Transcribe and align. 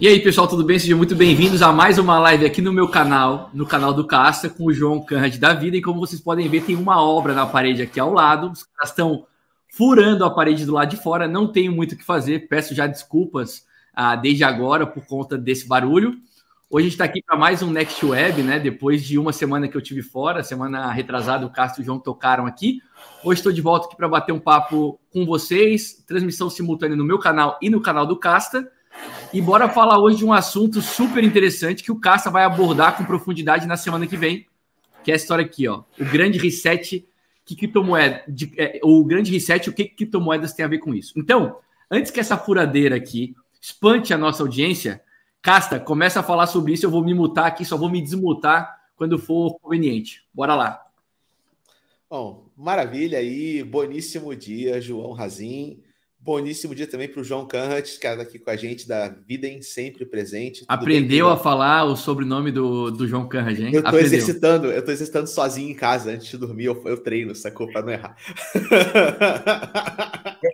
E 0.00 0.08
aí, 0.08 0.18
pessoal, 0.18 0.48
tudo 0.48 0.64
bem? 0.64 0.76
Sejam 0.76 0.98
muito 0.98 1.14
bem-vindos 1.14 1.62
a 1.62 1.72
mais 1.72 1.98
uma 1.98 2.18
live 2.18 2.44
aqui 2.44 2.60
no 2.60 2.72
meu 2.72 2.88
canal, 2.88 3.48
no 3.54 3.64
canal 3.64 3.94
do 3.94 4.04
Casta, 4.04 4.50
com 4.50 4.64
o 4.64 4.72
João 4.72 5.00
Canrad 5.00 5.36
da 5.36 5.54
Vida. 5.54 5.76
E 5.76 5.82
como 5.82 6.00
vocês 6.00 6.20
podem 6.20 6.48
ver, 6.48 6.64
tem 6.64 6.74
uma 6.74 7.00
obra 7.00 7.32
na 7.32 7.46
parede 7.46 7.80
aqui 7.80 8.00
ao 8.00 8.12
lado. 8.12 8.50
Os 8.50 8.64
caras 8.64 8.90
estão 8.90 9.24
furando 9.72 10.24
a 10.24 10.30
parede 10.30 10.66
do 10.66 10.72
lado 10.72 10.90
de 10.90 10.96
fora. 10.96 11.28
Não 11.28 11.46
tenho 11.46 11.70
muito 11.70 11.92
o 11.92 11.96
que 11.96 12.04
fazer. 12.04 12.48
Peço 12.48 12.74
já 12.74 12.88
desculpas 12.88 13.64
ah, 13.94 14.16
desde 14.16 14.42
agora 14.42 14.84
por 14.84 15.06
conta 15.06 15.38
desse 15.38 15.68
barulho. 15.68 16.16
Hoje 16.68 16.86
a 16.86 16.88
gente 16.88 16.94
está 16.94 17.04
aqui 17.04 17.22
para 17.24 17.36
mais 17.36 17.62
um 17.62 17.70
Next 17.70 18.04
Web, 18.04 18.42
né? 18.42 18.58
Depois 18.58 19.04
de 19.04 19.16
uma 19.16 19.32
semana 19.32 19.68
que 19.68 19.76
eu 19.76 19.80
tive 19.80 20.02
fora, 20.02 20.42
semana 20.42 20.90
retrasada, 20.90 21.46
o 21.46 21.50
Castro 21.50 21.80
e 21.80 21.84
o 21.84 21.86
João 21.86 22.00
tocaram 22.00 22.46
aqui. 22.46 22.82
Hoje 23.22 23.38
estou 23.38 23.52
de 23.52 23.60
volta 23.60 23.86
aqui 23.86 23.96
para 23.96 24.08
bater 24.08 24.32
um 24.32 24.40
papo 24.40 24.98
com 25.12 25.24
vocês. 25.24 26.02
Transmissão 26.04 26.50
simultânea 26.50 26.96
no 26.96 27.04
meu 27.04 27.20
canal 27.20 27.56
e 27.62 27.70
no 27.70 27.80
canal 27.80 28.04
do 28.04 28.18
Casta. 28.18 28.68
E 29.32 29.40
bora 29.40 29.68
falar 29.68 29.98
hoje 29.98 30.18
de 30.18 30.24
um 30.24 30.32
assunto 30.32 30.80
super 30.80 31.22
interessante 31.24 31.82
que 31.82 31.90
o 31.90 31.98
Casta 31.98 32.30
vai 32.30 32.44
abordar 32.44 32.96
com 32.96 33.04
profundidade 33.04 33.66
na 33.66 33.76
semana 33.76 34.06
que 34.06 34.16
vem, 34.16 34.46
que 35.02 35.10
é 35.10 35.14
a 35.14 35.16
história 35.16 35.44
aqui, 35.44 35.66
ó. 35.66 35.82
O 35.98 36.04
grande 36.04 36.38
reset 36.38 37.06
que 37.44 37.54
criptomoeda, 37.54 38.24
de, 38.26 38.52
é, 38.56 38.80
o 38.82 39.04
grande 39.04 39.30
reset, 39.30 39.68
o 39.68 39.72
que 39.72 39.84
criptomoedas 39.84 40.52
tem 40.52 40.64
a 40.64 40.68
ver 40.68 40.78
com 40.78 40.94
isso. 40.94 41.12
Então, 41.16 41.58
antes 41.90 42.10
que 42.10 42.20
essa 42.20 42.38
furadeira 42.38 42.96
aqui 42.96 43.34
espante 43.60 44.14
a 44.14 44.18
nossa 44.18 44.42
audiência, 44.42 45.02
Casta, 45.42 45.78
começa 45.78 46.20
a 46.20 46.22
falar 46.22 46.46
sobre 46.46 46.72
isso, 46.72 46.86
eu 46.86 46.90
vou 46.90 47.04
me 47.04 47.12
mutar 47.12 47.46
aqui, 47.46 47.64
só 47.64 47.76
vou 47.76 47.90
me 47.90 48.00
desmutar 48.00 48.80
quando 48.96 49.18
for 49.18 49.58
conveniente. 49.58 50.24
Bora 50.32 50.54
lá. 50.54 50.86
Bom, 52.08 52.46
maravilha 52.56 53.18
aí, 53.18 53.62
boníssimo 53.62 54.34
dia, 54.34 54.80
João 54.80 55.12
Razin. 55.12 55.82
Boníssimo 56.24 56.74
dia 56.74 56.86
também 56.86 57.06
para 57.06 57.20
o 57.20 57.24
João 57.24 57.46
Canhat, 57.46 57.82
que 57.82 58.06
está 58.06 58.22
aqui 58.22 58.38
com 58.38 58.48
a 58.48 58.56
gente, 58.56 58.88
da 58.88 59.08
Vida 59.08 59.46
em 59.46 59.60
Sempre 59.60 60.06
Presente. 60.06 60.60
Tudo 60.60 60.70
Aprendeu 60.70 61.26
bem, 61.26 61.34
a 61.34 61.36
falar 61.36 61.84
o 61.84 61.94
sobrenome 61.94 62.50
do, 62.50 62.90
do 62.90 63.06
João 63.06 63.28
Canhat, 63.28 63.62
hein? 63.62 63.70
Eu 63.74 63.80
estou 63.80 63.98
exercitando, 63.98 64.68
eu 64.68 64.78
estou 64.78 64.94
exercitando 64.94 65.26
sozinho 65.26 65.70
em 65.70 65.74
casa, 65.74 66.12
antes 66.12 66.28
de 66.28 66.38
dormir, 66.38 66.64
eu, 66.64 66.82
eu 66.86 66.96
treino, 66.96 67.34
sacou? 67.34 67.70
Para 67.70 67.82
não 67.82 67.92
errar. 67.92 68.16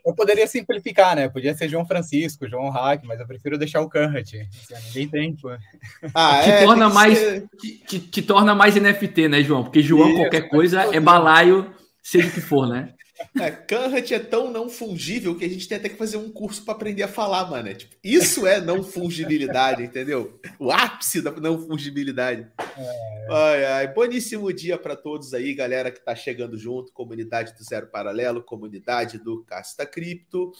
Eu, 0.04 0.14
poderia 0.14 0.46
simplificar, 0.46 1.14
né? 1.14 1.28
Podia 1.28 1.54
ser 1.54 1.68
João 1.68 1.86
Francisco, 1.86 2.48
João 2.48 2.68
Hack, 2.70 3.04
mas 3.04 3.20
eu 3.20 3.26
prefiro 3.26 3.56
deixar 3.56 3.80
o 3.80 3.88
Canhat. 3.88 4.36
Assim, 4.38 4.88
ninguém 4.88 5.08
tem, 5.08 5.36
pô. 5.36 5.50
Ah, 6.14 6.42
é, 6.44 6.64
torna 6.64 6.88
mais, 6.88 7.18
ser... 7.18 7.48
te, 7.60 7.78
te, 7.78 7.98
te, 8.00 8.22
torna 8.22 8.54
mais 8.54 8.74
NFT, 8.74 9.28
né, 9.28 9.42
João? 9.42 9.62
Porque 9.62 9.82
João, 9.82 10.08
Isso, 10.08 10.18
qualquer 10.18 10.48
coisa, 10.48 10.94
é 10.94 11.00
balaio, 11.00 11.72
seja 12.02 12.28
o 12.28 12.32
que 12.32 12.40
for, 12.40 12.68
né? 12.68 12.92
É, 13.38 13.50
Kanhat 13.50 14.12
é 14.12 14.18
tão 14.18 14.50
não 14.50 14.68
fungível 14.68 15.36
que 15.36 15.44
a 15.44 15.48
gente 15.48 15.68
tem 15.68 15.78
até 15.78 15.88
que 15.88 15.96
fazer 15.96 16.16
um 16.16 16.30
curso 16.30 16.64
para 16.64 16.74
aprender 16.74 17.02
a 17.02 17.08
falar, 17.08 17.48
mano. 17.48 17.68
É, 17.68 17.74
tipo, 17.74 17.94
isso 18.02 18.46
é 18.46 18.60
não 18.60 18.82
fungibilidade, 18.82 19.82
entendeu? 19.82 20.40
O 20.58 20.70
ápice 20.70 21.20
da 21.20 21.30
não 21.32 21.58
fungibilidade. 21.66 22.46
É. 22.58 23.26
Ai, 23.30 23.64
ai. 23.64 23.88
Boníssimo 23.92 24.52
dia 24.52 24.78
para 24.78 24.96
todos 24.96 25.34
aí, 25.34 25.54
galera 25.54 25.90
que 25.90 26.00
tá 26.00 26.14
chegando 26.14 26.56
junto, 26.56 26.92
comunidade 26.92 27.54
do 27.56 27.62
Zero 27.62 27.86
Paralelo, 27.86 28.42
comunidade 28.42 29.18
do 29.18 29.44
Casta 29.44 29.86
Cripto 29.86 30.52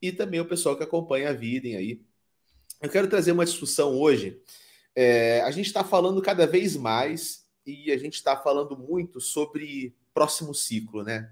e 0.00 0.10
também 0.10 0.40
o 0.40 0.46
pessoal 0.46 0.76
que 0.76 0.82
acompanha 0.82 1.30
a 1.30 1.34
vida 1.34 1.68
aí. 1.68 2.00
Eu 2.82 2.90
quero 2.90 3.08
trazer 3.08 3.32
uma 3.32 3.44
discussão 3.44 3.94
hoje. 3.94 4.40
É, 4.94 5.42
a 5.42 5.50
gente 5.50 5.66
está 5.66 5.84
falando 5.84 6.20
cada 6.22 6.46
vez 6.46 6.76
mais 6.76 7.46
e 7.66 7.90
a 7.92 7.98
gente 7.98 8.14
está 8.14 8.36
falando 8.36 8.76
muito 8.76 9.20
sobre 9.20 9.94
próximo 10.14 10.54
ciclo, 10.54 11.02
né? 11.02 11.30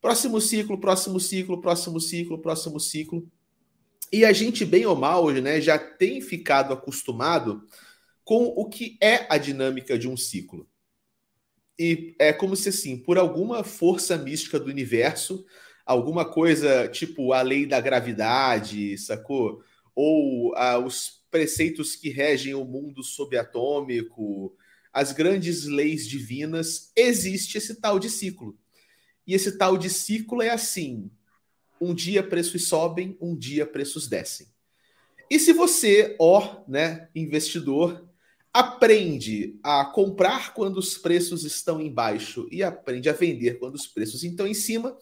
Próximo 0.00 0.40
ciclo, 0.40 0.78
próximo 0.78 1.18
ciclo, 1.18 1.60
próximo 1.60 2.00
ciclo, 2.00 2.38
próximo 2.38 2.78
ciclo. 2.78 3.28
E 4.12 4.24
a 4.24 4.32
gente, 4.32 4.64
bem 4.64 4.86
ou 4.86 4.96
mal, 4.96 5.24
hoje, 5.24 5.40
né, 5.40 5.60
já 5.60 5.78
tem 5.78 6.20
ficado 6.20 6.72
acostumado 6.72 7.62
com 8.24 8.44
o 8.44 8.68
que 8.68 8.96
é 9.00 9.26
a 9.28 9.36
dinâmica 9.36 9.98
de 9.98 10.08
um 10.08 10.16
ciclo. 10.16 10.68
E 11.78 12.14
é 12.18 12.32
como 12.32 12.56
se, 12.56 12.68
assim, 12.70 12.96
por 12.96 13.18
alguma 13.18 13.62
força 13.64 14.16
mística 14.16 14.58
do 14.58 14.70
universo, 14.70 15.44
alguma 15.84 16.24
coisa 16.24 16.88
tipo 16.88 17.32
a 17.32 17.42
lei 17.42 17.66
da 17.66 17.80
gravidade, 17.80 18.96
sacou? 18.98 19.62
Ou 19.94 20.52
os 20.84 21.22
preceitos 21.30 21.96
que 21.96 22.08
regem 22.08 22.54
o 22.54 22.64
mundo 22.64 23.02
subatômico, 23.02 24.54
as 24.92 25.12
grandes 25.12 25.64
leis 25.66 26.06
divinas, 26.06 26.92
existe 26.96 27.58
esse 27.58 27.80
tal 27.80 27.98
de 27.98 28.08
ciclo. 28.10 28.56
E 29.28 29.34
esse 29.34 29.58
tal 29.58 29.76
de 29.76 29.90
ciclo 29.90 30.40
é 30.40 30.48
assim: 30.48 31.10
um 31.78 31.94
dia 31.94 32.22
preços 32.22 32.66
sobem, 32.66 33.16
um 33.20 33.36
dia 33.36 33.66
preços 33.66 34.08
descem. 34.08 34.46
E 35.30 35.38
se 35.38 35.52
você, 35.52 36.16
ó, 36.18 36.62
né, 36.66 37.10
investidor, 37.14 38.08
aprende 38.50 39.60
a 39.62 39.84
comprar 39.84 40.54
quando 40.54 40.78
os 40.78 40.96
preços 40.96 41.44
estão 41.44 41.78
embaixo 41.78 42.48
e 42.50 42.62
aprende 42.62 43.10
a 43.10 43.12
vender 43.12 43.58
quando 43.58 43.74
os 43.74 43.86
preços 43.86 44.24
estão 44.24 44.46
em 44.46 44.54
cima, 44.54 44.96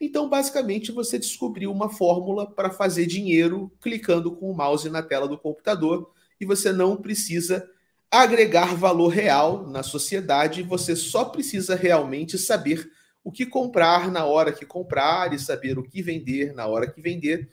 então 0.00 0.30
basicamente 0.30 0.90
você 0.90 1.18
descobriu 1.18 1.70
uma 1.70 1.90
fórmula 1.90 2.50
para 2.50 2.70
fazer 2.70 3.04
dinheiro 3.04 3.70
clicando 3.82 4.34
com 4.34 4.50
o 4.50 4.56
mouse 4.56 4.88
na 4.88 5.02
tela 5.02 5.28
do 5.28 5.36
computador 5.36 6.10
e 6.40 6.46
você 6.46 6.72
não 6.72 6.96
precisa 6.96 7.68
agregar 8.10 8.74
valor 8.74 9.08
real 9.08 9.68
na 9.68 9.82
sociedade, 9.82 10.62
você 10.62 10.96
só 10.96 11.26
precisa 11.26 11.74
realmente 11.74 12.38
saber 12.38 12.90
o 13.26 13.32
que 13.32 13.44
comprar 13.44 14.08
na 14.08 14.24
hora 14.24 14.52
que 14.52 14.64
comprar 14.64 15.32
e 15.32 15.38
saber 15.40 15.76
o 15.76 15.82
que 15.82 16.00
vender 16.00 16.54
na 16.54 16.64
hora 16.68 16.88
que 16.88 17.02
vender. 17.02 17.48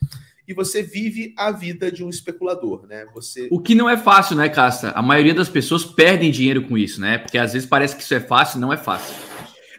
E 0.47 0.53
você 0.53 0.83
vive 0.83 1.33
a 1.35 1.49
vida 1.49 1.91
de 1.91 2.03
um 2.03 2.09
especulador, 2.11 2.85
né? 2.85 3.07
Você... 3.15 3.47
O 3.49 3.59
que 3.59 3.73
não 3.73 3.89
é 3.89 3.97
fácil, 3.97 4.35
né, 4.35 4.49
Casta? 4.49 4.91
A 4.91 5.01
maioria 5.01 5.33
das 5.33 5.49
pessoas 5.49 5.83
perdem 5.83 6.29
dinheiro 6.29 6.67
com 6.67 6.77
isso, 6.77 7.01
né? 7.01 7.17
Porque 7.17 7.39
às 7.39 7.53
vezes 7.53 7.67
parece 7.67 7.95
que 7.95 8.03
isso 8.03 8.13
é 8.13 8.19
fácil, 8.19 8.59
não 8.59 8.71
é 8.71 8.77
fácil. 8.77 9.15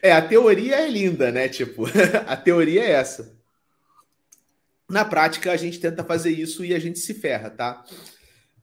É, 0.03 0.11
a 0.11 0.21
teoria 0.21 0.81
é 0.81 0.91
linda, 0.91 1.31
né? 1.31 1.49
Tipo, 1.49 1.85
a 2.27 2.37
teoria 2.37 2.83
é 2.83 2.91
essa. 2.91 3.33
Na 4.91 5.05
prática, 5.05 5.53
a 5.53 5.57
gente 5.57 5.79
tenta 5.79 6.03
fazer 6.03 6.33
isso 6.33 6.65
e 6.65 6.75
a 6.75 6.79
gente 6.81 6.99
se 6.99 7.15
ferra, 7.15 7.51
tá? 7.51 7.85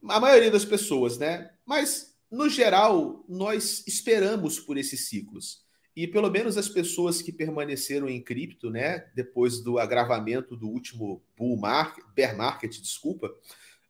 A 0.06 0.20
maioria 0.20 0.50
das 0.50 0.66
pessoas, 0.66 1.16
né? 1.16 1.48
Mas, 1.64 2.12
no 2.30 2.50
geral, 2.50 3.24
nós 3.26 3.82
esperamos 3.86 4.60
por 4.60 4.76
esses 4.76 5.08
ciclos. 5.08 5.61
E 5.94 6.06
pelo 6.06 6.30
menos 6.30 6.56
as 6.56 6.68
pessoas 6.68 7.20
que 7.20 7.30
permaneceram 7.30 8.08
em 8.08 8.20
cripto, 8.20 8.70
né, 8.70 9.06
depois 9.14 9.60
do 9.60 9.78
agravamento 9.78 10.56
do 10.56 10.68
último 10.68 11.22
bull 11.36 11.56
market, 11.56 12.04
bear 12.14 12.36
market, 12.36 12.80
desculpa, 12.80 13.30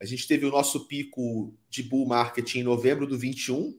a 0.00 0.04
gente 0.04 0.26
teve 0.26 0.44
o 0.44 0.50
nosso 0.50 0.88
pico 0.88 1.54
de 1.70 1.82
bull 1.82 2.06
market 2.06 2.56
em 2.56 2.64
novembro 2.64 3.06
do 3.06 3.16
21, 3.16 3.78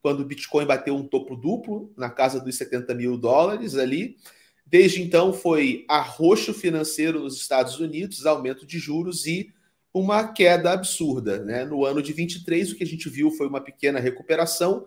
quando 0.00 0.20
o 0.20 0.24
Bitcoin 0.24 0.66
bateu 0.66 0.94
um 0.94 1.02
topo 1.02 1.34
duplo 1.34 1.92
na 1.96 2.08
casa 2.08 2.38
dos 2.38 2.54
70 2.56 2.94
mil 2.94 3.18
dólares 3.18 3.74
ali. 3.74 4.16
Desde 4.64 5.02
então 5.02 5.32
foi 5.32 5.84
arroxo 5.88 6.54
financeiro 6.54 7.20
nos 7.20 7.36
Estados 7.36 7.80
Unidos, 7.80 8.24
aumento 8.24 8.64
de 8.64 8.78
juros 8.78 9.26
e 9.26 9.52
uma 9.92 10.28
queda 10.28 10.72
absurda. 10.72 11.42
Né? 11.42 11.64
No 11.64 11.84
ano 11.84 12.02
de 12.02 12.12
23, 12.12 12.70
o 12.70 12.76
que 12.76 12.84
a 12.84 12.86
gente 12.86 13.08
viu 13.08 13.30
foi 13.30 13.48
uma 13.48 13.60
pequena 13.60 13.98
recuperação, 13.98 14.86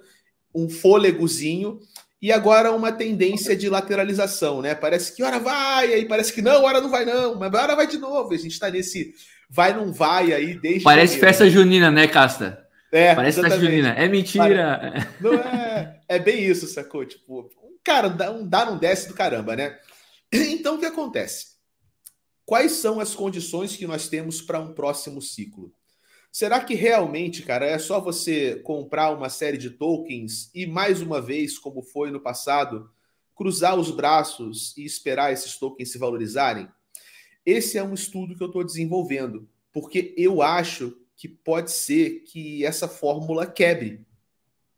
um 0.54 0.70
fôlegozinho 0.70 1.82
e 2.22 2.32
agora 2.32 2.72
uma 2.72 2.92
tendência 2.92 3.56
de 3.56 3.70
lateralização, 3.70 4.62
né? 4.62 4.74
Parece 4.74 5.16
que 5.16 5.22
hora 5.22 5.40
vai, 5.40 5.94
aí 5.94 6.06
parece 6.06 6.34
que 6.34 6.42
não, 6.42 6.64
hora 6.64 6.82
não 6.82 6.90
vai 6.90 7.06
não, 7.06 7.36
mas 7.36 7.54
hora 7.54 7.76
vai 7.76 7.86
de 7.88 7.98
novo. 7.98 8.34
A 8.34 8.38
gente 8.38 8.54
está 8.54 8.70
nesse 8.70 9.14
vai 9.50 9.74
não 9.74 9.94
vai 9.94 10.34
aí 10.34 10.60
desde 10.60 10.84
Parece 10.84 11.20
festa 11.20 11.50
junina, 11.50 11.92
né, 11.92 12.08
Casta? 12.08 12.66
É, 12.92 13.14
Parece 13.14 13.40
exatamente. 13.40 13.60
festa 13.60 13.72
junina. 13.72 13.94
É 13.94 14.08
mentira. 14.08 14.94
Não 15.22 15.34
é, 15.34 16.00
é 16.08 16.20
bem 16.20 16.44
isso, 16.44 16.68
sacou? 16.68 17.06
Tipo, 17.06 17.50
um 17.64 17.78
cara 17.84 18.08
um 18.32 18.48
dá 18.48 18.66
não 18.66 18.78
desce 18.78 19.08
do 19.08 19.14
caramba, 19.14 19.56
né? 19.56 19.78
Então 20.32 20.76
o 20.76 20.80
que 20.80 20.86
acontece? 20.86 21.58
Quais 22.46 22.74
são 22.74 23.00
as 23.00 23.14
condições 23.14 23.76
que 23.76 23.86
nós 23.86 24.10
temos 24.10 24.42
para 24.42 24.60
um 24.60 24.74
próximo 24.74 25.22
ciclo? 25.22 25.72
Será 26.32 26.60
que 26.60 26.76
realmente, 26.76 27.42
cara, 27.42 27.66
é 27.66 27.80
só 27.80 28.00
você 28.00 28.58
comprar 28.60 29.12
uma 29.12 29.30
série 29.30 29.58
de 29.58 29.72
tokens 29.72 30.52
e, 30.54 30.66
mais 30.66 31.02
uma 31.02 31.22
vez, 31.22 31.58
como 31.58 31.82
foi 31.82 32.12
no 32.12 32.20
passado, 32.20 32.90
cruzar 33.36 33.78
os 33.78 33.92
braços 33.92 34.76
e 34.78 34.86
esperar 34.86 35.34
esses 35.34 35.58
tokens 35.58 35.92
se 35.92 35.98
valorizarem? 35.98 36.68
Esse 37.46 37.78
é 37.78 37.84
um 37.84 37.94
estudo 37.94 38.36
que 38.36 38.44
eu 38.44 38.48
estou 38.48 38.64
desenvolvendo, 38.64 39.50
porque 39.72 40.14
eu 40.18 40.42
acho 40.42 40.98
que 41.16 41.28
pode 41.28 41.72
ser 41.72 42.24
que 42.26 42.64
essa 42.64 42.88
fórmula 42.88 43.48
quebre, 43.48 44.06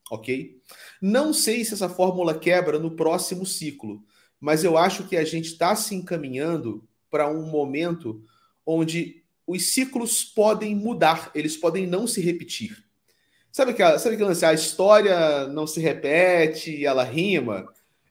ok? 0.10 0.62
Não 1.02 1.34
sei 1.34 1.66
se 1.66 1.74
essa 1.74 1.90
fórmula 1.90 2.38
quebra 2.38 2.80
no 2.80 2.96
próximo 2.96 3.46
ciclo, 3.46 4.04
mas 4.40 4.64
eu 4.64 4.78
acho 4.78 5.08
que 5.08 5.18
a 5.18 5.26
gente 5.26 5.48
está 5.48 5.76
se 5.76 5.94
encaminhando 5.94 6.88
para 7.10 7.30
um 7.30 7.48
momento 7.48 8.24
onde 8.66 9.19
os 9.50 9.74
ciclos 9.74 10.24
podem 10.24 10.76
mudar, 10.76 11.32
eles 11.34 11.58
podem 11.58 11.88
não 11.88 12.06
se 12.06 12.22
repetir. 12.22 12.86
Sabe 13.52 13.72
aquela, 13.72 13.98
sabe 13.98 14.14
aquela 14.14 14.30
lance? 14.30 14.46
A 14.46 14.54
história 14.54 15.48
não 15.48 15.66
se 15.66 15.80
repete, 15.80 16.86
ela 16.86 17.04
rima. 17.04 17.68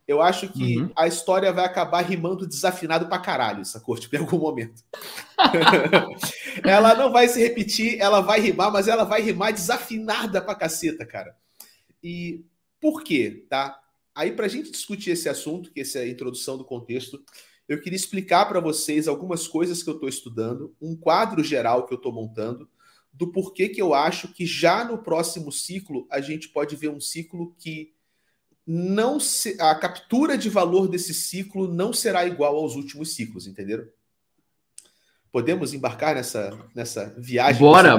Eu 0.07 0.21
acho 0.21 0.49
que 0.53 0.79
uhum. 0.79 0.91
a 0.97 1.07
história 1.07 1.53
vai 1.53 1.65
acabar 1.65 2.01
rimando 2.01 2.45
desafinado 2.45 3.07
pra 3.07 3.21
caralho, 3.21 3.61
essa 3.61 3.79
corte, 3.79 4.09
em 4.13 4.19
algum 4.19 4.39
momento. 4.39 4.83
ela 6.65 6.97
não 6.97 7.13
vai 7.13 7.29
se 7.29 7.39
repetir, 7.39 8.01
ela 8.01 8.21
vai 8.21 8.41
rimar, 8.41 8.73
mas 8.73 8.89
ela 8.89 9.05
vai 9.05 9.23
rimar 9.23 9.53
desafinada 9.53 10.43
pra 10.43 10.57
caceta, 10.57 11.07
cara. 11.07 11.37
E 12.03 12.45
por 12.81 13.05
quê, 13.05 13.45
tá? 13.49 13.79
Aí, 14.13 14.33
pra 14.33 14.49
gente 14.49 14.73
discutir 14.73 15.11
esse 15.11 15.29
assunto, 15.29 15.71
que 15.71 15.83
essa 15.83 16.01
é 16.01 16.03
a 16.03 16.09
introdução 16.09 16.59
do 16.59 16.65
contexto, 16.65 17.23
eu 17.69 17.81
queria 17.81 17.97
explicar 17.97 18.47
para 18.47 18.61
vocês 18.61 19.07
algumas 19.07 19.47
coisas 19.47 19.83
que 19.83 19.91
eu 19.91 19.95
estou 19.95 20.09
estudando, 20.09 20.75
um 20.81 20.97
quadro 20.97 21.45
geral 21.45 21.87
que 21.87 21.93
eu 21.93 21.99
estou 21.99 22.13
montando, 22.13 22.69
do 23.13 23.31
porquê 23.31 23.69
que 23.69 23.83
eu 23.83 23.93
acho 23.93 24.29
que 24.29 24.47
já 24.47 24.85
no 24.85 24.99
próximo 24.99 25.53
ciclo 25.53 26.07
a 26.11 26.21
gente 26.21 26.49
pode 26.49 26.75
ver 26.77 26.89
um 26.89 27.01
ciclo 27.01 27.55
que 27.59 27.93
não 28.67 29.19
se, 29.19 29.61
a 29.61 29.75
captura 29.75 30.37
de 30.37 30.49
valor 30.49 30.89
desse 30.89 31.13
ciclo 31.13 31.67
não 31.69 31.93
será 31.93 32.27
igual 32.27 32.57
aos 32.57 32.75
últimos 32.75 33.15
ciclos, 33.15 33.47
entenderam? 33.47 33.85
Podemos 35.31 35.75
embarcar 35.75 36.15
nessa, 36.15 36.59
nessa 36.75 37.15
viagem? 37.19 37.61
Bora! 37.61 37.97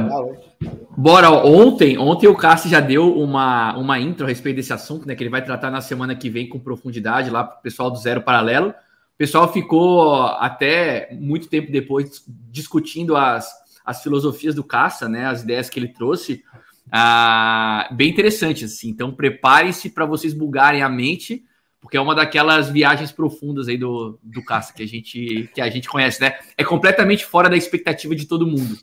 Bora! 0.98 1.30
Ontem, 1.32 1.98
ontem 1.98 2.28
o 2.28 2.36
Cássio 2.36 2.70
já 2.70 2.80
deu 2.80 3.16
uma, 3.16 3.78
uma 3.78 4.00
intro 4.00 4.26
a 4.26 4.30
respeito 4.30 4.56
desse 4.58 4.74
assunto, 4.74 5.08
né? 5.08 5.16
Que 5.16 5.24
ele 5.24 5.30
vai 5.30 5.44
tratar 5.44 5.70
na 5.70 5.80
semana 5.80 6.16
que 6.16 6.30
vem 6.30 6.50
com 6.50 6.60
profundidade 6.60 7.30
lá 7.30 7.44
para 7.44 7.60
o 7.60 7.62
pessoal 7.62 7.92
do 7.92 8.00
Zero 8.00 8.22
Paralelo. 8.22 8.74
Pessoal 9.20 9.52
ficou 9.52 10.24
até 10.24 11.10
muito 11.12 11.50
tempo 11.50 11.70
depois 11.70 12.24
discutindo 12.50 13.18
as, 13.18 13.54
as 13.84 14.02
filosofias 14.02 14.56
do 14.56 14.64
Caça, 14.64 15.10
né? 15.10 15.26
As 15.26 15.44
ideias 15.44 15.70
que 15.70 15.78
ele 15.78 15.90
trouxe. 15.90 16.42
Ah, 16.90 17.90
bem 17.92 18.10
interessante, 18.10 18.64
assim. 18.64 18.88
Então, 18.88 19.12
prepare-se 19.12 19.90
para 19.90 20.06
vocês 20.06 20.34
bugarem 20.34 20.82
a 20.82 20.88
mente, 20.88 21.44
porque 21.82 21.98
é 21.98 22.02
uma 22.02 22.16
daquelas 22.16 22.70
viagens 22.70 23.12
profundas 23.12 23.68
aí 23.68 23.78
do, 23.78 24.18
do 24.24 24.42
Caça 24.42 24.74
que 24.74 24.84
a 24.84 24.88
gente 24.88 25.50
que 25.54 25.60
a 25.60 25.70
gente 25.70 25.90
conhece, 25.90 26.22
né? 26.22 26.40
É 26.58 26.64
completamente 26.64 27.26
fora 27.26 27.50
da 27.50 27.58
expectativa 27.58 28.16
de 28.16 28.26
todo 28.26 28.48
mundo. 28.48 28.78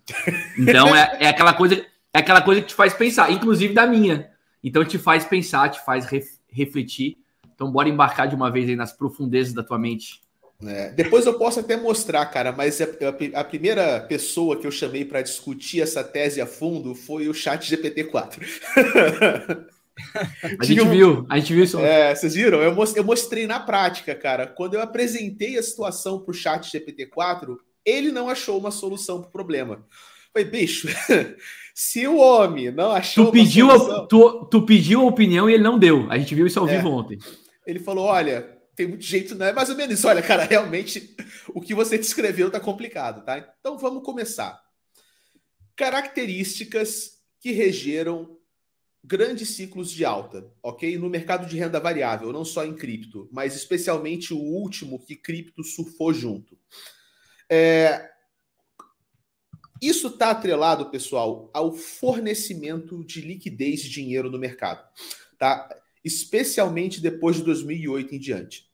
Então, 0.58 0.94
é, 0.94 1.16
é 1.18 1.28
aquela 1.28 1.54
coisa 1.54 1.76
é 2.12 2.18
aquela 2.18 2.42
coisa 2.42 2.60
que 2.60 2.66
te 2.66 2.74
faz 2.74 2.92
pensar, 2.92 3.32
inclusive 3.32 3.72
da 3.72 3.86
minha. 3.86 4.28
Então, 4.62 4.84
te 4.84 4.98
faz 4.98 5.24
pensar, 5.24 5.70
te 5.70 5.82
faz 5.82 6.06
refletir. 6.50 7.16
Então, 7.54 7.72
bora 7.72 7.88
embarcar 7.88 8.28
de 8.28 8.34
uma 8.34 8.50
vez 8.50 8.68
aí 8.68 8.76
nas 8.76 8.92
profundezas 8.92 9.54
da 9.54 9.62
tua 9.62 9.78
mente. 9.78 10.25
É, 10.64 10.90
depois 10.90 11.26
eu 11.26 11.34
posso 11.34 11.60
até 11.60 11.76
mostrar, 11.76 12.24
cara, 12.26 12.50
mas 12.50 12.80
a, 12.80 12.84
a, 12.84 13.40
a 13.40 13.44
primeira 13.44 14.00
pessoa 14.00 14.56
que 14.58 14.66
eu 14.66 14.70
chamei 14.70 15.04
para 15.04 15.20
discutir 15.20 15.82
essa 15.82 16.02
tese 16.02 16.40
a 16.40 16.46
fundo 16.46 16.94
foi 16.94 17.28
o 17.28 17.34
Chat 17.34 17.70
GPT-4. 17.70 18.42
a 20.58 20.64
gente 20.64 20.80
um... 20.80 20.90
viu, 20.90 21.26
a 21.28 21.38
gente 21.38 21.52
viu 21.52 21.62
isso. 21.62 21.78
É, 21.78 22.14
vocês 22.14 22.34
viram? 22.34 22.62
Eu 22.62 22.74
mostrei, 22.74 23.02
eu 23.02 23.06
mostrei 23.06 23.46
na 23.46 23.60
prática, 23.60 24.14
cara. 24.14 24.46
Quando 24.46 24.74
eu 24.74 24.80
apresentei 24.80 25.58
a 25.58 25.62
situação 25.62 26.20
para 26.20 26.30
o 26.30 26.34
Chat 26.34 26.72
GPT-4, 26.74 27.56
ele 27.84 28.10
não 28.10 28.28
achou 28.28 28.58
uma 28.58 28.70
solução 28.70 29.20
para 29.20 29.28
o 29.28 29.32
problema. 29.32 29.84
Falei, 30.32 30.48
bicho, 30.48 30.88
se 31.74 32.06
o 32.06 32.16
homem 32.16 32.70
não 32.70 32.92
achou 32.92 33.26
tu 33.26 33.32
pediu, 33.32 33.68
solução... 33.68 33.96
a, 33.96 34.06
tu, 34.06 34.48
tu 34.50 34.62
pediu 34.62 35.02
a 35.02 35.04
opinião 35.04 35.50
e 35.50 35.54
ele 35.54 35.62
não 35.62 35.78
deu. 35.78 36.10
A 36.10 36.16
gente 36.16 36.34
viu 36.34 36.46
isso 36.46 36.58
ao 36.58 36.66
é. 36.66 36.76
vivo 36.76 36.88
ontem. 36.88 37.18
Ele 37.66 37.78
falou: 37.78 38.06
olha, 38.06 38.55
tem 38.76 38.86
muito 38.86 39.04
jeito, 39.04 39.34
né? 39.34 39.52
Mais 39.52 39.70
ou 39.70 39.76
menos 39.76 39.98
isso. 39.98 40.06
Olha, 40.06 40.22
cara, 40.22 40.44
realmente 40.44 41.16
o 41.48 41.60
que 41.60 41.74
você 41.74 41.96
descreveu 41.96 42.50
tá 42.50 42.60
complicado, 42.60 43.24
tá? 43.24 43.38
Então 43.58 43.78
vamos 43.78 44.04
começar. 44.04 44.62
Características 45.74 47.18
que 47.40 47.52
regeram 47.52 48.36
grandes 49.02 49.50
ciclos 49.50 49.90
de 49.90 50.04
alta, 50.04 50.52
ok? 50.62 50.98
No 50.98 51.08
mercado 51.08 51.46
de 51.46 51.56
renda 51.56 51.78
variável, 51.78 52.32
não 52.32 52.44
só 52.44 52.66
em 52.66 52.74
cripto, 52.74 53.28
mas 53.32 53.54
especialmente 53.54 54.34
o 54.34 54.38
último 54.38 54.98
que 54.98 55.14
cripto 55.14 55.62
surfou 55.62 56.12
junto. 56.12 56.58
É... 57.48 58.10
Isso 59.80 60.08
está 60.08 60.30
atrelado, 60.30 60.90
pessoal, 60.90 61.50
ao 61.54 61.72
fornecimento 61.72 63.04
de 63.04 63.20
liquidez 63.20 63.80
de 63.80 63.90
dinheiro 63.90 64.30
no 64.30 64.38
mercado, 64.38 64.84
tá? 65.38 65.68
Especialmente 66.04 67.00
depois 67.00 67.36
de 67.36 67.42
2008 67.44 68.14
em 68.14 68.18
diante. 68.18 68.65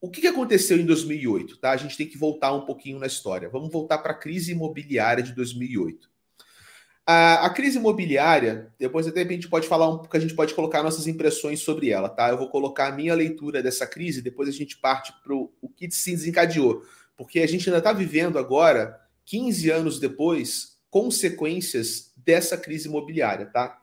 O 0.00 0.10
que 0.10 0.26
aconteceu 0.26 0.78
em 0.78 0.86
2008? 0.86 1.56
Tá? 1.56 1.72
A 1.72 1.76
gente 1.76 1.96
tem 1.96 2.06
que 2.06 2.16
voltar 2.16 2.52
um 2.52 2.64
pouquinho 2.64 2.98
na 2.98 3.06
história. 3.06 3.48
Vamos 3.48 3.72
voltar 3.72 3.98
para 3.98 4.12
a 4.12 4.18
crise 4.18 4.52
imobiliária 4.52 5.22
de 5.22 5.32
2008. 5.32 6.08
A, 7.04 7.46
a, 7.46 7.50
crise 7.50 7.78
imobiliária, 7.78 8.70
depois 8.78 9.08
até 9.08 9.22
a 9.22 9.26
gente 9.26 9.48
pode 9.48 9.66
falar 9.66 9.88
um 9.88 9.96
pouco, 9.96 10.14
a 10.14 10.20
gente 10.20 10.34
pode 10.34 10.54
colocar 10.54 10.82
nossas 10.82 11.06
impressões 11.06 11.60
sobre 11.60 11.88
ela, 11.88 12.08
tá? 12.08 12.28
Eu 12.28 12.36
vou 12.36 12.50
colocar 12.50 12.88
a 12.88 12.92
minha 12.92 13.14
leitura 13.14 13.62
dessa 13.62 13.86
crise, 13.86 14.20
depois 14.20 14.46
a 14.46 14.52
gente 14.52 14.76
parte 14.76 15.12
para 15.24 15.34
o 15.34 15.50
que 15.74 15.90
se 15.90 16.10
desencadeou. 16.10 16.82
Porque 17.16 17.40
a 17.40 17.48
gente 17.48 17.68
ainda 17.68 17.78
está 17.78 17.92
vivendo 17.92 18.38
agora, 18.38 19.00
15 19.24 19.70
anos 19.70 19.98
depois, 19.98 20.78
consequências 20.90 22.12
dessa 22.16 22.58
crise 22.58 22.88
imobiliária, 22.88 23.46
tá? 23.46 23.80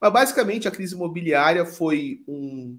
Mas 0.00 0.12
basicamente 0.12 0.66
a 0.66 0.70
crise 0.70 0.94
imobiliária 0.94 1.66
foi 1.66 2.22
um, 2.26 2.78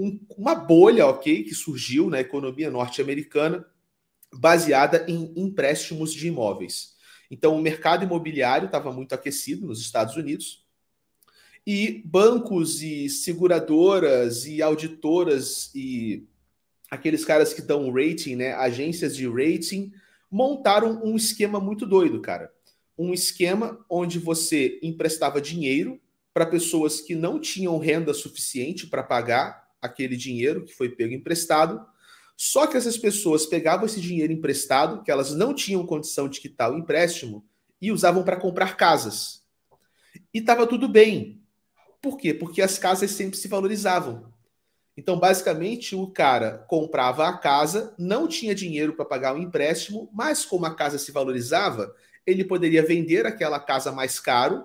um, 0.00 0.18
uma 0.34 0.54
bolha, 0.54 1.06
ok, 1.06 1.44
que 1.44 1.54
surgiu 1.54 2.08
na 2.08 2.18
economia 2.18 2.70
norte-americana 2.70 3.66
baseada 4.32 5.04
em 5.06 5.30
empréstimos 5.36 6.14
de 6.14 6.28
imóveis. 6.28 6.94
Então, 7.30 7.54
o 7.54 7.60
mercado 7.60 8.04
imobiliário 8.04 8.66
estava 8.66 8.90
muito 8.90 9.14
aquecido 9.14 9.66
nos 9.66 9.80
Estados 9.80 10.16
Unidos 10.16 10.64
e 11.66 12.02
bancos 12.06 12.82
e 12.82 13.10
seguradoras 13.10 14.46
e 14.46 14.62
auditoras 14.62 15.70
e 15.74 16.26
aqueles 16.90 17.24
caras 17.24 17.52
que 17.52 17.60
dão 17.60 17.92
rating, 17.92 18.36
né, 18.36 18.54
agências 18.54 19.14
de 19.14 19.28
rating, 19.28 19.92
montaram 20.30 21.04
um 21.04 21.14
esquema 21.14 21.60
muito 21.60 21.84
doido, 21.84 22.20
cara. 22.20 22.50
Um 22.96 23.12
esquema 23.12 23.84
onde 23.88 24.18
você 24.18 24.80
emprestava 24.82 25.40
dinheiro 25.40 26.00
para 26.32 26.46
pessoas 26.46 27.00
que 27.00 27.14
não 27.14 27.38
tinham 27.38 27.78
renda 27.78 28.14
suficiente 28.14 28.86
para 28.86 29.02
pagar 29.02 29.69
aquele 29.80 30.16
dinheiro 30.16 30.64
que 30.64 30.74
foi 30.74 30.88
pego 30.88 31.14
emprestado. 31.14 31.84
Só 32.36 32.66
que 32.66 32.76
essas 32.76 32.96
pessoas 32.96 33.46
pegavam 33.46 33.86
esse 33.86 34.00
dinheiro 34.00 34.32
emprestado, 34.32 35.02
que 35.02 35.10
elas 35.10 35.34
não 35.34 35.54
tinham 35.54 35.86
condição 35.86 36.28
de 36.28 36.40
quitar 36.40 36.72
o 36.72 36.78
empréstimo, 36.78 37.44
e 37.80 37.92
usavam 37.92 38.22
para 38.22 38.36
comprar 38.36 38.76
casas. 38.76 39.42
E 40.32 40.38
estava 40.38 40.66
tudo 40.66 40.88
bem. 40.88 41.42
Por 42.00 42.16
quê? 42.16 42.32
Porque 42.32 42.62
as 42.62 42.78
casas 42.78 43.10
sempre 43.10 43.38
se 43.38 43.48
valorizavam. 43.48 44.32
Então, 44.96 45.18
basicamente, 45.18 45.94
o 45.94 46.06
cara 46.08 46.64
comprava 46.68 47.26
a 47.28 47.36
casa, 47.36 47.94
não 47.98 48.26
tinha 48.26 48.54
dinheiro 48.54 48.94
para 48.94 49.04
pagar 49.04 49.34
o 49.34 49.38
empréstimo, 49.38 50.10
mas 50.12 50.44
como 50.44 50.66
a 50.66 50.74
casa 50.74 50.98
se 50.98 51.12
valorizava, 51.12 51.94
ele 52.26 52.44
poderia 52.44 52.84
vender 52.84 53.26
aquela 53.26 53.58
casa 53.58 53.92
mais 53.92 54.20
caro 54.20 54.64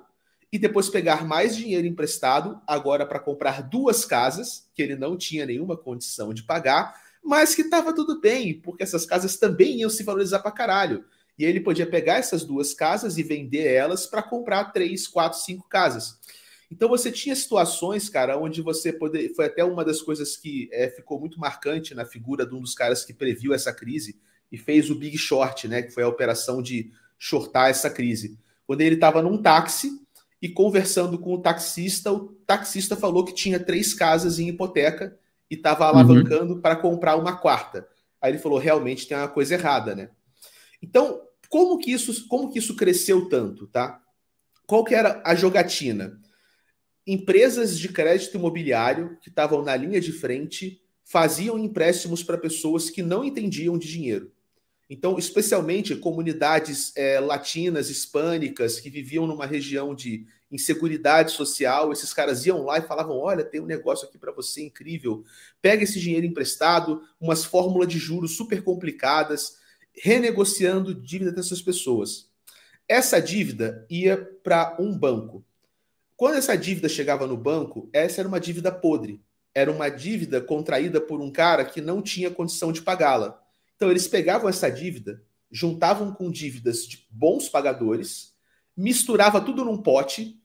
e 0.55 0.57
depois 0.57 0.87
pegar 0.87 1.27
mais 1.27 1.53
dinheiro 1.53 1.85
emprestado, 1.85 2.61
agora 2.65 3.05
para 3.05 3.19
comprar 3.19 3.61
duas 3.61 4.05
casas, 4.05 4.69
que 4.73 4.81
ele 4.81 4.95
não 4.95 5.17
tinha 5.17 5.45
nenhuma 5.45 5.75
condição 5.75 6.33
de 6.33 6.43
pagar, 6.43 6.95
mas 7.21 7.53
que 7.53 7.63
estava 7.63 7.93
tudo 7.93 8.21
bem, 8.21 8.61
porque 8.61 8.81
essas 8.81 9.05
casas 9.05 9.35
também 9.35 9.81
iam 9.81 9.89
se 9.89 10.01
valorizar 10.01 10.39
para 10.39 10.53
caralho. 10.53 11.03
E 11.37 11.43
ele 11.43 11.59
podia 11.59 11.85
pegar 11.85 12.19
essas 12.19 12.45
duas 12.45 12.73
casas 12.73 13.17
e 13.17 13.23
vender 13.23 13.67
elas 13.67 14.07
para 14.07 14.23
comprar 14.23 14.71
três, 14.71 15.05
quatro, 15.09 15.37
cinco 15.39 15.67
casas. 15.67 16.17
Então 16.71 16.87
você 16.87 17.11
tinha 17.11 17.35
situações, 17.35 18.07
cara, 18.07 18.37
onde 18.37 18.61
você 18.61 18.93
poder. 18.93 19.33
Foi 19.35 19.47
até 19.47 19.61
uma 19.61 19.83
das 19.83 20.01
coisas 20.01 20.37
que 20.37 20.69
é, 20.71 20.89
ficou 20.89 21.19
muito 21.19 21.37
marcante 21.37 21.93
na 21.93 22.05
figura 22.05 22.45
de 22.45 22.55
um 22.55 22.61
dos 22.61 22.73
caras 22.73 23.03
que 23.03 23.13
previu 23.13 23.53
essa 23.53 23.73
crise 23.73 24.17
e 24.49 24.57
fez 24.57 24.89
o 24.89 24.95
Big 24.95 25.17
Short, 25.17 25.67
né? 25.67 25.81
Que 25.81 25.91
foi 25.91 26.03
a 26.03 26.07
operação 26.07 26.61
de 26.61 26.93
shortar 27.19 27.69
essa 27.69 27.89
crise. 27.89 28.39
Quando 28.65 28.79
ele 28.79 28.95
estava 28.95 29.21
num 29.21 29.41
táxi 29.41 30.04
e 30.45 30.49
conversando 30.49 31.17
com 31.17 31.33
o 31.33 31.41
taxista, 31.41 32.13
o 32.13 32.27
taxista 32.45 32.95
falou 32.95 33.25
que 33.25 33.33
tinha 33.33 33.59
três 33.59 33.95
casas 33.95 34.37
em 34.37 34.47
hipoteca 34.47 35.17
e 35.49 35.55
estava 35.55 35.87
alavancando 35.87 36.53
uhum. 36.53 36.61
para 36.61 36.75
comprar 36.75 37.15
uma 37.15 37.35
quarta. 37.35 37.87
Aí 38.21 38.31
ele 38.31 38.37
falou: 38.37 38.59
realmente 38.59 39.07
tem 39.07 39.17
uma 39.17 39.27
coisa 39.27 39.55
errada, 39.55 39.95
né? 39.95 40.11
Então, 40.83 41.19
como 41.49 41.79
que 41.79 41.91
isso, 41.91 42.27
como 42.27 42.51
que 42.51 42.59
isso 42.59 42.75
cresceu 42.75 43.27
tanto, 43.27 43.65
tá? 43.65 43.99
Qual 44.67 44.83
que 44.83 44.93
era 44.93 45.19
a 45.25 45.33
jogatina? 45.33 46.21
Empresas 47.07 47.79
de 47.79 47.89
crédito 47.89 48.37
imobiliário 48.37 49.17
que 49.23 49.29
estavam 49.29 49.63
na 49.63 49.75
linha 49.75 49.99
de 49.99 50.11
frente 50.11 50.79
faziam 51.03 51.57
empréstimos 51.57 52.21
para 52.21 52.37
pessoas 52.37 52.91
que 52.91 53.01
não 53.01 53.23
entendiam 53.25 53.79
de 53.79 53.87
dinheiro. 53.87 54.31
Então, 54.89 55.17
especialmente 55.17 55.95
comunidades 55.95 56.95
é, 56.95 57.19
latinas, 57.19 57.89
hispânicas, 57.89 58.79
que 58.79 58.89
viviam 58.89 59.25
numa 59.25 59.45
região 59.45 59.95
de 59.95 60.27
inseguridade 60.51 61.31
social, 61.31 61.91
esses 61.91 62.13
caras 62.13 62.45
iam 62.45 62.63
lá 62.63 62.77
e 62.77 62.87
falavam: 62.87 63.17
Olha, 63.17 63.43
tem 63.43 63.59
um 63.59 63.65
negócio 63.65 64.07
aqui 64.07 64.17
para 64.17 64.31
você 64.31 64.63
incrível, 64.63 65.23
pega 65.61 65.83
esse 65.83 65.99
dinheiro 65.99 66.25
emprestado, 66.25 67.01
umas 67.19 67.43
fórmulas 67.43 67.87
de 67.87 67.97
juros 67.97 68.37
super 68.37 68.63
complicadas, 68.63 69.57
renegociando 69.93 70.93
dívida 70.93 71.31
dessas 71.31 71.61
pessoas. 71.61 72.29
Essa 72.87 73.19
dívida 73.19 73.85
ia 73.89 74.17
para 74.43 74.77
um 74.79 74.95
banco. 74.95 75.43
Quando 76.15 76.35
essa 76.37 76.55
dívida 76.55 76.87
chegava 76.87 77.25
no 77.25 77.35
banco, 77.35 77.89
essa 77.91 78.21
era 78.21 78.27
uma 78.27 78.39
dívida 78.39 78.71
podre. 78.71 79.21
era 79.53 79.71
uma 79.71 79.87
dívida 79.89 80.41
contraída 80.41 80.99
por 80.99 81.21
um 81.21 81.31
cara 81.31 81.63
que 81.63 81.79
não 81.79 82.01
tinha 82.01 82.29
condição 82.29 82.73
de 82.73 82.81
pagá-la. 82.81 83.41
Então 83.75 83.91
eles 83.91 84.07
pegavam 84.07 84.49
essa 84.49 84.69
dívida, 84.69 85.21
juntavam 85.51 86.13
com 86.13 86.31
dívidas 86.31 86.87
de 86.87 87.05
bons 87.09 87.49
pagadores, 87.49 88.33
misturava 88.75 89.41
tudo 89.41 89.63
num 89.65 89.81
pote, 89.81 90.39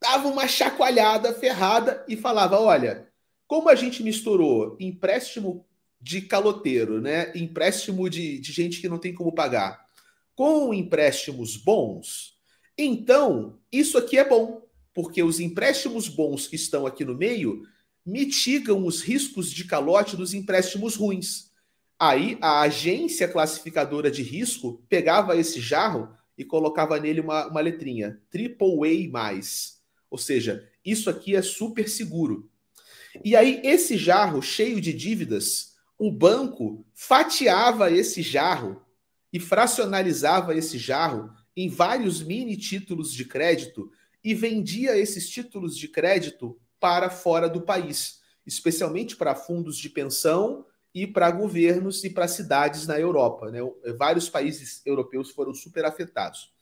dava 0.00 0.28
uma 0.28 0.48
chacoalhada 0.48 1.32
ferrada 1.32 2.04
e 2.08 2.16
falava: 2.16 2.58
olha, 2.58 3.08
como 3.46 3.68
a 3.68 3.74
gente 3.74 4.02
misturou 4.02 4.76
empréstimo 4.80 5.66
de 6.00 6.22
caloteiro, 6.22 7.00
né? 7.00 7.32
Empréstimo 7.36 8.10
de, 8.10 8.38
de 8.38 8.52
gente 8.52 8.80
que 8.80 8.88
não 8.88 8.98
tem 8.98 9.14
como 9.14 9.32
pagar, 9.32 9.86
com 10.34 10.74
empréstimos 10.74 11.56
bons, 11.56 12.32
então 12.76 13.58
isso 13.70 13.96
aqui 13.96 14.18
é 14.18 14.28
bom, 14.28 14.62
porque 14.92 15.22
os 15.22 15.38
empréstimos 15.38 16.08
bons 16.08 16.46
que 16.46 16.56
estão 16.56 16.86
aqui 16.86 17.04
no 17.04 17.14
meio 17.14 17.62
mitigam 18.04 18.84
os 18.84 19.00
riscos 19.00 19.50
de 19.52 19.64
calote 19.64 20.16
dos 20.16 20.34
empréstimos 20.34 20.96
ruins. 20.96 21.51
Aí 22.04 22.36
a 22.40 22.62
agência 22.62 23.28
classificadora 23.28 24.10
de 24.10 24.24
risco 24.24 24.84
pegava 24.88 25.36
esse 25.36 25.60
jarro 25.60 26.12
e 26.36 26.44
colocava 26.44 26.98
nele 26.98 27.20
uma, 27.20 27.46
uma 27.46 27.60
letrinha, 27.60 28.20
Triple 28.28 29.12
A+. 29.14 29.40
Ou 30.10 30.18
seja, 30.18 30.68
isso 30.84 31.08
aqui 31.08 31.36
é 31.36 31.42
super 31.42 31.88
seguro. 31.88 32.50
E 33.24 33.36
aí 33.36 33.60
esse 33.62 33.96
jarro 33.96 34.42
cheio 34.42 34.80
de 34.80 34.92
dívidas, 34.92 35.76
o 35.96 36.10
banco 36.10 36.84
fatiava 36.92 37.88
esse 37.88 38.20
jarro 38.20 38.82
e 39.32 39.38
fracionalizava 39.38 40.56
esse 40.56 40.78
jarro 40.78 41.30
em 41.56 41.68
vários 41.68 42.20
mini 42.20 42.56
títulos 42.56 43.14
de 43.14 43.24
crédito 43.24 43.92
e 44.24 44.34
vendia 44.34 44.98
esses 44.98 45.30
títulos 45.30 45.78
de 45.78 45.86
crédito 45.86 46.58
para 46.80 47.08
fora 47.10 47.48
do 47.48 47.62
país, 47.62 48.22
especialmente 48.44 49.14
para 49.14 49.36
fundos 49.36 49.76
de 49.76 49.88
pensão 49.88 50.66
e 50.94 51.06
para 51.06 51.30
governos 51.30 52.04
e 52.04 52.10
para 52.10 52.28
cidades 52.28 52.86
na 52.86 52.98
Europa. 52.98 53.50
Né? 53.50 53.60
Vários 53.96 54.28
países 54.28 54.82
europeus 54.84 55.30
foram 55.30 55.54
super 55.54 55.84
afetados. 55.84 56.52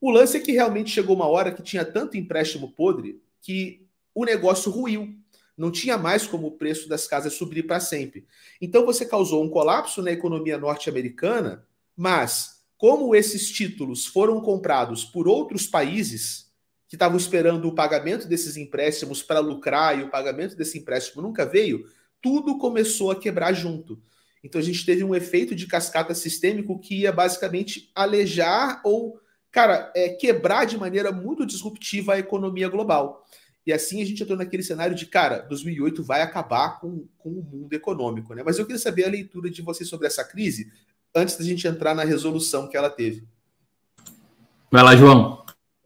O 0.00 0.10
lance 0.10 0.36
é 0.36 0.40
que 0.40 0.52
realmente 0.52 0.90
chegou 0.90 1.14
uma 1.14 1.26
hora 1.26 1.52
que 1.52 1.62
tinha 1.62 1.84
tanto 1.84 2.16
empréstimo 2.16 2.72
podre 2.72 3.20
que 3.40 3.86
o 4.14 4.24
negócio 4.24 4.70
ruiu. 4.70 5.14
Não 5.56 5.72
tinha 5.72 5.98
mais 5.98 6.26
como 6.26 6.46
o 6.46 6.52
preço 6.52 6.88
das 6.88 7.06
casas 7.08 7.34
subir 7.34 7.64
para 7.66 7.80
sempre. 7.80 8.26
Então 8.60 8.86
você 8.86 9.04
causou 9.04 9.42
um 9.42 9.48
colapso 9.48 10.00
na 10.02 10.12
economia 10.12 10.56
norte-americana, 10.56 11.66
mas 11.96 12.62
como 12.76 13.14
esses 13.14 13.50
títulos 13.50 14.06
foram 14.06 14.40
comprados 14.40 15.04
por 15.04 15.26
outros 15.26 15.66
países, 15.66 16.48
que 16.88 16.94
estavam 16.94 17.18
esperando 17.18 17.68
o 17.68 17.74
pagamento 17.74 18.26
desses 18.26 18.56
empréstimos 18.56 19.22
para 19.22 19.40
lucrar 19.40 19.98
e 19.98 20.04
o 20.04 20.10
pagamento 20.10 20.56
desse 20.56 20.78
empréstimo 20.78 21.20
nunca 21.20 21.44
veio, 21.44 21.84
tudo 22.20 22.58
começou 22.58 23.10
a 23.10 23.16
quebrar 23.16 23.52
junto. 23.52 24.00
Então 24.42 24.60
a 24.60 24.64
gente 24.64 24.84
teve 24.84 25.02
um 25.02 25.14
efeito 25.14 25.54
de 25.54 25.66
cascata 25.66 26.14
sistêmico 26.14 26.78
que 26.78 27.00
ia 27.00 27.12
basicamente 27.12 27.90
alejar 27.94 28.80
ou, 28.84 29.20
cara, 29.50 29.92
é, 29.94 30.10
quebrar 30.10 30.64
de 30.64 30.78
maneira 30.78 31.10
muito 31.10 31.44
disruptiva 31.44 32.14
a 32.14 32.18
economia 32.18 32.68
global. 32.68 33.24
E 33.66 33.72
assim 33.72 34.00
a 34.00 34.04
gente 34.04 34.22
entrou 34.22 34.38
naquele 34.38 34.62
cenário 34.62 34.94
de, 34.94 35.04
cara, 35.06 35.40
2008 35.40 36.02
vai 36.02 36.22
acabar 36.22 36.80
com, 36.80 37.06
com 37.18 37.28
o 37.28 37.42
mundo 37.42 37.72
econômico, 37.74 38.34
né? 38.34 38.42
Mas 38.44 38.58
eu 38.58 38.64
queria 38.64 38.80
saber 38.80 39.04
a 39.04 39.10
leitura 39.10 39.50
de 39.50 39.60
vocês 39.60 39.88
sobre 39.88 40.06
essa 40.06 40.24
crise 40.24 40.72
antes 41.14 41.36
da 41.36 41.44
gente 41.44 41.66
entrar 41.66 41.94
na 41.94 42.04
resolução 42.04 42.68
que 42.68 42.76
ela 42.76 42.88
teve. 42.88 43.26
Vai 44.70 44.82
lá, 44.82 44.96
João. 44.96 45.44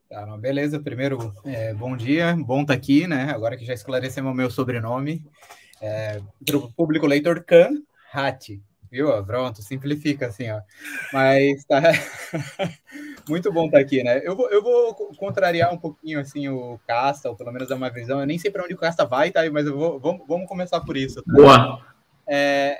Tá, 0.09 0.37
beleza, 0.37 0.79
primeiro, 0.79 1.33
é, 1.45 1.73
bom 1.73 1.97
dia, 1.97 2.37
bom 2.37 2.61
estar 2.61 2.75
tá 2.75 2.79
aqui, 2.79 3.07
né? 3.07 3.31
Agora 3.31 3.57
que 3.57 3.65
já 3.65 3.73
esclarecemos 3.73 4.31
o 4.31 4.35
meu 4.35 4.51
sobrenome. 4.51 5.25
É, 5.83 6.21
público 6.77 7.09
leitor, 7.09 7.43
Kan 7.43 7.83
Hati, 8.13 8.63
viu? 8.89 9.09
Pronto, 9.25 9.61
simplifica 9.63 10.29
assim, 10.29 10.49
ó. 10.49 10.61
Mas 11.13 11.65
tá. 11.65 11.83
Muito 13.29 13.53
bom 13.53 13.67
estar 13.67 13.79
tá 13.79 13.83
aqui, 13.83 14.03
né? 14.03 14.21
Eu 14.25 14.37
vou, 14.37 14.49
eu 14.49 14.63
vou 14.63 14.95
contrariar 15.17 15.75
um 15.75 15.79
pouquinho 15.79 16.21
assim 16.21 16.49
o 16.49 16.79
Casta, 16.87 17.29
ou 17.29 17.37
pelo 17.37 17.51
menos 17.51 17.69
dar 17.69 17.75
uma 17.75 17.91
visão. 17.91 18.21
Eu 18.21 18.27
nem 18.27 18.39
sei 18.39 18.51
para 18.51 18.63
onde 18.63 18.75
o 18.75 18.79
Casta 18.79 19.05
vai, 19.05 19.33
tá? 19.33 19.41
Mas 19.51 19.67
eu 19.67 19.77
vou, 19.77 19.99
vamos, 19.99 20.27
vamos 20.29 20.47
começar 20.47 20.81
por 20.81 20.97
isso. 20.97 21.21
Tá? 21.23 21.33
Boa! 21.33 21.85
É, 22.29 22.79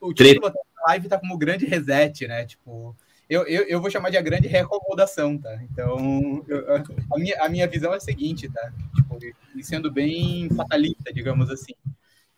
o 0.00 0.14
título 0.14 0.48
da 0.48 0.60
live 0.88 1.08
tá 1.08 1.18
como 1.18 1.36
grande 1.36 1.66
reset, 1.66 2.28
né? 2.28 2.44
Tipo, 2.44 2.94
eu, 3.28 3.42
eu, 3.48 3.64
eu 3.64 3.80
vou 3.80 3.90
chamar 3.90 4.10
de 4.10 4.16
a 4.16 4.22
grande 4.22 4.46
reacomodação, 4.46 5.36
tá? 5.38 5.58
Então, 5.64 6.44
eu, 6.46 6.76
a, 6.76 7.18
minha, 7.18 7.42
a 7.42 7.48
minha 7.48 7.66
visão 7.66 7.92
é 7.92 7.96
a 7.96 8.00
seguinte, 8.00 8.48
tá? 8.48 8.72
Tipo, 8.94 9.18
e 9.56 9.64
sendo 9.64 9.90
bem 9.90 10.48
fatalista, 10.50 11.12
digamos 11.12 11.50
assim. 11.50 11.74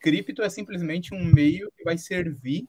Cripto 0.06 0.40
é 0.40 0.48
simplesmente 0.48 1.12
um 1.12 1.24
meio 1.24 1.68
que 1.76 1.82
vai 1.82 1.98
servir 1.98 2.68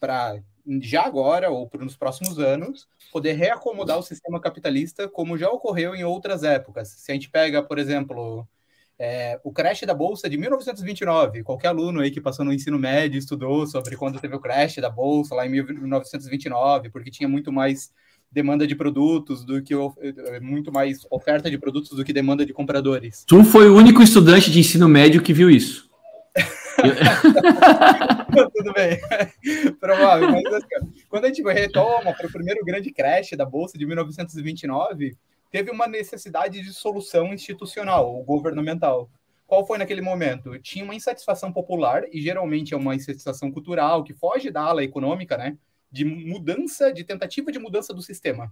para, 0.00 0.42
já 0.80 1.04
agora 1.04 1.48
ou 1.48 1.70
nos 1.78 1.96
próximos 1.96 2.40
anos, 2.40 2.88
poder 3.12 3.34
reacomodar 3.34 4.00
o 4.00 4.02
sistema 4.02 4.40
capitalista 4.40 5.08
como 5.08 5.38
já 5.38 5.48
ocorreu 5.48 5.94
em 5.94 6.02
outras 6.02 6.42
épocas. 6.42 6.88
Se 6.88 7.12
a 7.12 7.14
gente 7.14 7.30
pega, 7.30 7.62
por 7.62 7.78
exemplo, 7.78 8.44
é, 8.98 9.38
o 9.44 9.52
crash 9.52 9.82
da 9.82 9.94
bolsa 9.94 10.28
de 10.28 10.36
1929. 10.36 11.44
Qualquer 11.44 11.68
aluno 11.68 12.00
aí 12.00 12.10
que 12.10 12.20
passou 12.20 12.44
no 12.44 12.52
ensino 12.52 12.80
médio 12.80 13.16
estudou 13.16 13.64
sobre 13.64 13.96
quando 13.96 14.18
teve 14.18 14.34
o 14.34 14.40
crash 14.40 14.78
da 14.78 14.90
bolsa 14.90 15.36
lá 15.36 15.46
em 15.46 15.50
1929, 15.50 16.90
porque 16.90 17.12
tinha 17.12 17.28
muito 17.28 17.52
mais 17.52 17.92
demanda 18.28 18.66
de 18.66 18.74
produtos 18.74 19.44
do 19.44 19.62
que 19.62 19.72
é, 19.72 20.40
muito 20.40 20.72
mais 20.72 21.06
oferta 21.12 21.48
de 21.48 21.58
produtos 21.58 21.90
do 21.90 22.04
que 22.04 22.12
demanda 22.12 22.44
de 22.44 22.52
compradores. 22.52 23.22
Tu 23.24 23.44
foi 23.44 23.68
o 23.68 23.76
único 23.76 24.02
estudante 24.02 24.50
de 24.50 24.58
ensino 24.58 24.88
médio 24.88 25.22
que 25.22 25.32
viu 25.32 25.48
isso. 25.48 25.91
Tudo 28.56 28.72
bem, 28.72 28.98
provável. 29.78 30.30
Mas 30.30 30.54
assim, 30.54 31.04
quando 31.08 31.24
a 31.24 31.28
gente 31.28 31.42
retoma 31.42 32.12
para 32.12 32.26
o 32.26 32.32
primeiro 32.32 32.64
grande 32.64 32.92
crash 32.92 33.32
da 33.32 33.44
bolsa 33.44 33.76
de 33.78 33.86
1929 33.86 35.16
teve 35.52 35.70
uma 35.70 35.86
necessidade 35.86 36.62
de 36.62 36.72
solução 36.72 37.32
institucional 37.34 38.10
ou 38.10 38.24
governamental. 38.24 39.10
Qual 39.46 39.66
foi 39.66 39.76
naquele 39.76 40.00
momento? 40.00 40.58
Tinha 40.58 40.82
uma 40.82 40.94
insatisfação 40.94 41.52
popular, 41.52 42.04
e 42.10 42.22
geralmente 42.22 42.72
é 42.72 42.76
uma 42.76 42.94
insatisfação 42.94 43.52
cultural, 43.52 44.02
que 44.02 44.14
foge 44.14 44.50
da 44.50 44.62
ala 44.62 44.82
econômica, 44.82 45.36
né? 45.36 45.58
De 45.90 46.06
mudança, 46.06 46.90
de 46.90 47.04
tentativa 47.04 47.52
de 47.52 47.58
mudança 47.58 47.92
do 47.92 48.00
sistema. 48.00 48.50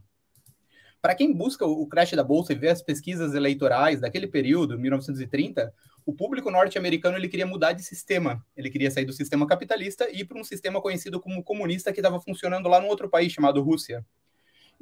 Para 1.00 1.14
quem 1.14 1.32
busca 1.32 1.64
o 1.64 1.86
crash 1.86 2.10
da 2.10 2.22
bolsa 2.22 2.52
e 2.52 2.56
vê 2.56 2.68
as 2.68 2.82
pesquisas 2.82 3.32
eleitorais 3.32 3.98
daquele 3.98 4.26
período, 4.26 4.78
1930, 4.78 5.72
o 6.04 6.12
público 6.12 6.50
norte-americano 6.50 7.16
ele 7.16 7.28
queria 7.28 7.47
mudar 7.47 7.73
de 7.73 7.83
sistema. 7.83 8.45
Ele 8.57 8.71
queria 8.71 8.90
sair 8.90 9.04
do 9.04 9.12
sistema 9.12 9.47
capitalista 9.47 10.09
e 10.11 10.21
ir 10.21 10.25
para 10.25 10.38
um 10.38 10.45
sistema 10.45 10.80
conhecido 10.80 11.21
como 11.21 11.42
comunista 11.42 11.92
que 11.92 12.00
estava 12.00 12.21
funcionando 12.21 12.69
lá 12.69 12.80
num 12.80 12.88
outro 12.88 13.09
país 13.09 13.33
chamado 13.33 13.62
Rússia. 13.62 14.04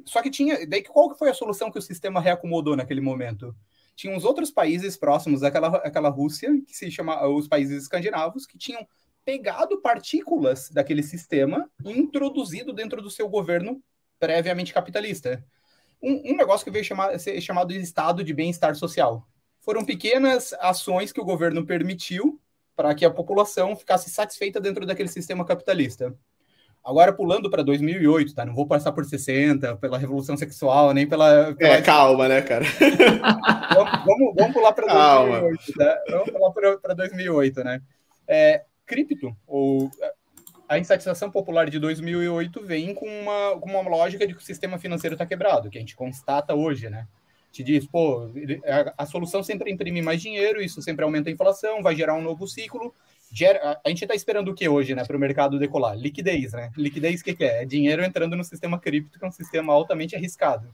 Só 0.05 0.21
que 0.21 0.29
tinha. 0.29 0.65
Daí 0.67 0.83
qual 0.83 1.09
que 1.09 1.17
foi 1.17 1.29
a 1.29 1.33
solução 1.33 1.71
que 1.71 1.79
o 1.79 1.81
sistema 1.81 2.19
reacomodou 2.19 2.75
naquele 2.75 3.01
momento? 3.01 3.55
Tinha 3.95 4.15
uns 4.15 4.23
outros 4.23 4.49
países 4.49 4.95
próximos 4.95 5.43
àquela, 5.43 5.67
àquela 5.77 6.09
Rússia, 6.09 6.49
que 6.65 6.73
se 6.73 6.89
chama 6.89 7.27
os 7.27 7.47
países 7.47 7.83
escandinavos, 7.83 8.45
que 8.45 8.57
tinham 8.57 8.87
pegado 9.25 9.81
partículas 9.81 10.69
daquele 10.69 11.03
sistema 11.03 11.69
e 11.85 11.91
introduzido 11.91 12.73
dentro 12.73 13.01
do 13.01 13.11
seu 13.11 13.27
governo 13.27 13.83
previamente 14.17 14.73
capitalista. 14.73 15.45
Um, 16.01 16.31
um 16.31 16.37
negócio 16.37 16.63
que 16.63 16.71
veio 16.71 16.83
chamar, 16.83 17.19
ser 17.19 17.39
chamado 17.41 17.73
de 17.73 17.79
estado 17.79 18.23
de 18.23 18.33
bem-estar 18.33 18.73
social. 18.75 19.28
Foram 19.61 19.85
pequenas 19.85 20.53
ações 20.59 21.11
que 21.11 21.21
o 21.21 21.25
governo 21.25 21.65
permitiu 21.65 22.39
para 22.75 22.95
que 22.95 23.05
a 23.05 23.11
população 23.11 23.75
ficasse 23.75 24.09
satisfeita 24.09 24.59
dentro 24.59 24.85
daquele 24.85 25.09
sistema 25.09 25.45
capitalista. 25.45 26.15
Agora, 26.83 27.11
pulando 27.11 27.49
para 27.49 27.61
2008, 27.61 28.33
tá? 28.33 28.45
Não 28.45 28.55
vou 28.55 28.65
passar 28.65 28.91
por 28.93 29.03
60, 29.03 29.75
pela 29.77 29.97
revolução 29.97 30.37
sexual, 30.37 30.93
nem 30.93 31.07
pela. 31.07 31.53
pela... 31.55 31.75
É, 31.75 31.81
calma, 31.81 32.27
né, 32.27 32.41
cara? 32.41 32.63
vamos, 33.75 33.91
vamos, 34.05 34.35
vamos, 34.35 34.53
pular 34.53 34.71
para 34.71 34.87
2008, 34.87 35.73
tá? 35.73 36.03
Vamos 36.09 36.31
pular 36.31 36.77
para 36.77 36.93
2008, 36.93 37.63
né? 37.63 37.81
É, 38.27 38.63
cripto, 38.85 39.35
ou 39.45 39.91
a 40.69 40.77
insatisfação 40.77 41.29
popular 41.29 41.69
de 41.69 41.79
2008 41.79 42.63
vem 42.63 42.93
com 42.93 43.07
uma, 43.07 43.59
com 43.59 43.69
uma 43.69 43.89
lógica 43.89 44.25
de 44.25 44.33
que 44.33 44.41
o 44.41 44.45
sistema 44.45 44.77
financeiro 44.77 45.15
está 45.15 45.25
quebrado, 45.25 45.69
que 45.69 45.77
a 45.77 45.81
gente 45.81 45.95
constata 45.95 46.55
hoje, 46.55 46.89
né? 46.89 47.07
Te 47.51 47.63
diz, 47.63 47.87
pô, 47.87 48.29
a, 48.65 49.03
a 49.03 49.05
solução 49.05 49.41
sempre 49.41 49.71
é 49.71 49.73
imprimir 49.73 50.03
mais 50.03 50.21
dinheiro, 50.21 50.61
isso 50.61 50.81
sempre 50.81 51.03
aumenta 51.03 51.29
a 51.29 51.33
inflação, 51.33 51.81
vai 51.81 51.95
gerar 51.95 52.13
um 52.13 52.21
novo 52.21 52.47
ciclo, 52.47 52.93
gera, 53.31 53.79
a 53.83 53.89
gente 53.89 54.03
está 54.03 54.13
esperando 54.13 54.49
o 54.49 54.53
que 54.53 54.67
hoje, 54.69 54.93
né, 54.93 55.03
para 55.03 55.17
o 55.17 55.19
mercado 55.19 55.57
decolar? 55.57 55.97
Liquidez, 55.97 56.53
né? 56.53 56.71
Liquidez, 56.77 57.21
o 57.21 57.23
que, 57.23 57.35
que 57.35 57.43
é? 57.43 57.63
É 57.63 57.65
dinheiro 57.65 58.03
entrando 58.03 58.35
no 58.35 58.43
sistema 58.43 58.79
cripto, 58.79 59.17
que 59.17 59.25
é 59.25 59.27
um 59.27 59.31
sistema 59.31 59.73
altamente 59.73 60.15
arriscado. 60.15 60.73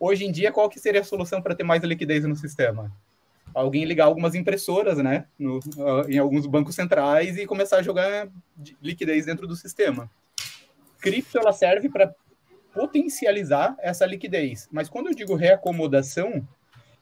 Hoje 0.00 0.24
em 0.24 0.32
dia, 0.32 0.52
qual 0.52 0.68
que 0.68 0.78
seria 0.78 1.00
a 1.00 1.04
solução 1.04 1.40
para 1.40 1.54
ter 1.54 1.64
mais 1.64 1.82
liquidez 1.82 2.24
no 2.24 2.36
sistema? 2.36 2.92
Alguém 3.54 3.84
ligar 3.84 4.04
algumas 4.06 4.34
impressoras, 4.34 4.98
né, 4.98 5.26
no, 5.38 5.60
em 6.08 6.18
alguns 6.18 6.46
bancos 6.46 6.74
centrais 6.74 7.36
e 7.36 7.46
começar 7.46 7.78
a 7.78 7.82
jogar 7.82 8.28
liquidez 8.82 9.26
dentro 9.26 9.46
do 9.46 9.56
sistema. 9.56 10.10
Cripto, 11.00 11.38
ela 11.38 11.52
serve 11.52 11.88
para 11.88 12.14
potencializar 12.76 13.74
essa 13.80 14.04
liquidez. 14.04 14.68
Mas 14.70 14.88
quando 14.88 15.08
eu 15.08 15.14
digo 15.14 15.34
reacomodação, 15.34 16.46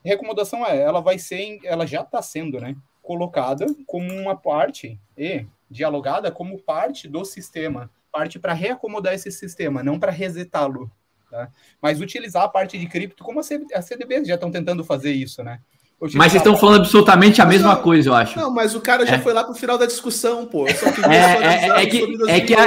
reacomodação 0.03 0.65
é, 0.65 0.81
ela 0.81 1.01
vai 1.01 1.19
ser, 1.19 1.59
ela 1.65 1.85
já 1.87 2.03
está 2.03 2.23
sendo, 2.23 2.61
né? 2.61 2.77
colocada 3.05 3.67
como 3.87 4.13
uma 4.15 4.35
parte 4.35 4.99
e 5.17 5.45
dialogada 5.71 6.31
como 6.31 6.59
parte 6.59 7.07
do 7.07 7.25
sistema, 7.25 7.91
parte 8.11 8.39
para 8.39 8.55
reacomodar 8.55 9.13
esse 9.13 9.31
sistema, 9.31 9.83
não 9.83 9.99
para 9.99 10.11
resetá-lo. 10.11 10.91
Tá? 11.31 11.49
Mas 11.83 12.01
utilizar 12.01 12.45
a 12.45 12.49
parte 12.49 12.79
de 12.79 12.87
cripto, 12.87 13.23
como 13.23 13.41
a 13.41 13.43
CDB 13.83 14.25
já 14.25 14.35
estão 14.35 14.51
tentando 14.51 14.83
fazer 14.83 15.13
isso, 15.13 15.43
né? 15.45 15.61
Utilizar 16.01 16.19
mas 16.19 16.33
vocês 16.33 16.41
estão 16.41 16.57
falando 16.57 16.81
absolutamente 16.81 17.43
a 17.43 17.47
mesma 17.47 17.75
não, 17.75 17.83
coisa, 17.83 18.09
eu 18.09 18.15
acho. 18.15 18.39
Não, 18.39 18.51
mas 18.51 18.75
o 18.75 18.81
cara 18.81 19.07
já 19.07 19.17
é. 19.17 19.19
foi 19.19 19.33
lá 19.33 19.45
pro 19.45 19.55
final 19.55 19.77
da 19.77 19.87
discussão, 19.87 20.47
pô. 20.47 20.67
Eu 20.67 20.75
só 20.75 20.91
queria 20.91 21.13
é, 21.13 21.45
é, 21.45 21.83
é, 21.83 21.87
que, 21.87 22.31
é 22.31 22.41
que 22.41 22.55
a... 22.55 22.67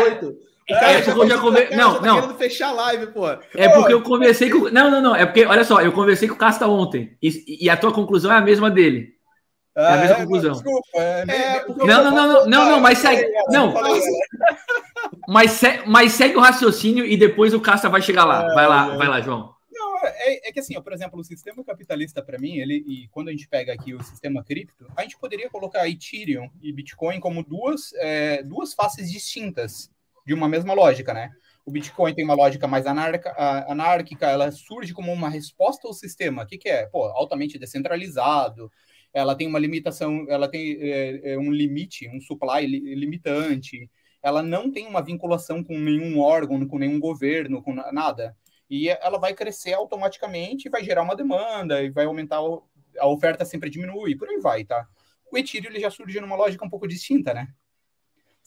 O 0.70 0.74
cara 0.74 0.92
é, 0.92 1.04
já, 1.04 1.12
eu 1.14 1.28
já 1.30 1.38
conver... 1.38 1.76
não, 1.76 1.96
tá 1.96 2.02
não. 2.02 2.38
fechar 2.38 2.70
a 2.70 2.74
live, 2.74 3.08
pô. 3.08 3.26
É 3.56 3.70
porque 3.70 3.94
eu 3.94 4.02
conversei 4.02 4.50
com. 4.50 4.70
Não, 4.70 4.92
não, 4.92 5.02
não. 5.02 5.16
É 5.16 5.26
porque, 5.26 5.46
olha 5.46 5.64
só, 5.64 5.80
eu 5.82 5.94
conversei 5.94 6.28
com 6.28 6.36
o 6.36 6.38
Casta 6.38 6.68
ontem. 6.68 7.18
E, 7.22 7.66
e 7.66 7.70
a 7.70 7.78
tua 7.78 7.94
conclusão 7.94 8.34
é 8.34 8.38
a 8.38 8.42
mesma 8.42 8.70
dele. 8.70 9.16
É 9.78 9.94
a 9.94 9.98
mesma 9.98 10.16
ah, 10.16 10.20
conclusão. 10.22 10.52
Desculpa. 10.54 10.88
É, 10.96 11.24
é, 11.30 11.66
não, 11.68 11.86
não, 11.86 12.12
não, 12.12 12.28
não, 12.28 12.46
não, 12.48 12.70
não, 12.72 12.80
mas 12.82 12.98
segue. 12.98 13.32
Não. 13.50 13.74
Mas, 15.28 15.52
se, 15.52 15.84
mas 15.86 16.14
segue 16.14 16.36
o 16.36 16.42
raciocínio 16.42 17.06
e 17.06 17.16
depois 17.16 17.54
o 17.54 17.62
Casta 17.62 17.88
vai 17.88 18.02
chegar 18.02 18.26
lá. 18.26 18.54
Vai 18.54 18.68
lá, 18.68 18.98
vai 18.98 19.08
lá, 19.08 19.22
João. 19.22 19.54
Não, 19.72 20.00
é, 20.04 20.50
é 20.50 20.52
que 20.52 20.60
assim, 20.60 20.76
ó, 20.78 20.82
por 20.82 20.94
exemplo, 20.94 21.20
o 21.20 21.24
sistema 21.24 21.64
capitalista, 21.64 22.22
para 22.22 22.40
mim, 22.40 22.58
ele, 22.58 22.84
e 22.88 23.08
quando 23.10 23.28
a 23.28 23.32
gente 23.32 23.48
pega 23.48 23.72
aqui 23.72 23.94
o 23.94 24.04
sistema 24.04 24.44
cripto, 24.44 24.88
a 24.98 25.04
gente 25.04 25.18
poderia 25.18 25.50
colocar 25.50 25.88
Ethereum 25.88 26.50
e 26.62 26.74
Bitcoin 26.74 27.20
como 27.20 27.44
duas, 27.44 27.94
é, 27.98 28.42
duas 28.44 28.74
faces 28.74 29.12
distintas 29.12 29.92
de 30.28 30.34
uma 30.34 30.50
mesma 30.50 30.74
lógica, 30.74 31.14
né? 31.14 31.32
O 31.66 31.72
Bitcoin 31.72 32.14
tem 32.14 32.26
uma 32.26 32.34
lógica 32.34 32.68
mais 32.68 32.86
anarca, 32.86 33.34
anárquica, 33.66 34.28
ela 34.28 34.52
surge 34.52 34.94
como 34.94 35.12
uma 35.12 35.30
resposta 35.30 35.88
ao 35.88 35.94
sistema. 35.94 36.44
O 36.44 36.46
que, 36.46 36.58
que 36.58 36.68
é? 36.68 36.86
Pô, 36.86 37.06
altamente 37.06 37.58
descentralizado, 37.58 38.70
ela 39.14 39.36
tem 39.36 39.48
uma 39.48 39.58
limitação, 39.58 40.26
ela 40.28 40.50
tem 40.50 40.78
é, 40.82 41.32
é, 41.32 41.38
um 41.38 41.50
limite, 41.50 42.10
um 42.10 42.20
supply 42.20 42.68
limitante, 42.68 43.90
ela 44.22 44.44
não 44.44 44.70
tem 44.70 44.86
uma 44.86 45.02
vinculação 45.02 45.64
com 45.64 45.80
nenhum 45.80 46.20
órgão, 46.20 46.68
com 46.68 46.78
nenhum 46.78 47.00
governo, 47.00 47.64
com 47.64 47.74
nada. 47.74 48.36
E 48.70 48.90
ela 48.90 49.18
vai 49.18 49.34
crescer 49.34 49.72
automaticamente, 49.74 50.70
vai 50.70 50.84
gerar 50.84 51.04
uma 51.04 51.16
demanda, 51.16 51.82
e 51.82 51.90
vai 51.90 52.04
aumentar, 52.04 52.40
a 53.00 53.08
oferta 53.08 53.46
sempre 53.46 53.70
diminui, 53.70 54.18
por 54.18 54.28
aí 54.28 54.40
vai, 54.40 54.66
tá? 54.66 54.86
O 55.32 55.38
Ethereum 55.38 55.72
ele 55.72 55.80
já 55.80 55.90
surge 55.90 56.20
numa 56.20 56.36
lógica 56.36 56.66
um 56.66 56.70
pouco 56.70 56.86
distinta, 56.86 57.34
né? 57.34 57.48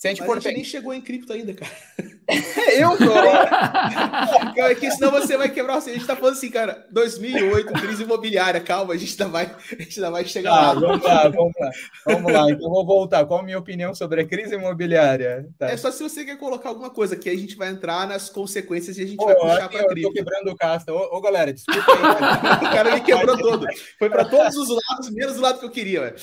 Se 0.00 0.08
a 0.08 0.10
gente 0.12 0.20
Mas 0.20 0.26
for. 0.26 0.38
A 0.38 0.40
gente 0.40 0.54
nem 0.54 0.64
chegou 0.64 0.94
em 0.94 1.00
cripto 1.02 1.30
ainda, 1.30 1.52
cara. 1.52 1.70
eu 2.78 2.96
tô. 2.96 4.62
é 4.62 4.74
que 4.74 4.90
senão 4.90 5.10
você 5.10 5.36
vai 5.36 5.48
quebrar. 5.48 5.76
A 5.76 5.80
gente 5.80 6.06
tá 6.06 6.14
falando 6.16 6.34
assim, 6.34 6.50
cara, 6.50 6.86
2008, 6.90 7.72
crise 7.72 8.02
imobiliária. 8.02 8.60
Calma, 8.60 8.94
a 8.94 8.96
gente 8.96 9.20
ainda 9.20 9.32
vai, 9.32 9.44
a 9.44 9.82
gente 9.82 9.98
ainda 9.98 10.10
vai 10.10 10.24
chegar 10.24 10.52
ah, 10.52 10.60
lá. 10.60 10.74
Vamos 10.74 11.02
lá, 11.02 11.28
vamos 11.28 11.52
lá. 11.58 11.70
Vamos 12.06 12.32
lá, 12.32 12.50
então 12.50 12.70
vou 12.70 12.86
voltar. 12.86 13.24
Qual 13.26 13.40
a 13.40 13.42
minha 13.42 13.58
opinião 13.58 13.94
sobre 13.94 14.20
a 14.20 14.26
crise 14.26 14.54
imobiliária? 14.54 15.48
Tá. 15.58 15.70
É 15.70 15.76
só 15.76 15.90
se 15.90 16.02
você 16.02 16.24
quer 16.24 16.36
colocar 16.36 16.68
alguma 16.68 16.90
coisa, 16.90 17.16
que 17.16 17.28
aí 17.28 17.36
a 17.36 17.38
gente 17.38 17.56
vai 17.56 17.68
entrar 17.68 18.06
nas 18.06 18.28
consequências 18.28 18.98
e 18.98 19.02
a 19.02 19.06
gente 19.06 19.24
vai 19.24 19.34
puxar 19.34 19.68
pra 19.68 19.84
cripto. 19.86 19.98
Eu 19.98 20.08
tô 20.08 20.12
quebrando 20.12 20.50
o 20.50 20.56
casta. 20.56 20.92
Ô, 20.92 21.16
ô, 21.16 21.20
galera, 21.20 21.52
desculpa 21.52 21.92
aí. 21.92 22.56
o 22.66 22.72
cara 22.72 22.94
me 22.94 23.00
quebrou 23.00 23.36
todo. 23.36 23.66
Foi 23.98 24.08
pra 24.08 24.24
todos 24.24 24.56
os 24.56 24.68
lados, 24.68 25.10
menos 25.10 25.38
o 25.38 25.40
lado 25.40 25.58
que 25.58 25.64
eu 25.64 25.70
queria, 25.70 26.00
velho. 26.00 26.16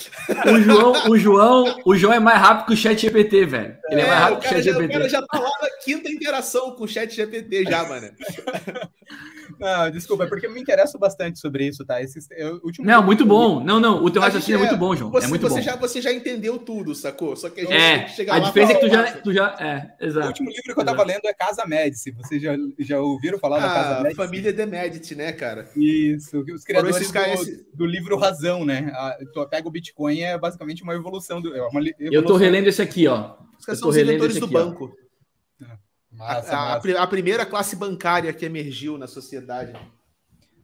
O 0.53 0.61
João, 0.61 1.09
o 1.09 1.17
João, 1.17 1.81
o 1.85 1.95
João 1.95 2.13
é 2.13 2.19
mais 2.19 2.39
rápido 2.39 2.67
que 2.67 2.73
o 2.73 2.77
chat 2.77 2.99
GPT, 2.99 3.45
velho. 3.45 3.77
Ele 3.89 4.01
é, 4.01 4.03
é 4.03 4.07
mais 4.07 4.19
rápido 4.19 4.39
que 4.39 4.47
o 4.47 4.49
chat 4.49 4.63
GPT. 4.63 4.85
O 4.85 4.91
cara 4.91 5.09
já 5.09 5.21
tá 5.21 5.39
lá 5.39 5.51
na 5.61 5.69
quinta 5.87 6.09
interação 6.09 6.75
com 6.75 6.83
o 6.83 6.87
chat 6.87 7.15
GPT 7.15 7.63
já, 7.63 7.83
mano. 7.87 8.09
Não, 9.57 9.89
desculpa, 9.89 10.25
é 10.25 10.27
porque 10.27 10.45
eu 10.45 10.51
me 10.51 10.59
interesso 10.59 10.99
bastante 10.99 11.39
sobre 11.39 11.65
isso, 11.65 11.85
tá? 11.85 12.01
Esse, 12.01 12.19
eu, 12.31 12.61
não, 12.79 13.01
muito 13.01 13.25
bom. 13.25 13.63
Não, 13.63 13.79
não, 13.79 14.03
o 14.03 14.11
teu 14.11 14.21
raciocínio 14.21 14.59
é, 14.59 14.63
é, 14.63 14.67
muito 14.67 14.77
bom, 14.77 14.95
João. 14.95 15.09
Você, 15.09 15.25
é 15.25 15.29
muito 15.29 15.41
você 15.41 15.55
bom. 15.55 15.61
Já, 15.61 15.75
você 15.77 16.01
já 16.01 16.11
entendeu 16.11 16.59
tudo, 16.59 16.93
sacou? 16.93 17.35
Só 17.35 17.49
que 17.49 17.61
a 17.61 17.63
gente 17.63 17.73
é, 17.73 18.07
chega 18.09 18.35
a 18.35 18.39
diferença 18.39 18.73
é 18.73 18.75
que 18.75 18.81
tu 18.81 18.89
já, 18.89 19.11
tu 19.21 19.33
já. 19.33 19.55
É, 19.59 20.05
exato. 20.05 20.25
O 20.25 20.29
último 20.29 20.49
livro 20.49 20.75
que 20.75 20.81
eu 20.81 20.85
tava 20.85 21.03
exato. 21.03 21.07
lendo 21.07 21.25
é 21.25 21.33
Casa 21.33 21.65
Médici. 21.65 22.11
Vocês 22.11 22.41
já, 22.41 22.55
já 22.79 22.99
ouviram 22.99 23.39
falar 23.39 23.57
ah, 23.57 23.61
da 23.61 23.67
Casa 23.73 24.03
Médici? 24.03 24.15
Família 24.15 24.53
de 24.53 24.65
Médici, 24.65 25.15
né, 25.15 25.31
cara? 25.31 25.69
Isso, 25.75 26.43
os 26.53 26.63
criadores 26.63 27.09
do, 27.09 27.19
esse... 27.19 27.67
do, 27.73 27.85
livro 27.85 28.17
Razão, 28.17 28.65
né? 28.65 28.91
A, 28.93 29.17
tu 29.33 29.47
pega 29.47 29.67
o 29.67 29.71
Bitcoin, 29.71 30.19
é 30.19 30.37
basicamente 30.37 30.83
uma 30.83 30.93
evolução 30.93 31.41
do. 31.41 31.55
É 31.55 31.61
uma 31.61 31.79
evolução. 31.79 32.11
Eu 32.11 32.25
tô 32.25 32.35
relendo 32.35 32.67
esse 32.67 32.81
aqui, 32.81 33.07
ó. 33.07 33.35
Os 33.57 33.65
caras 33.65 33.79
são 33.79 33.89
os 33.89 33.97
inventores 33.97 34.37
do 34.37 34.45
aqui, 34.45 34.53
banco. 34.53 35.06
Massa, 36.17 36.57
a, 36.57 36.73
a, 36.73 37.03
a, 37.03 37.07
primeira 37.07 37.45
classe 37.45 37.75
bancária 37.75 38.33
que 38.33 38.43
emergiu 38.43 38.97
na 38.97 39.05
sociedade. 39.05 39.73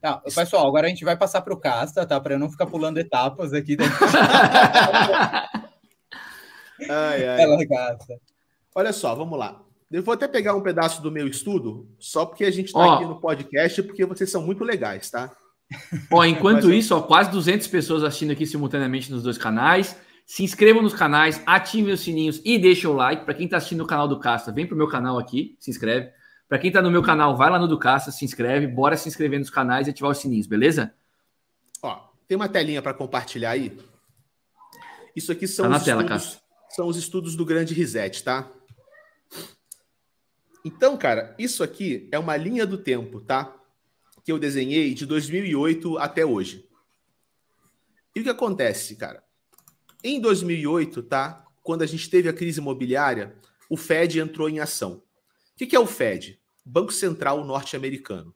Tá, 0.01 0.17
pessoal, 0.17 0.67
agora 0.67 0.87
a 0.87 0.89
gente 0.89 1.05
vai 1.05 1.15
passar 1.15 1.41
para 1.41 1.53
o 1.53 1.59
Casta, 1.59 2.05
tá? 2.05 2.19
Para 2.19 2.33
eu 2.33 2.39
não 2.39 2.49
ficar 2.49 2.65
pulando 2.65 2.97
etapas 2.97 3.53
aqui. 3.53 3.77
ai, 6.89 7.27
ai. 7.27 7.41
Ela 7.41 7.67
Casta. 7.67 8.19
Olha 8.73 8.91
só, 8.91 9.13
vamos 9.13 9.37
lá. 9.37 9.61
Eu 9.91 10.01
vou 10.01 10.15
até 10.15 10.27
pegar 10.27 10.55
um 10.55 10.61
pedaço 10.61 11.03
do 11.03 11.11
meu 11.11 11.27
estudo, 11.27 11.87
só 11.99 12.25
porque 12.25 12.45
a 12.45 12.51
gente 12.51 12.67
está 12.67 12.95
aqui 12.95 13.05
no 13.05 13.21
podcast, 13.21 13.83
porque 13.83 14.03
vocês 14.05 14.31
são 14.31 14.41
muito 14.41 14.63
legais, 14.63 15.11
tá? 15.11 15.31
Ó, 16.11 16.25
enquanto 16.25 16.73
isso, 16.73 16.95
ó, 16.95 17.01
quase 17.01 17.29
200 17.29 17.67
pessoas 17.67 18.03
assistindo 18.03 18.31
aqui 18.31 18.47
simultaneamente 18.47 19.11
nos 19.11 19.21
dois 19.21 19.37
canais. 19.37 19.95
Se 20.25 20.43
inscrevam 20.43 20.81
nos 20.81 20.93
canais, 20.93 21.41
ativem 21.45 21.93
os 21.93 22.01
sininhos 22.01 22.41
e 22.43 22.57
deixem 22.57 22.89
o 22.89 22.93
like. 22.93 23.25
Para 23.25 23.33
quem 23.33 23.45
está 23.45 23.57
assistindo 23.57 23.83
o 23.83 23.87
canal 23.87 24.07
do 24.07 24.19
Casta, 24.19 24.51
vem 24.51 24.65
para 24.65 24.75
o 24.75 24.77
meu 24.77 24.87
canal 24.87 25.17
aqui, 25.17 25.55
se 25.59 25.69
inscreve. 25.69 26.11
Para 26.47 26.59
quem 26.59 26.69
está 26.69 26.81
no 26.81 26.91
meu 26.91 27.01
canal, 27.01 27.35
vai 27.35 27.49
lá 27.49 27.59
no 27.59 27.67
do 27.67 27.77
Casta, 27.77 28.11
se 28.11 28.23
inscreve. 28.23 28.67
Bora 28.67 28.95
se 28.95 29.07
inscrever 29.09 29.39
nos 29.39 29.49
canais 29.49 29.87
e 29.87 29.89
ativar 29.89 30.11
os 30.11 30.17
sininhos, 30.17 30.47
beleza? 30.47 30.93
Ó, 31.81 32.09
tem 32.27 32.35
uma 32.35 32.47
telinha 32.47 32.81
para 32.81 32.93
compartilhar 32.93 33.51
aí. 33.51 33.77
Isso 35.15 35.31
aqui 35.31 35.47
são, 35.47 35.69
tá 35.69 35.77
os 35.77 35.83
tela, 35.83 36.01
estudos, 36.01 36.41
são 36.69 36.87
os 36.87 36.97
estudos 36.97 37.35
do 37.35 37.45
Grande 37.45 37.73
Reset, 37.73 38.23
tá? 38.23 38.49
Então, 40.65 40.97
cara, 40.97 41.35
isso 41.37 41.61
aqui 41.61 42.07
é 42.11 42.17
uma 42.17 42.37
linha 42.37 42.65
do 42.65 42.77
tempo, 42.77 43.19
tá? 43.19 43.53
Que 44.23 44.31
eu 44.31 44.39
desenhei 44.39 44.93
de 44.93 45.05
2008 45.05 45.97
até 45.97 46.25
hoje. 46.25 46.67
E 48.15 48.21
o 48.21 48.23
que 48.23 48.29
acontece, 48.29 48.95
cara? 48.95 49.23
Em 50.03 50.19
2008, 50.19 51.01
tá? 51.03 51.45
Quando 51.61 51.81
a 51.81 51.85
gente 51.85 52.09
teve 52.09 52.27
a 52.27 52.33
crise 52.33 52.59
imobiliária, 52.59 53.37
o 53.69 53.77
Fed 53.77 54.19
entrou 54.19 54.49
em 54.49 54.59
ação. 54.59 55.01
O 55.53 55.65
que 55.65 55.73
é 55.73 55.79
o 55.79 55.87
Fed? 55.87 56.37
Banco 56.65 56.91
Central 56.91 57.45
Norte-Americano. 57.45 58.35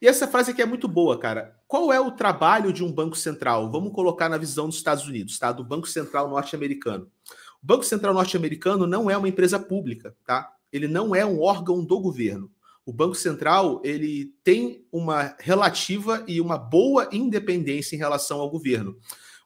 E 0.00 0.08
essa 0.08 0.26
frase 0.26 0.52
aqui 0.52 0.62
é 0.62 0.66
muito 0.66 0.88
boa, 0.88 1.18
cara. 1.18 1.54
Qual 1.68 1.92
é 1.92 2.00
o 2.00 2.12
trabalho 2.12 2.72
de 2.72 2.82
um 2.82 2.90
banco 2.90 3.14
central? 3.14 3.70
Vamos 3.70 3.92
colocar 3.92 4.30
na 4.30 4.38
visão 4.38 4.68
dos 4.68 4.76
Estados 4.76 5.06
Unidos, 5.06 5.38
tá? 5.38 5.52
Do 5.52 5.62
Banco 5.62 5.86
Central 5.86 6.30
Norte-Americano. 6.30 7.10
O 7.62 7.66
Banco 7.66 7.84
Central 7.84 8.14
Norte-Americano 8.14 8.86
não 8.86 9.10
é 9.10 9.18
uma 9.18 9.28
empresa 9.28 9.60
pública, 9.60 10.16
tá? 10.24 10.50
Ele 10.72 10.88
não 10.88 11.14
é 11.14 11.26
um 11.26 11.42
órgão 11.42 11.84
do 11.84 12.00
governo. 12.00 12.50
O 12.86 12.92
Banco 12.94 13.14
Central 13.14 13.82
ele 13.84 14.34
tem 14.42 14.86
uma 14.90 15.36
relativa 15.38 16.24
e 16.26 16.40
uma 16.40 16.56
boa 16.56 17.06
independência 17.12 17.94
em 17.94 17.98
relação 17.98 18.40
ao 18.40 18.48
governo 18.48 18.96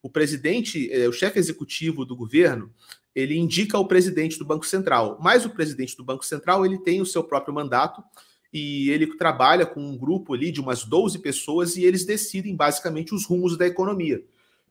o 0.04 0.10
presidente, 0.10 0.92
é, 0.92 1.08
o 1.08 1.12
chefe 1.12 1.38
executivo 1.38 2.04
do 2.04 2.14
governo, 2.14 2.70
ele 3.14 3.38
indica 3.38 3.78
o 3.78 3.86
presidente 3.86 4.38
do 4.38 4.44
Banco 4.44 4.66
Central, 4.66 5.18
mas 5.18 5.46
o 5.46 5.50
presidente 5.50 5.96
do 5.96 6.04
Banco 6.04 6.26
Central 6.26 6.66
ele 6.66 6.76
tem 6.76 7.00
o 7.00 7.06
seu 7.06 7.24
próprio 7.24 7.54
mandato 7.54 8.04
e 8.52 8.90
ele 8.90 9.16
trabalha 9.16 9.64
com 9.64 9.80
um 9.80 9.96
grupo 9.96 10.34
ali 10.34 10.52
de 10.52 10.60
umas 10.60 10.84
12 10.84 11.20
pessoas 11.20 11.78
e 11.78 11.84
eles 11.84 12.04
decidem 12.04 12.54
basicamente 12.54 13.14
os 13.14 13.24
rumos 13.24 13.56
da 13.56 13.66
economia. 13.66 14.22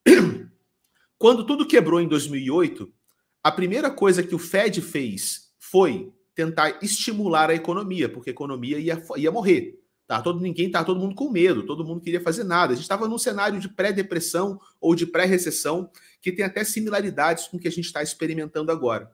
Quando 1.17 1.48
tudo 1.48 1.65
quebrou 1.65 2.00
em 2.00 2.08
2008, 2.08 2.93
a 3.43 3.52
primeira 3.52 3.89
coisa 3.89 4.22
que 4.22 4.36
o 4.36 4.39
Fed 4.39 4.82
fez 4.82 5.52
foi 5.58 6.13
tentar 6.36 6.78
estimular 6.84 7.50
a 7.50 7.56
economia, 7.56 8.08
porque 8.08 8.30
a 8.30 8.34
economia 8.34 8.78
ia, 8.78 9.04
ia 9.17 9.32
morrer. 9.32 9.83
Tá 10.06 10.22
todo 10.22 10.42
ninguém, 10.42 10.70
tá 10.70 10.84
todo 10.84 11.00
mundo 11.00 11.16
com 11.16 11.30
medo, 11.30 11.66
todo 11.66 11.84
mundo 11.84 12.02
queria 12.02 12.22
fazer 12.22 12.44
nada. 12.44 12.74
A 12.74 12.76
gente 12.76 12.84
estava 12.84 13.08
num 13.08 13.18
cenário 13.18 13.60
de 13.60 13.70
pré-depressão 13.70 14.60
ou 14.80 14.96
de 14.96 15.06
pré-recessão 15.06 15.89
que 16.22 16.32
tem 16.32 16.44
até 16.44 16.63
similaridades 16.63 17.48
com 17.48 17.58
o 17.58 17.60
que 17.60 17.68
a 17.68 17.72
gente 17.72 17.86
está 17.86 18.04
experimentando 18.04 18.72
agora. 18.72 19.12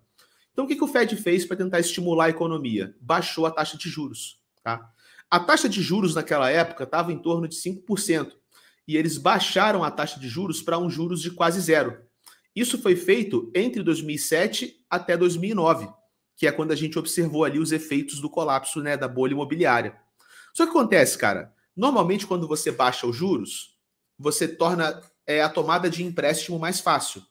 Então, 0.52 0.66
o 0.66 0.68
que, 0.68 0.76
que 0.76 0.84
o 0.84 0.88
Fed 0.88 1.16
fez 1.16 1.46
para 1.46 1.58
tentar 1.58 1.80
estimular 1.80 2.26
a 2.26 2.30
economia? 2.30 2.96
Baixou 3.00 3.46
a 3.46 3.52
taxa 3.52 3.78
de 3.78 3.88
juros. 3.88 4.40
Tá? 4.64 4.92
A 5.30 5.40
taxa 5.40 5.70
de 5.70 5.82
juros 5.82 6.16
naquela 6.16 6.50
época 6.50 6.84
estava 6.84 7.14
em 7.14 7.18
torno 7.18 7.48
de 7.48 7.56
5%. 7.56 8.34
E 8.88 8.98
eles 8.98 9.18
baixaram 9.18 9.84
a 9.84 9.92
taxa 9.92 10.20
de 10.20 10.28
juros 10.28 10.62
para 10.62 10.80
um 10.80 10.90
juros 10.90 11.22
de 11.22 11.30
quase 11.30 11.62
zero. 11.62 11.98
Isso 12.56 12.78
foi 12.80 12.96
feito 12.96 13.52
entre 13.56 13.84
2007 13.84 14.84
até 14.90 15.16
2009, 15.16 15.88
que 16.36 16.48
é 16.48 16.52
quando 16.52 16.72
a 16.72 16.76
gente 16.76 16.98
observou 16.98 17.46
ali 17.46 17.60
os 17.60 17.72
efeitos 17.72 18.20
do 18.20 18.30
colapso 18.30 18.82
né, 18.82 18.98
da 18.98 19.08
bolha 19.08 19.34
imobiliária. 19.34 19.96
Só 20.54 20.66
que 20.66 20.72
acontece, 20.72 21.18
cara, 21.18 21.54
normalmente 21.76 22.28
quando 22.28 22.48
você 22.48 22.72
baixa 22.72 23.08
os 23.08 23.16
juros, 23.16 23.78
você 24.18 24.48
torna 24.48 25.02
é, 25.26 25.42
a 25.42 25.50
tomada 25.50 25.90
de 25.90 26.04
empréstimo 26.04 26.60
mais 26.60 26.80
fácil. 26.80 27.24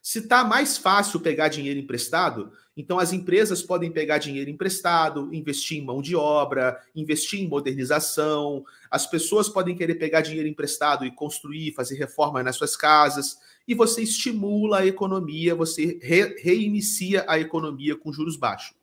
Se 0.00 0.20
está 0.20 0.44
mais 0.44 0.78
fácil 0.78 1.20
pegar 1.20 1.48
dinheiro 1.48 1.78
emprestado, 1.78 2.52
então 2.76 2.98
as 2.98 3.12
empresas 3.12 3.60
podem 3.60 3.90
pegar 3.90 4.18
dinheiro 4.18 4.48
emprestado, 4.48 5.34
investir 5.34 5.78
em 5.78 5.84
mão 5.84 6.00
de 6.00 6.14
obra, 6.14 6.80
investir 6.94 7.40
em 7.40 7.48
modernização. 7.48 8.64
As 8.90 9.06
pessoas 9.06 9.48
podem 9.48 9.76
querer 9.76 9.96
pegar 9.96 10.20
dinheiro 10.20 10.48
emprestado 10.48 11.04
e 11.04 11.10
construir, 11.10 11.72
fazer 11.72 11.96
reforma 11.96 12.42
nas 12.42 12.56
suas 12.56 12.76
casas. 12.76 13.38
E 13.66 13.74
você 13.74 14.02
estimula 14.02 14.78
a 14.78 14.86
economia, 14.86 15.54
você 15.54 15.98
re 16.00 16.36
reinicia 16.40 17.24
a 17.28 17.38
economia 17.38 17.96
com 17.96 18.12
juros 18.12 18.36
baixos. 18.36 18.74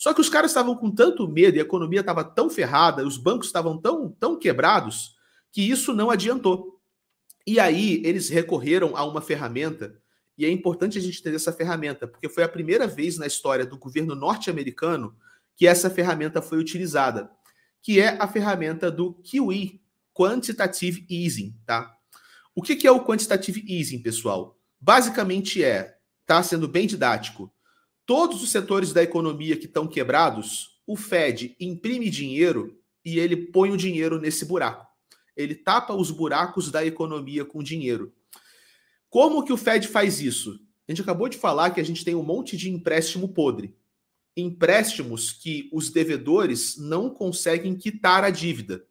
Só 0.00 0.14
que 0.14 0.20
os 0.22 0.30
caras 0.30 0.50
estavam 0.50 0.74
com 0.74 0.90
tanto 0.90 1.28
medo 1.28 1.58
e 1.58 1.60
a 1.60 1.62
economia 1.62 2.00
estava 2.00 2.24
tão 2.24 2.48
ferrada, 2.48 3.06
os 3.06 3.18
bancos 3.18 3.48
estavam 3.48 3.76
tão, 3.76 4.10
tão 4.18 4.38
quebrados, 4.38 5.14
que 5.52 5.60
isso 5.60 5.92
não 5.92 6.10
adiantou. 6.10 6.80
E 7.46 7.60
aí 7.60 8.00
eles 8.02 8.30
recorreram 8.30 8.96
a 8.96 9.04
uma 9.04 9.20
ferramenta 9.20 9.94
e 10.38 10.46
é 10.46 10.50
importante 10.50 10.96
a 10.96 11.02
gente 11.02 11.22
ter 11.22 11.34
essa 11.34 11.52
ferramenta, 11.52 12.08
porque 12.08 12.30
foi 12.30 12.42
a 12.42 12.48
primeira 12.48 12.86
vez 12.86 13.18
na 13.18 13.26
história 13.26 13.66
do 13.66 13.76
governo 13.76 14.14
norte-americano 14.14 15.14
que 15.54 15.66
essa 15.66 15.90
ferramenta 15.90 16.40
foi 16.40 16.56
utilizada, 16.56 17.30
que 17.82 18.00
é 18.00 18.16
a 18.18 18.26
ferramenta 18.26 18.90
do 18.90 19.12
QE, 19.22 19.82
Quantitative 20.14 21.06
Easing, 21.10 21.54
tá? 21.66 21.94
O 22.54 22.62
que, 22.62 22.74
que 22.74 22.86
é 22.86 22.90
o 22.90 23.04
Quantitative 23.04 23.62
Easing, 23.68 23.98
pessoal? 23.98 24.58
Basicamente 24.80 25.62
é, 25.62 25.98
tá 26.24 26.42
sendo 26.42 26.66
bem 26.66 26.86
didático, 26.86 27.52
todos 28.10 28.42
os 28.42 28.50
setores 28.50 28.92
da 28.92 29.04
economia 29.04 29.56
que 29.56 29.66
estão 29.66 29.86
quebrados, 29.86 30.80
o 30.84 30.96
Fed 30.96 31.54
imprime 31.60 32.10
dinheiro 32.10 32.76
e 33.04 33.20
ele 33.20 33.36
põe 33.36 33.70
o 33.70 33.76
dinheiro 33.76 34.20
nesse 34.20 34.44
buraco. 34.44 34.84
Ele 35.36 35.54
tapa 35.54 35.94
os 35.94 36.10
buracos 36.10 36.72
da 36.72 36.84
economia 36.84 37.44
com 37.44 37.62
dinheiro. 37.62 38.12
Como 39.08 39.44
que 39.44 39.52
o 39.52 39.56
Fed 39.56 39.86
faz 39.86 40.20
isso? 40.20 40.58
A 40.88 40.90
gente 40.90 41.02
acabou 41.02 41.28
de 41.28 41.38
falar 41.38 41.70
que 41.70 41.80
a 41.80 41.84
gente 41.84 42.04
tem 42.04 42.16
um 42.16 42.22
monte 42.24 42.56
de 42.56 42.68
empréstimo 42.68 43.28
podre. 43.28 43.76
Empréstimos 44.36 45.30
que 45.30 45.70
os 45.72 45.88
devedores 45.88 46.76
não 46.78 47.10
conseguem 47.10 47.76
quitar 47.76 48.24
a 48.24 48.30
dívida. 48.30 48.84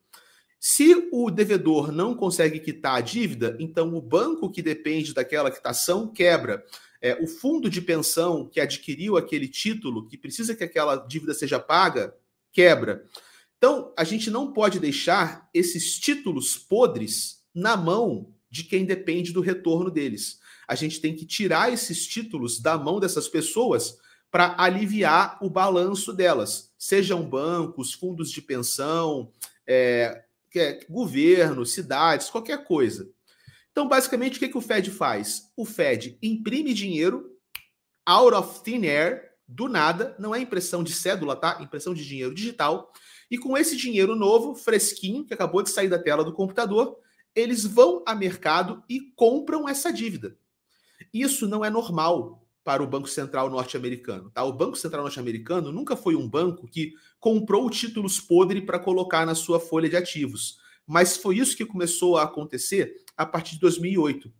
Se 0.62 1.10
o 1.12 1.29
devedor 1.29 1.91
não 1.91 2.15
consegue 2.15 2.62
quitar 2.62 2.95
a 2.95 3.01
dívida, 3.01 3.58
então 3.60 3.93
o 3.97 4.01
banco 4.01 4.49
que 4.49 4.62
depende 4.62 5.13
daquela 5.13 5.51
quitação 5.51 6.08
quebra. 6.08 6.63
É, 7.01 7.15
o 7.21 7.27
fundo 7.27 7.69
de 7.69 7.81
pensão 7.81 8.45
que 8.47 8.59
adquiriu 8.59 9.15
aquele 9.15 9.47
título, 9.47 10.07
que 10.07 10.17
precisa 10.17 10.55
que 10.55 10.63
aquela 10.63 10.95
dívida 10.97 11.33
seja 11.33 11.59
paga, 11.59 12.13
quebra. 12.51 13.05
Então, 13.57 13.93
a 13.97 14.03
gente 14.03 14.29
não 14.29 14.51
pode 14.51 14.79
deixar 14.79 15.49
esses 15.53 15.97
títulos 15.99 16.57
podres 16.57 17.43
na 17.53 17.77
mão 17.77 18.33
de 18.49 18.63
quem 18.63 18.85
depende 18.85 19.31
do 19.31 19.41
retorno 19.41 19.91
deles. 19.91 20.39
A 20.67 20.75
gente 20.75 20.99
tem 20.99 21.15
que 21.15 21.25
tirar 21.25 21.71
esses 21.71 22.05
títulos 22.05 22.59
da 22.59 22.77
mão 22.77 22.99
dessas 22.99 23.27
pessoas 23.27 23.97
para 24.31 24.55
aliviar 24.57 25.38
o 25.41 25.49
balanço 25.49 26.13
delas, 26.13 26.71
sejam 26.77 27.23
bancos, 27.23 27.93
fundos 27.93 28.31
de 28.31 28.41
pensão, 28.41 29.31
é, 29.65 30.23
é, 30.55 30.79
governo, 30.89 31.65
cidades, 31.65 32.29
qualquer 32.29 32.63
coisa. 32.63 33.09
Então, 33.71 33.88
basicamente, 33.88 34.38
o 34.38 34.39
que, 34.39 34.49
que 34.49 34.58
o 34.58 34.62
Fed 34.62 34.91
faz? 34.91 35.51
O 35.55 35.65
Fed 35.65 36.17
imprime 36.21 36.73
dinheiro 36.73 37.38
out 38.05 38.36
of 38.36 38.63
thin 38.63 38.86
air, 38.86 39.29
do 39.47 39.67
nada, 39.67 40.15
não 40.19 40.34
é 40.34 40.39
impressão 40.39 40.84
de 40.84 40.93
cédula, 40.93 41.36
tá? 41.36 41.60
Impressão 41.62 41.93
de 41.93 42.08
dinheiro 42.08 42.34
digital. 42.34 42.91
E 43.32 43.38
com 43.38 43.58
esse 43.58 43.75
dinheiro 43.75 44.15
novo, 44.15 44.53
fresquinho, 44.53 45.25
que 45.25 45.34
acabou 45.34 45.63
de 45.63 45.69
sair 45.69 45.88
da 45.88 45.97
tela 45.97 46.23
do 46.23 46.34
computador, 46.34 46.97
eles 47.36 47.65
vão 47.65 48.03
a 48.05 48.13
mercado 48.13 48.84
e 48.88 48.99
compram 49.15 49.67
essa 49.67 49.91
dívida. 49.91 50.38
Isso 51.13 51.47
não 51.47 51.63
é 51.63 51.69
normal 51.69 52.45
para 52.63 52.84
o 52.84 52.88
Banco 52.88 53.08
Central 53.08 53.49
norte-americano. 53.49 54.29
Tá? 54.29 54.43
O 54.43 54.53
Banco 54.53 54.75
Central 54.75 55.03
norte-americano 55.03 55.71
nunca 55.71 55.95
foi 55.95 56.15
um 56.15 56.29
banco 56.29 56.67
que 56.67 56.93
comprou 57.19 57.69
títulos 57.69 58.19
podres 58.19 58.63
para 58.63 58.77
colocar 58.77 59.25
na 59.25 59.34
sua 59.34 59.60
folha 59.60 59.89
de 59.89 59.97
ativos. 59.97 60.60
Mas 60.89 61.17
foi 61.17 61.38
isso 61.38 61.56
que 61.56 61.67
começou 61.67 62.17
a 62.17 62.23
acontecer 62.23 62.95
a 63.15 63.23
partir 63.23 63.54
de 63.54 63.60
2008. 63.60 64.34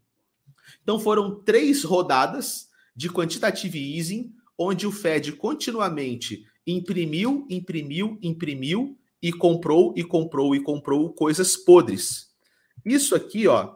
Então 0.82 1.00
foram 1.00 1.44
três 1.44 1.84
rodadas 1.84 2.70
de 2.96 3.08
quantitative 3.08 3.78
easing, 3.78 4.34
onde 4.58 4.88
o 4.88 4.92
Fed 4.92 5.34
continuamente 5.34 6.44
imprimiu, 6.66 7.46
imprimiu, 7.52 8.18
imprimiu 8.20 8.98
e 9.22 9.32
comprou 9.32 9.94
e 9.96 10.04
comprou 10.04 10.56
e 10.56 10.60
comprou 10.60 11.14
coisas 11.14 11.56
podres. 11.56 12.32
Isso 12.84 13.14
aqui, 13.14 13.48
ó, 13.48 13.76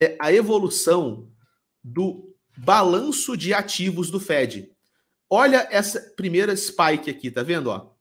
é 0.00 0.16
a 0.18 0.32
evolução 0.32 1.30
do 1.84 2.34
balanço 2.56 3.36
de 3.36 3.52
ativos 3.52 4.10
do 4.10 4.18
Fed. 4.18 4.72
Olha 5.28 5.68
essa 5.70 6.00
primeira 6.16 6.56
spike 6.56 7.10
aqui, 7.10 7.30
tá 7.30 7.42
vendo, 7.42 7.66
ó? 7.66 7.91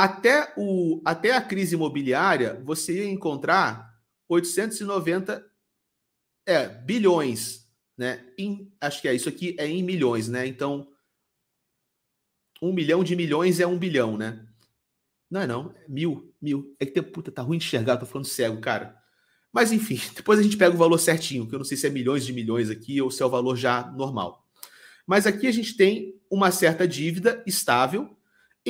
Até, 0.00 0.54
o, 0.56 1.02
até 1.04 1.32
a 1.32 1.42
crise 1.42 1.74
imobiliária, 1.74 2.62
você 2.64 2.98
ia 2.98 3.10
encontrar 3.10 3.98
890 4.28 5.44
é, 6.46 6.68
bilhões, 6.68 7.68
né? 7.96 8.24
Em, 8.38 8.72
acho 8.80 9.02
que 9.02 9.08
é 9.08 9.14
isso 9.14 9.28
aqui, 9.28 9.56
é 9.58 9.66
em 9.66 9.82
milhões, 9.82 10.28
né? 10.28 10.46
Então, 10.46 10.88
um 12.62 12.72
milhão 12.72 13.02
de 13.02 13.16
milhões 13.16 13.58
é 13.58 13.66
um 13.66 13.76
bilhão, 13.76 14.16
né? 14.16 14.46
Não 15.28 15.40
é 15.40 15.46
não, 15.48 15.74
é 15.76 15.88
mil, 15.88 16.32
mil. 16.40 16.76
É 16.78 16.86
que 16.86 16.92
tem, 16.92 17.02
puta, 17.02 17.32
tá 17.32 17.42
ruim 17.42 17.58
de 17.58 17.64
enxergar, 17.64 17.96
tô 17.96 18.06
ficando 18.06 18.24
cego, 18.24 18.60
cara. 18.60 18.96
Mas 19.52 19.72
enfim, 19.72 20.00
depois 20.14 20.38
a 20.38 20.44
gente 20.44 20.56
pega 20.56 20.76
o 20.76 20.78
valor 20.78 20.98
certinho, 20.98 21.44
que 21.48 21.56
eu 21.56 21.58
não 21.58 21.66
sei 21.66 21.76
se 21.76 21.88
é 21.88 21.90
milhões 21.90 22.24
de 22.24 22.32
milhões 22.32 22.70
aqui 22.70 23.02
ou 23.02 23.10
se 23.10 23.20
é 23.20 23.26
o 23.26 23.30
valor 23.30 23.56
já 23.56 23.90
normal. 23.90 24.46
Mas 25.04 25.26
aqui 25.26 25.48
a 25.48 25.52
gente 25.52 25.76
tem 25.76 26.14
uma 26.30 26.52
certa 26.52 26.86
dívida 26.86 27.42
estável. 27.44 28.16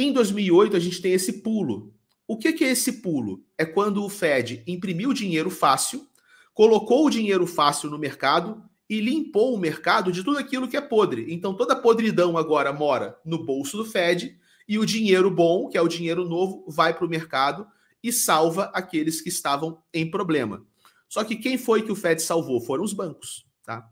Em 0.00 0.12
2008 0.12 0.76
a 0.76 0.78
gente 0.78 1.02
tem 1.02 1.12
esse 1.12 1.42
pulo. 1.42 1.92
O 2.24 2.36
que, 2.36 2.64
é 2.64 2.68
esse 2.68 3.02
pulo? 3.02 3.44
É 3.58 3.64
quando 3.64 4.04
o 4.04 4.08
Fed 4.08 4.62
imprimiu 4.64 5.12
dinheiro 5.12 5.50
fácil, 5.50 6.06
colocou 6.54 7.04
o 7.04 7.10
dinheiro 7.10 7.48
fácil 7.48 7.90
no 7.90 7.98
mercado 7.98 8.62
e 8.88 9.00
limpou 9.00 9.52
o 9.52 9.58
mercado 9.58 10.12
de 10.12 10.22
tudo 10.22 10.38
aquilo 10.38 10.68
que 10.68 10.76
é 10.76 10.80
podre. 10.80 11.26
Então 11.34 11.52
toda 11.52 11.72
a 11.72 11.76
podridão 11.76 12.38
agora 12.38 12.72
mora 12.72 13.18
no 13.24 13.44
bolso 13.44 13.76
do 13.76 13.84
Fed 13.84 14.38
e 14.68 14.78
o 14.78 14.86
dinheiro 14.86 15.32
bom, 15.32 15.68
que 15.68 15.76
é 15.76 15.82
o 15.82 15.88
dinheiro 15.88 16.24
novo, 16.28 16.64
vai 16.68 16.94
para 16.94 17.04
o 17.04 17.10
mercado 17.10 17.66
e 18.00 18.12
salva 18.12 18.70
aqueles 18.72 19.20
que 19.20 19.30
estavam 19.30 19.82
em 19.92 20.08
problema. 20.08 20.64
Só 21.08 21.24
que 21.24 21.34
quem 21.34 21.58
foi 21.58 21.82
que 21.82 21.90
o 21.90 21.96
Fed 21.96 22.22
salvou? 22.22 22.60
Foram 22.60 22.84
os 22.84 22.92
bancos, 22.92 23.44
tá? 23.64 23.84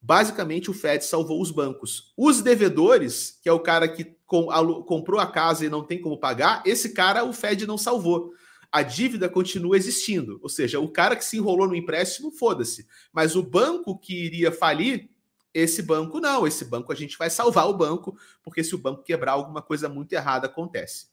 Basicamente, 0.00 0.70
o 0.70 0.74
Fed 0.74 1.04
salvou 1.04 1.42
os 1.42 1.50
bancos. 1.50 2.14
Os 2.16 2.40
devedores, 2.40 3.38
que 3.42 3.48
é 3.50 3.52
o 3.52 3.60
cara 3.60 3.86
que 3.86 4.16
comprou 4.28 5.18
a 5.18 5.26
casa 5.26 5.64
e 5.64 5.70
não 5.70 5.82
tem 5.82 6.00
como 6.00 6.20
pagar, 6.20 6.62
esse 6.66 6.92
cara 6.92 7.24
o 7.24 7.32
Fed 7.32 7.66
não 7.66 7.78
salvou. 7.78 8.32
A 8.70 8.82
dívida 8.82 9.28
continua 9.30 9.78
existindo. 9.78 10.38
Ou 10.42 10.48
seja, 10.50 10.78
o 10.78 10.88
cara 10.88 11.16
que 11.16 11.24
se 11.24 11.38
enrolou 11.38 11.66
no 11.66 11.74
empréstimo, 11.74 12.30
foda-se. 12.30 12.86
Mas 13.10 13.34
o 13.34 13.42
banco 13.42 13.98
que 13.98 14.26
iria 14.26 14.52
falir, 14.52 15.08
esse 15.54 15.80
banco 15.80 16.20
não. 16.20 16.46
Esse 16.46 16.66
banco 16.66 16.92
a 16.92 16.94
gente 16.94 17.16
vai 17.16 17.30
salvar 17.30 17.66
o 17.66 17.74
banco, 17.74 18.14
porque 18.42 18.62
se 18.62 18.74
o 18.74 18.78
banco 18.78 19.02
quebrar, 19.02 19.32
alguma 19.32 19.62
coisa 19.62 19.88
muito 19.88 20.12
errada 20.12 20.46
acontece. 20.46 21.06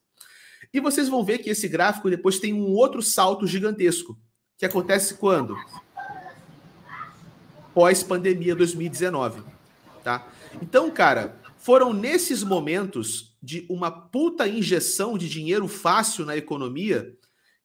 E 0.70 0.80
vocês 0.80 1.08
vão 1.08 1.24
ver 1.24 1.38
que 1.38 1.48
esse 1.48 1.66
gráfico 1.66 2.10
depois 2.10 2.38
tem 2.38 2.52
um 2.52 2.74
outro 2.74 3.00
salto 3.00 3.46
gigantesco, 3.46 4.18
que 4.58 4.66
acontece 4.66 5.14
quando? 5.14 5.56
Pós-pandemia 7.72 8.54
2019, 8.54 9.42
tá? 10.04 10.28
Então, 10.60 10.90
cara, 10.90 11.40
foram 11.66 11.92
nesses 11.92 12.44
momentos 12.44 13.36
de 13.42 13.66
uma 13.68 13.90
puta 13.90 14.46
injeção 14.46 15.18
de 15.18 15.28
dinheiro 15.28 15.66
fácil 15.66 16.24
na 16.24 16.36
economia 16.36 17.12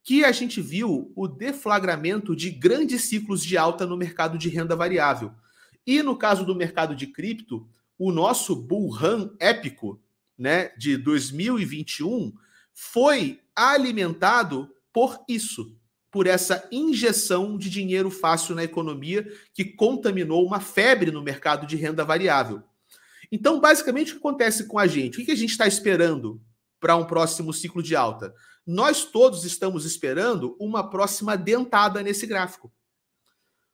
que 0.03 0.25
a 0.25 0.31
gente 0.31 0.59
viu 0.59 1.13
o 1.15 1.27
deflagramento 1.27 2.35
de 2.35 2.49
grandes 2.49 3.03
ciclos 3.03 3.45
de 3.45 3.59
alta 3.59 3.85
no 3.85 3.95
mercado 3.95 4.39
de 4.39 4.49
renda 4.49 4.75
variável. 4.75 5.31
E 5.85 6.01
no 6.01 6.15
caso 6.15 6.43
do 6.43 6.55
mercado 6.55 6.95
de 6.95 7.05
cripto, 7.05 7.69
o 7.95 8.11
nosso 8.11 8.55
bull 8.55 8.89
run 8.89 9.35
épico, 9.39 10.01
né, 10.35 10.69
de 10.75 10.97
2021 10.97 12.33
foi 12.73 13.39
alimentado 13.55 14.67
por 14.91 15.23
isso, 15.29 15.77
por 16.09 16.25
essa 16.25 16.67
injeção 16.71 17.55
de 17.55 17.69
dinheiro 17.69 18.09
fácil 18.09 18.55
na 18.55 18.63
economia 18.63 19.31
que 19.53 19.63
contaminou 19.63 20.43
uma 20.43 20.59
febre 20.59 21.11
no 21.11 21.21
mercado 21.21 21.67
de 21.67 21.75
renda 21.75 22.03
variável. 22.03 22.63
Então, 23.31 23.59
basicamente, 23.59 24.09
o 24.09 24.11
que 24.13 24.19
acontece 24.19 24.65
com 24.65 24.77
a 24.77 24.85
gente? 24.85 25.21
O 25.21 25.25
que 25.25 25.31
a 25.31 25.35
gente 25.35 25.51
está 25.51 25.65
esperando 25.65 26.41
para 26.79 26.95
um 26.95 27.05
próximo 27.05 27.53
ciclo 27.53 27.81
de 27.81 27.95
alta? 27.95 28.33
Nós 28.67 29.05
todos 29.05 29.45
estamos 29.45 29.85
esperando 29.85 30.55
uma 30.59 30.89
próxima 30.89 31.37
dentada 31.37 32.03
nesse 32.03 32.27
gráfico. 32.27 32.71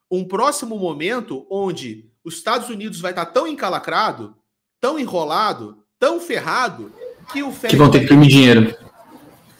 Um 0.09 0.25
próximo 0.25 0.77
momento 0.77 1.45
onde 1.49 2.09
os 2.23 2.35
Estados 2.35 2.69
Unidos 2.69 3.01
vai 3.01 3.11
estar 3.11 3.25
tão 3.27 3.47
encalacrado, 3.47 4.37
tão 4.79 4.99
enrolado, 4.99 5.83
tão 5.99 6.19
ferrado, 6.19 6.93
que 7.31 7.43
o 7.43 7.51
Fed. 7.51 7.71
Que 7.71 7.77
vão 7.77 7.91
ter 7.91 7.99
que 7.99 8.05
imprimir 8.05 8.29
dinheiro. 8.29 8.75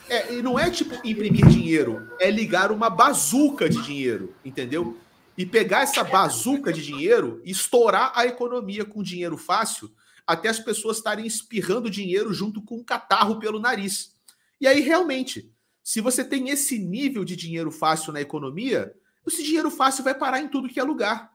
É, 0.10 0.36
e 0.36 0.42
não 0.42 0.58
é 0.58 0.70
tipo 0.70 0.96
imprimir 1.06 1.46
dinheiro, 1.48 2.10
é 2.20 2.32
ligar 2.32 2.72
uma 2.72 2.90
bazuca 2.90 3.68
de 3.68 3.82
dinheiro, 3.82 4.34
entendeu? 4.46 4.98
E 5.38 5.46
pegar 5.46 5.82
essa 5.82 6.04
bazuca 6.04 6.74
de 6.74 6.84
dinheiro 6.84 7.40
e 7.46 7.52
estourar 7.52 8.12
a 8.16 8.26
economia 8.26 8.84
com 8.84 9.04
dinheiro 9.04 9.38
fácil 9.38 9.94
até 10.26 10.50
as 10.50 10.60
pessoas 10.60 10.98
estarem 10.98 11.26
espirrando 11.26 11.90
dinheiro 11.90 12.34
junto 12.34 12.62
com 12.62 12.78
um 12.78 12.84
catarro 12.84 13.40
pelo 13.40 13.60
nariz. 13.60 14.16
E 14.60 14.68
aí, 14.68 14.82
realmente, 14.82 15.54
se 15.84 16.02
você 16.02 16.24
tem 16.24 16.50
esse 16.50 16.80
nível 16.80 17.24
de 17.24 17.36
dinheiro 17.36 17.72
fácil 17.72 18.12
na 18.12 18.20
economia, 18.20 18.94
esse 19.26 19.44
dinheiro 19.44 19.70
fácil 19.70 20.04
vai 20.04 20.16
parar 20.16 20.42
em 20.42 20.50
tudo 20.50 20.68
que 20.68 20.80
é 20.80 20.84
lugar. 20.84 21.32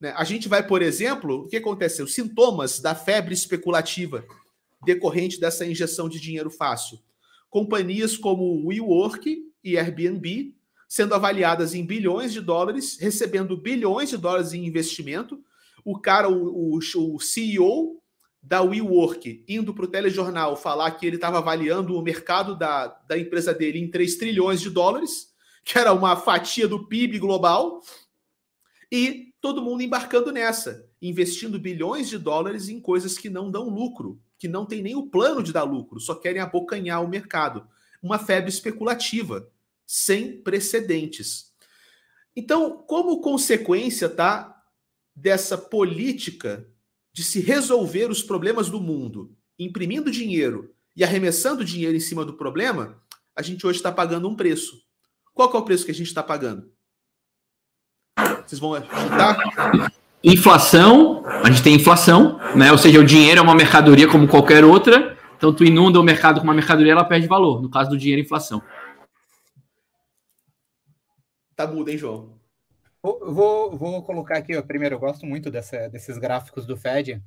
Né? 0.00 0.14
A 0.16 0.24
gente 0.24 0.48
vai, 0.48 0.66
por 0.66 0.80
exemplo, 0.80 1.42
o 1.42 1.48
que 1.48 1.56
aconteceu? 1.56 2.04
Os 2.04 2.14
sintomas 2.14 2.80
da 2.80 2.94
febre 2.94 3.34
especulativa 3.34 4.24
decorrente 4.84 5.40
dessa 5.40 5.66
injeção 5.66 6.08
de 6.08 6.20
dinheiro 6.20 6.50
fácil. 6.50 6.98
Companhias 7.50 8.16
como 8.16 8.66
WeWork 8.66 9.50
e 9.62 9.78
Airbnb 9.78 10.54
sendo 10.94 11.12
avaliadas 11.12 11.74
em 11.74 11.84
bilhões 11.84 12.32
de 12.32 12.40
dólares, 12.40 12.96
recebendo 13.00 13.56
bilhões 13.56 14.10
de 14.10 14.16
dólares 14.16 14.52
em 14.52 14.64
investimento. 14.64 15.42
O 15.84 15.98
cara, 15.98 16.28
o, 16.28 16.76
o, 16.76 16.78
o 16.78 17.18
CEO 17.18 18.00
da 18.40 18.62
WeWork, 18.62 19.44
indo 19.48 19.74
para 19.74 19.86
o 19.86 19.88
telejornal 19.88 20.54
falar 20.56 20.92
que 20.92 21.04
ele 21.04 21.16
estava 21.16 21.38
avaliando 21.38 21.98
o 21.98 22.02
mercado 22.02 22.54
da, 22.54 22.86
da 23.08 23.18
empresa 23.18 23.52
dele 23.52 23.80
em 23.80 23.90
3 23.90 24.14
trilhões 24.14 24.60
de 24.60 24.70
dólares, 24.70 25.34
que 25.64 25.76
era 25.76 25.92
uma 25.92 26.14
fatia 26.14 26.68
do 26.68 26.86
PIB 26.86 27.18
global, 27.18 27.82
e 28.88 29.32
todo 29.40 29.62
mundo 29.62 29.82
embarcando 29.82 30.30
nessa, 30.30 30.88
investindo 31.02 31.58
bilhões 31.58 32.08
de 32.08 32.18
dólares 32.18 32.68
em 32.68 32.80
coisas 32.80 33.18
que 33.18 33.28
não 33.28 33.50
dão 33.50 33.68
lucro, 33.68 34.20
que 34.38 34.46
não 34.46 34.64
tem 34.64 34.80
nem 34.80 34.94
o 34.94 35.08
plano 35.08 35.42
de 35.42 35.52
dar 35.52 35.64
lucro, 35.64 35.98
só 35.98 36.14
querem 36.14 36.40
abocanhar 36.40 37.02
o 37.02 37.08
mercado. 37.08 37.66
Uma 38.00 38.16
febre 38.16 38.48
especulativa, 38.48 39.50
sem 39.86 40.42
precedentes. 40.42 41.52
Então, 42.36 42.78
como 42.86 43.20
consequência 43.20 44.08
tá, 44.08 44.54
dessa 45.14 45.56
política 45.56 46.66
de 47.12 47.22
se 47.22 47.40
resolver 47.40 48.10
os 48.10 48.22
problemas 48.22 48.68
do 48.68 48.80
mundo, 48.80 49.36
imprimindo 49.58 50.10
dinheiro 50.10 50.74
e 50.96 51.04
arremessando 51.04 51.64
dinheiro 51.64 51.96
em 51.96 52.00
cima 52.00 52.24
do 52.24 52.34
problema, 52.34 53.00
a 53.36 53.42
gente 53.42 53.66
hoje 53.66 53.78
está 53.78 53.92
pagando 53.92 54.28
um 54.28 54.34
preço. 54.34 54.82
Qual 55.32 55.52
é 55.52 55.56
o 55.56 55.62
preço 55.62 55.84
que 55.84 55.90
a 55.90 55.94
gente 55.94 56.08
está 56.08 56.22
pagando? 56.22 56.70
Vocês 58.46 58.60
vão 58.60 58.74
chutar? 58.76 59.92
Inflação, 60.22 61.24
a 61.26 61.50
gente 61.50 61.62
tem 61.62 61.74
inflação, 61.74 62.38
né? 62.56 62.72
Ou 62.72 62.78
seja, 62.78 62.98
o 62.98 63.04
dinheiro 63.04 63.40
é 63.40 63.42
uma 63.42 63.54
mercadoria 63.54 64.08
como 64.08 64.26
qualquer 64.26 64.64
outra. 64.64 65.18
Então, 65.36 65.52
tu 65.52 65.64
inunda 65.64 66.00
o 66.00 66.02
mercado 66.02 66.40
com 66.40 66.44
uma 66.44 66.54
mercadoria, 66.54 66.92
ela 66.92 67.04
perde 67.04 67.26
valor. 67.26 67.60
No 67.60 67.68
caso 67.68 67.90
do 67.90 67.98
dinheiro, 67.98 68.22
inflação. 68.22 68.62
Tá 71.56 71.66
mudo, 71.66 71.90
hein, 71.90 71.98
João? 71.98 72.38
Vou, 73.02 73.76
vou, 73.76 74.02
colocar 74.02 74.38
aqui, 74.38 74.56
ó, 74.56 74.62
primeiro, 74.62 74.94
eu 74.94 74.98
gosto 74.98 75.26
muito 75.26 75.50
dessa, 75.50 75.88
desses 75.88 76.16
gráficos 76.16 76.66
do 76.66 76.76
Fed, 76.76 77.22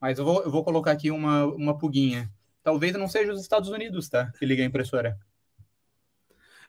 mas 0.00 0.18
eu 0.18 0.24
vou, 0.24 0.42
eu 0.42 0.50
vou 0.50 0.64
colocar 0.64 0.92
aqui 0.92 1.10
uma, 1.10 1.44
uma 1.44 1.76
puguinha. 1.76 2.32
Talvez 2.62 2.94
não 2.94 3.06
seja 3.06 3.32
os 3.32 3.40
Estados 3.40 3.68
Unidos, 3.68 4.08
tá? 4.08 4.32
Que 4.38 4.46
liga 4.46 4.62
a 4.62 4.66
impressora. 4.66 5.18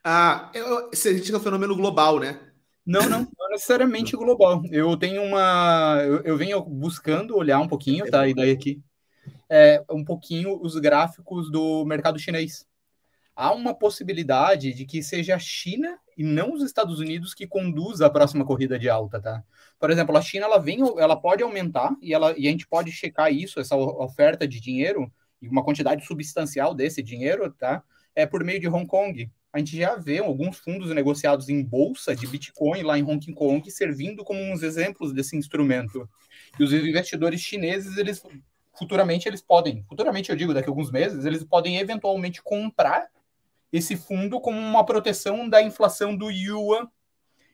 Ah, 0.04 0.52
eu, 0.54 0.90
você 0.90 1.14
diz 1.14 1.30
que 1.30 1.34
é 1.34 1.38
um 1.38 1.42
fenômeno 1.42 1.76
global, 1.76 2.20
né? 2.20 2.40
Não, 2.86 3.08
não, 3.08 3.20
não 3.38 3.50
necessariamente 3.52 4.16
global. 4.16 4.64
Eu 4.72 4.98
tenho 4.98 5.22
uma. 5.24 6.02
Eu, 6.04 6.22
eu 6.24 6.38
venho 6.38 6.62
buscando 6.62 7.38
olhar 7.38 7.60
um 7.60 7.68
pouquinho, 7.68 8.10
tá? 8.10 8.28
E 8.28 8.34
daí 8.34 8.52
aqui. 8.52 8.82
É, 9.50 9.84
um 9.90 10.04
pouquinho 10.04 10.60
os 10.62 10.76
gráficos 10.76 11.52
do 11.52 11.86
mercado 11.86 12.20
chinês. 12.20 12.68
Há 13.36 13.54
uma 13.54 13.74
possibilidade 13.74 14.74
de 14.74 14.86
que 14.86 15.02
seja 15.02 15.36
a 15.36 15.40
China 15.40 15.98
e 16.20 16.24
não 16.24 16.52
os 16.52 16.62
Estados 16.62 17.00
Unidos 17.00 17.34
que 17.34 17.48
conduza 17.48 18.06
a 18.06 18.10
próxima 18.10 18.44
corrida 18.44 18.78
de 18.78 18.90
alta, 18.90 19.22
tá? 19.22 19.42
Por 19.80 19.90
exemplo, 19.90 20.18
a 20.18 20.22
China 20.22 20.48
ela 20.48 20.58
vem, 20.58 20.82
ela 20.98 21.16
pode 21.16 21.42
aumentar 21.42 21.96
e 22.02 22.14
ela 22.14 22.38
e 22.38 22.46
a 22.46 22.52
gente 22.52 22.68
pode 22.68 22.92
checar 22.92 23.32
isso, 23.32 23.58
essa 23.58 23.74
oferta 23.78 24.46
de 24.46 24.60
dinheiro 24.60 25.10
e 25.42 25.48
uma 25.48 25.64
quantidade 25.64 26.06
substancial 26.06 26.76
desse 26.76 27.02
dinheiro, 27.02 27.50
tá? 27.50 27.82
É 28.14 28.26
por 28.26 28.44
meio 28.44 28.60
de 28.60 28.68
Hong 28.68 28.86
Kong. 28.86 29.32
A 29.54 29.60
gente 29.60 29.78
já 29.78 29.96
vê 29.96 30.20
alguns 30.20 30.58
fundos 30.58 30.94
negociados 30.94 31.48
em 31.48 31.64
bolsa 31.64 32.14
de 32.14 32.28
Bitcoin 32.28 32.84
lá 32.84 33.00
em 33.00 33.04
Hong 33.04 33.34
Kong 33.34 33.72
servindo 33.72 34.22
como 34.26 34.42
uns 34.42 34.62
exemplos 34.62 35.14
desse 35.14 35.38
instrumento. 35.38 36.08
E 36.60 36.64
os 36.64 36.74
investidores 36.74 37.40
chineses, 37.40 37.96
eles 37.96 38.22
futuramente 38.78 39.26
eles 39.26 39.42
podem, 39.42 39.86
futuramente 39.88 40.30
eu 40.30 40.36
digo 40.36 40.54
daqui 40.54 40.68
a 40.68 40.72
alguns 40.72 40.92
meses, 40.92 41.24
eles 41.24 41.46
podem 41.46 41.78
eventualmente 41.78 42.44
comprar 42.44 43.08
esse 43.72 43.96
fundo 43.96 44.40
como 44.42 44.58
uma 44.58 44.86
proteção 44.86 45.48
da 45.48 45.62
inflação 45.62 46.16
do 46.16 46.30
yuan. 46.30 46.88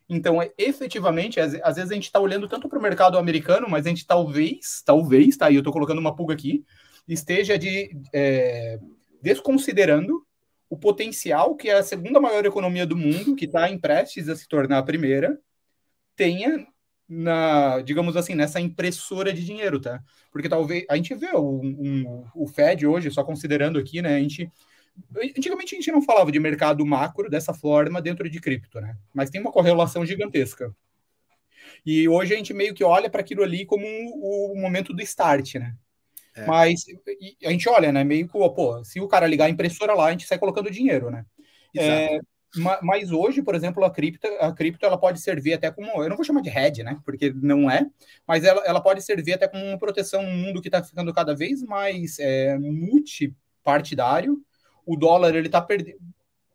Então, 0.08 0.40
é, 0.40 0.52
efetivamente, 0.56 1.40
às, 1.40 1.54
às 1.62 1.76
vezes 1.76 1.90
a 1.90 1.94
gente 1.94 2.04
está 2.04 2.20
olhando 2.20 2.48
tanto 2.48 2.68
para 2.68 2.78
o 2.78 2.82
mercado 2.82 3.18
americano, 3.18 3.68
mas 3.68 3.86
a 3.86 3.88
gente 3.88 4.06
talvez, 4.06 4.82
talvez, 4.84 5.36
tá? 5.36 5.50
E 5.50 5.56
eu 5.56 5.60
estou 5.60 5.72
colocando 5.72 5.98
uma 5.98 6.14
pulga 6.14 6.34
aqui, 6.34 6.64
esteja 7.08 7.58
de, 7.58 7.90
é, 8.12 8.78
desconsiderando 9.20 10.24
o 10.68 10.76
potencial 10.76 11.54
que 11.56 11.70
a 11.70 11.82
segunda 11.82 12.20
maior 12.20 12.44
economia 12.44 12.86
do 12.86 12.96
mundo, 12.96 13.36
que 13.36 13.44
está 13.44 13.70
em 13.70 13.78
prestes 13.78 14.28
a 14.28 14.36
se 14.36 14.48
tornar 14.48 14.78
a 14.78 14.82
primeira, 14.82 15.38
tenha 16.16 16.66
na, 17.08 17.80
digamos 17.82 18.16
assim, 18.16 18.34
nessa 18.34 18.60
impressora 18.60 19.32
de 19.32 19.44
dinheiro, 19.44 19.80
tá? 19.80 20.02
Porque 20.32 20.48
talvez 20.48 20.84
a 20.90 20.96
gente 20.96 21.14
vê 21.14 21.30
o, 21.34 21.60
um, 21.62 22.24
o 22.34 22.46
Fed 22.48 22.86
hoje, 22.86 23.10
só 23.10 23.22
considerando 23.22 23.78
aqui, 23.78 24.02
né? 24.02 24.16
A 24.16 24.18
gente 24.18 24.50
Antigamente 25.36 25.74
a 25.74 25.78
gente 25.78 25.90
não 25.90 26.02
falava 26.02 26.30
de 26.30 26.38
mercado 26.38 26.84
macro 26.84 27.30
dessa 27.30 27.54
forma 27.54 28.02
dentro 28.02 28.28
de 28.28 28.40
cripto, 28.40 28.80
né? 28.80 28.96
Mas 29.12 29.30
tem 29.30 29.40
uma 29.40 29.52
correlação 29.52 30.04
gigantesca. 30.04 30.74
E 31.84 32.08
hoje 32.08 32.34
a 32.34 32.36
gente 32.36 32.52
meio 32.52 32.74
que 32.74 32.84
olha 32.84 33.08
para 33.08 33.20
aquilo 33.20 33.42
ali 33.42 33.64
como 33.64 33.86
o, 33.86 34.52
o 34.52 34.60
momento 34.60 34.92
do 34.92 35.02
start, 35.02 35.56
né? 35.56 35.74
É. 36.34 36.46
Mas 36.46 36.84
a 37.44 37.50
gente 37.50 37.68
olha, 37.68 37.90
né? 37.90 38.04
Meio 38.04 38.26
que, 38.26 38.32
pô, 38.32 38.84
se 38.84 39.00
o 39.00 39.08
cara 39.08 39.26
ligar 39.26 39.46
a 39.46 39.50
impressora 39.50 39.94
lá, 39.94 40.06
a 40.06 40.10
gente 40.10 40.26
sai 40.26 40.38
colocando 40.38 40.70
dinheiro, 40.70 41.10
né? 41.10 41.24
É, 41.78 42.20
mas 42.82 43.10
hoje, 43.10 43.42
por 43.42 43.54
exemplo, 43.54 43.84
a 43.84 43.90
cripto, 43.90 44.26
a 44.40 44.52
cripto 44.52 44.84
ela 44.84 44.98
pode 44.98 45.20
servir 45.20 45.52
até 45.52 45.70
como, 45.70 46.02
eu 46.02 46.08
não 46.08 46.16
vou 46.16 46.24
chamar 46.24 46.40
de 46.40 46.48
hedge, 46.48 46.82
né? 46.82 46.98
Porque 47.04 47.32
não 47.34 47.70
é, 47.70 47.86
mas 48.26 48.44
ela, 48.44 48.62
ela 48.64 48.80
pode 48.80 49.02
servir 49.02 49.34
até 49.34 49.46
como 49.46 49.64
uma 49.64 49.78
proteção 49.78 50.22
num 50.22 50.36
mundo 50.36 50.60
que 50.60 50.68
está 50.68 50.82
ficando 50.82 51.12
cada 51.12 51.34
vez 51.34 51.62
mais 51.62 52.18
é, 52.18 52.58
multipartidário 52.58 54.42
o 54.86 54.96
dólar 54.96 55.34
ele 55.34 55.48
está 55.48 55.60
perdendo 55.60 55.98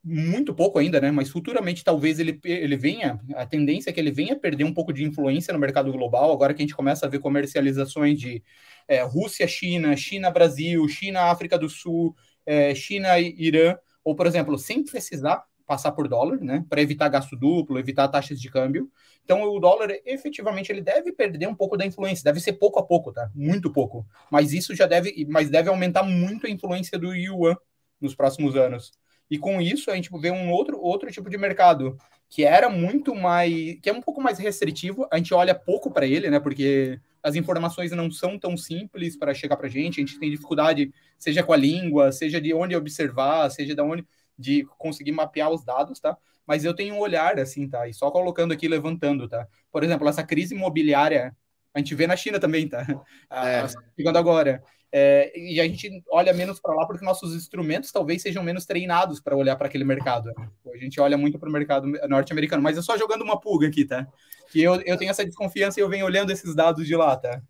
muito 0.04 0.54
pouco 0.54 0.80
ainda, 0.80 1.00
né? 1.00 1.12
Mas 1.12 1.30
futuramente 1.30 1.84
talvez 1.84 2.20
ele, 2.20 2.40
ele 2.44 2.76
venha, 2.76 3.20
a 3.36 3.46
tendência 3.46 3.90
é 3.90 3.94
que 3.94 4.00
ele 4.00 4.12
venha 4.12 4.36
perder 4.36 4.64
um 4.64 4.74
pouco 4.74 4.92
de 4.92 5.04
influência 5.04 5.54
no 5.54 5.60
mercado 5.60 5.92
global, 5.92 6.32
agora 6.32 6.54
que 6.54 6.62
a 6.62 6.66
gente 6.66 6.76
começa 6.76 7.06
a 7.06 7.10
ver 7.10 7.20
comercializações 7.20 8.20
de 8.20 8.44
é, 8.88 9.04
Rússia, 9.04 9.48
China, 9.48 9.96
China, 9.96 10.32
Brasil, 10.32 10.88
China, 10.88 11.32
África 11.32 11.58
do 11.58 11.70
Sul, 11.70 12.16
é, 12.46 12.74
China, 12.74 13.20
Irã, 13.20 13.78
ou, 14.04 14.16
por 14.16 14.26
exemplo, 14.26 14.58
sem 14.58 14.84
precisar 14.84 15.44
passar 15.68 15.92
por 15.92 16.08
dólar, 16.08 16.42
né? 16.42 16.66
Para 16.68 16.82
evitar 16.82 17.08
gasto 17.08 17.36
duplo, 17.36 17.80
evitar 17.80 18.08
taxas 18.10 18.42
de 18.42 18.50
câmbio. 18.50 18.92
Então, 19.24 19.44
o 19.44 19.60
dólar, 19.60 19.90
efetivamente, 20.06 20.70
ele 20.70 20.82
deve 20.82 21.14
perder 21.14 21.48
um 21.48 21.56
pouco 21.56 21.78
da 21.78 21.86
influência, 21.86 22.24
deve 22.24 22.42
ser 22.42 22.54
pouco 22.54 22.80
a 22.80 22.84
pouco, 22.84 23.14
tá? 23.14 23.30
Muito 23.34 23.72
pouco. 23.72 24.06
Mas 24.30 24.52
isso 24.52 24.76
já 24.76 24.86
deve, 24.86 25.26
mas 25.30 25.50
deve 25.50 25.70
aumentar 25.70 26.04
muito 26.04 26.48
a 26.48 26.50
influência 26.50 26.98
do 27.00 27.14
yuan 27.14 27.56
nos 28.02 28.16
próximos 28.16 28.56
anos. 28.56 28.92
E 29.30 29.38
com 29.38 29.62
isso 29.62 29.90
a 29.90 29.96
gente 29.96 30.10
vê 30.20 30.32
um 30.32 30.52
outro, 30.52 30.80
outro 30.82 31.10
tipo 31.12 31.30
de 31.30 31.38
mercado 31.38 31.98
que 32.30 32.44
era 32.44 32.70
muito 32.70 33.14
mais, 33.14 33.78
que 33.82 33.90
é 33.90 33.94
um 33.94 34.02
pouco 34.02 34.22
mais 34.22 34.40
restritivo. 34.40 35.08
A 35.12 35.18
gente 35.18 35.34
olha 35.34 35.54
pouco 35.54 35.92
para 35.92 36.06
ele, 36.06 36.30
né? 36.30 36.40
Porque 36.40 37.00
as 37.22 37.36
informações 37.36 37.92
não 37.92 38.10
são 38.10 38.40
tão 38.40 38.56
simples 38.58 39.18
para 39.18 39.34
chegar 39.34 39.58
para 39.58 39.68
a 39.68 39.70
gente. 39.70 40.00
A 40.00 40.06
gente 40.06 40.18
tem 40.18 40.32
dificuldade, 40.32 40.94
seja 41.18 41.44
com 41.44 41.54
a 41.54 41.58
língua, 41.58 42.12
seja 42.12 42.40
de 42.40 42.54
onde 42.54 42.76
observar, 42.76 43.50
seja 43.52 43.76
de 43.76 43.82
onde 43.82 44.06
de 44.38 44.66
conseguir 44.78 45.12
mapear 45.12 45.52
os 45.52 45.64
dados, 45.64 46.00
tá? 46.00 46.18
Mas 46.46 46.66
eu 46.66 46.74
tenho 46.74 46.96
um 46.96 47.00
olhar 47.00 47.40
assim, 47.40 47.70
tá? 47.70 47.88
E 47.88 47.94
só 47.94 48.10
colocando 48.10 48.54
aqui, 48.54 48.68
levantando, 48.68 49.28
tá? 49.28 49.48
Por 49.72 49.84
exemplo, 49.84 50.08
essa 50.10 50.24
crise 50.24 50.56
imobiliária 50.56 51.36
a 51.74 51.80
gente 51.80 51.96
vê 51.96 52.06
na 52.06 52.16
China 52.16 52.40
também, 52.40 52.68
tá? 52.68 52.86
É. 53.32 53.66
Chegando 53.96 54.18
agora. 54.18 54.64
É, 54.94 55.32
e 55.40 55.62
a 55.62 55.64
gente 55.64 56.04
olha 56.10 56.34
menos 56.34 56.60
para 56.60 56.76
lá 56.76 56.86
porque 56.86 57.06
nossos 57.06 57.34
instrumentos 57.34 57.92
talvez 57.94 58.22
sejam 58.22 58.44
menos 58.44 58.66
treinados 58.66 59.22
para 59.22 59.38
olhar 59.38 59.56
para 59.56 59.68
aquele 59.68 59.86
mercado. 59.86 60.26
Né? 60.38 60.50
A 60.74 60.78
gente 60.78 61.00
olha 61.00 61.18
muito 61.18 61.40
para 61.40 61.48
o 61.48 61.52
mercado 61.52 61.88
norte-americano, 62.10 62.62
mas 62.62 62.78
é 62.78 62.82
só 62.82 62.98
jogando 62.98 63.22
uma 63.22 63.40
pulga 63.40 63.68
aqui, 63.68 63.86
tá? 63.86 64.06
Que 64.52 64.62
eu, 64.62 64.82
eu 64.82 64.98
tenho 64.98 65.10
essa 65.10 65.24
desconfiança 65.24 65.80
e 65.80 65.84
eu 65.84 65.88
venho 65.88 66.06
olhando 66.06 66.32
esses 66.32 66.54
dados 66.54 66.86
de 66.86 66.96
lá, 66.96 67.16
tá? 67.16 67.42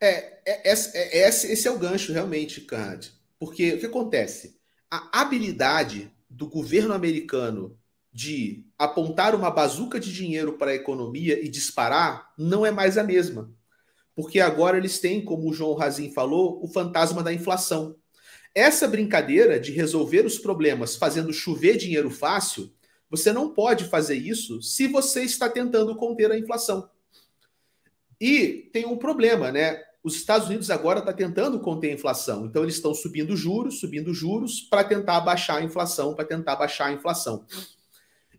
É, 0.00 0.40
é, 0.46 0.70
é 0.70 1.28
esse, 1.28 1.52
esse 1.52 1.68
é 1.68 1.70
o 1.70 1.78
gancho 1.78 2.14
realmente, 2.14 2.62
Card. 2.62 3.12
Porque 3.38 3.74
o 3.74 3.78
que 3.78 3.86
acontece? 3.86 4.58
A 4.90 5.20
habilidade 5.20 6.10
do 6.30 6.48
governo 6.48 6.94
americano 6.94 7.78
de 8.10 8.64
apontar 8.78 9.34
uma 9.34 9.50
bazuca 9.50 10.00
de 10.00 10.10
dinheiro 10.10 10.54
para 10.54 10.70
a 10.70 10.74
economia 10.74 11.38
e 11.44 11.46
disparar 11.46 12.32
não 12.38 12.64
é 12.64 12.70
mais 12.70 12.96
a 12.96 13.04
mesma 13.04 13.54
porque 14.16 14.40
agora 14.40 14.78
eles 14.78 14.98
têm, 14.98 15.22
como 15.22 15.48
o 15.48 15.52
João 15.52 15.74
Razin 15.74 16.10
falou, 16.10 16.58
o 16.64 16.66
fantasma 16.66 17.22
da 17.22 17.34
inflação. 17.34 17.94
Essa 18.54 18.88
brincadeira 18.88 19.60
de 19.60 19.70
resolver 19.72 20.24
os 20.24 20.38
problemas 20.38 20.96
fazendo 20.96 21.34
chover 21.34 21.76
dinheiro 21.76 22.10
fácil 22.10 22.72
Você 23.08 23.30
não 23.32 23.52
pode 23.52 23.84
fazer 23.84 24.16
isso 24.16 24.60
se 24.62 24.88
você 24.88 25.22
está 25.22 25.48
tentando 25.48 25.94
conter 25.94 26.32
a 26.32 26.38
inflação. 26.38 26.90
E 28.20 28.68
tem 28.72 28.84
um 28.84 28.96
problema, 28.96 29.52
né? 29.52 29.80
Os 30.02 30.16
Estados 30.16 30.48
Unidos 30.48 30.70
agora 30.70 31.00
está 31.00 31.12
tentando 31.12 31.60
conter 31.60 31.90
a 31.90 31.94
inflação. 31.94 32.46
Então, 32.46 32.62
eles 32.62 32.76
estão 32.76 32.94
subindo 32.94 33.36
juros, 33.36 33.78
subindo 33.78 34.12
juros, 34.12 34.60
para 34.60 34.82
tentar 34.82 35.20
baixar 35.20 35.58
a 35.58 35.62
inflação, 35.62 36.14
para 36.14 36.24
tentar 36.24 36.56
baixar 36.56 36.86
a 36.86 36.92
inflação. 36.92 37.44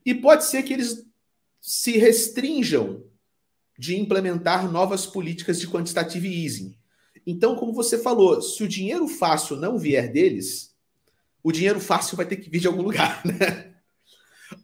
E 0.05 0.13
pode 0.13 0.43
ser 0.43 0.63
que 0.63 0.73
eles 0.73 1.05
se 1.61 1.97
restringam 1.97 3.05
de 3.77 3.95
implementar 3.95 4.71
novas 4.71 5.05
políticas 5.05 5.59
de 5.59 5.67
quantitative 5.67 6.27
easing. 6.27 6.75
Então, 7.25 7.55
como 7.55 7.73
você 7.73 7.97
falou, 7.97 8.41
se 8.41 8.63
o 8.63 8.67
dinheiro 8.67 9.07
fácil 9.07 9.57
não 9.57 9.77
vier 9.77 10.11
deles, 10.11 10.75
o 11.43 11.51
dinheiro 11.51 11.79
fácil 11.79 12.17
vai 12.17 12.25
ter 12.25 12.37
que 12.37 12.49
vir 12.49 12.59
de 12.59 12.67
algum 12.67 12.81
lugar, 12.81 13.23
né? 13.27 13.75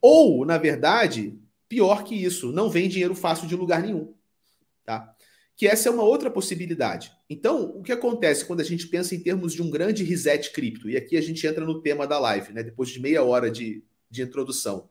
Ou, 0.02 0.46
na 0.46 0.58
verdade, 0.58 1.38
pior 1.68 2.04
que 2.04 2.16
isso, 2.16 2.52
não 2.52 2.70
vem 2.70 2.90
dinheiro 2.90 3.16
fácil 3.16 3.48
de 3.48 3.56
lugar 3.56 3.82
nenhum, 3.82 4.14
tá? 4.86 5.14
Que 5.56 5.68
essa 5.68 5.90
é 5.90 5.92
uma 5.92 6.04
outra 6.04 6.32
possibilidade. 6.32 7.12
Então, 7.30 7.66
o 7.76 7.84
que 7.84 7.92
acontece 7.92 8.46
quando 8.46 8.62
a 8.62 8.66
gente 8.66 8.88
pensa 8.88 9.14
em 9.14 9.20
termos 9.20 9.54
de 9.54 9.62
um 9.62 9.70
grande 9.70 10.04
reset 10.04 10.52
cripto? 10.52 10.90
E 10.90 10.98
aqui 10.98 11.16
a 11.16 11.22
gente 11.22 11.46
entra 11.46 11.66
no 11.66 11.82
tema 11.82 12.08
da 12.08 12.18
live, 12.18 12.54
né? 12.54 12.64
Depois 12.64 12.90
de 12.90 13.00
meia 13.00 13.24
hora 13.24 13.52
de, 13.52 13.84
de 14.10 14.24
introdução. 14.24 14.90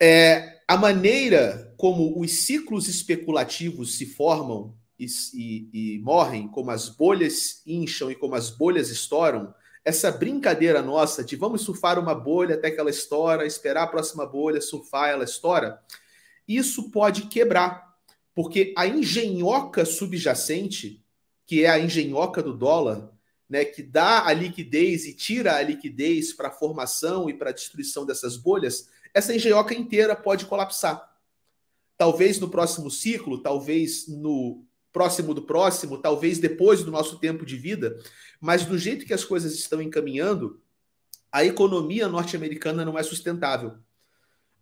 É, 0.00 0.60
a 0.66 0.76
maneira 0.76 1.74
como 1.76 2.18
os 2.18 2.30
ciclos 2.30 2.88
especulativos 2.88 3.96
se 3.96 4.06
formam 4.06 4.76
e, 4.98 5.06
e, 5.34 5.68
e, 5.72 5.98
morrem, 6.00 6.48
como 6.48 6.70
as 6.70 6.88
bolhas 6.88 7.62
incham 7.66 8.10
e 8.10 8.14
como 8.14 8.34
as 8.34 8.50
bolhas 8.50 8.90
estouram, 8.90 9.54
essa 9.84 10.10
brincadeira 10.10 10.80
nossa 10.80 11.22
de 11.22 11.36
vamos 11.36 11.62
surfar 11.62 11.98
uma 11.98 12.14
bolha 12.14 12.54
até 12.54 12.70
que 12.70 12.80
ela 12.80 12.90
estoura, 12.90 13.46
esperar 13.46 13.82
a 13.82 13.88
próxima 13.88 14.24
bolha, 14.24 14.60
surfar, 14.60 15.10
ela 15.10 15.24
estoura, 15.24 15.78
isso 16.48 16.90
pode 16.90 17.26
quebrar, 17.26 17.94
porque 18.34 18.72
a 18.76 18.86
engenhoca 18.86 19.84
subjacente, 19.84 21.04
que 21.46 21.64
é 21.64 21.68
a 21.68 21.78
engenhoca 21.78 22.42
do 22.42 22.56
dólar, 22.56 23.10
né, 23.48 23.64
que 23.64 23.82
dá 23.82 24.26
a 24.26 24.32
liquidez 24.32 25.04
e 25.04 25.14
tira 25.14 25.56
a 25.56 25.62
liquidez 25.62 26.32
para 26.32 26.48
a 26.48 26.52
formação 26.52 27.28
e 27.28 27.34
para 27.34 27.50
a 27.50 27.52
destruição 27.52 28.06
dessas 28.06 28.36
bolhas, 28.36 28.88
essa 29.14 29.34
engenhoca 29.34 29.72
inteira 29.72 30.16
pode 30.16 30.44
colapsar. 30.44 31.08
Talvez 31.96 32.40
no 32.40 32.50
próximo 32.50 32.90
ciclo, 32.90 33.40
talvez 33.40 34.08
no 34.08 34.64
próximo 34.92 35.32
do 35.32 35.42
próximo, 35.42 35.98
talvez 35.98 36.38
depois 36.38 36.82
do 36.82 36.90
nosso 36.90 37.18
tempo 37.18 37.46
de 37.46 37.56
vida, 37.56 37.96
mas 38.40 38.66
do 38.66 38.76
jeito 38.76 39.06
que 39.06 39.14
as 39.14 39.24
coisas 39.24 39.54
estão 39.54 39.80
encaminhando, 39.80 40.60
a 41.30 41.44
economia 41.44 42.08
norte-americana 42.08 42.84
não 42.84 42.98
é 42.98 43.02
sustentável. 43.02 43.76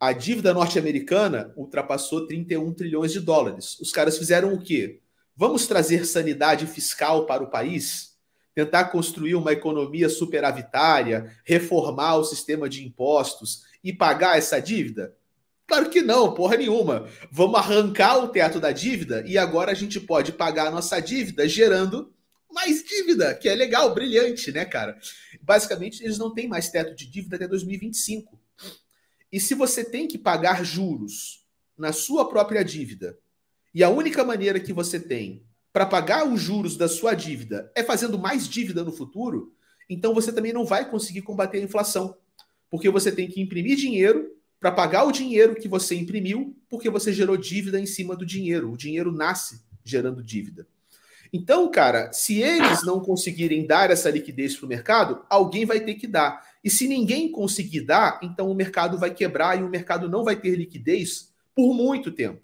A 0.01 0.13
dívida 0.13 0.53
norte-americana 0.53 1.53
ultrapassou 1.57 2.27
31 2.27 2.73
trilhões 2.73 3.13
de 3.13 3.21
dólares. 3.21 3.79
Os 3.79 3.93
caras 3.93 4.19
fizeram 4.19 4.53
o 4.53 4.61
quê? 4.61 5.01
Vamos 5.37 5.67
trazer 5.67 6.05
sanidade 6.07 6.67
fiscal 6.67 7.25
para 7.25 7.43
o 7.43 7.51
país? 7.51 8.17
Tentar 8.55 8.87
construir 8.87 9.35
uma 9.35 9.53
economia 9.53 10.09
superavitária, 10.09 11.37
reformar 11.45 12.17
o 12.17 12.25
sistema 12.25 12.69
de 12.69 12.85
impostos 12.87 13.65
e 13.83 13.93
pagar 13.93 14.39
essa 14.39 14.61
dívida? 14.61 15.17
Claro 15.67 15.89
que 15.89 16.03
não, 16.03 16.35
porra 16.35 16.57
nenhuma. 16.57 17.09
Vamos 17.31 17.59
arrancar 17.59 18.19
o 18.19 18.29
teto 18.29 18.61
da 18.61 18.73
dívida 18.73 19.25
e 19.27 19.39
agora 19.39 19.73
a 19.73 19.75
gente 19.75 19.99
pode 19.99 20.33
pagar 20.33 20.67
a 20.67 20.71
nossa 20.71 21.01
dívida 21.01 21.49
gerando 21.49 22.13
mais 22.53 22.85
dívida, 22.85 23.35
que 23.35 23.49
é 23.49 23.55
legal, 23.55 23.95
brilhante, 23.95 24.53
né, 24.53 24.65
cara? 24.65 24.99
Basicamente, 25.41 26.05
eles 26.05 26.19
não 26.19 26.35
têm 26.35 26.47
mais 26.47 26.69
teto 26.69 26.95
de 26.95 27.07
dívida 27.07 27.37
até 27.37 27.49
2025. 27.49 28.39
E 29.33 29.41
se 29.41 29.55
você 29.55 29.83
tem 29.83 30.07
que 30.07 30.19
pagar 30.19 30.63
juros 30.63 31.47
na 31.77 31.93
sua 31.93 32.29
própria 32.29 32.63
dívida, 32.63 33.19
e 33.75 33.83
a 33.83 33.89
única 33.89 34.23
maneira 34.23 34.61
que 34.61 34.73
você 34.73 35.01
tem 35.01 35.47
para 35.73 35.87
pagar 35.87 36.29
os 36.29 36.41
juros 36.41 36.77
da 36.77 36.87
sua 36.87 37.15
dívida 37.15 37.73
é 37.75 37.83
fazendo 37.83 38.19
mais 38.19 38.47
dívida 38.47 38.85
no 38.85 38.93
futuro, 38.93 39.55
então 39.89 40.13
você 40.13 40.31
também 40.31 40.53
não 40.53 40.67
vai 40.67 40.89
conseguir 40.89 41.23
combater 41.23 41.59
a 41.59 41.63
inflação. 41.63 42.15
Porque 42.73 42.89
você 42.89 43.13
tem 43.13 43.29
que 43.29 43.39
imprimir 43.39 43.77
dinheiro 43.77 44.35
para 44.59 44.73
pagar 44.73 45.05
o 45.05 45.13
dinheiro 45.13 45.55
que 45.55 45.69
você 45.69 45.95
imprimiu, 45.95 46.57
porque 46.71 46.89
você 46.89 47.13
gerou 47.13 47.37
dívida 47.37 47.79
em 47.79 47.85
cima 47.85 48.17
do 48.17 48.25
dinheiro. 48.25 48.73
O 48.73 48.79
dinheiro 48.79 49.13
nasce 49.13 49.61
gerando 49.85 50.23
dívida. 50.23 50.67
Então, 51.31 51.71
cara, 51.71 52.11
se 52.15 52.41
eles 52.41 52.83
não 52.83 52.99
conseguirem 53.01 53.67
dar 53.67 53.91
essa 53.91 54.09
liquidez 54.09 54.57
para 54.57 54.65
o 54.65 54.69
mercado, 54.71 55.23
alguém 55.29 55.67
vai 55.67 55.81
ter 55.81 55.97
que 55.97 56.07
dar. 56.07 56.43
E 56.65 56.71
se 56.71 56.89
ninguém 56.89 57.31
conseguir 57.31 57.83
dar, 57.83 58.19
então 58.23 58.51
o 58.51 58.55
mercado 58.55 58.97
vai 58.97 59.13
quebrar 59.13 59.61
e 59.61 59.63
o 59.63 59.69
mercado 59.69 60.09
não 60.09 60.25
vai 60.25 60.37
ter 60.37 60.57
liquidez 60.57 61.31
por 61.55 61.75
muito 61.75 62.11
tempo. 62.11 62.41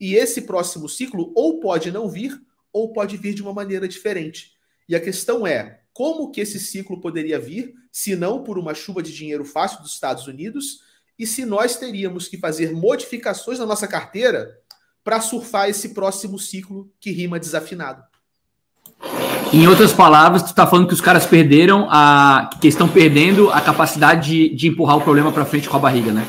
E 0.00 0.16
esse 0.16 0.42
próximo 0.42 0.88
ciclo 0.88 1.32
ou 1.36 1.60
pode 1.60 1.92
não 1.92 2.08
vir, 2.08 2.36
ou 2.72 2.92
pode 2.92 3.16
vir 3.16 3.32
de 3.32 3.42
uma 3.42 3.52
maneira 3.52 3.86
diferente. 3.86 4.56
E 4.88 4.96
a 4.96 5.00
questão 5.00 5.46
é, 5.46 5.82
como 5.96 6.30
que 6.30 6.42
esse 6.42 6.60
ciclo 6.60 7.00
poderia 7.00 7.40
vir, 7.40 7.72
se 7.90 8.14
não 8.14 8.44
por 8.44 8.58
uma 8.58 8.74
chuva 8.74 9.02
de 9.02 9.10
dinheiro 9.14 9.46
fácil 9.46 9.80
dos 9.80 9.94
Estados 9.94 10.26
Unidos, 10.26 10.80
e 11.18 11.26
se 11.26 11.46
nós 11.46 11.76
teríamos 11.76 12.28
que 12.28 12.36
fazer 12.36 12.70
modificações 12.74 13.58
na 13.58 13.64
nossa 13.64 13.88
carteira 13.88 14.58
para 15.02 15.22
surfar 15.22 15.70
esse 15.70 15.94
próximo 15.94 16.38
ciclo 16.38 16.92
que 17.00 17.10
rima 17.12 17.40
desafinado. 17.40 18.04
Em 19.50 19.66
outras 19.66 19.94
palavras, 19.94 20.42
tu 20.42 20.48
está 20.48 20.66
falando 20.66 20.86
que 20.86 20.92
os 20.92 21.00
caras 21.00 21.24
perderam 21.24 21.88
a. 21.90 22.50
que 22.60 22.68
estão 22.68 22.86
perdendo 22.86 23.48
a 23.50 23.62
capacidade 23.62 24.28
de, 24.28 24.54
de 24.54 24.68
empurrar 24.68 24.98
o 24.98 25.02
problema 25.02 25.32
para 25.32 25.46
frente 25.46 25.66
com 25.66 25.78
a 25.78 25.80
barriga, 25.80 26.12
né? 26.12 26.28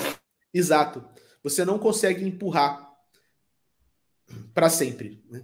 Exato. 0.53 1.03
Você 1.43 1.65
não 1.65 1.77
consegue 1.77 2.25
empurrar 2.25 2.87
para 4.53 4.69
sempre. 4.69 5.21
Né? 5.29 5.41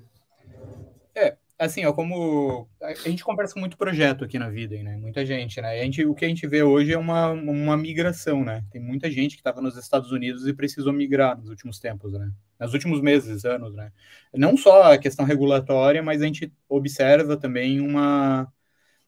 Assim, 1.63 1.85
ó, 1.85 1.93
como 1.93 2.67
a 2.81 2.93
gente 2.93 3.23
conversa 3.23 3.53
com 3.53 3.61
muito 3.61 3.77
projeto 3.77 4.25
aqui 4.25 4.37
na 4.37 4.49
vida, 4.49 4.75
né? 4.83 4.97
Muita 4.97 5.25
gente, 5.25 5.61
né? 5.61 5.79
A 5.79 5.83
gente, 5.83 6.05
o 6.05 6.13
que 6.13 6.25
a 6.25 6.27
gente 6.27 6.45
vê 6.45 6.61
hoje 6.61 6.91
é 6.91 6.97
uma, 6.97 7.29
uma 7.29 7.77
migração, 7.77 8.43
né? 8.43 8.65
Tem 8.69 8.81
muita 8.81 9.09
gente 9.09 9.35
que 9.35 9.39
estava 9.39 9.61
nos 9.61 9.77
Estados 9.77 10.11
Unidos 10.11 10.45
e 10.45 10.53
precisou 10.53 10.91
migrar 10.91 11.37
nos 11.37 11.49
últimos 11.49 11.79
tempos, 11.79 12.11
né? 12.13 12.29
Nos 12.59 12.73
últimos 12.73 12.99
meses, 13.01 13.45
anos, 13.45 13.73
né? 13.73 13.91
Não 14.33 14.57
só 14.57 14.93
a 14.93 14.97
questão 14.97 15.25
regulatória, 15.25 16.03
mas 16.03 16.21
a 16.21 16.25
gente 16.25 16.51
observa 16.67 17.37
também 17.37 17.79
uma 17.79 18.51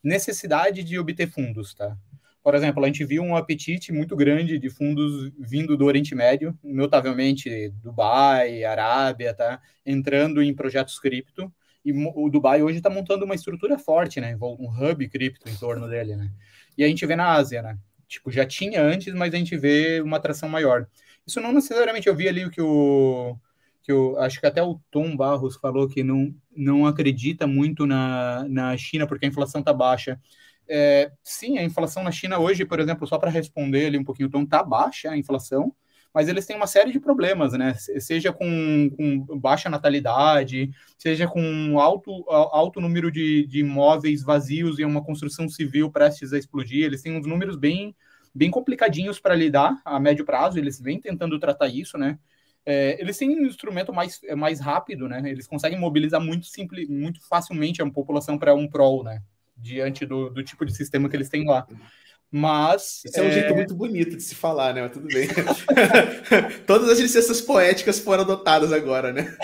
necessidade 0.02 0.84
de 0.84 0.98
obter 0.98 1.28
fundos, 1.28 1.74
tá? 1.74 1.98
Por 2.42 2.56
exemplo, 2.56 2.84
a 2.84 2.88
gente 2.88 3.04
viu 3.04 3.24
um 3.24 3.36
apetite 3.36 3.92
muito 3.92 4.16
grande 4.16 4.60
de 4.60 4.70
fundos 4.70 5.32
vindo 5.38 5.76
do 5.76 5.86
Oriente 5.86 6.16
Médio, 6.16 6.58
notavelmente 6.64 7.70
Dubai, 7.84 8.64
Arábia, 8.64 9.34
tá? 9.34 9.60
Entrando 9.86 10.42
em 10.44 10.54
projetos 10.54 11.00
cripto, 11.00 11.52
e 11.86 11.94
o 11.94 12.30
Dubai 12.30 12.64
hoje 12.64 12.80
está 12.80 12.90
montando 12.90 13.26
uma 13.26 13.36
estrutura 13.36 13.78
forte, 13.78 14.20
né? 14.20 14.36
Um 14.42 14.68
hub 14.70 15.08
cripto 15.08 15.48
em 15.48 15.56
torno 15.56 15.88
dele, 15.88 16.16
né? 16.16 16.32
E 16.76 16.84
a 16.84 16.88
gente 16.88 17.06
vê 17.06 17.16
na 17.16 17.34
Ásia, 17.34 17.62
né? 17.62 17.78
Tipo, 18.08 18.32
já 18.32 18.46
tinha 18.46 18.82
antes, 18.82 19.14
mas 19.14 19.34
a 19.34 19.38
gente 19.38 19.56
vê 19.56 20.02
uma 20.02 20.18
atração 20.18 20.50
maior. 20.50 20.88
Isso 21.26 21.40
não 21.40 21.54
necessariamente 21.54 22.08
eu 22.08 22.16
vi 22.16 22.28
ali 22.28 22.46
o 22.46 22.52
que 22.52 22.62
o 22.62 23.38
que 23.86 23.92
eu 23.92 24.20
acho 24.20 24.40
que 24.40 24.48
até 24.48 24.64
o 24.64 24.82
Tom 24.90 25.16
Barros 25.16 25.58
falou 25.58 25.88
que 25.88 26.04
não, 26.04 26.34
não 26.56 26.88
acredita 26.88 27.46
muito 27.46 27.86
na, 27.86 28.44
na 28.50 28.76
China 28.76 29.06
porque 29.06 29.26
a 29.28 29.30
inflação 29.30 29.60
está 29.60 29.72
baixa. 29.72 30.20
É, 30.68 31.12
sim, 31.24 31.60
a 31.60 31.64
inflação 31.64 32.04
na 32.04 32.12
China 32.12 32.40
hoje, 32.40 32.66
por 32.66 32.80
exemplo, 32.80 33.06
só 33.06 33.20
para 33.20 33.30
responder 33.30 33.86
ali 33.86 34.00
um 34.00 34.04
pouquinho, 34.04 34.28
o 34.28 34.32
Tom, 34.32 34.42
está 34.42 34.64
baixa 34.64 35.12
a 35.12 35.18
inflação, 35.18 35.72
mas 36.16 36.30
eles 36.30 36.46
têm 36.46 36.56
uma 36.56 36.66
série 36.66 36.94
de 36.94 37.00
problemas, 37.00 37.52
né? 37.52 37.74
Seja 37.74 38.32
com, 38.32 38.90
com 38.96 39.38
baixa 39.38 39.70
natalidade, 39.70 40.72
seja 40.98 41.28
com 41.28 41.78
alto, 41.78 42.24
alto 42.30 42.80
número 42.80 43.12
de, 43.12 43.46
de 43.46 43.60
imóveis 43.60 44.24
vazios 44.24 44.80
e 44.80 44.86
uma 44.86 45.04
construção 45.04 45.50
civil 45.50 45.92
prestes 45.92 46.32
a 46.32 46.38
explodir. 46.38 46.86
Eles 46.86 47.02
têm 47.02 47.18
uns 47.18 47.28
números 47.28 47.58
bem, 47.58 47.94
bem 48.34 48.50
complicadinhos 48.50 49.20
para 49.20 49.36
lidar 49.36 49.82
a 49.84 50.00
médio 50.00 50.24
prazo, 50.24 50.58
eles 50.58 50.80
vêm 50.80 51.02
tentando 51.02 51.38
tratar 51.38 51.68
isso, 51.68 51.98
né? 51.98 52.18
É, 52.66 53.00
eles 53.02 53.18
têm 53.18 53.38
um 53.38 53.46
instrumento 53.46 53.92
mais, 53.92 54.22
mais 54.38 54.62
rápido, 54.62 55.10
né? 55.10 55.22
Eles 55.30 55.46
conseguem 55.46 55.78
mobilizar 55.78 56.22
muito, 56.22 56.46
simples, 56.46 56.88
muito 56.88 57.20
facilmente 57.28 57.82
a 57.82 57.92
população 57.92 58.38
para 58.38 58.56
um 58.56 58.70
prol, 58.70 59.04
né? 59.04 59.22
Diante 59.58 60.06
do, 60.06 60.30
do 60.30 60.42
tipo 60.42 60.66
de 60.66 60.74
sistema 60.74 61.10
que 61.10 61.16
eles 61.18 61.28
têm 61.28 61.46
lá. 61.46 61.68
Mas. 62.32 63.02
Isso 63.06 63.20
é 63.20 63.24
um 63.24 63.28
é... 63.28 63.32
jeito 63.32 63.56
muito 63.56 63.74
bonito 63.74 64.18
de 64.18 64.24
se 64.24 64.36
falar, 64.36 64.74
né? 64.74 64.82
Mas 64.82 64.92
tudo 64.92 65.08
bem. 65.08 65.28
Todas 66.68 66.90
as 66.90 67.00
licenças 67.00 67.40
poéticas 67.40 68.00
foram 68.00 68.24
adotadas 68.24 68.74
agora, 68.74 69.14
né? 69.14 69.36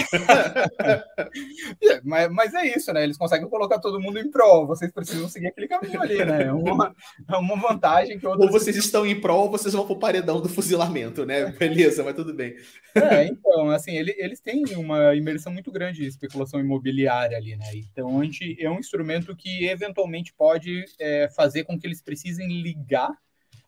É, 1.81 2.01
mas, 2.03 2.29
mas, 2.31 2.53
é 2.53 2.75
isso, 2.75 2.91
né? 2.91 3.03
Eles 3.03 3.17
conseguem 3.17 3.47
colocar 3.47 3.79
todo 3.79 3.99
mundo 3.99 4.19
em 4.19 4.29
prol. 4.29 4.67
Vocês 4.67 4.91
precisam 4.91 5.29
seguir 5.29 5.47
aquele 5.47 5.67
caminho 5.67 6.01
ali, 6.01 6.25
né? 6.25 6.43
É 6.43 6.51
uma, 6.51 6.95
é 7.29 7.37
uma 7.37 7.55
vantagem 7.55 8.19
que 8.19 8.27
outros... 8.27 8.45
Ou 8.45 8.51
vocês 8.51 8.75
estão 8.75 9.05
em 9.05 9.19
prol 9.19 9.43
ou 9.43 9.51
vocês 9.51 9.73
vão 9.73 9.85
pro 9.85 9.99
paredão 9.99 10.41
do 10.41 10.49
fuzilamento, 10.49 11.25
né? 11.25 11.45
Beleza, 11.57 12.03
mas 12.03 12.15
tudo 12.15 12.33
bem. 12.33 12.55
É, 12.93 13.25
então, 13.25 13.69
assim, 13.69 13.95
ele, 13.95 14.13
eles 14.17 14.41
têm 14.41 14.65
uma 14.75 15.15
imersão 15.15 15.53
muito 15.53 15.71
grande 15.71 16.01
de 16.01 16.07
especulação 16.07 16.59
imobiliária 16.59 17.37
ali, 17.37 17.55
né? 17.55 17.67
Então, 17.73 18.19
a 18.19 18.23
gente, 18.23 18.57
é 18.59 18.69
um 18.69 18.79
instrumento 18.79 19.35
que 19.35 19.65
eventualmente 19.67 20.33
pode 20.33 20.83
é, 20.99 21.29
fazer 21.29 21.63
com 21.63 21.79
que 21.79 21.87
eles 21.87 22.01
precisem 22.01 22.47
ligar 22.73 23.11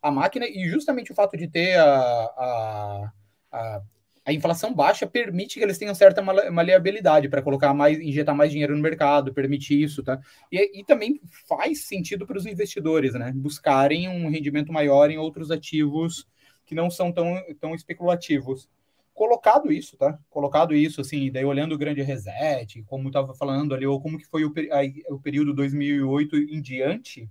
a 0.02 0.10
máquina 0.10 0.46
e 0.46 0.68
justamente 0.68 1.12
o 1.12 1.14
fato 1.14 1.36
de 1.36 1.48
ter 1.48 1.78
a, 1.78 1.84
a, 1.86 3.12
a, 3.52 3.82
a 4.26 4.32
inflação 4.32 4.74
baixa 4.74 5.06
permite 5.06 5.58
que 5.58 5.64
eles 5.64 5.78
tenham 5.78 5.94
certa 5.94 6.22
maleabilidade 6.22 7.28
para 7.28 7.42
colocar 7.42 7.72
mais, 7.72 7.98
injetar 7.98 8.34
mais 8.34 8.50
dinheiro 8.50 8.76
no 8.76 8.82
mercado, 8.82 9.32
permite 9.32 9.80
isso, 9.80 10.02
tá? 10.02 10.20
E, 10.50 10.80
e 10.80 10.84
também 10.84 11.20
faz 11.48 11.84
sentido 11.84 12.26
para 12.26 12.38
os 12.38 12.46
investidores, 12.46 13.14
né? 13.14 13.32
Buscarem 13.34 14.08
um 14.08 14.28
rendimento 14.28 14.72
maior 14.72 15.10
em 15.10 15.18
outros 15.18 15.50
ativos 15.50 16.26
que 16.66 16.74
não 16.74 16.90
são 16.90 17.12
tão, 17.12 17.42
tão 17.60 17.74
especulativos 17.74 18.68
colocado 19.14 19.72
isso, 19.72 19.96
tá? 19.96 20.18
Colocado 20.28 20.74
isso, 20.74 21.00
assim, 21.00 21.30
daí 21.30 21.44
olhando 21.44 21.74
o 21.74 21.78
grande 21.78 22.02
reset, 22.02 22.82
como 22.82 23.08
estava 23.08 23.32
falando 23.32 23.72
ali, 23.72 23.86
ou 23.86 24.00
como 24.00 24.18
que 24.18 24.26
foi 24.26 24.44
o, 24.44 24.52
a, 24.72 25.14
o 25.14 25.20
período 25.20 25.54
2008 25.54 26.36
em 26.36 26.60
diante, 26.60 27.30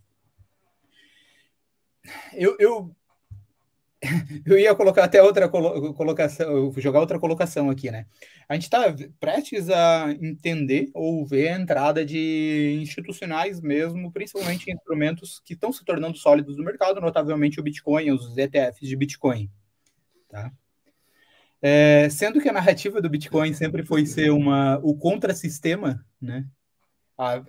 eu, 2.34 2.56
eu, 2.60 2.96
eu 4.46 4.58
ia 4.58 4.76
colocar 4.76 5.06
até 5.06 5.22
outra 5.22 5.48
colocação, 5.50 6.72
jogar 6.78 7.00
outra 7.00 7.20
colocação 7.20 7.70
aqui, 7.70 7.90
né? 7.90 8.06
A 8.48 8.54
gente 8.54 8.64
está 8.64 8.94
prestes 9.20 9.70
a 9.70 10.12
entender 10.12 10.90
ou 10.94 11.26
ver 11.26 11.50
a 11.50 11.60
entrada 11.60 12.06
de 12.06 12.78
institucionais 12.82 13.62
mesmo, 13.62 14.12
principalmente 14.12 14.72
instrumentos 14.72 15.42
que 15.46 15.54
estão 15.54 15.72
se 15.72 15.84
tornando 15.86 16.18
sólidos 16.18 16.58
no 16.58 16.64
mercado, 16.64 17.00
notavelmente 17.00 17.60
o 17.60 17.64
Bitcoin, 17.64 18.12
os 18.12 18.38
ETFs 18.38 18.88
de 18.88 18.96
Bitcoin, 18.96 19.50
tá? 20.28 20.52
É, 21.62 22.10
sendo 22.10 22.42
que 22.42 22.50
a 22.50 22.54
narrativa 22.54 23.02
do 23.02 23.10
Bitcoin 23.10 23.54
sempre 23.54 23.86
foi 23.86 24.06
ser 24.06 24.32
uma, 24.32 24.80
o 24.84 24.98
contrassistema, 24.98 26.06
né? 26.22 26.46
A, 27.18 27.42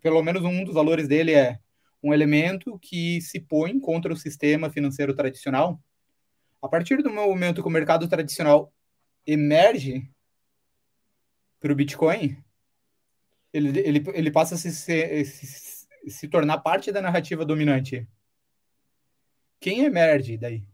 pelo 0.00 0.22
menos 0.22 0.42
um 0.42 0.64
dos 0.64 0.74
valores 0.74 1.06
dele 1.06 1.32
é 1.32 1.60
um 2.02 2.12
elemento 2.12 2.78
que 2.78 3.20
se 3.20 3.40
põe 3.40 3.78
contra 3.78 4.12
o 4.12 4.16
sistema 4.16 4.70
financeiro 4.70 5.14
tradicional. 5.14 5.80
A 6.60 6.68
partir 6.68 7.02
do 7.02 7.10
momento 7.10 7.62
que 7.62 7.68
o 7.68 7.70
mercado 7.70 8.08
tradicional 8.08 8.72
emerge 9.26 10.10
para 11.60 11.72
o 11.72 11.76
Bitcoin, 11.76 12.36
ele, 13.52 13.78
ele, 13.80 14.04
ele 14.14 14.30
passa 14.30 14.54
a 14.56 14.58
se, 14.58 14.72
se, 14.72 15.24
se, 15.24 15.86
se 16.08 16.28
tornar 16.28 16.58
parte 16.58 16.90
da 16.90 17.00
narrativa 17.00 17.44
dominante. 17.44 18.08
Quem 19.60 19.84
emerge 19.84 20.36
daí? 20.36 20.64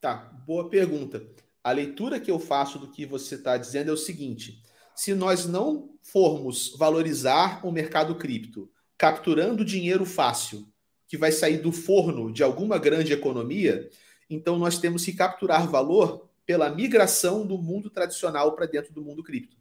Tá, 0.00 0.16
boa 0.46 0.68
pergunta. 0.68 1.26
A 1.62 1.72
leitura 1.72 2.20
que 2.20 2.30
eu 2.30 2.38
faço 2.38 2.78
do 2.78 2.90
que 2.90 3.06
você 3.06 3.36
está 3.36 3.56
dizendo 3.56 3.90
é 3.90 3.94
o 3.94 3.96
seguinte: 3.96 4.62
se 4.94 5.14
nós 5.14 5.46
não 5.46 5.94
formos 6.02 6.74
valorizar 6.76 7.64
o 7.64 7.70
mercado 7.70 8.16
cripto, 8.16 8.70
capturando 9.00 9.64
dinheiro 9.64 10.04
fácil, 10.04 10.68
que 11.08 11.16
vai 11.16 11.32
sair 11.32 11.56
do 11.56 11.72
forno 11.72 12.30
de 12.30 12.42
alguma 12.42 12.76
grande 12.76 13.14
economia, 13.14 13.88
então 14.28 14.58
nós 14.58 14.76
temos 14.76 15.06
que 15.06 15.14
capturar 15.14 15.66
valor 15.66 16.28
pela 16.44 16.68
migração 16.68 17.46
do 17.46 17.56
mundo 17.56 17.88
tradicional 17.88 18.54
para 18.54 18.66
dentro 18.66 18.92
do 18.92 19.02
mundo 19.02 19.22
cripto. 19.22 19.56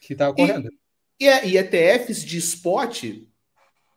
Que 0.00 0.14
está 0.14 0.30
ocorrendo. 0.30 0.68
E, 1.20 1.26
e, 1.26 1.56
ETFs 1.56 2.24
de 2.24 2.38
spot 2.38 3.04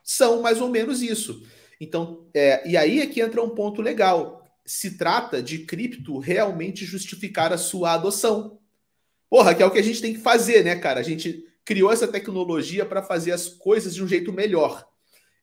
são 0.03 0.43
mais 0.43 0.61
ou 0.61 0.69
menos 0.69 1.01
isso. 1.01 1.43
Então, 1.81 2.29
é, 2.31 2.69
e 2.69 2.77
aí 2.77 3.01
é 3.01 3.07
que 3.07 3.21
entra 3.21 3.41
um 3.41 3.55
ponto 3.55 3.81
legal 3.81 4.47
se 4.63 4.99
trata 4.99 5.41
de 5.41 5.65
cripto 5.65 6.19
realmente 6.19 6.85
justificar 6.85 7.51
a 7.51 7.57
sua 7.57 7.93
adoção. 7.93 8.59
Porra, 9.31 9.55
que 9.55 9.63
é 9.63 9.65
o 9.65 9.71
que 9.71 9.79
a 9.79 9.83
gente 9.83 9.99
tem 9.99 10.13
que 10.13 10.21
fazer, 10.21 10.63
né, 10.63 10.75
cara? 10.75 10.99
A 10.99 11.03
gente 11.03 11.43
criou 11.65 11.91
essa 11.91 12.07
tecnologia 12.07 12.85
para 12.85 13.01
fazer 13.01 13.31
as 13.31 13.49
coisas 13.49 13.95
de 13.95 14.03
um 14.03 14.07
jeito 14.07 14.31
melhor. 14.31 14.87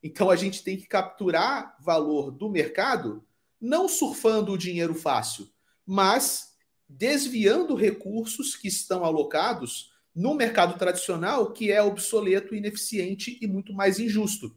Então 0.02 0.30
a 0.30 0.36
gente 0.36 0.62
tem 0.62 0.76
que 0.76 0.86
capturar 0.86 1.76
valor 1.80 2.30
do 2.30 2.48
mercado, 2.48 3.24
não 3.60 3.88
surfando 3.88 4.52
o 4.52 4.58
dinheiro 4.58 4.94
fácil, 4.94 5.48
mas 5.84 6.52
desviando 6.88 7.74
recursos 7.74 8.54
que 8.54 8.68
estão 8.68 9.04
alocados 9.04 9.90
no 10.14 10.34
mercado 10.34 10.78
tradicional, 10.78 11.52
que 11.52 11.72
é 11.72 11.82
obsoleto, 11.82 12.54
ineficiente 12.54 13.38
e 13.40 13.46
muito 13.46 13.72
mais 13.72 13.98
injusto. 13.98 14.54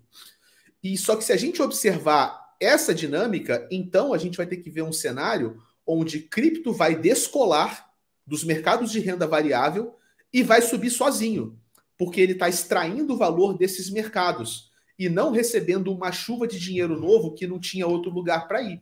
E 0.84 0.98
só 0.98 1.16
que 1.16 1.24
se 1.24 1.34
a 1.34 1.38
gente 1.38 1.62
observar 1.62 2.56
essa 2.60 2.94
dinâmica, 2.94 3.68
então 3.72 4.14
a 4.14 4.18
gente 4.18 4.38
vai 4.38 4.46
ter 4.46 4.58
que 4.58 4.70
ver 4.70 4.84
um 4.84 4.94
cenário 4.94 5.62
onde 5.86 6.20
cripto 6.20 6.74
vai 6.74 6.96
descolar 6.96 7.90
dos 8.26 8.44
mercados 8.44 8.92
de 8.92 9.00
renda 9.00 9.26
variável 9.28 9.96
e 10.36 10.44
vai 10.44 10.62
subir 10.62 10.90
sozinho, 10.90 11.58
porque 11.98 12.20
ele 12.20 12.34
está 12.34 12.50
extraindo 12.50 13.14
o 13.14 13.18
valor 13.18 13.58
desses 13.58 13.90
mercados 13.90 14.72
e 15.00 15.10
não 15.10 15.32
recebendo 15.32 15.94
uma 15.94 16.12
chuva 16.12 16.48
de 16.48 16.60
dinheiro 16.60 17.00
novo 17.00 17.34
que 17.34 17.48
não 17.48 17.60
tinha 17.60 17.88
outro 17.88 18.12
lugar 18.12 18.48
para 18.48 18.62
ir 18.62 18.82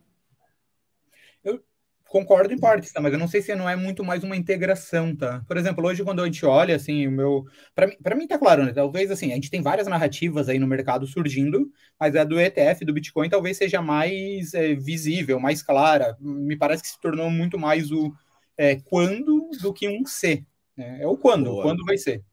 concordo 2.14 2.54
em 2.54 2.60
partes, 2.60 2.91
tá? 2.93 3.01
Mas 3.01 3.12
eu 3.12 3.18
não 3.18 3.28
sei 3.28 3.41
se 3.41 3.56
não 3.56 3.68
é 3.68 3.76
muito 3.76 4.04
mais 4.04 4.24
uma 4.24 4.38
integração, 4.38 5.16
tá? 5.16 5.43
Por 5.47 5.58
exemplo, 5.58 5.84
hoje 5.84 6.04
quando 6.04 6.22
a 6.22 6.26
gente 6.26 6.45
olha, 6.45 6.76
assim, 6.76 7.08
o 7.08 7.12
meu... 7.12 7.43
Para 7.74 7.88
mim, 7.88 7.95
mim 8.18 8.28
tá 8.28 8.38
claro, 8.38 8.64
né? 8.64 8.72
Talvez, 8.72 9.10
assim, 9.10 9.32
a 9.32 9.36
gente 9.36 9.49
tem 9.49 9.64
várias 9.64 9.88
narrativas 9.88 10.47
aí 10.47 10.60
no 10.60 10.68
mercado 10.68 11.08
surgindo, 11.08 11.72
mas 11.99 12.16
a 12.16 12.24
do 12.24 12.39
ETF, 12.39 12.86
do 12.86 12.93
Bitcoin, 12.93 13.30
talvez 13.30 13.58
seja 13.58 13.82
mais 13.82 14.54
é, 14.54 14.76
visível, 14.76 15.39
mais 15.39 15.64
clara. 15.64 16.16
Me 16.20 16.56
parece 16.56 16.84
que 16.84 16.89
se 16.89 17.01
tornou 17.01 17.32
muito 17.32 17.58
mais 17.58 17.91
o 17.91 18.14
é, 18.56 18.76
quando 18.76 19.49
do 19.60 19.74
que 19.74 19.89
um 19.89 20.06
se. 20.06 20.45
Né? 20.76 20.99
É 21.01 21.07
o 21.07 21.17
quando, 21.17 21.51
Boa. 21.51 21.63
quando 21.63 21.84
vai 21.86 21.97
ser. 21.97 22.24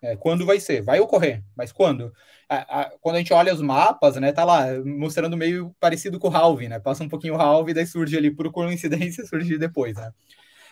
É, 0.00 0.16
quando 0.16 0.46
vai 0.46 0.60
ser? 0.60 0.82
Vai 0.82 1.00
ocorrer, 1.00 1.42
mas 1.56 1.72
quando? 1.72 2.12
A, 2.48 2.82
a, 2.82 2.90
quando 3.00 3.16
a 3.16 3.18
gente 3.18 3.32
olha 3.32 3.52
os 3.52 3.60
mapas, 3.60 4.14
né, 4.16 4.30
tá 4.30 4.44
lá 4.44 4.66
mostrando 4.84 5.36
meio 5.36 5.74
parecido 5.80 6.20
com 6.20 6.28
o 6.28 6.36
Halving, 6.36 6.68
né? 6.68 6.78
Passa 6.78 7.02
um 7.02 7.08
pouquinho 7.08 7.34
o 7.34 7.40
Halving, 7.40 7.74
daí 7.74 7.86
surge 7.86 8.16
ali 8.16 8.30
por 8.30 8.50
coincidência, 8.52 9.26
surge 9.26 9.58
depois, 9.58 9.96
né? 9.96 10.12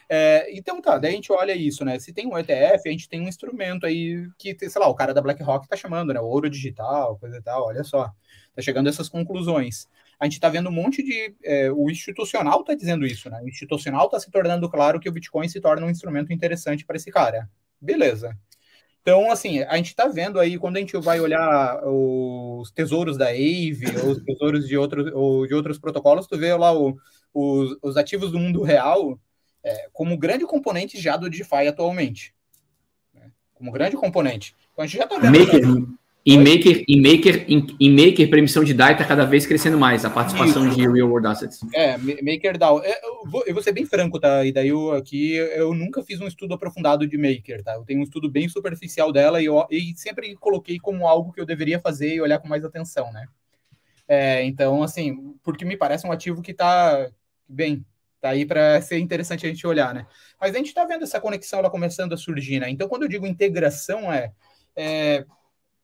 É, 0.08 0.46
então 0.56 0.80
tá, 0.80 0.98
daí 0.98 1.12
a 1.12 1.14
gente 1.16 1.32
olha 1.32 1.52
isso, 1.52 1.84
né? 1.84 1.98
Se 1.98 2.12
tem 2.12 2.26
um 2.28 2.38
ETF, 2.38 2.88
a 2.88 2.92
gente 2.92 3.08
tem 3.08 3.20
um 3.20 3.28
instrumento 3.28 3.84
aí 3.84 4.28
que, 4.38 4.56
sei 4.56 4.80
lá, 4.80 4.86
o 4.86 4.94
cara 4.94 5.12
da 5.12 5.20
BlackRock 5.20 5.66
tá 5.66 5.76
chamando, 5.76 6.14
né? 6.14 6.20
O 6.20 6.26
ouro 6.26 6.48
digital, 6.48 7.18
coisa 7.18 7.38
e 7.38 7.42
tal, 7.42 7.66
olha 7.66 7.82
só. 7.82 8.08
Tá 8.54 8.62
chegando 8.62 8.86
a 8.86 8.90
essas 8.90 9.08
conclusões. 9.08 9.88
A 10.18 10.24
gente 10.24 10.40
tá 10.40 10.48
vendo 10.48 10.68
um 10.68 10.72
monte 10.72 11.02
de. 11.02 11.34
É, 11.44 11.70
o 11.70 11.90
institucional 11.90 12.64
tá 12.64 12.74
dizendo 12.74 13.06
isso, 13.06 13.28
né? 13.28 13.40
O 13.42 13.48
institucional 13.48 14.08
tá 14.08 14.18
se 14.18 14.30
tornando 14.30 14.68
claro 14.68 14.98
que 14.98 15.08
o 15.08 15.12
Bitcoin 15.12 15.48
se 15.48 15.60
torna 15.60 15.86
um 15.86 15.90
instrumento 15.90 16.32
interessante 16.32 16.86
para 16.86 16.96
esse 16.96 17.10
cara. 17.10 17.48
Beleza. 17.80 18.36
Então, 19.02 19.30
assim, 19.30 19.60
a 19.62 19.76
gente 19.76 19.90
está 19.90 20.08
vendo 20.08 20.40
aí, 20.40 20.58
quando 20.58 20.78
a 20.78 20.80
gente 20.80 20.96
vai 20.96 21.20
olhar 21.20 21.80
os 21.84 22.72
tesouros 22.72 23.16
da 23.16 23.28
AVE, 23.28 23.84
ou 24.02 24.10
os 24.10 24.20
tesouros 24.20 24.66
de 24.66 24.76
outros, 24.76 25.12
ou 25.14 25.46
de 25.46 25.54
outros 25.54 25.78
protocolos, 25.78 26.26
tu 26.26 26.36
vê 26.36 26.52
lá 26.54 26.76
o, 26.76 26.96
os, 27.32 27.78
os 27.80 27.96
ativos 27.96 28.32
do 28.32 28.38
mundo 28.40 28.62
real 28.62 29.16
é, 29.62 29.88
como 29.92 30.18
grande 30.18 30.44
componente 30.44 31.00
já 31.00 31.16
do 31.16 31.30
DeFi 31.30 31.68
atualmente. 31.68 32.34
Né? 33.14 33.30
Como 33.54 33.70
grande 33.70 33.96
componente. 33.96 34.56
Então, 34.72 34.82
a 34.82 34.86
gente 34.88 34.98
já 34.98 35.04
está 35.04 35.18
vendo... 35.18 35.38
Maker, 35.38 35.62
em 36.26 36.38
Maker, 36.38 36.84
em 36.88 37.00
Maker, 37.00 37.44
em, 37.48 37.66
em 37.78 37.90
Maker, 37.90 38.28
para 38.28 38.40
emissão 38.40 38.64
de 38.64 38.74
DAI 38.74 38.92
está 38.92 39.04
cada 39.04 39.24
vez 39.24 39.46
crescendo 39.46 39.78
mais 39.78 40.04
a 40.04 40.10
participação 40.10 40.66
Isso. 40.66 40.76
de 40.76 40.82
Real 40.82 41.08
World 41.08 41.28
Assets. 41.28 41.60
É, 41.72 41.96
Maker 41.96 42.58
DAO. 42.58 42.82
É, 42.82 42.98
eu 43.04 43.30
vou, 43.30 43.44
eu 43.46 43.54
vou 43.54 43.62
ser 43.62 43.70
bem 43.70 43.86
franco, 43.86 44.18
tá? 44.18 44.44
E 44.44 44.50
daí 44.50 44.68
eu 44.68 44.90
aqui 44.90 45.34
eu 45.34 45.72
nunca 45.72 46.02
fiz 46.02 46.20
um 46.20 46.26
estudo 46.26 46.54
aprofundado 46.54 47.06
de 47.06 47.16
Maker, 47.16 47.62
tá? 47.62 47.74
Eu 47.74 47.84
tenho 47.84 48.00
um 48.00 48.02
estudo 48.02 48.28
bem 48.28 48.48
superficial 48.48 49.12
dela 49.12 49.40
e, 49.40 49.44
eu, 49.44 49.64
e 49.70 49.92
sempre 49.94 50.34
coloquei 50.34 50.80
como 50.80 51.06
algo 51.06 51.32
que 51.32 51.40
eu 51.40 51.46
deveria 51.46 51.78
fazer 51.78 52.14
e 52.14 52.20
olhar 52.20 52.40
com 52.40 52.48
mais 52.48 52.64
atenção, 52.64 53.12
né? 53.12 53.28
É, 54.08 54.42
então, 54.42 54.82
assim, 54.82 55.36
porque 55.44 55.64
me 55.64 55.76
parece 55.76 56.08
um 56.08 56.12
ativo 56.12 56.42
que 56.42 56.50
está 56.50 57.08
bem, 57.48 57.84
tá 58.20 58.30
aí 58.30 58.44
para 58.44 58.80
ser 58.80 58.98
interessante 58.98 59.46
a 59.46 59.48
gente 59.48 59.64
olhar, 59.64 59.94
né? 59.94 60.06
Mas 60.40 60.54
a 60.54 60.58
gente 60.58 60.68
está 60.68 60.84
vendo 60.84 61.04
essa 61.04 61.20
conexão 61.20 61.60
ela 61.60 61.70
começando 61.70 62.12
a 62.14 62.16
surgir, 62.16 62.58
né? 62.58 62.68
Então, 62.68 62.88
quando 62.88 63.02
eu 63.02 63.08
digo 63.08 63.28
integração, 63.28 64.12
é, 64.12 64.32
é 64.74 65.24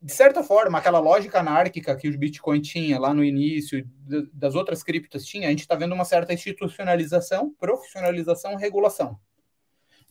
de 0.03 0.13
certa 0.13 0.43
forma, 0.43 0.79
aquela 0.79 0.99
lógica 0.99 1.39
anárquica 1.39 1.95
que 1.95 2.09
o 2.09 2.19
Bitcoin 2.19 2.61
tinha 2.61 2.99
lá 2.99 3.15
no 3.15 3.23
início, 3.23 3.89
das 4.33 4.57
outras 4.57 4.83
criptas 4.83 5.25
tinha, 5.25 5.47
a 5.47 5.51
gente 5.51 5.61
está 5.61 5.77
vendo 5.77 5.95
uma 5.95 6.05
certa 6.05 6.35
institucionalização, 6.35 7.55
profissionalização, 7.59 8.57
regulação. 8.57 9.17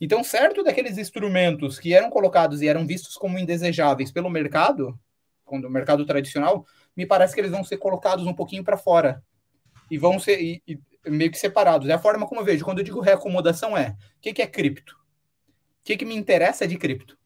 Então, 0.00 0.24
certo 0.24 0.64
daqueles 0.64 0.96
instrumentos 0.96 1.78
que 1.78 1.92
eram 1.92 2.08
colocados 2.08 2.62
e 2.62 2.68
eram 2.68 2.86
vistos 2.86 3.16
como 3.16 3.38
indesejáveis 3.38 4.10
pelo 4.10 4.30
mercado, 4.30 4.98
quando 5.44 5.66
o 5.66 5.70
mercado 5.70 6.06
tradicional, 6.06 6.66
me 6.96 7.04
parece 7.04 7.34
que 7.34 7.40
eles 7.40 7.50
vão 7.50 7.62
ser 7.62 7.76
colocados 7.76 8.26
um 8.26 8.34
pouquinho 8.34 8.64
para 8.64 8.78
fora 8.78 9.22
e 9.90 9.98
vão 9.98 10.18
ser 10.18 10.40
e, 10.40 10.62
e 10.66 10.80
meio 11.10 11.30
que 11.30 11.38
separados. 11.38 11.86
É 11.88 11.92
a 11.92 11.98
forma 11.98 12.26
como 12.26 12.40
eu 12.40 12.44
vejo. 12.44 12.64
Quando 12.64 12.78
eu 12.78 12.84
digo 12.84 13.00
reacomodação 13.00 13.76
é, 13.76 13.90
o 14.16 14.20
que, 14.22 14.32
que 14.32 14.40
é 14.40 14.46
cripto? 14.46 14.94
O 14.94 15.84
que, 15.84 15.98
que 15.98 16.04
me 16.04 16.16
interessa 16.16 16.66
de 16.66 16.78
cripto? 16.78 17.18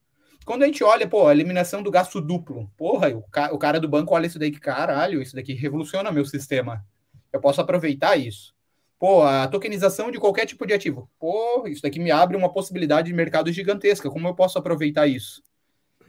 Quando 0.47 0.63
a 0.63 0.65
gente 0.65 0.81
olha, 0.81 1.05
pô, 1.05 1.27
a 1.27 1.33
eliminação 1.33 1.83
do 1.83 1.91
gasto 1.91 2.21
duplo, 2.21 2.71
porra, 2.77 3.09
o, 3.09 3.21
ca 3.23 3.53
o 3.53 3.57
cara 3.57 3.81
do 3.81 3.89
banco 3.89 4.15
olha 4.15 4.27
isso 4.27 4.39
daí 4.39 4.49
que 4.49 4.61
caralho, 4.61 5.21
isso 5.21 5.35
daqui 5.35 5.53
revoluciona 5.53 6.09
meu 6.09 6.23
sistema. 6.23 6.85
Eu 7.33 7.41
posso 7.41 7.59
aproveitar 7.59 8.15
isso. 8.15 8.55
Pô, 8.97 9.23
a 9.23 9.45
tokenização 9.49 10.09
de 10.09 10.17
qualquer 10.17 10.45
tipo 10.45 10.65
de 10.65 10.73
ativo. 10.73 11.09
Pô, 11.19 11.67
isso 11.67 11.81
daqui 11.81 11.99
me 11.99 12.11
abre 12.11 12.37
uma 12.37 12.47
possibilidade 12.47 13.09
de 13.09 13.13
mercado 13.13 13.51
gigantesca. 13.51 14.09
Como 14.09 14.25
eu 14.25 14.33
posso 14.33 14.57
aproveitar 14.57 15.05
isso? 15.05 15.43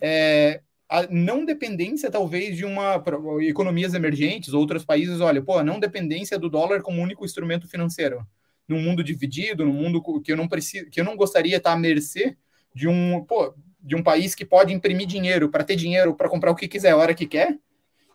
É, 0.01 0.61
a 0.89 1.03
não 1.11 1.45
dependência, 1.45 2.09
talvez, 2.09 2.57
de 2.57 2.65
uma 2.65 3.03
economias 3.41 3.93
emergentes, 3.93 4.55
outros 4.55 4.85
países, 4.85 5.21
olha, 5.21 5.43
pô, 5.43 5.61
não 5.65 5.81
dependência 5.81 6.39
do 6.39 6.49
dólar 6.49 6.81
como 6.81 7.03
único 7.03 7.25
instrumento 7.25 7.67
financeiro. 7.67 8.25
Num 8.69 8.81
mundo 8.81 9.03
dividido, 9.03 9.67
num 9.67 9.73
mundo 9.73 10.01
que 10.23 10.31
eu 10.31 10.37
não 10.37 10.47
preciso, 10.47 10.89
que 10.91 11.01
eu 11.01 11.05
não 11.05 11.17
gostaria 11.17 11.57
estar 11.57 11.73
à 11.73 11.77
mercê 11.77 12.37
de 12.73 12.87
um, 12.87 13.25
pô, 13.25 13.53
de 13.89 13.97
um 13.97 14.03
país 14.03 14.35
que 14.35 14.45
pode 14.45 14.73
imprimir 14.75 15.07
dinheiro 15.07 15.49
para 15.49 15.65
ter 15.65 15.75
dinheiro 15.75 16.15
para 16.15 16.29
comprar 16.29 16.51
o 16.51 16.55
que 16.55 16.69
quiser, 16.69 16.91
a 16.91 16.97
hora 16.97 17.15
que 17.15 17.27
quer. 17.27 17.59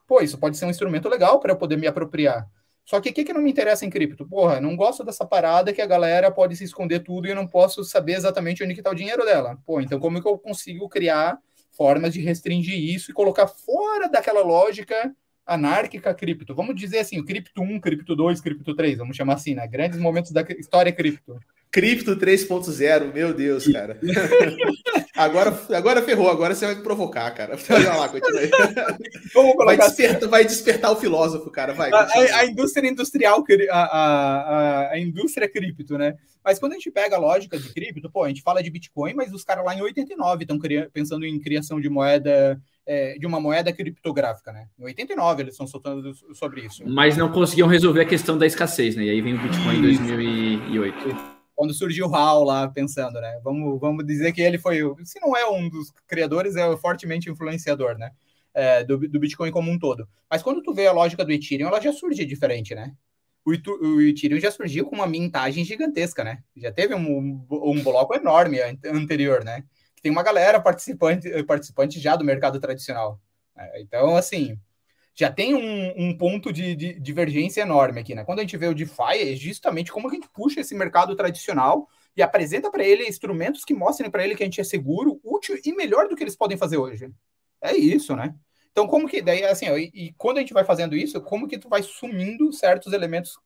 Pô, 0.08 0.22
isso 0.22 0.38
pode 0.38 0.56
ser 0.56 0.66
um 0.66 0.70
instrumento 0.70 1.10
legal 1.10 1.40
para 1.40 1.52
eu 1.52 1.58
poder 1.58 1.78
me 1.78 1.88
apropriar. 1.88 2.48
Só 2.86 3.02
que 3.02 3.10
o 3.10 3.14
que, 3.14 3.24
que 3.24 3.34
não 3.34 3.42
me 3.42 3.50
interessa 3.50 3.84
em 3.84 3.90
cripto? 3.90 4.28
Porra, 4.28 4.62
não 4.62 4.76
gosto 4.76 5.04
dessa 5.04 5.26
parada 5.26 5.74
que 5.74 5.82
a 5.82 5.86
galera 5.88 6.30
pode 6.30 6.56
se 6.56 6.64
esconder 6.64 7.00
tudo 7.00 7.26
e 7.26 7.32
eu 7.32 7.36
não 7.36 7.48
posso 7.48 7.84
saber 7.84 8.14
exatamente 8.14 8.64
onde 8.64 8.74
está 8.74 8.92
o 8.92 8.96
dinheiro 8.96 9.26
dela. 9.26 9.58
Pô, 9.66 9.82
então 9.82 10.00
como 10.00 10.22
que 10.22 10.28
eu 10.28 10.38
consigo 10.38 10.88
criar 10.88 11.40
formas 11.72 12.14
de 12.14 12.22
restringir 12.22 12.78
isso 12.78 13.10
e 13.10 13.14
colocar 13.14 13.48
fora 13.48 14.08
daquela 14.08 14.44
lógica 14.44 15.12
anárquica 15.44 16.14
cripto? 16.14 16.54
Vamos 16.54 16.76
dizer 16.76 17.00
assim, 17.00 17.20
o 17.20 17.26
cripto 17.26 17.64
1, 17.64 17.80
cripto 17.80 18.16
2, 18.16 18.42
cripto 18.42 18.76
3, 18.76 19.00
vamos 19.00 19.18
chamar 19.18 19.36
assim, 19.36 19.56
né? 19.56 19.66
Grandes 19.66 19.98
momentos 19.98 20.32
da 20.32 20.42
história 20.60 20.92
cripto. 20.92 21.40
Cripto 21.74 22.16
3.0, 22.16 23.12
meu 23.12 23.34
Deus, 23.34 23.66
cara. 23.66 24.00
agora, 25.18 25.60
agora 25.72 26.04
ferrou, 26.04 26.30
agora 26.30 26.54
você 26.54 26.68
vai 26.68 26.76
me 26.76 26.84
provocar, 26.84 27.32
cara. 27.32 27.58
Olha 27.68 27.96
lá, 27.96 28.08
continua 28.10 28.42
aí. 28.42 28.52
Vamos 29.34 29.54
colocar 29.54 29.66
vai, 29.66 29.78
despertar, 29.78 30.18
assim. 30.18 30.28
vai 30.28 30.46
despertar 30.46 30.92
o 30.92 30.96
filósofo, 30.98 31.50
cara. 31.50 31.74
Vai, 31.74 31.92
a, 31.92 32.38
a, 32.42 32.46
indústria 32.46 32.88
industrial, 32.88 33.44
a, 33.72 33.80
a, 33.80 34.92
a, 34.92 35.00
indústria 35.00 35.50
cripto, 35.50 35.98
né? 35.98 36.14
Mas 36.46 36.60
quando 36.60 36.74
a 36.74 36.76
gente 36.76 36.92
pega 36.92 37.16
a 37.16 37.20
lógica 37.20 37.58
de 37.58 37.68
cripto, 37.74 38.08
pô, 38.08 38.24
a 38.24 38.28
gente 38.28 38.44
fala 38.44 38.62
de 38.62 38.70
Bitcoin, 38.70 39.16
mas 39.16 39.34
os 39.34 39.44
caras 39.44 39.66
lá 39.66 39.74
em 39.74 39.82
89 39.82 40.44
estão 40.44 40.60
pensando 40.94 41.26
em 41.26 41.40
criação 41.40 41.82
de 41.82 41.90
moeda 41.90 42.62
é, 42.86 43.18
de 43.18 43.26
uma 43.26 43.40
moeda 43.40 43.74
criptográfica, 43.74 44.52
né? 44.52 44.68
Em 44.78 44.84
89 44.84 45.42
eles 45.42 45.56
estão 45.56 45.66
soltando 45.66 46.14
sobre 46.36 46.62
isso. 46.62 46.84
Mas 46.86 47.18
não 47.18 47.32
conseguiam 47.32 47.68
resolver 47.68 48.02
a 48.02 48.06
questão 48.06 48.38
da 48.38 48.46
escassez, 48.46 48.96
né? 48.96 49.06
E 49.06 49.10
aí 49.10 49.22
vem 49.22 49.34
o 49.34 49.42
Bitcoin 49.42 49.78
em 49.78 49.82
2008 49.82 51.34
quando 51.56 51.74
surgiu 51.74 52.08
o 52.08 52.16
HAL 52.16 52.44
lá 52.44 52.68
pensando, 52.68 53.20
né? 53.22 53.40
Vamos, 53.44 53.80
vamos 53.80 54.06
dizer 54.06 54.32
que 54.34 54.42
ele 54.42 54.58
foi, 54.58 54.80
se 55.04 55.20
não 55.20 55.36
é 55.36 55.48
um 55.50 55.70
dos 55.70 55.92
criadores, 56.08 56.56
é 56.56 56.78
fortemente 56.78 57.30
influenciador, 57.30 57.98
né? 57.98 58.12
É, 58.54 58.84
do, 58.84 58.98
do 58.98 59.20
Bitcoin 59.20 59.52
como 59.52 59.72
um 59.72 59.80
todo. 59.80 60.08
Mas 60.30 60.44
quando 60.44 60.62
tu 60.62 60.74
vê 60.74 60.86
a 60.86 60.92
lógica 60.92 61.26
do 61.26 61.32
Ethereum, 61.32 61.68
ela 61.68 61.82
já 61.82 61.92
surge 61.92 62.26
diferente, 62.26 62.76
né? 62.76 62.94
O, 63.46 63.52
o 63.52 64.02
Ethereum 64.02 64.40
já 64.40 64.52
surgiu 64.52 64.86
com 64.86 64.96
uma 64.96 65.08
mintagem 65.08 65.66
gigantesca, 65.66 66.24
né? 66.24 66.44
Já 66.56 66.72
teve 66.72 66.94
um, 66.94 67.46
um 67.50 67.84
bloco 67.84 68.16
enorme 68.16 68.60
anterior, 68.86 69.44
né? 69.44 69.64
Tem 70.02 70.12
uma 70.12 70.24
galera 70.24 70.60
participante, 70.60 71.44
participante 71.44 72.00
já 72.00 72.16
do 72.16 72.26
mercado 72.26 72.60
tradicional. 72.60 73.20
É, 73.58 73.82
então, 73.82 74.16
assim, 74.16 74.60
já 75.16 75.32
tem 75.32 75.54
um, 75.54 75.94
um 76.10 76.18
ponto 76.18 76.52
de, 76.52 76.76
de, 76.76 77.00
divergência 77.00 77.62
enorme 77.62 78.02
aqui, 78.02 78.16
né? 78.16 78.24
Quando 78.24 78.40
a 78.40 78.42
gente 78.42 78.58
vê 78.58 78.68
o 78.68 78.74
DeFi, 78.74 79.32
é 79.32 79.36
justamente 79.36 79.92
como 79.92 80.10
a 80.10 80.14
gente 80.14 80.28
puxa 80.34 80.62
esse 80.62 80.74
mercado 80.74 81.16
tradicional 81.16 81.88
e 82.18 82.22
apresenta 82.22 82.72
para 82.72 82.84
ele 82.84 83.08
instrumentos 83.08 83.64
que 83.64 83.74
mostrem 83.74 84.10
para 84.10 84.24
ele 84.24 84.36
que 84.36 84.44
a 84.44 84.46
gente 84.46 84.60
é 84.60 84.64
seguro, 84.64 85.20
útil 85.24 85.60
e 85.64 85.74
melhor 85.74 86.08
do 86.08 86.16
que 86.16 86.24
eles 86.24 86.36
podem 86.36 86.58
fazer 86.58 86.78
hoje. 86.78 87.12
É 87.62 87.76
isso, 87.76 88.16
né? 88.16 88.34
Então, 88.72 88.88
como 88.88 89.08
que 89.08 89.22
daí, 89.22 89.44
assim, 89.44 89.70
ó, 89.70 89.78
e, 89.78 89.92
e, 89.94 90.14
quando 90.18 90.38
a 90.38 90.40
gente 90.42 90.54
vai 90.54 90.64
fazendo 90.64 90.96
isso, 90.96 91.22
como 91.22 91.48
que 91.48 91.60
tu 91.60 91.70
vai 91.70 91.84
sumindo 91.84 92.52
certos 92.52 92.92
elementos 92.92 93.38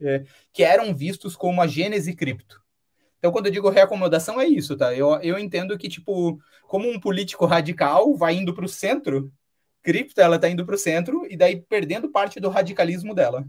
é, 0.00 0.24
que 0.52 0.64
eram 0.64 0.92
vistos 0.92 1.36
como 1.36 1.62
a 1.62 1.68
gênese 1.68 2.14
cripto? 2.14 2.60
Então, 3.18 3.30
quando 3.30 3.46
eu 3.46 3.52
digo 3.52 3.70
reacomodação, 3.70 4.40
é 4.40 4.46
isso, 4.46 4.76
tá? 4.76 4.92
Eu, 4.92 5.20
eu 5.22 5.38
entendo 5.38 5.78
que, 5.78 5.88
tipo, 5.88 6.38
como 6.62 6.88
um 6.90 6.98
político 6.98 7.46
radical 7.46 8.14
vai 8.16 8.34
indo 8.34 8.52
para 8.52 8.64
o 8.64 8.68
centro, 8.68 9.32
cripto 9.86 10.20
ela 10.20 10.34
está 10.34 10.50
indo 10.50 10.66
para 10.66 10.74
o 10.74 10.78
centro 10.78 11.24
e 11.30 11.36
daí 11.36 11.60
perdendo 11.60 12.10
parte 12.10 12.40
do 12.40 12.48
radicalismo 12.48 13.14
dela. 13.14 13.46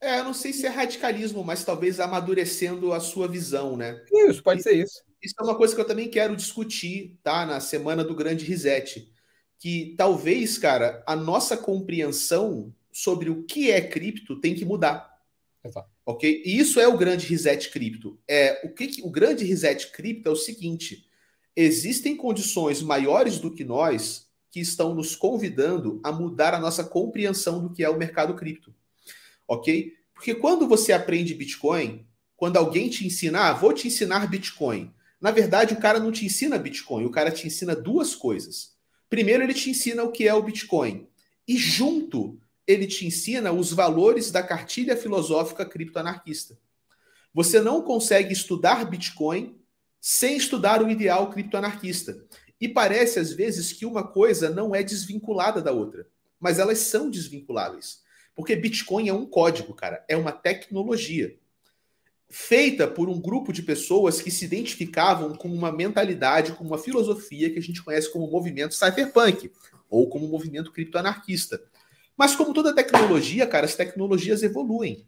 É, 0.00 0.18
eu 0.18 0.24
não 0.24 0.34
sei 0.34 0.52
se 0.52 0.66
é 0.66 0.68
radicalismo, 0.68 1.44
mas 1.44 1.64
talvez 1.64 2.00
amadurecendo 2.00 2.92
a 2.92 2.98
sua 2.98 3.28
visão, 3.28 3.76
né? 3.76 4.04
Isso, 4.28 4.42
pode 4.42 4.60
e, 4.60 4.62
ser 4.64 4.74
isso. 4.74 5.02
Isso 5.22 5.34
é 5.38 5.44
uma 5.44 5.56
coisa 5.56 5.72
que 5.72 5.80
eu 5.80 5.86
também 5.86 6.08
quero 6.08 6.34
discutir, 6.34 7.16
tá? 7.22 7.46
Na 7.46 7.60
semana 7.60 8.02
do 8.02 8.14
grande 8.14 8.44
reset. 8.44 9.08
Que 9.58 9.94
talvez, 9.96 10.58
cara, 10.58 11.02
a 11.06 11.14
nossa 11.14 11.56
compreensão 11.56 12.74
sobre 12.92 13.30
o 13.30 13.44
que 13.44 13.70
é 13.70 13.80
cripto 13.80 14.40
tem 14.40 14.54
que 14.54 14.64
mudar. 14.64 15.16
Exato. 15.64 15.88
Ok? 16.04 16.42
E 16.44 16.58
isso 16.58 16.80
é 16.80 16.88
o 16.88 16.98
grande 16.98 17.26
reset 17.26 17.70
cripto. 17.70 18.18
É, 18.28 18.60
o, 18.64 18.74
que, 18.74 19.00
o 19.02 19.10
grande 19.10 19.44
reset 19.44 19.90
cripto 19.92 20.28
é 20.28 20.32
o 20.32 20.36
seguinte: 20.36 21.08
existem 21.54 22.16
condições 22.16 22.82
maiores 22.82 23.38
do 23.38 23.52
que 23.52 23.64
nós 23.64 24.25
que 24.56 24.60
estão 24.62 24.94
nos 24.94 25.14
convidando 25.14 26.00
a 26.02 26.10
mudar 26.10 26.54
a 26.54 26.58
nossa 26.58 26.82
compreensão 26.82 27.60
do 27.62 27.68
que 27.68 27.84
é 27.84 27.90
o 27.90 27.98
mercado 27.98 28.32
cripto. 28.32 28.74
Ok? 29.46 29.92
Porque 30.14 30.34
quando 30.34 30.66
você 30.66 30.94
aprende 30.94 31.34
Bitcoin, 31.34 32.06
quando 32.34 32.56
alguém 32.56 32.88
te 32.88 33.06
ensina, 33.06 33.50
ah, 33.50 33.52
vou 33.52 33.74
te 33.74 33.86
ensinar 33.86 34.26
Bitcoin. 34.26 34.90
Na 35.20 35.30
verdade, 35.30 35.74
o 35.74 35.78
cara 35.78 36.00
não 36.00 36.10
te 36.10 36.24
ensina 36.24 36.56
Bitcoin, 36.56 37.04
o 37.04 37.10
cara 37.10 37.30
te 37.30 37.46
ensina 37.46 37.76
duas 37.76 38.14
coisas. 38.14 38.74
Primeiro, 39.10 39.42
ele 39.42 39.52
te 39.52 39.68
ensina 39.68 40.02
o 40.02 40.10
que 40.10 40.26
é 40.26 40.32
o 40.32 40.42
Bitcoin. 40.42 41.06
E 41.46 41.58
junto, 41.58 42.40
ele 42.66 42.86
te 42.86 43.06
ensina 43.06 43.52
os 43.52 43.74
valores 43.74 44.30
da 44.30 44.42
cartilha 44.42 44.96
filosófica 44.96 45.66
criptoanarquista. 45.66 46.58
Você 47.34 47.60
não 47.60 47.82
consegue 47.82 48.32
estudar 48.32 48.86
Bitcoin 48.86 49.54
sem 50.00 50.34
estudar 50.34 50.82
o 50.82 50.90
ideal 50.90 51.28
criptoanarquista. 51.28 52.24
E 52.60 52.68
parece, 52.68 53.18
às 53.18 53.32
vezes, 53.32 53.72
que 53.72 53.84
uma 53.84 54.06
coisa 54.06 54.48
não 54.48 54.74
é 54.74 54.82
desvinculada 54.82 55.60
da 55.60 55.72
outra. 55.72 56.06
Mas 56.40 56.58
elas 56.58 56.78
são 56.78 57.10
desvinculáveis. 57.10 58.00
Porque 58.34 58.56
Bitcoin 58.56 59.08
é 59.08 59.12
um 59.12 59.26
código, 59.26 59.74
cara. 59.74 60.04
É 60.08 60.16
uma 60.16 60.32
tecnologia. 60.32 61.36
Feita 62.28 62.88
por 62.88 63.08
um 63.08 63.20
grupo 63.20 63.52
de 63.52 63.62
pessoas 63.62 64.20
que 64.20 64.30
se 64.30 64.44
identificavam 64.44 65.34
com 65.34 65.48
uma 65.48 65.70
mentalidade, 65.70 66.52
com 66.52 66.64
uma 66.64 66.78
filosofia 66.78 67.50
que 67.50 67.58
a 67.58 67.62
gente 67.62 67.82
conhece 67.82 68.12
como 68.12 68.30
movimento 68.30 68.74
cypherpunk. 68.74 69.50
Ou 69.88 70.08
como 70.08 70.26
movimento 70.26 70.72
criptoanarquista. 70.72 71.62
Mas 72.16 72.34
como 72.34 72.54
toda 72.54 72.74
tecnologia, 72.74 73.46
cara, 73.46 73.66
as 73.66 73.74
tecnologias 73.74 74.42
evoluem. 74.42 75.06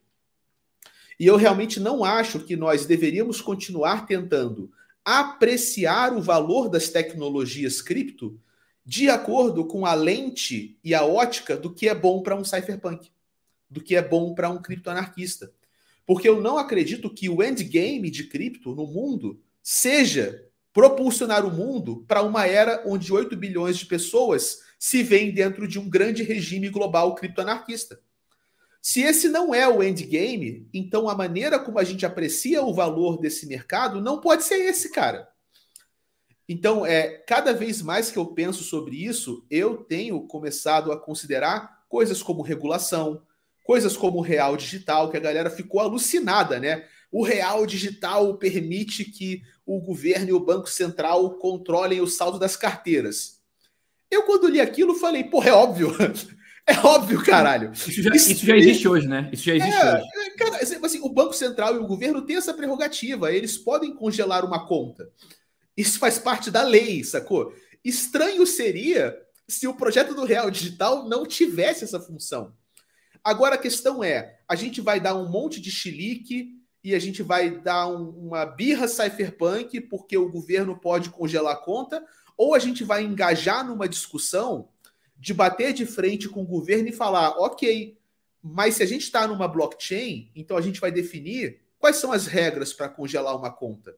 E 1.19 1.27
eu 1.27 1.37
realmente 1.37 1.81
não 1.81 2.05
acho 2.05 2.41
que 2.41 2.55
nós 2.55 2.87
deveríamos 2.87 3.41
continuar 3.41 4.07
tentando 4.07 4.71
apreciar 5.09 6.15
o 6.15 6.21
valor 6.21 6.69
das 6.69 6.91
tecnologias 6.91 7.81
cripto 7.81 8.39
de 8.85 9.09
acordo 9.09 9.67
com 9.67 9.87
a 9.87 9.95
lente 9.95 10.79
e 10.85 10.95
a 10.95 11.03
ótica 11.03 11.57
do 11.57 11.75
que 11.75 11.89
é 11.89 11.95
bom 11.95 12.23
para 12.23 12.37
um 12.37 12.45
cypherpunk, 12.45 13.11
do 13.71 13.83
que 13.83 13.97
é 13.97 14.03
bom 14.03 14.35
para 14.35 14.51
um 14.51 14.61
criptoanarquista. 14.61 15.51
Porque 16.05 16.29
eu 16.29 16.43
não 16.43 16.59
acredito 16.59 17.09
que 17.09 17.27
o 17.27 17.43
endgame 17.43 18.11
de 18.11 18.25
cripto 18.25 18.75
no 18.75 18.87
mundo 18.87 19.41
seja 19.63 20.45
propulsionar 20.75 21.47
o 21.47 21.51
mundo 21.51 22.05
para 22.07 22.23
uma 22.23 22.47
era 22.47 22.83
onde 22.85 23.11
8 23.11 23.35
bilhões 23.35 23.79
de 23.79 23.87
pessoas 23.87 24.61
se 24.79 25.03
veem 25.03 25.33
dentro 25.33 25.67
de 25.67 25.79
um 25.79 25.89
grande 25.89 26.23
regime 26.23 26.69
global 26.69 27.15
criptoanarquista. 27.15 27.99
Se 28.89 29.03
esse 29.03 29.29
não 29.29 29.55
é 29.55 29.69
o 29.69 29.83
endgame, 29.83 30.67
então 30.73 31.11
a 31.11 31.15
maneira 31.15 31.59
como 31.59 31.79
a 31.79 31.85
gente 31.85 32.07
aprecia 32.07 32.63
o 32.63 32.73
valor 32.73 33.21
desse 33.21 33.47
mercado 33.47 34.01
não 34.01 34.19
pode 34.19 34.45
ser 34.45 34.55
esse, 34.65 34.91
cara. 34.91 35.29
Então, 36.49 36.87
é, 36.87 37.07
cada 37.27 37.53
vez 37.53 37.83
mais 37.83 38.11
que 38.11 38.17
eu 38.17 38.25
penso 38.29 38.65
sobre 38.65 38.97
isso, 39.05 39.45
eu 39.51 39.77
tenho 39.77 40.27
começado 40.27 40.91
a 40.91 40.99
considerar 40.99 41.85
coisas 41.87 42.23
como 42.23 42.41
regulação, 42.41 43.21
coisas 43.63 43.95
como 43.95 44.21
o 44.21 44.23
real 44.23 44.57
digital, 44.57 45.11
que 45.11 45.19
a 45.19 45.21
galera 45.21 45.51
ficou 45.51 45.81
alucinada, 45.83 46.59
né? 46.59 46.87
O 47.13 47.23
real 47.23 47.67
digital 47.67 48.39
permite 48.39 49.05
que 49.05 49.43
o 49.67 49.83
governo 49.83 50.31
e 50.31 50.33
o 50.33 50.41
Banco 50.41 50.71
Central 50.71 51.35
controlem 51.35 52.01
o 52.01 52.07
saldo 52.07 52.39
das 52.39 52.57
carteiras. 52.57 53.43
Eu, 54.11 54.23
quando 54.23 54.49
li 54.49 54.63
aquilo, 54.63 54.95
falei, 54.95 55.25
porra, 55.25 55.51
é 55.51 55.53
óbvio. 55.53 55.95
É 56.69 56.87
óbvio, 56.87 57.25
caralho. 57.25 57.73
Isso 57.73 58.03
já, 58.03 58.11
isso, 58.15 58.33
isso 58.33 58.45
já 58.45 58.55
existe 58.55 58.87
hoje, 58.87 59.09
né? 59.09 59.31
Isso 59.33 59.43
já 59.43 59.55
existe 59.55 59.75
é, 59.75 59.95
hoje. 59.95 60.31
Cara, 60.37 60.57
assim, 60.57 61.01
o 61.01 61.09
Banco 61.09 61.33
Central 61.33 61.75
e 61.75 61.79
o 61.79 61.87
governo 61.87 62.21
têm 62.21 62.37
essa 62.37 62.53
prerrogativa. 62.53 63.33
Eles 63.33 63.57
podem 63.57 63.95
congelar 63.95 64.45
uma 64.45 64.67
conta. 64.67 65.09
Isso 65.75 65.99
faz 65.99 66.19
parte 66.19 66.51
da 66.51 66.63
lei, 66.63 67.03
sacou? 67.03 67.55
Estranho 67.83 68.47
seria 68.47 69.19
se 69.49 69.67
o 69.67 69.75
projeto 69.75 70.15
do 70.15 70.27
Real 70.27 70.51
Digital 70.51 71.09
não 71.09 71.25
tivesse 71.25 71.85
essa 71.85 71.99
função. 71.99 72.53
Agora 73.25 73.55
a 73.55 73.59
questão 73.59 74.05
é: 74.05 74.39
a 74.47 74.55
gente 74.55 74.83
vai 74.83 75.01
dar 75.01 75.15
um 75.15 75.27
monte 75.27 75.63
de 75.63 75.71
chilique 75.71 76.51
e 76.85 76.95
a 76.95 76.99
gente 76.99 77.23
vai 77.23 77.51
dar 77.51 77.87
um, 77.87 78.11
uma 78.11 78.45
birra 78.45 78.87
cypherpunk 78.87 79.81
porque 79.83 80.19
o 80.19 80.31
governo 80.31 80.79
pode 80.79 81.09
congelar 81.09 81.55
a 81.55 81.59
conta, 81.59 82.05
ou 82.37 82.55
a 82.55 82.59
gente 82.59 82.85
vai 82.85 83.05
engajar 83.05 83.67
numa 83.67 83.89
discussão 83.89 84.69
de 85.19 85.35
bater 85.35 85.73
de 85.73 85.85
frente 85.85 86.29
com 86.29 86.43
o 86.43 86.47
governo 86.47 86.89
e 86.89 86.93
falar, 86.93 87.31
ok, 87.39 87.99
mas 88.43 88.77
se 88.77 88.83
a 88.83 88.87
gente 88.87 89.03
está 89.03 89.27
numa 89.27 89.49
blockchain, 89.49 90.31
então 90.35 90.57
a 90.57 90.61
gente 90.61 90.81
vai 90.81 90.93
definir 90.93 91.61
quais 91.79 91.97
são 91.97 92.13
as 92.13 92.27
regras 92.27 92.73
para 92.73 92.89
congelar 92.89 93.37
uma 93.37 93.51
conta. 93.51 93.97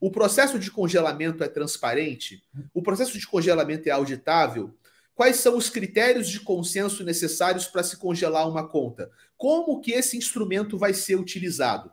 O 0.00 0.10
processo 0.10 0.58
de 0.58 0.70
congelamento 0.70 1.42
é 1.42 1.48
transparente? 1.48 2.42
O 2.74 2.82
processo 2.82 3.18
de 3.18 3.26
congelamento 3.26 3.88
é 3.88 3.92
auditável? 3.92 4.74
Quais 5.14 5.36
são 5.36 5.56
os 5.56 5.70
critérios 5.70 6.28
de 6.28 6.40
consenso 6.40 7.02
necessários 7.02 7.66
para 7.66 7.82
se 7.82 7.96
congelar 7.96 8.46
uma 8.48 8.68
conta? 8.68 9.10
Como 9.36 9.80
que 9.80 9.92
esse 9.92 10.16
instrumento 10.16 10.76
vai 10.76 10.92
ser 10.92 11.16
utilizado? 11.16 11.90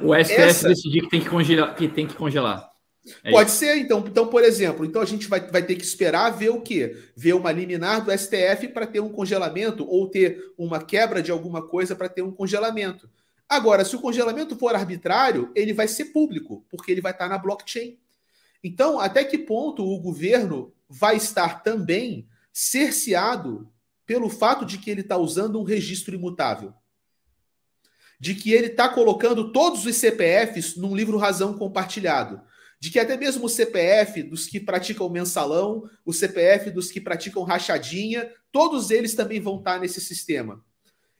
O 0.00 0.14
STF 0.14 0.40
Essa... 0.40 0.68
decidir 0.68 1.02
que 1.02 1.10
tem 1.10 1.20
que 1.20 1.28
congelar. 1.28 1.74
Que 1.74 1.88
tem 1.88 2.06
que 2.06 2.14
congelar. 2.14 2.71
É 3.24 3.30
Pode 3.30 3.50
isso. 3.50 3.58
ser, 3.58 3.76
então. 3.78 4.04
Então, 4.06 4.28
por 4.28 4.44
exemplo, 4.44 4.84
então 4.84 5.02
a 5.02 5.06
gente 5.06 5.26
vai, 5.28 5.40
vai 5.40 5.62
ter 5.62 5.74
que 5.74 5.84
esperar 5.84 6.30
ver 6.30 6.50
o 6.50 6.60
quê? 6.60 6.96
Ver 7.16 7.32
uma 7.34 7.50
liminar 7.50 8.04
do 8.04 8.16
STF 8.16 8.68
para 8.68 8.86
ter 8.86 9.00
um 9.00 9.08
congelamento 9.08 9.84
ou 9.88 10.08
ter 10.08 10.52
uma 10.56 10.82
quebra 10.82 11.22
de 11.22 11.30
alguma 11.30 11.66
coisa 11.66 11.96
para 11.96 12.08
ter 12.08 12.22
um 12.22 12.30
congelamento. 12.30 13.10
Agora, 13.48 13.84
se 13.84 13.94
o 13.96 14.00
congelamento 14.00 14.56
for 14.56 14.74
arbitrário, 14.74 15.50
ele 15.54 15.72
vai 15.72 15.88
ser 15.88 16.06
público, 16.06 16.64
porque 16.70 16.90
ele 16.90 17.00
vai 17.00 17.12
estar 17.12 17.28
na 17.28 17.36
blockchain. 17.36 17.98
Então, 18.64 19.00
até 19.00 19.24
que 19.24 19.36
ponto 19.36 19.84
o 19.84 19.98
governo 19.98 20.72
vai 20.88 21.16
estar 21.16 21.62
também 21.62 22.28
cerceado 22.52 23.68
pelo 24.06 24.28
fato 24.28 24.64
de 24.64 24.78
que 24.78 24.90
ele 24.90 25.00
está 25.00 25.16
usando 25.16 25.60
um 25.60 25.64
registro 25.64 26.14
imutável. 26.14 26.72
De 28.20 28.34
que 28.34 28.52
ele 28.52 28.68
está 28.68 28.88
colocando 28.88 29.52
todos 29.52 29.84
os 29.84 29.96
CPFs 29.96 30.76
num 30.76 30.94
livro 30.94 31.18
razão 31.18 31.58
compartilhado. 31.58 32.40
De 32.82 32.90
que 32.90 32.98
até 32.98 33.16
mesmo 33.16 33.46
o 33.46 33.48
CPF 33.48 34.24
dos 34.24 34.48
que 34.48 34.58
praticam 34.58 35.08
mensalão, 35.08 35.88
o 36.04 36.12
CPF 36.12 36.68
dos 36.68 36.90
que 36.90 37.00
praticam 37.00 37.44
rachadinha, 37.44 38.28
todos 38.50 38.90
eles 38.90 39.14
também 39.14 39.38
vão 39.38 39.58
estar 39.58 39.78
nesse 39.78 40.00
sistema. 40.00 40.60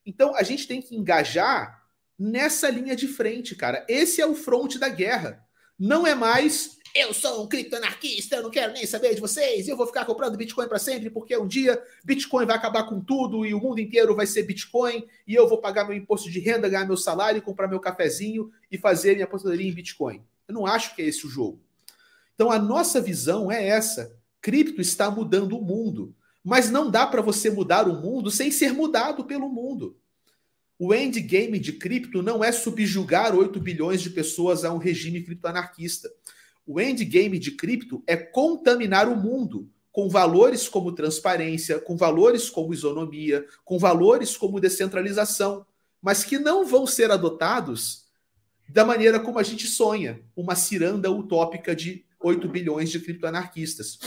Então 0.05 0.35
a 0.35 0.43
gente 0.43 0.67
tem 0.67 0.83
que 0.83 0.97
engajar 0.97 1.87
nessa 2.19 2.69
linha 2.69 2.97
de 2.97 3.07
frente, 3.07 3.55
cara. 3.55 3.87
Esse 3.89 4.21
é 4.21 4.27
o 4.27 4.35
fronte 4.35 4.77
da 4.77 4.89
guerra. 4.89 5.41
Não 5.79 6.05
é 6.05 6.17
mais 6.17 6.79
eu 6.97 7.15
sou 7.15 7.45
um 7.45 7.47
criptoanarquista, 7.47 8.37
eu 8.37 8.43
não 8.43 8.51
quero 8.51 8.73
nem 8.73 8.85
saber 8.85 9.15
de 9.15 9.21
vocês, 9.21 9.69
eu 9.69 9.77
vou 9.77 9.87
ficar 9.87 10.05
comprando 10.05 10.37
Bitcoin 10.37 10.69
para 10.69 10.81
sempre, 10.81 11.11
porque 11.11 11.37
um 11.39 11.47
dia 11.47 11.81
Bitcoin 12.05 12.45
vai 12.45 12.57
acabar 12.57 12.89
com 12.89 13.01
tudo 13.01 13.47
e 13.47 13.55
o 13.55 13.61
mundo 13.61 13.81
inteiro 13.81 14.17
vai 14.17 14.27
ser 14.27 14.43
Bitcoin, 14.43 15.07
e 15.29 15.35
eu 15.35 15.49
vou 15.49 15.59
pagar 15.59 15.85
meu 15.85 15.97
imposto 15.97 16.29
de 16.29 16.41
renda, 16.41 16.69
ganhar 16.69 16.85
meu 16.85 16.97
salário, 16.97 17.41
comprar 17.41 17.69
meu 17.69 17.79
cafezinho 17.79 18.51
e 18.69 18.77
fazer 18.77 19.15
minha 19.15 19.27
aposentadoria 19.27 19.71
em 19.71 19.73
Bitcoin. 19.73 20.23
Eu 20.53 20.55
não 20.55 20.67
acho 20.67 20.95
que 20.95 21.01
é 21.01 21.07
esse 21.07 21.27
o 21.27 21.31
jogo. 21.31 21.59
Então 22.35 22.51
a 22.51 22.59
nossa 22.59 23.01
visão 23.01 23.51
é 23.51 23.67
essa. 23.67 24.15
Cripto 24.41 24.83
está 24.83 25.11
mudando 25.11 25.57
o 25.57 25.63
mundo, 25.63 26.15
mas 26.45 26.71
não 26.71 26.91
dá 26.91 27.07
para 27.07 27.23
você 27.23 27.49
mudar 27.51 27.89
o 27.89 28.01
mundo 28.01 28.31
sem 28.31 28.51
ser 28.51 28.75
mudado 28.75 29.25
pelo 29.25 29.49
mundo. 29.49 29.97
O 30.79 30.93
endgame 30.93 31.59
de 31.59 31.73
cripto 31.73 32.23
não 32.23 32.45
é 32.45 32.53
subjugar 32.53 33.35
8 33.35 33.59
bilhões 33.61 34.03
de 34.03 34.11
pessoas 34.11 34.65
a 34.65 34.73
um 34.73 34.79
regime 34.79 35.23
criptoanarquista. 35.23 36.13
O 36.67 36.79
endgame 36.81 37.39
de 37.39 37.53
cripto 37.53 38.03
é 38.07 38.17
contaminar 38.17 39.09
o 39.09 39.17
mundo 39.17 39.71
com 39.91 40.09
valores 40.09 40.69
como 40.69 40.93
transparência, 40.93 41.79
com 41.79 41.97
valores 41.97 42.51
como 42.51 42.75
isonomia, 42.75 43.47
com 43.65 43.79
valores 43.79 44.37
como 44.37 44.61
descentralização, 44.61 45.65
mas 46.01 46.25
que 46.25 46.39
não 46.39 46.67
vão 46.67 46.87
ser 46.87 47.11
adotados 47.11 48.02
da 48.73 48.87
maneira 48.87 49.21
como 49.21 49.39
a 49.39 49.43
gente 49.43 49.67
sonha, 49.67 50.23
uma 50.35 50.55
ciranda 50.55 51.11
utópica 51.11 51.77
de 51.77 52.07
8 52.19 52.49
bilhões 52.49 52.91
de 52.91 52.99
criptoanarquistas. 53.01 53.99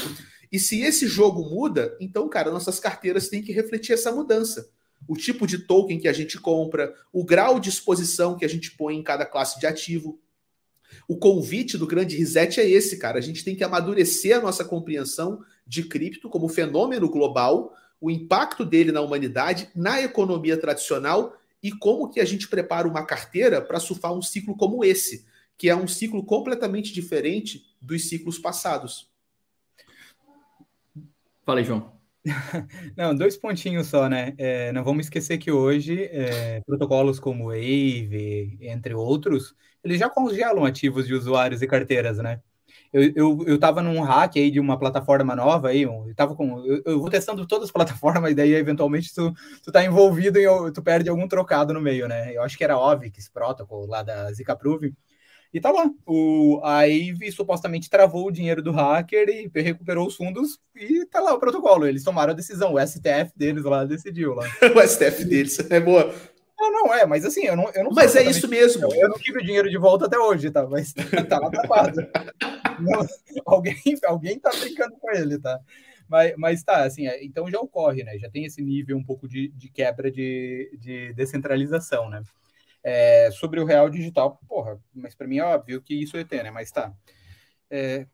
E 0.51 0.57
se 0.57 0.81
esse 0.81 1.07
jogo 1.07 1.47
muda, 1.47 1.95
então, 1.99 2.27
cara, 2.27 2.49
nossas 2.49 2.79
carteiras 2.79 3.29
têm 3.29 3.43
que 3.43 3.51
refletir 3.51 3.93
essa 3.93 4.11
mudança. 4.11 4.67
O 5.07 5.15
tipo 5.15 5.45
de 5.45 5.59
token 5.59 5.99
que 5.99 6.07
a 6.07 6.13
gente 6.13 6.39
compra, 6.39 6.95
o 7.13 7.23
grau 7.23 7.59
de 7.59 7.69
exposição 7.69 8.35
que 8.35 8.43
a 8.43 8.47
gente 8.47 8.71
põe 8.71 8.95
em 8.95 9.03
cada 9.03 9.23
classe 9.23 9.59
de 9.59 9.67
ativo. 9.67 10.19
O 11.07 11.15
convite 11.15 11.77
do 11.77 11.85
grande 11.85 12.17
reset 12.17 12.59
é 12.59 12.67
esse, 12.67 12.97
cara. 12.97 13.19
A 13.19 13.21
gente 13.21 13.43
tem 13.43 13.55
que 13.55 13.63
amadurecer 13.63 14.35
a 14.35 14.41
nossa 14.41 14.65
compreensão 14.65 15.43
de 15.67 15.83
cripto 15.83 16.27
como 16.27 16.49
fenômeno 16.49 17.07
global, 17.07 17.75
o 18.01 18.09
impacto 18.09 18.65
dele 18.65 18.91
na 18.91 19.01
humanidade, 19.01 19.69
na 19.75 20.01
economia 20.01 20.57
tradicional 20.57 21.37
e 21.65 21.71
como 21.71 22.11
que 22.11 22.19
a 22.19 22.25
gente 22.25 22.47
prepara 22.47 22.87
uma 22.87 23.03
carteira 23.03 23.59
para 23.59 23.79
surfar 23.79 24.13
um 24.13 24.21
ciclo 24.21 24.55
como 24.55 24.85
esse, 24.85 25.25
que 25.57 25.67
é 25.67 25.75
um 25.75 25.87
ciclo 25.87 26.23
completamente 26.23 26.93
diferente 26.93 27.65
dos 27.81 28.07
ciclos 28.07 28.37
passados. 28.37 29.11
Fala 31.43 31.61
aí, 31.61 31.65
João. 31.65 31.91
Não, 32.95 33.15
dois 33.15 33.35
pontinhos 33.35 33.87
só, 33.87 34.07
né? 34.07 34.35
É, 34.37 34.71
não 34.71 34.83
vamos 34.83 35.07
esquecer 35.07 35.39
que 35.39 35.51
hoje 35.51 36.03
é, 36.11 36.61
protocolos 36.61 37.19
como 37.19 37.45
Wave, 37.45 38.59
entre 38.61 38.93
outros, 38.93 39.55
eles 39.83 39.99
já 39.99 40.07
congelam 40.07 40.65
ativos 40.65 41.07
de 41.07 41.15
usuários 41.15 41.63
e 41.63 41.67
carteiras, 41.67 42.19
né? 42.19 42.41
Eu, 42.95 43.11
eu, 43.13 43.43
eu 43.45 43.59
tava 43.59 43.81
num 43.81 43.99
hack 43.99 44.37
aí 44.37 44.49
de 44.49 44.57
uma 44.57 44.79
plataforma 44.79 45.35
nova 45.35 45.67
aí, 45.67 45.81
eu 45.81 46.13
tava 46.15 46.33
com. 46.33 46.65
Eu, 46.65 46.81
eu 46.85 46.99
vou 47.01 47.09
testando 47.09 47.45
todas 47.45 47.65
as 47.65 47.71
plataformas, 47.71 48.33
daí 48.33 48.53
eventualmente 48.53 49.13
tu, 49.13 49.33
tu 49.61 49.69
tá 49.69 49.83
envolvido 49.83 50.39
e 50.39 50.71
tu 50.71 50.81
perde 50.81 51.09
algum 51.09 51.27
trocado 51.27 51.73
no 51.73 51.81
meio, 51.81 52.07
né? 52.07 52.33
Eu 52.33 52.41
acho 52.41 52.57
que 52.57 52.63
era 52.63 52.79
Ovix 52.79 53.27
Protocol 53.27 53.85
lá 53.85 54.01
da 54.01 54.31
Zika 54.31 54.55
Proof. 54.55 54.93
E 55.53 55.59
tá 55.59 55.71
lá. 55.71 55.89
O, 56.05 56.61
a 56.63 56.83
Ave 56.83 57.31
supostamente 57.33 57.89
travou 57.89 58.27
o 58.27 58.31
dinheiro 58.31 58.61
do 58.61 58.71
hacker 58.71 59.27
e 59.27 59.61
recuperou 59.61 60.07
os 60.07 60.15
fundos 60.15 60.57
e 60.73 61.05
tá 61.07 61.19
lá 61.19 61.33
o 61.33 61.39
protocolo. 61.39 61.85
Eles 61.85 62.03
tomaram 62.03 62.31
a 62.31 62.35
decisão. 62.35 62.73
O 62.73 62.79
STF 62.79 63.31
deles 63.35 63.63
lá 63.65 63.83
decidiu 63.83 64.33
lá. 64.33 64.45
o 64.73 64.87
STF 64.87 65.25
deles 65.25 65.59
é 65.69 65.79
boa. 65.81 66.13
Não, 66.71 66.87
não 66.87 66.93
é, 66.93 67.05
mas 67.05 67.25
assim, 67.25 67.45
eu 67.45 67.55
não. 67.55 67.69
Eu 67.71 67.83
não 67.85 67.91
mas 67.91 68.15
é 68.15 68.23
isso 68.23 68.47
mesmo. 68.47 68.83
Eu, 68.85 69.01
eu 69.01 69.09
não 69.09 69.17
tive 69.17 69.39
o 69.39 69.43
dinheiro 69.43 69.69
de 69.69 69.77
volta 69.77 70.05
até 70.05 70.17
hoje, 70.17 70.49
tá? 70.51 70.65
Mas 70.67 70.93
tá 70.93 71.39
lá 71.39 71.49
travado. 71.49 72.07
alguém, 73.45 73.75
alguém 74.05 74.39
tá 74.39 74.49
brincando 74.59 74.95
com 74.99 75.11
ele, 75.11 75.39
tá? 75.39 75.59
Mas, 76.07 76.33
mas 76.37 76.63
tá, 76.63 76.83
assim, 76.83 77.07
é, 77.07 77.23
então 77.23 77.49
já 77.49 77.59
ocorre, 77.59 78.03
né? 78.03 78.17
Já 78.17 78.29
tem 78.29 78.45
esse 78.45 78.61
nível 78.61 78.97
um 78.97 79.03
pouco 79.03 79.27
de, 79.27 79.49
de 79.49 79.69
quebra 79.69 80.11
de, 80.11 80.71
de 80.79 81.13
descentralização, 81.13 82.09
né? 82.09 82.21
É, 82.83 83.29
sobre 83.31 83.59
o 83.59 83.65
real 83.65 83.89
digital, 83.89 84.39
porra, 84.47 84.79
mas 84.93 85.15
para 85.15 85.27
mim 85.27 85.39
é 85.39 85.43
óbvio 85.43 85.81
que 85.81 85.95
isso 85.95 86.17
é 86.17 86.23
ter, 86.23 86.43
né? 86.43 86.51
Mas 86.51 86.71
tá. 86.71 86.93
É, 87.69 88.05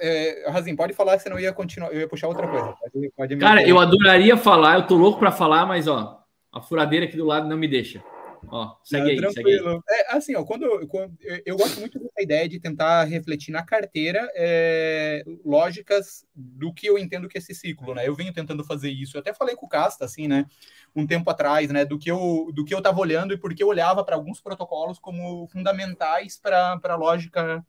é, 0.00 0.50
Razim, 0.50 0.74
pode 0.74 0.92
falar, 0.92 1.18
senão 1.18 1.38
eu 1.38 1.42
ia 1.44 1.52
continuar, 1.52 1.92
eu 1.92 2.00
ia 2.00 2.08
puxar 2.08 2.28
outra 2.28 2.48
coisa. 2.48 2.74
Pode, 2.80 3.10
pode 3.16 3.36
Cara, 3.36 3.66
eu 3.66 3.78
adoraria 3.78 4.36
falar, 4.36 4.76
eu 4.76 4.86
tô 4.86 4.96
louco 4.96 5.20
para 5.20 5.30
falar, 5.30 5.66
mas 5.66 5.86
ó, 5.86 6.23
a 6.54 6.62
furadeira 6.62 7.06
aqui 7.06 7.16
do 7.16 7.24
lado 7.24 7.48
não 7.48 7.56
me 7.56 7.66
deixa. 7.66 8.02
Ó, 8.48 8.76
segue 8.82 9.10
aí, 9.10 9.16
tranquilo. 9.16 9.82
Segue 9.88 9.94
aí. 9.94 10.00
É, 10.00 10.16
assim, 10.16 10.34
ó, 10.36 10.44
quando, 10.44 10.64
eu, 10.64 10.86
quando 10.86 11.16
eu, 11.20 11.42
eu, 11.46 11.56
gosto 11.56 11.80
muito 11.80 11.98
dessa 11.98 12.22
ideia 12.22 12.48
de 12.48 12.60
tentar 12.60 13.04
refletir 13.04 13.50
na 13.50 13.62
carteira 13.62 14.30
é, 14.34 15.24
lógicas 15.44 16.24
do 16.34 16.72
que 16.72 16.86
eu 16.86 16.98
entendo 16.98 17.28
que 17.28 17.38
é 17.38 17.40
esse 17.40 17.54
ciclo, 17.54 17.94
né? 17.94 18.06
Eu 18.06 18.14
venho 18.14 18.32
tentando 18.32 18.62
fazer 18.62 18.90
isso. 18.90 19.16
Eu 19.16 19.20
até 19.20 19.32
falei 19.32 19.56
com 19.56 19.66
o 19.66 19.68
Casta, 19.68 20.04
assim, 20.04 20.28
né? 20.28 20.46
Um 20.94 21.06
tempo 21.06 21.28
atrás, 21.30 21.70
né? 21.70 21.84
Do 21.84 21.98
que 21.98 22.10
eu 22.10 22.50
do 22.54 22.64
que 22.64 22.74
eu 22.74 22.78
estava 22.78 23.00
olhando 23.00 23.34
e 23.34 23.38
porque 23.38 23.62
eu 23.62 23.68
olhava 23.68 24.04
para 24.04 24.16
alguns 24.16 24.40
protocolos 24.40 24.98
como 24.98 25.48
fundamentais 25.48 26.38
para 26.38 26.78
a 26.82 26.96
lógica 26.96 27.64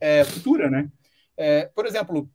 é, 0.00 0.24
futura, 0.24 0.70
né? 0.70 0.90
É, 1.36 1.66
por 1.74 1.86
exemplo, 1.86 2.30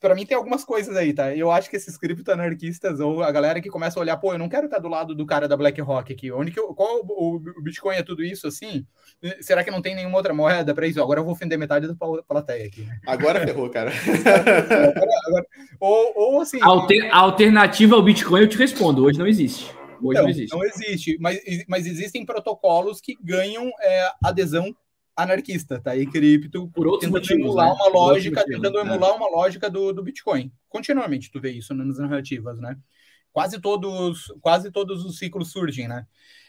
para 0.00 0.14
mim 0.14 0.26
tem 0.26 0.36
algumas 0.36 0.64
coisas 0.64 0.96
aí, 0.96 1.12
tá? 1.12 1.34
Eu 1.34 1.50
acho 1.50 1.68
que 1.68 1.76
esses 1.76 1.96
criptoanarquistas 1.96 3.00
ou 3.00 3.22
a 3.22 3.30
galera 3.30 3.60
que 3.60 3.68
começa 3.68 3.98
a 3.98 4.02
olhar, 4.02 4.16
pô, 4.16 4.32
eu 4.32 4.38
não 4.38 4.48
quero 4.48 4.66
estar 4.66 4.78
do 4.78 4.88
lado 4.88 5.14
do 5.14 5.26
cara 5.26 5.48
da 5.48 5.56
BlackRock 5.56 6.12
aqui. 6.12 6.30
Onde 6.30 6.50
que 6.50 6.60
eu, 6.60 6.74
qual 6.74 7.00
o, 7.04 7.36
o 7.36 7.62
Bitcoin 7.62 7.96
é 7.96 8.02
tudo 8.02 8.24
isso 8.24 8.46
assim? 8.46 8.86
Será 9.40 9.62
que 9.62 9.70
não 9.70 9.82
tem 9.82 9.94
nenhuma 9.94 10.16
outra 10.16 10.34
moeda 10.34 10.74
para 10.74 10.86
isso? 10.86 11.02
Agora 11.02 11.20
eu 11.20 11.24
vou 11.24 11.32
ofender 11.32 11.58
metade 11.58 11.86
da 11.86 11.94
plateia 12.26 12.66
aqui. 12.66 12.82
Né? 12.82 12.98
Agora 13.06 13.40
ferrou, 13.40 13.68
cara. 13.70 13.90
agora, 13.90 15.10
agora, 15.26 15.46
ou, 15.80 16.12
ou 16.16 16.40
assim. 16.40 16.58
Alter, 16.60 17.08
a 17.12 17.18
alternativa 17.18 17.96
ao 17.96 18.02
Bitcoin 18.02 18.40
eu 18.42 18.48
te 18.48 18.58
respondo, 18.58 19.04
hoje 19.04 19.18
não 19.18 19.26
existe. 19.26 19.72
Hoje 20.02 20.16
não, 20.16 20.22
não 20.24 20.30
existe. 20.30 20.56
Não 20.56 20.64
existe, 20.64 21.16
mas, 21.20 21.40
mas 21.68 21.86
existem 21.86 22.26
protocolos 22.26 23.00
que 23.00 23.16
ganham 23.22 23.70
é, 23.80 24.10
adesão 24.22 24.74
anarquista, 25.16 25.80
tá? 25.80 25.96
E 25.96 26.06
cripto 26.06 26.68
por 26.68 26.86
outros 26.86 27.10
tentando 27.10 27.20
motivos, 27.20 27.44
emular 27.44 27.68
né? 27.68 27.74
uma 27.74 27.88
lógica, 27.88 28.40
motivos, 28.40 28.62
tentando 28.62 28.78
é. 28.78 28.80
emular 28.80 29.16
uma 29.16 29.28
lógica 29.28 29.70
do, 29.70 29.92
do 29.92 30.02
Bitcoin. 30.02 30.52
Continuamente 30.68 31.30
tu 31.30 31.40
vê 31.40 31.50
isso 31.50 31.74
nas 31.74 31.98
narrativas, 31.98 32.58
né? 32.58 32.76
Quase 33.32 33.60
todos, 33.60 34.32
quase 34.40 34.70
todos 34.70 35.04
os 35.04 35.18
ciclos 35.18 35.50
surgem, 35.50 35.88
né? 35.88 36.06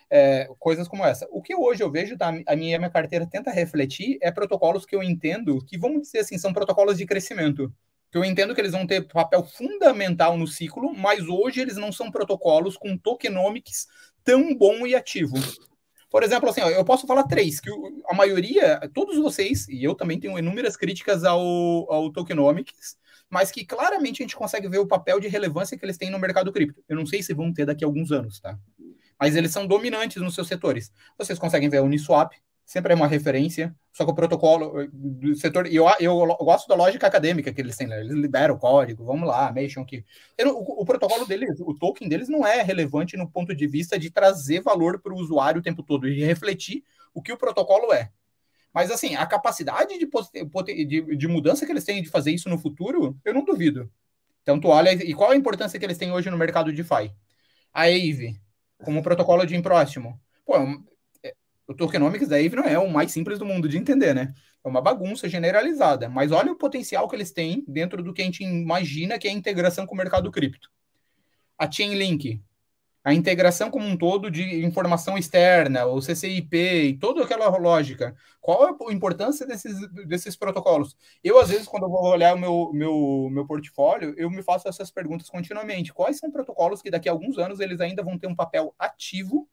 É, 0.09 0.47
coisas 0.59 0.87
como 0.87 1.05
essa. 1.05 1.27
O 1.31 1.41
que 1.41 1.55
hoje 1.55 1.81
eu 1.81 1.89
vejo, 1.91 2.17
tá, 2.17 2.27
a 2.27 2.55
minha, 2.55 2.75
a 2.75 2.79
minha 2.79 2.89
carteira 2.89 3.25
tenta 3.25 3.51
refletir, 3.51 4.17
é 4.21 4.31
protocolos 4.31 4.85
que 4.85 4.95
eu 4.95 5.01
entendo 5.01 5.63
que, 5.65 5.77
vamos 5.77 6.03
dizer 6.03 6.19
assim, 6.19 6.37
são 6.37 6.53
protocolos 6.53 6.97
de 6.97 7.05
crescimento. 7.05 7.73
Que 8.11 8.17
eu 8.17 8.23
entendo 8.23 8.53
que 8.53 8.61
eles 8.61 8.73
vão 8.73 8.85
ter 8.85 9.07
papel 9.07 9.43
fundamental 9.43 10.37
no 10.37 10.45
ciclo, 10.45 10.93
mas 10.93 11.27
hoje 11.27 11.61
eles 11.61 11.77
não 11.77 11.91
são 11.91 12.11
protocolos 12.11 12.77
com 12.77 12.95
tokenomics 12.95 13.87
tão 14.23 14.55
bom 14.55 14.85
e 14.85 14.93
ativo. 14.93 15.35
Por 16.13 16.21
exemplo, 16.21 16.47
assim, 16.47 16.61
ó, 16.61 16.69
eu 16.69 16.85
posso 16.85 17.07
falar 17.07 17.23
três, 17.23 17.59
que 17.59 17.71
a 18.07 18.13
maioria, 18.13 18.79
todos 18.93 19.17
vocês, 19.17 19.67
e 19.67 19.83
eu 19.83 19.95
também 19.95 20.19
tenho 20.19 20.37
inúmeras 20.37 20.77
críticas 20.77 21.23
ao, 21.23 21.91
ao 21.91 22.11
tokenomics, 22.11 22.95
mas 23.27 23.49
que 23.49 23.65
claramente 23.65 24.21
a 24.21 24.23
gente 24.23 24.35
consegue 24.35 24.69
ver 24.69 24.77
o 24.77 24.85
papel 24.85 25.19
de 25.19 25.27
relevância 25.27 25.75
que 25.75 25.83
eles 25.83 25.97
têm 25.97 26.11
no 26.11 26.19
mercado 26.19 26.53
cripto. 26.53 26.83
Eu 26.87 26.97
não 26.97 27.05
sei 27.07 27.23
se 27.23 27.33
vão 27.33 27.51
ter 27.51 27.65
daqui 27.65 27.83
a 27.83 27.87
alguns 27.87 28.11
anos, 28.11 28.39
tá? 28.39 28.59
Mas 29.19 29.35
eles 29.35 29.49
são 29.49 29.65
dominantes 29.65 30.21
nos 30.21 30.35
seus 30.35 30.47
setores. 30.47 30.91
Vocês 31.17 31.39
conseguem 31.39 31.67
ver 31.67 31.77
a 31.77 31.81
Uniswap, 31.81 32.31
sempre 32.65 32.93
é 32.93 32.95
uma 32.95 33.07
referência. 33.07 33.75
Só 33.91 34.05
que 34.05 34.11
o 34.11 34.15
protocolo 34.15 34.81
eh, 34.81 34.89
do 34.91 35.35
setor. 35.35 35.67
Eu, 35.67 35.85
eu, 35.99 36.19
eu 36.19 36.37
gosto 36.37 36.67
da 36.67 36.75
lógica 36.75 37.05
acadêmica 37.05 37.53
que 37.53 37.61
eles 37.61 37.77
têm, 37.77 37.87
né? 37.87 37.99
eles 37.99 38.13
liberam 38.13 38.55
o 38.55 38.59
código, 38.59 39.05
vamos 39.05 39.27
lá, 39.27 39.51
mexam 39.51 39.83
aqui. 39.83 40.03
O, 40.41 40.81
o, 40.81 40.85
protocolo 40.85 41.25
deles, 41.25 41.59
o 41.59 41.73
token 41.73 42.09
deles 42.09 42.27
não 42.27 42.45
é 42.45 42.61
relevante 42.61 43.15
no 43.15 43.29
ponto 43.29 43.55
de 43.55 43.67
vista 43.67 43.99
de 43.99 44.09
trazer 44.09 44.61
valor 44.61 44.99
para 44.99 45.13
o 45.13 45.17
usuário 45.17 45.59
o 45.59 45.63
tempo 45.63 45.83
todo 45.83 46.07
e 46.07 46.23
refletir 46.23 46.83
o 47.13 47.21
que 47.21 47.31
o 47.31 47.37
protocolo 47.37 47.93
é. 47.93 48.11
Mas, 48.73 48.89
assim, 48.89 49.15
a 49.15 49.25
capacidade 49.25 49.99
de, 49.99 50.85
de, 50.85 51.15
de 51.15 51.27
mudança 51.27 51.65
que 51.65 51.71
eles 51.71 51.83
têm 51.83 52.01
de 52.01 52.09
fazer 52.09 52.31
isso 52.31 52.49
no 52.49 52.57
futuro, 52.57 53.15
eu 53.23 53.33
não 53.33 53.45
duvido. 53.45 53.91
Então, 54.41 54.59
tu 54.59 54.67
olha. 54.67 54.91
E 54.91 55.13
qual 55.13 55.31
a 55.31 55.35
importância 55.35 55.79
que 55.79 55.85
eles 55.85 55.97
têm 55.97 56.11
hoje 56.11 56.29
no 56.31 56.37
mercado 56.37 56.71
de 56.71 56.77
DeFi? 56.77 57.13
A 57.71 57.83
AVE, 57.83 58.39
como 58.83 59.03
protocolo 59.03 59.45
de 59.45 59.55
empréstimo. 59.55 60.19
Pô, 60.43 60.55
o 61.67 61.73
tokenomics 61.73 62.27
da 62.27 62.41
Eve 62.41 62.55
não 62.55 62.63
é 62.63 62.77
o 62.77 62.89
mais 62.89 63.11
simples 63.11 63.39
do 63.39 63.45
mundo 63.45 63.69
de 63.69 63.77
entender, 63.77 64.13
né? 64.13 64.33
É 64.63 64.67
uma 64.67 64.81
bagunça 64.81 65.29
generalizada. 65.29 66.09
Mas 66.09 66.31
olha 66.31 66.51
o 66.51 66.57
potencial 66.57 67.07
que 67.07 67.15
eles 67.15 67.31
têm 67.31 67.63
dentro 67.67 68.03
do 68.03 68.13
que 68.13 68.21
a 68.21 68.25
gente 68.25 68.43
imagina 68.43 69.17
que 69.17 69.27
é 69.27 69.31
a 69.31 69.33
integração 69.33 69.85
com 69.85 69.95
o 69.95 69.97
mercado 69.97 70.31
cripto. 70.31 70.69
A 71.57 71.69
Chainlink, 71.69 72.41
a 73.03 73.13
integração 73.13 73.69
como 73.69 73.85
um 73.85 73.97
todo 73.97 74.31
de 74.31 74.63
informação 74.65 75.17
externa, 75.17 75.85
o 75.85 76.01
CCIP 76.01 76.55
e 76.55 76.97
toda 76.97 77.23
aquela 77.23 77.47
lógica. 77.57 78.15
Qual 78.39 78.67
é 78.67 78.71
a 78.89 78.93
importância 78.93 79.45
desses, 79.45 79.75
desses 80.07 80.35
protocolos? 80.35 80.95
Eu, 81.23 81.39
às 81.39 81.49
vezes, 81.49 81.67
quando 81.67 81.83
eu 81.83 81.89
vou 81.89 82.03
olhar 82.05 82.33
o 82.35 82.39
meu, 82.39 82.71
meu, 82.73 83.29
meu 83.31 83.45
portfólio, 83.45 84.13
eu 84.17 84.29
me 84.29 84.41
faço 84.41 84.69
essas 84.69 84.89
perguntas 84.89 85.29
continuamente. 85.29 85.93
Quais 85.93 86.17
são 86.17 86.31
protocolos 86.31 86.81
que 86.81 86.89
daqui 86.89 87.09
a 87.09 87.11
alguns 87.11 87.37
anos 87.37 87.59
eles 87.59 87.81
ainda 87.81 88.03
vão 88.03 88.17
ter 88.17 88.27
um 88.27 88.35
papel 88.35 88.73
ativo 88.79 89.49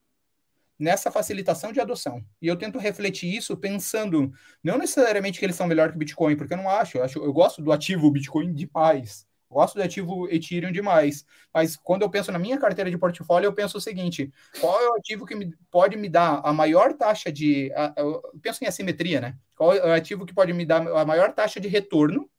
nessa 0.80 1.10
facilitação 1.10 1.72
de 1.72 1.80
adoção. 1.80 2.24
E 2.40 2.46
eu 2.48 2.56
tento 2.56 2.78
refletir 2.78 3.36
isso 3.36 3.56
pensando, 3.56 4.32
não 4.64 4.78
necessariamente 4.78 5.38
que 5.38 5.44
eles 5.44 5.54
são 5.54 5.66
melhor 5.66 5.90
que 5.90 5.96
o 5.96 5.98
Bitcoin, 5.98 6.36
porque 6.36 6.54
eu 6.54 6.58
não 6.58 6.70
acho, 6.70 6.96
eu, 6.96 7.04
acho, 7.04 7.18
eu 7.22 7.32
gosto 7.32 7.60
do 7.60 7.70
ativo 7.70 8.10
Bitcoin 8.10 8.54
demais, 8.54 9.26
gosto 9.50 9.74
do 9.74 9.82
ativo 9.82 10.26
Ethereum 10.28 10.72
demais, 10.72 11.26
mas 11.52 11.76
quando 11.76 12.02
eu 12.02 12.10
penso 12.10 12.32
na 12.32 12.38
minha 12.38 12.58
carteira 12.58 12.90
de 12.90 12.96
portfólio, 12.96 13.48
eu 13.48 13.52
penso 13.52 13.76
o 13.76 13.80
seguinte, 13.80 14.32
qual 14.58 14.80
é 14.80 14.88
o 14.88 14.94
ativo 14.94 15.26
que 15.26 15.34
me, 15.34 15.54
pode 15.70 15.96
me 15.96 16.08
dar 16.08 16.40
a 16.42 16.52
maior 16.52 16.94
taxa 16.94 17.30
de, 17.30 17.70
a, 17.74 17.92
eu 17.98 18.22
penso 18.40 18.64
em 18.64 18.66
assimetria, 18.66 19.20
né? 19.20 19.36
Qual 19.56 19.74
é 19.74 19.84
o 19.84 19.92
ativo 19.92 20.24
que 20.24 20.32
pode 20.32 20.52
me 20.54 20.64
dar 20.64 20.86
a 20.86 21.04
maior 21.04 21.34
taxa 21.34 21.60
de 21.60 21.68
retorno 21.68 22.30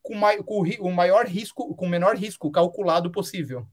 com, 0.00 0.14
mai, 0.14 0.42
com 0.42 0.62
o 0.62 0.94
maior 0.94 1.26
risco, 1.26 1.74
com 1.74 1.86
o 1.86 1.90
menor 1.90 2.16
risco 2.16 2.50
calculado 2.50 3.10
possível? 3.10 3.66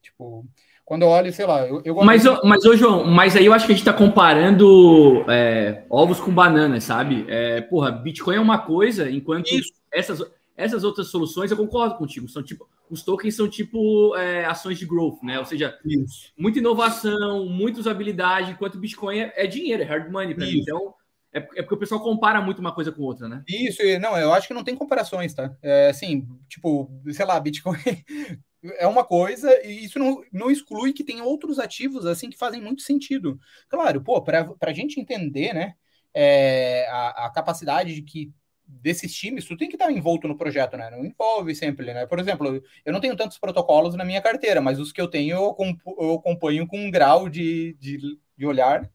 Tipo, 0.00 0.46
quando 0.88 1.02
eu 1.02 1.08
olho, 1.08 1.30
sei 1.30 1.44
lá, 1.44 1.66
eu, 1.66 1.82
eu 1.84 1.94
mas, 1.96 2.22
de... 2.22 2.30
mas, 2.44 2.64
ô, 2.64 2.74
João, 2.74 3.04
mas 3.04 3.36
aí 3.36 3.44
eu 3.44 3.52
acho 3.52 3.66
que 3.66 3.72
a 3.72 3.74
gente 3.74 3.86
está 3.86 3.92
comparando 3.92 5.22
é, 5.28 5.84
ovos 5.90 6.18
com 6.18 6.32
bananas, 6.32 6.84
sabe? 6.84 7.26
É, 7.28 7.60
porra, 7.60 7.92
Bitcoin 7.92 8.36
é 8.36 8.40
uma 8.40 8.56
coisa, 8.56 9.10
enquanto 9.10 9.50
essas, 9.92 10.22
essas 10.56 10.84
outras 10.84 11.08
soluções, 11.08 11.50
eu 11.50 11.58
concordo 11.58 11.96
contigo, 11.96 12.26
são 12.26 12.42
tipo, 12.42 12.66
os 12.88 13.02
tokens 13.02 13.36
são 13.36 13.46
tipo 13.46 14.16
é, 14.16 14.46
ações 14.46 14.78
de 14.78 14.86
growth, 14.86 15.22
né? 15.22 15.38
Ou 15.38 15.44
seja, 15.44 15.78
Isso. 15.84 16.32
muita 16.38 16.58
inovação, 16.58 17.44
muita 17.44 17.80
usabilidade, 17.80 18.52
enquanto 18.52 18.76
o 18.76 18.80
Bitcoin 18.80 19.18
é, 19.18 19.32
é 19.36 19.46
dinheiro, 19.46 19.82
é 19.82 19.84
hard 19.84 20.10
money 20.10 20.34
para 20.34 20.46
mim. 20.46 20.60
Então, 20.60 20.94
é, 21.34 21.38
é, 21.38 21.62
porque 21.62 21.74
o 21.74 21.78
pessoal 21.78 22.02
compara 22.02 22.40
muito 22.40 22.60
uma 22.60 22.72
coisa 22.72 22.90
com 22.90 23.02
outra, 23.02 23.28
né? 23.28 23.42
Isso, 23.46 23.82
não, 24.00 24.16
eu 24.16 24.32
acho 24.32 24.48
que 24.48 24.54
não 24.54 24.64
tem 24.64 24.74
comparações, 24.74 25.34
tá? 25.34 25.54
É, 25.60 25.90
assim, 25.90 26.26
tipo, 26.48 26.90
sei 27.10 27.26
lá, 27.26 27.38
Bitcoin 27.38 27.76
é 28.62 28.86
uma 28.86 29.04
coisa, 29.04 29.50
e 29.64 29.84
isso 29.84 29.98
não, 29.98 30.22
não 30.32 30.50
exclui 30.50 30.92
que 30.92 31.04
tem 31.04 31.20
outros 31.20 31.58
ativos 31.58 32.06
assim 32.06 32.28
que 32.30 32.38
fazem 32.38 32.60
muito 32.60 32.82
sentido. 32.82 33.38
Claro, 33.68 34.02
pô, 34.02 34.20
para 34.22 34.54
a 34.60 34.72
gente 34.72 35.00
entender, 35.00 35.52
né, 35.52 35.74
é, 36.12 36.86
a, 36.90 37.26
a, 37.26 37.30
capacidade 37.30 37.94
de 37.94 38.02
que 38.02 38.32
desses 38.68 39.14
times, 39.14 39.46
tu 39.46 39.56
tem 39.56 39.68
que 39.68 39.76
estar 39.76 39.90
envolto 39.90 40.28
no 40.28 40.36
projeto, 40.36 40.76
né? 40.76 40.90
Não 40.90 41.04
envolve 41.04 41.54
sempre, 41.54 41.92
né? 41.94 42.06
Por 42.06 42.18
exemplo, 42.18 42.62
eu 42.84 42.92
não 42.92 43.00
tenho 43.00 43.16
tantos 43.16 43.38
protocolos 43.38 43.94
na 43.94 44.04
minha 44.04 44.20
carteira, 44.20 44.60
mas 44.60 44.78
os 44.78 44.92
que 44.92 45.00
eu 45.00 45.08
tenho 45.08 45.36
eu, 45.98 46.14
acompanho 46.14 46.66
com 46.66 46.78
um 46.78 46.90
grau 46.90 47.28
de, 47.30 47.74
de, 47.80 48.18
de 48.36 48.46
olhar. 48.46 48.90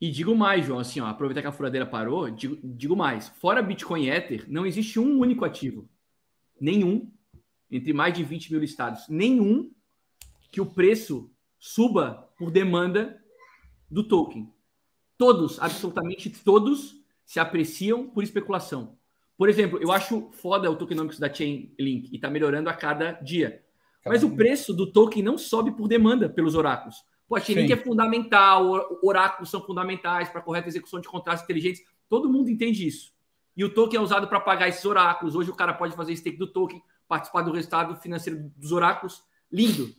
E 0.00 0.10
digo 0.10 0.34
mais, 0.34 0.64
João, 0.64 0.78
assim, 0.78 1.00
ó, 1.00 1.06
aproveitar 1.06 1.42
que 1.42 1.46
a 1.46 1.52
furadeira 1.52 1.86
parou, 1.86 2.30
digo, 2.30 2.58
digo 2.62 2.96
mais, 2.96 3.28
fora 3.28 3.62
Bitcoin 3.62 4.08
Ether, 4.08 4.44
não 4.48 4.66
existe 4.66 4.98
um 4.98 5.18
único 5.18 5.44
ativo. 5.44 5.88
Nenhum 6.60 7.10
entre 7.70 7.92
mais 7.92 8.14
de 8.14 8.22
20 8.22 8.52
mil 8.52 8.60
listados, 8.60 9.08
nenhum 9.08 9.70
que 10.50 10.60
o 10.60 10.66
preço 10.66 11.30
suba 11.58 12.30
por 12.38 12.50
demanda 12.50 13.22
do 13.90 14.02
token. 14.02 14.52
Todos, 15.18 15.58
absolutamente 15.60 16.30
todos, 16.30 16.96
se 17.24 17.40
apreciam 17.40 18.08
por 18.08 18.22
especulação. 18.22 18.96
Por 19.36 19.48
exemplo, 19.48 19.78
eu 19.82 19.92
acho 19.92 20.30
foda 20.32 20.70
o 20.70 20.76
tokenomics 20.76 21.18
da 21.18 21.32
Chainlink 21.32 22.10
e 22.10 22.16
está 22.16 22.30
melhorando 22.30 22.70
a 22.70 22.74
cada 22.74 23.12
dia. 23.12 23.62
Mas 24.04 24.22
o 24.22 24.30
preço 24.36 24.72
do 24.72 24.90
token 24.90 25.22
não 25.22 25.36
sobe 25.36 25.72
por 25.72 25.88
demanda 25.88 26.28
pelos 26.28 26.54
oráculos. 26.54 27.04
Pô, 27.28 27.34
a 27.34 27.40
Chainlink 27.40 27.72
é 27.72 27.76
fundamental, 27.76 28.98
oráculos 29.02 29.50
são 29.50 29.60
fundamentais 29.60 30.28
para 30.28 30.40
a 30.40 30.42
correta 30.42 30.68
execução 30.68 31.00
de 31.00 31.08
contratos 31.08 31.42
inteligentes. 31.42 31.82
Todo 32.08 32.30
mundo 32.30 32.48
entende 32.48 32.86
isso. 32.86 33.12
E 33.56 33.64
o 33.64 33.72
token 33.72 33.98
é 33.98 34.02
usado 34.02 34.28
para 34.28 34.38
pagar 34.38 34.68
esses 34.68 34.84
oráculos. 34.84 35.34
Hoje 35.34 35.50
o 35.50 35.54
cara 35.54 35.72
pode 35.72 35.96
fazer 35.96 36.14
stake 36.14 36.36
do 36.36 36.46
token 36.46 36.80
participar 37.08 37.42
do 37.42 37.52
resultado 37.52 37.96
financeiro 37.96 38.50
dos 38.56 38.72
oráculos, 38.72 39.22
lindo. 39.50 39.94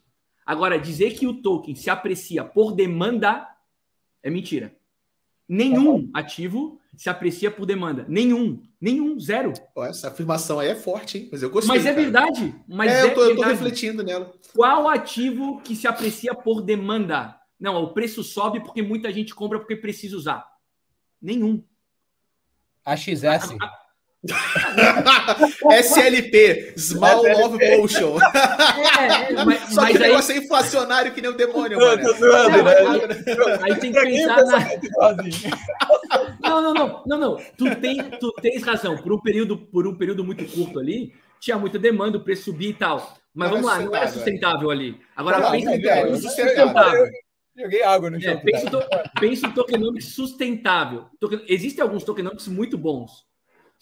Agora, 0.46 0.80
dizer 0.80 1.12
que 1.12 1.28
o 1.28 1.42
token 1.42 1.76
se 1.76 1.90
aprecia 1.90 2.44
por 2.44 2.74
demanda 2.74 3.48
é 4.24 4.30
mentira. 4.30 4.76
Nenhum 5.48 6.10
ativo 6.14 6.80
se 6.96 7.10
aprecia 7.10 7.50
por 7.50 7.66
demanda. 7.66 8.06
Nenhum. 8.10 8.62
Nenhum. 8.82 9.18
Zero. 9.20 9.54
Essa 9.78 10.10
afirmação 10.10 10.60
aí 10.60 10.70
é 10.70 10.76
forte, 10.76 11.18
hein? 11.18 11.30
Mas 11.32 11.42
eu 11.42 11.50
gostei. 11.50 11.76
Mas 11.76 11.86
é 11.86 11.90
cara. 11.92 12.02
verdade. 12.02 12.56
Mas 12.68 12.92
é, 12.92 13.04
eu, 13.04 13.14
tô, 13.14 13.24
é 13.24 13.32
eu 13.32 13.36
tô 13.36 13.44
refletindo 13.44 14.04
nela. 14.04 14.34
Qual 14.54 14.90
ativo 14.90 15.62
que 15.62 15.76
se 15.76 15.88
aprecia 15.88 16.34
por 16.34 16.62
demanda? 16.62 17.40
Não, 17.60 17.82
o 17.82 17.94
preço 17.94 18.24
sobe 18.24 18.60
porque 18.60 18.82
muita 18.82 19.12
gente 19.12 19.34
compra 19.34 19.58
porque 19.58 19.76
precisa 19.76 20.18
usar. 20.18 20.46
Nenhum. 21.22 21.64
A 22.84 22.96
XS. 22.96 23.24
A, 23.26 23.66
a, 23.66 23.87
SLP, 25.72 26.74
Small 26.78 27.24
Love 27.24 27.60
Potion. 27.78 28.18
É, 28.20 29.32
é, 29.32 29.46
mas, 29.46 29.74
Só 29.74 29.86
que 29.86 29.98
o 29.98 30.00
negócio 30.00 30.34
é 30.34 30.38
inflacionário 30.38 31.14
que 31.14 31.22
nem 31.22 31.30
o 31.30 31.38
demônio. 31.38 31.78
Não, 31.78 31.98
tô 31.98 32.14
zoando, 32.14 32.64
né? 32.64 32.76
Aí, 32.78 33.72
aí 33.72 33.80
tem 33.80 33.92
que 33.92 34.02
pensar 34.02 34.44
na. 34.44 34.60
Não, 36.42 36.62
não, 36.62 36.74
não, 36.74 37.04
não, 37.06 37.18
não. 37.18 37.38
Tu, 37.58 37.76
tem, 37.76 38.04
tu 38.20 38.32
tens 38.42 38.64
razão. 38.64 38.98
Por 38.98 39.14
um 39.14 39.20
período, 39.20 39.58
por 39.58 39.88
um 39.88 39.96
período 39.96 40.24
muito 40.24 40.46
curto 40.46 40.80
ali, 40.80 41.14
tinha 41.40 41.58
muita 41.58 41.78
demanda, 41.78 42.18
o 42.18 42.24
preço 42.24 42.46
subia 42.46 42.70
e 42.70 42.74
tal. 42.74 43.18
Mas 43.34 43.52
não 43.52 43.62
vamos 43.62 43.72
é 43.72 43.78
lá, 43.78 43.86
não 43.86 43.96
é 43.96 44.08
sustentável 44.08 44.72
ali. 44.72 45.00
Agora 45.16 45.40
não, 45.40 45.52
pensa 45.52 45.78
não, 45.78 45.90
é, 45.90 46.16
sustentável. 46.16 47.08
Joguei 47.56 47.84
água 47.84 48.10
no 48.10 48.20
chão. 48.20 48.34
É, 48.34 48.38
pensa, 48.38 48.70
to, 48.70 48.80
pensa 49.20 49.50
tokenomics 49.50 50.14
sustentável. 50.14 51.06
Token, 51.20 51.44
existem 51.48 51.84
alguns 51.84 52.04
tokenomics 52.04 52.48
muito 52.48 52.78
bons 52.78 53.28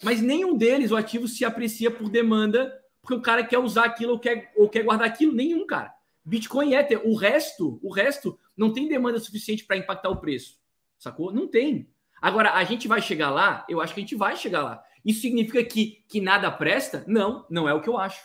mas 0.02 0.20
nenhum 0.20 0.56
deles 0.56 0.90
o 0.90 0.96
ativo 0.96 1.26
se 1.26 1.44
aprecia 1.44 1.90
por 1.90 2.08
demanda, 2.08 2.72
porque 3.00 3.14
o 3.14 3.22
cara 3.22 3.44
quer 3.44 3.58
usar 3.58 3.84
aquilo 3.84 4.12
ou 4.12 4.18
quer, 4.18 4.52
ou 4.56 4.68
quer 4.68 4.82
guardar 4.82 5.06
aquilo. 5.06 5.32
Nenhum, 5.32 5.66
cara. 5.66 5.94
Bitcoin 6.24 6.70
e 6.70 6.74
Ether, 6.74 7.00
o 7.06 7.14
resto, 7.14 7.78
o 7.82 7.92
resto 7.92 8.38
não 8.56 8.72
tem 8.72 8.88
demanda 8.88 9.18
suficiente 9.18 9.64
para 9.64 9.76
impactar 9.76 10.10
o 10.10 10.20
preço. 10.20 10.58
Sacou? 10.98 11.32
Não 11.32 11.46
tem. 11.46 11.88
Agora, 12.20 12.54
a 12.54 12.64
gente 12.64 12.88
vai 12.88 13.00
chegar 13.00 13.30
lá? 13.30 13.64
Eu 13.68 13.80
acho 13.80 13.94
que 13.94 14.00
a 14.00 14.02
gente 14.02 14.16
vai 14.16 14.36
chegar 14.36 14.62
lá. 14.62 14.82
Isso 15.04 15.20
significa 15.20 15.62
que, 15.62 16.04
que 16.08 16.20
nada 16.20 16.50
presta? 16.50 17.04
Não, 17.06 17.46
não 17.48 17.68
é 17.68 17.74
o 17.74 17.80
que 17.80 17.88
eu 17.88 17.96
acho. 17.96 18.20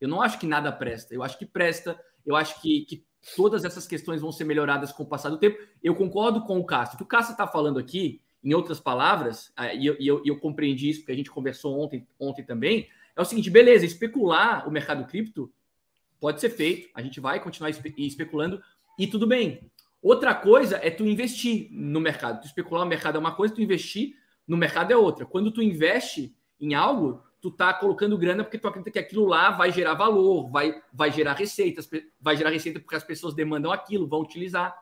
Eu 0.00 0.08
não 0.08 0.20
acho 0.20 0.38
que 0.38 0.46
nada 0.46 0.70
presta. 0.70 1.14
Eu 1.14 1.22
acho 1.22 1.38
que 1.38 1.46
presta. 1.46 1.98
Eu 2.26 2.36
acho 2.36 2.60
que, 2.60 2.84
que 2.84 3.06
todas 3.34 3.64
essas 3.64 3.86
questões 3.86 4.20
vão 4.20 4.30
ser 4.30 4.44
melhoradas 4.44 4.92
com 4.92 5.04
o 5.04 5.08
passar 5.08 5.30
do 5.30 5.38
tempo. 5.38 5.58
Eu 5.82 5.94
concordo 5.94 6.44
com 6.44 6.58
o 6.58 6.66
Castro. 6.66 6.96
O 6.96 6.98
que 6.98 7.04
o 7.04 7.08
Castro 7.08 7.32
está 7.32 7.46
falando 7.46 7.78
aqui 7.78 8.20
em 8.42 8.54
outras 8.54 8.78
palavras, 8.78 9.52
ah, 9.56 9.74
e 9.74 9.86
eu, 9.86 9.96
eu, 9.98 10.22
eu, 10.24 10.38
compreendi 10.38 10.88
isso 10.88 11.00
porque 11.00 11.12
a 11.12 11.16
gente 11.16 11.30
conversou 11.30 11.80
ontem, 11.80 12.06
ontem 12.18 12.44
também, 12.44 12.88
é 13.14 13.20
o 13.20 13.24
seguinte: 13.24 13.50
beleza, 13.50 13.84
especular 13.84 14.68
o 14.68 14.70
mercado 14.70 15.06
cripto 15.06 15.52
pode 16.20 16.40
ser 16.40 16.50
feito, 16.50 16.88
a 16.94 17.02
gente 17.02 17.20
vai 17.20 17.42
continuar 17.42 17.70
espe 17.70 17.94
especulando 17.98 18.62
e 18.98 19.06
tudo 19.06 19.26
bem. 19.26 19.70
Outra 20.02 20.34
coisa 20.34 20.78
é 20.82 20.90
tu 20.90 21.04
investir 21.04 21.68
no 21.72 22.00
mercado. 22.00 22.40
Tu 22.40 22.46
especular 22.46 22.84
no 22.84 22.88
mercado 22.88 23.16
é 23.16 23.18
uma 23.18 23.34
coisa, 23.34 23.54
tu 23.54 23.60
investir 23.60 24.14
no 24.46 24.56
mercado 24.56 24.92
é 24.92 24.96
outra. 24.96 25.26
Quando 25.26 25.50
tu 25.50 25.60
investe 25.60 26.36
em 26.60 26.74
algo, 26.74 27.22
tu 27.40 27.50
tá 27.50 27.74
colocando 27.74 28.16
grana 28.16 28.44
porque 28.44 28.58
tu 28.58 28.68
acredita 28.68 28.90
que 28.90 28.98
aquilo 28.98 29.26
lá 29.26 29.50
vai 29.50 29.72
gerar 29.72 29.94
valor, 29.94 30.48
vai, 30.50 30.80
vai 30.92 31.10
gerar 31.10 31.34
receitas, 31.34 31.88
vai 32.20 32.36
gerar 32.36 32.50
receita 32.50 32.78
porque 32.78 32.94
as 32.94 33.04
pessoas 33.04 33.34
demandam 33.34 33.72
aquilo, 33.72 34.06
vão 34.06 34.20
utilizar. 34.20 34.76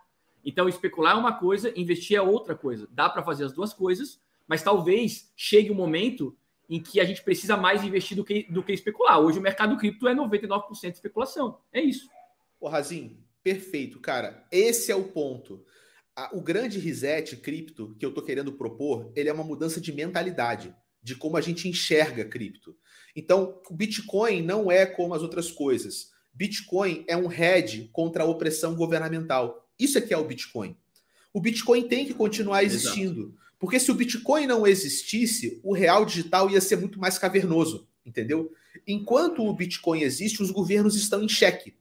Então, 0.45 0.69
especular 0.69 1.17
é 1.17 1.19
uma 1.19 1.39
coisa, 1.39 1.73
investir 1.77 2.17
é 2.17 2.21
outra 2.21 2.55
coisa. 2.55 2.89
Dá 2.91 3.09
para 3.09 3.23
fazer 3.23 3.45
as 3.45 3.53
duas 3.53 3.73
coisas, 3.73 4.21
mas 4.47 4.63
talvez 4.63 5.33
chegue 5.37 5.71
um 5.71 5.75
momento 5.75 6.37
em 6.69 6.81
que 6.81 7.01
a 7.01 7.05
gente 7.05 7.23
precisa 7.23 7.57
mais 7.57 7.85
investir 7.85 8.17
do 8.17 8.25
que, 8.25 8.45
do 8.45 8.63
que 8.63 8.73
especular. 8.73 9.21
Hoje 9.21 9.39
o 9.39 9.43
mercado 9.43 9.77
cripto 9.77 10.09
é 10.09 10.15
99% 10.15 10.93
especulação. 10.93 11.59
É 11.73 11.81
isso. 11.81 12.09
Ô, 12.61 12.69
Razin, 12.69 13.19
perfeito, 13.43 14.01
cara. 14.01 14.47
Esse 14.51 14.91
é 14.91 14.97
o 14.97 15.05
ponto. 15.05 15.65
o 16.33 16.41
grande 16.41 16.79
reset 16.79 17.37
cripto 17.37 17.95
que 17.99 18.05
eu 18.05 18.11
estou 18.11 18.25
querendo 18.25 18.53
propor, 18.53 19.13
ele 19.15 19.29
é 19.29 19.33
uma 19.33 19.45
mudança 19.45 19.81
de 19.81 19.93
mentalidade, 19.93 20.75
de 21.03 21.15
como 21.15 21.37
a 21.37 21.41
gente 21.41 21.69
enxerga 21.69 22.25
cripto. 22.25 22.77
Então, 23.15 23.61
o 23.71 23.75
Bitcoin 23.75 24.43
não 24.43 24.71
é 24.71 24.87
como 24.87 25.15
as 25.15 25.23
outras 25.23 25.51
coisas. 25.51 26.11
Bitcoin 26.33 27.05
é 27.07 27.17
um 27.17 27.31
hedge 27.31 27.89
contra 27.93 28.25
a 28.25 28.27
opressão 28.27 28.75
governamental. 28.75 29.64
Isso 29.79 29.99
é 29.99 30.01
que 30.01 30.15
é 30.15 30.19
o 30.19 30.25
Bitcoin. 30.25 30.77
O 31.33 31.41
Bitcoin 31.41 31.89
tem 31.89 32.07
que 32.07 32.15
continuar 32.15 32.63
existindo. 32.63 33.23
Exato. 33.23 33.45
Porque 33.59 33.81
se 33.81 33.91
o 33.91 33.95
Bitcoin 33.95 34.47
não 34.47 34.67
existisse, 34.67 35.61
o 35.63 35.73
real 35.73 36.05
digital 36.05 36.51
ia 36.51 36.61
ser 36.61 36.77
muito 36.77 36.99
mais 37.01 37.19
cavernoso, 37.19 37.89
entendeu? 38.05 38.53
Enquanto 38.87 39.43
o 39.43 39.55
Bitcoin 39.55 40.03
existe, 40.03 40.43
os 40.43 40.51
governos 40.51 40.97
estão 40.97 41.23
em 41.23 41.29
xeque. 41.29 41.75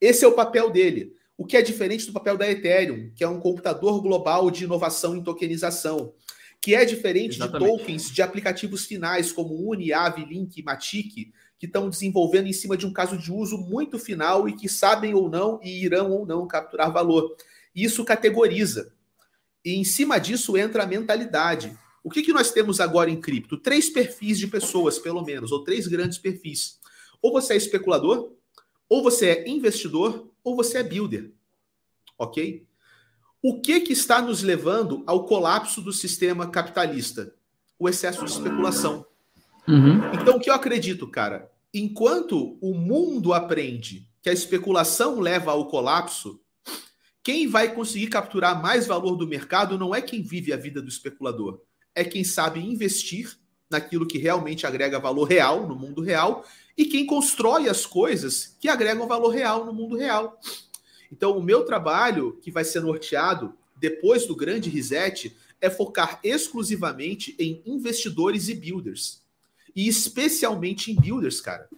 Esse 0.00 0.24
é 0.24 0.28
o 0.28 0.32
papel 0.32 0.70
dele. 0.70 1.14
O 1.36 1.46
que 1.46 1.56
é 1.56 1.62
diferente 1.62 2.06
do 2.06 2.12
papel 2.12 2.36
da 2.36 2.50
Ethereum, 2.50 3.10
que 3.14 3.24
é 3.24 3.28
um 3.28 3.40
computador 3.40 4.02
global 4.02 4.50
de 4.50 4.64
inovação 4.64 5.16
em 5.16 5.22
tokenização, 5.22 6.12
que 6.60 6.74
é 6.74 6.84
diferente 6.84 7.36
Exatamente. 7.36 7.70
de 7.70 7.78
tokens 7.78 8.10
de 8.10 8.22
aplicativos 8.22 8.84
finais 8.84 9.32
como 9.32 9.70
Uni, 9.70 9.92
Aave, 9.92 10.24
Link, 10.24 10.62
Matic, 10.62 11.32
que 11.60 11.66
estão 11.66 11.90
desenvolvendo 11.90 12.46
em 12.46 12.54
cima 12.54 12.74
de 12.74 12.86
um 12.86 12.92
caso 12.92 13.18
de 13.18 13.30
uso 13.30 13.58
muito 13.58 13.98
final 13.98 14.48
e 14.48 14.56
que 14.56 14.66
sabem 14.66 15.12
ou 15.12 15.28
não 15.28 15.60
e 15.62 15.84
irão 15.84 16.10
ou 16.10 16.24
não 16.24 16.48
capturar 16.48 16.90
valor. 16.90 17.36
Isso 17.74 18.02
categoriza. 18.02 18.94
E 19.62 19.74
em 19.74 19.84
cima 19.84 20.18
disso 20.18 20.56
entra 20.56 20.84
a 20.84 20.86
mentalidade. 20.86 21.78
O 22.02 22.08
que, 22.08 22.22
que 22.22 22.32
nós 22.32 22.50
temos 22.50 22.80
agora 22.80 23.10
em 23.10 23.20
cripto? 23.20 23.58
Três 23.58 23.90
perfis 23.90 24.38
de 24.38 24.46
pessoas, 24.46 24.98
pelo 24.98 25.22
menos, 25.22 25.52
ou 25.52 25.62
três 25.62 25.86
grandes 25.86 26.16
perfis. 26.16 26.80
Ou 27.20 27.30
você 27.30 27.52
é 27.52 27.56
especulador, 27.58 28.32
ou 28.88 29.02
você 29.02 29.26
é 29.26 29.48
investidor, 29.50 30.32
ou 30.42 30.56
você 30.56 30.78
é 30.78 30.82
builder. 30.82 31.30
Ok? 32.16 32.66
O 33.42 33.60
que, 33.60 33.80
que 33.80 33.92
está 33.92 34.22
nos 34.22 34.42
levando 34.42 35.04
ao 35.06 35.26
colapso 35.26 35.82
do 35.82 35.92
sistema 35.92 36.50
capitalista? 36.50 37.34
O 37.78 37.86
excesso 37.86 38.24
de 38.24 38.30
especulação. 38.30 39.04
Uhum. 39.68 39.98
Então, 40.14 40.36
o 40.36 40.40
que 40.40 40.50
eu 40.50 40.54
acredito, 40.54 41.06
cara? 41.06 41.50
Enquanto 41.72 42.58
o 42.60 42.74
mundo 42.74 43.32
aprende 43.32 44.08
que 44.22 44.28
a 44.28 44.32
especulação 44.32 45.20
leva 45.20 45.52
ao 45.52 45.66
colapso, 45.66 46.40
quem 47.22 47.46
vai 47.46 47.74
conseguir 47.74 48.08
capturar 48.08 48.60
mais 48.60 48.86
valor 48.86 49.16
do 49.16 49.26
mercado 49.26 49.78
não 49.78 49.94
é 49.94 50.00
quem 50.00 50.22
vive 50.22 50.52
a 50.52 50.56
vida 50.56 50.80
do 50.82 50.88
especulador, 50.88 51.60
é 51.94 52.02
quem 52.02 52.24
sabe 52.24 52.60
investir 52.60 53.36
naquilo 53.70 54.06
que 54.06 54.18
realmente 54.18 54.66
agrega 54.66 54.98
valor 54.98 55.24
real 55.24 55.66
no 55.66 55.76
mundo 55.76 56.02
real 56.02 56.44
e 56.76 56.86
quem 56.86 57.06
constrói 57.06 57.68
as 57.68 57.86
coisas 57.86 58.56
que 58.58 58.68
agregam 58.68 59.06
valor 59.06 59.28
real 59.28 59.64
no 59.64 59.72
mundo 59.72 59.96
real. 59.96 60.40
Então, 61.12 61.36
o 61.36 61.42
meu 61.42 61.64
trabalho, 61.64 62.38
que 62.42 62.50
vai 62.50 62.64
ser 62.64 62.80
norteado 62.80 63.54
depois 63.76 64.26
do 64.26 64.34
grande 64.34 64.70
reset, 64.70 65.36
é 65.60 65.68
focar 65.68 66.18
exclusivamente 66.24 67.34
em 67.38 67.62
investidores 67.66 68.48
e 68.48 68.54
builders. 68.54 69.19
E 69.74 69.88
especialmente 69.88 70.90
em 70.90 70.96
builders, 70.96 71.40
cara. 71.40 71.68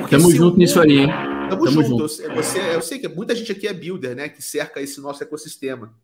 Porque 0.00 0.16
Tamo 0.16 0.30
junto 0.30 0.58
nisso 0.58 0.80
aí, 0.80 0.98
hein? 0.98 1.08
Tamo, 1.48 1.64
Tamo 1.64 1.82
junto. 1.82 2.08
junto. 2.08 2.34
Você, 2.34 2.74
eu 2.74 2.82
sei 2.82 2.98
que 2.98 3.08
muita 3.08 3.34
gente 3.34 3.52
aqui 3.52 3.66
é 3.66 3.74
builder, 3.74 4.16
né? 4.16 4.28
Que 4.28 4.42
cerca 4.42 4.80
esse 4.80 5.00
nosso 5.00 5.22
ecossistema. 5.22 5.94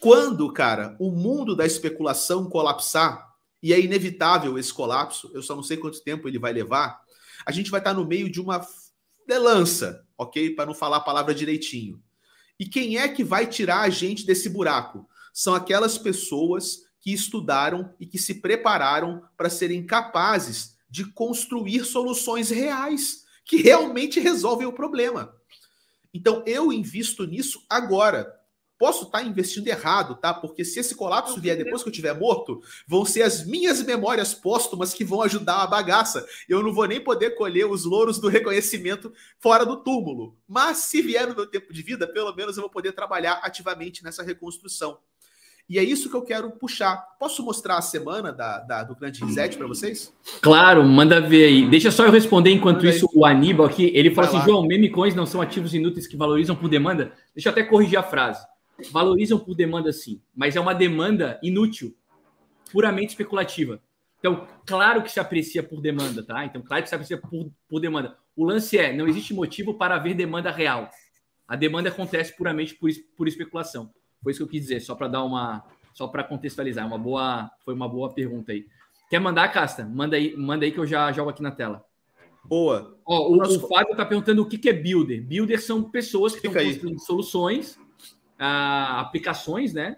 Quando, 0.00 0.52
cara, 0.52 0.96
o 0.98 1.10
mundo 1.10 1.56
da 1.56 1.66
especulação 1.66 2.48
colapsar, 2.48 3.28
e 3.62 3.72
é 3.72 3.80
inevitável 3.80 4.56
esse 4.56 4.72
colapso, 4.72 5.30
eu 5.34 5.42
só 5.42 5.56
não 5.56 5.62
sei 5.62 5.76
quanto 5.76 6.02
tempo 6.02 6.28
ele 6.28 6.38
vai 6.38 6.52
levar, 6.52 7.00
a 7.44 7.50
gente 7.50 7.70
vai 7.70 7.80
estar 7.80 7.94
no 7.94 8.06
meio 8.06 8.30
de 8.30 8.40
uma 8.40 8.64
lança, 9.28 10.04
ok? 10.16 10.54
Para 10.54 10.66
não 10.66 10.74
falar 10.74 10.98
a 10.98 11.00
palavra 11.00 11.34
direitinho. 11.34 12.00
E 12.58 12.66
quem 12.66 12.96
é 12.98 13.08
que 13.08 13.22
vai 13.22 13.46
tirar 13.46 13.80
a 13.80 13.90
gente 13.90 14.24
desse 14.24 14.48
buraco? 14.48 15.08
São 15.32 15.54
aquelas 15.54 15.98
pessoas 15.98 16.87
que 17.00 17.12
estudaram 17.12 17.94
e 17.98 18.06
que 18.06 18.18
se 18.18 18.34
prepararam 18.34 19.22
para 19.36 19.50
serem 19.50 19.84
capazes 19.86 20.76
de 20.90 21.04
construir 21.12 21.84
soluções 21.84 22.50
reais 22.50 23.24
que 23.44 23.56
realmente 23.56 24.20
resolvem 24.20 24.66
o 24.66 24.72
problema. 24.72 25.34
Então 26.12 26.42
eu 26.46 26.72
invisto 26.72 27.26
nisso 27.26 27.64
agora. 27.68 28.34
Posso 28.78 29.06
estar 29.06 29.24
investindo 29.24 29.66
errado, 29.66 30.14
tá? 30.14 30.32
Porque 30.32 30.64
se 30.64 30.78
esse 30.78 30.94
colapso 30.94 31.40
vier 31.40 31.56
depois 31.56 31.82
que 31.82 31.88
eu 31.88 31.90
estiver 31.90 32.16
morto, 32.16 32.62
vão 32.86 33.04
ser 33.04 33.22
as 33.22 33.44
minhas 33.44 33.82
memórias 33.82 34.32
póstumas 34.32 34.94
que 34.94 35.04
vão 35.04 35.20
ajudar 35.22 35.62
a 35.62 35.66
bagaça. 35.66 36.24
Eu 36.48 36.62
não 36.62 36.72
vou 36.72 36.86
nem 36.86 37.02
poder 37.02 37.30
colher 37.30 37.66
os 37.66 37.84
louros 37.84 38.20
do 38.20 38.28
reconhecimento 38.28 39.12
fora 39.40 39.66
do 39.66 39.82
túmulo. 39.82 40.38
Mas 40.46 40.78
se 40.78 41.02
vier 41.02 41.26
no 41.26 41.34
meu 41.34 41.46
tempo 41.46 41.72
de 41.72 41.82
vida, 41.82 42.06
pelo 42.06 42.32
menos 42.36 42.56
eu 42.56 42.60
vou 42.60 42.70
poder 42.70 42.92
trabalhar 42.92 43.40
ativamente 43.42 44.04
nessa 44.04 44.22
reconstrução. 44.22 45.00
E 45.68 45.78
é 45.78 45.82
isso 45.84 46.08
que 46.08 46.16
eu 46.16 46.22
quero 46.22 46.50
puxar. 46.50 46.96
Posso 47.18 47.44
mostrar 47.44 47.76
a 47.76 47.82
semana 47.82 48.32
da, 48.32 48.58
da 48.60 48.82
do 48.82 48.96
grande 48.96 49.22
reset 49.22 49.56
para 49.58 49.66
vocês? 49.66 50.14
Claro, 50.40 50.82
manda 50.82 51.20
ver 51.20 51.44
aí. 51.44 51.68
Deixa 51.68 51.90
só 51.90 52.06
eu 52.06 52.10
responder 52.10 52.50
enquanto 52.50 52.78
manda 52.78 52.88
isso 52.88 53.06
aí. 53.12 53.18
o 53.18 53.26
Aníbal 53.26 53.66
aqui. 53.66 53.92
Ele 53.94 54.14
fala 54.14 54.28
assim: 54.28 54.40
João, 54.40 54.66
meme 54.66 54.88
coins 54.88 55.14
não 55.14 55.26
são 55.26 55.42
ativos 55.42 55.74
inúteis 55.74 56.06
que 56.06 56.16
valorizam 56.16 56.56
por 56.56 56.70
demanda. 56.70 57.12
Deixa 57.34 57.50
eu 57.50 57.52
até 57.52 57.62
corrigir 57.62 57.98
a 57.98 58.02
frase. 58.02 58.46
Valorizam 58.90 59.38
por 59.38 59.54
demanda, 59.54 59.92
sim, 59.92 60.22
mas 60.34 60.56
é 60.56 60.60
uma 60.60 60.72
demanda 60.72 61.38
inútil, 61.42 61.94
puramente 62.72 63.10
especulativa. 63.10 63.80
Então, 64.20 64.46
claro 64.64 65.02
que 65.02 65.10
se 65.10 65.20
aprecia 65.20 65.62
por 65.62 65.80
demanda, 65.80 66.22
tá? 66.22 66.44
Então, 66.44 66.62
claro 66.62 66.82
que 66.82 66.88
se 66.88 66.94
aprecia 66.94 67.18
por, 67.18 67.50
por 67.68 67.80
demanda. 67.80 68.16
O 68.34 68.44
lance 68.44 68.78
é: 68.78 68.96
não 68.96 69.06
existe 69.06 69.34
motivo 69.34 69.74
para 69.74 69.96
haver 69.96 70.14
demanda 70.14 70.50
real. 70.50 70.88
A 71.46 71.56
demanda 71.56 71.88
acontece 71.88 72.36
puramente 72.36 72.74
por, 72.74 72.90
por 73.16 73.28
especulação. 73.28 73.90
Foi 74.22 74.32
isso 74.32 74.40
que 74.40 74.44
eu 74.44 74.48
quis 74.48 74.62
dizer, 74.62 74.80
só 74.80 74.94
para 74.94 75.08
dar 75.08 75.24
uma. 75.24 75.64
Só 75.94 76.06
para 76.06 76.24
contextualizar. 76.24 76.86
Uma 76.86 76.98
boa, 76.98 77.50
foi 77.64 77.74
uma 77.74 77.88
boa 77.88 78.12
pergunta 78.12 78.52
aí. 78.52 78.66
Quer 79.10 79.20
mandar, 79.20 79.48
Casta? 79.48 79.84
Manda 79.84 80.16
aí, 80.16 80.36
manda 80.36 80.64
aí 80.64 80.72
que 80.72 80.78
eu 80.78 80.86
já 80.86 81.10
jogo 81.12 81.30
aqui 81.30 81.42
na 81.42 81.50
tela. 81.50 81.84
Boa. 82.44 82.96
Ó, 83.04 83.32
o, 83.32 83.36
Nosso... 83.36 83.64
o 83.64 83.68
Fábio 83.68 83.92
está 83.92 84.04
perguntando 84.04 84.42
o 84.42 84.46
que, 84.46 84.58
que 84.58 84.68
é 84.68 84.72
builder. 84.72 85.22
Builder 85.26 85.60
são 85.60 85.90
pessoas 85.90 86.34
que 86.34 86.46
estão 86.46 86.62
construindo 86.62 87.00
soluções, 87.00 87.78
ah, 88.38 89.00
aplicações, 89.00 89.72
né? 89.72 89.96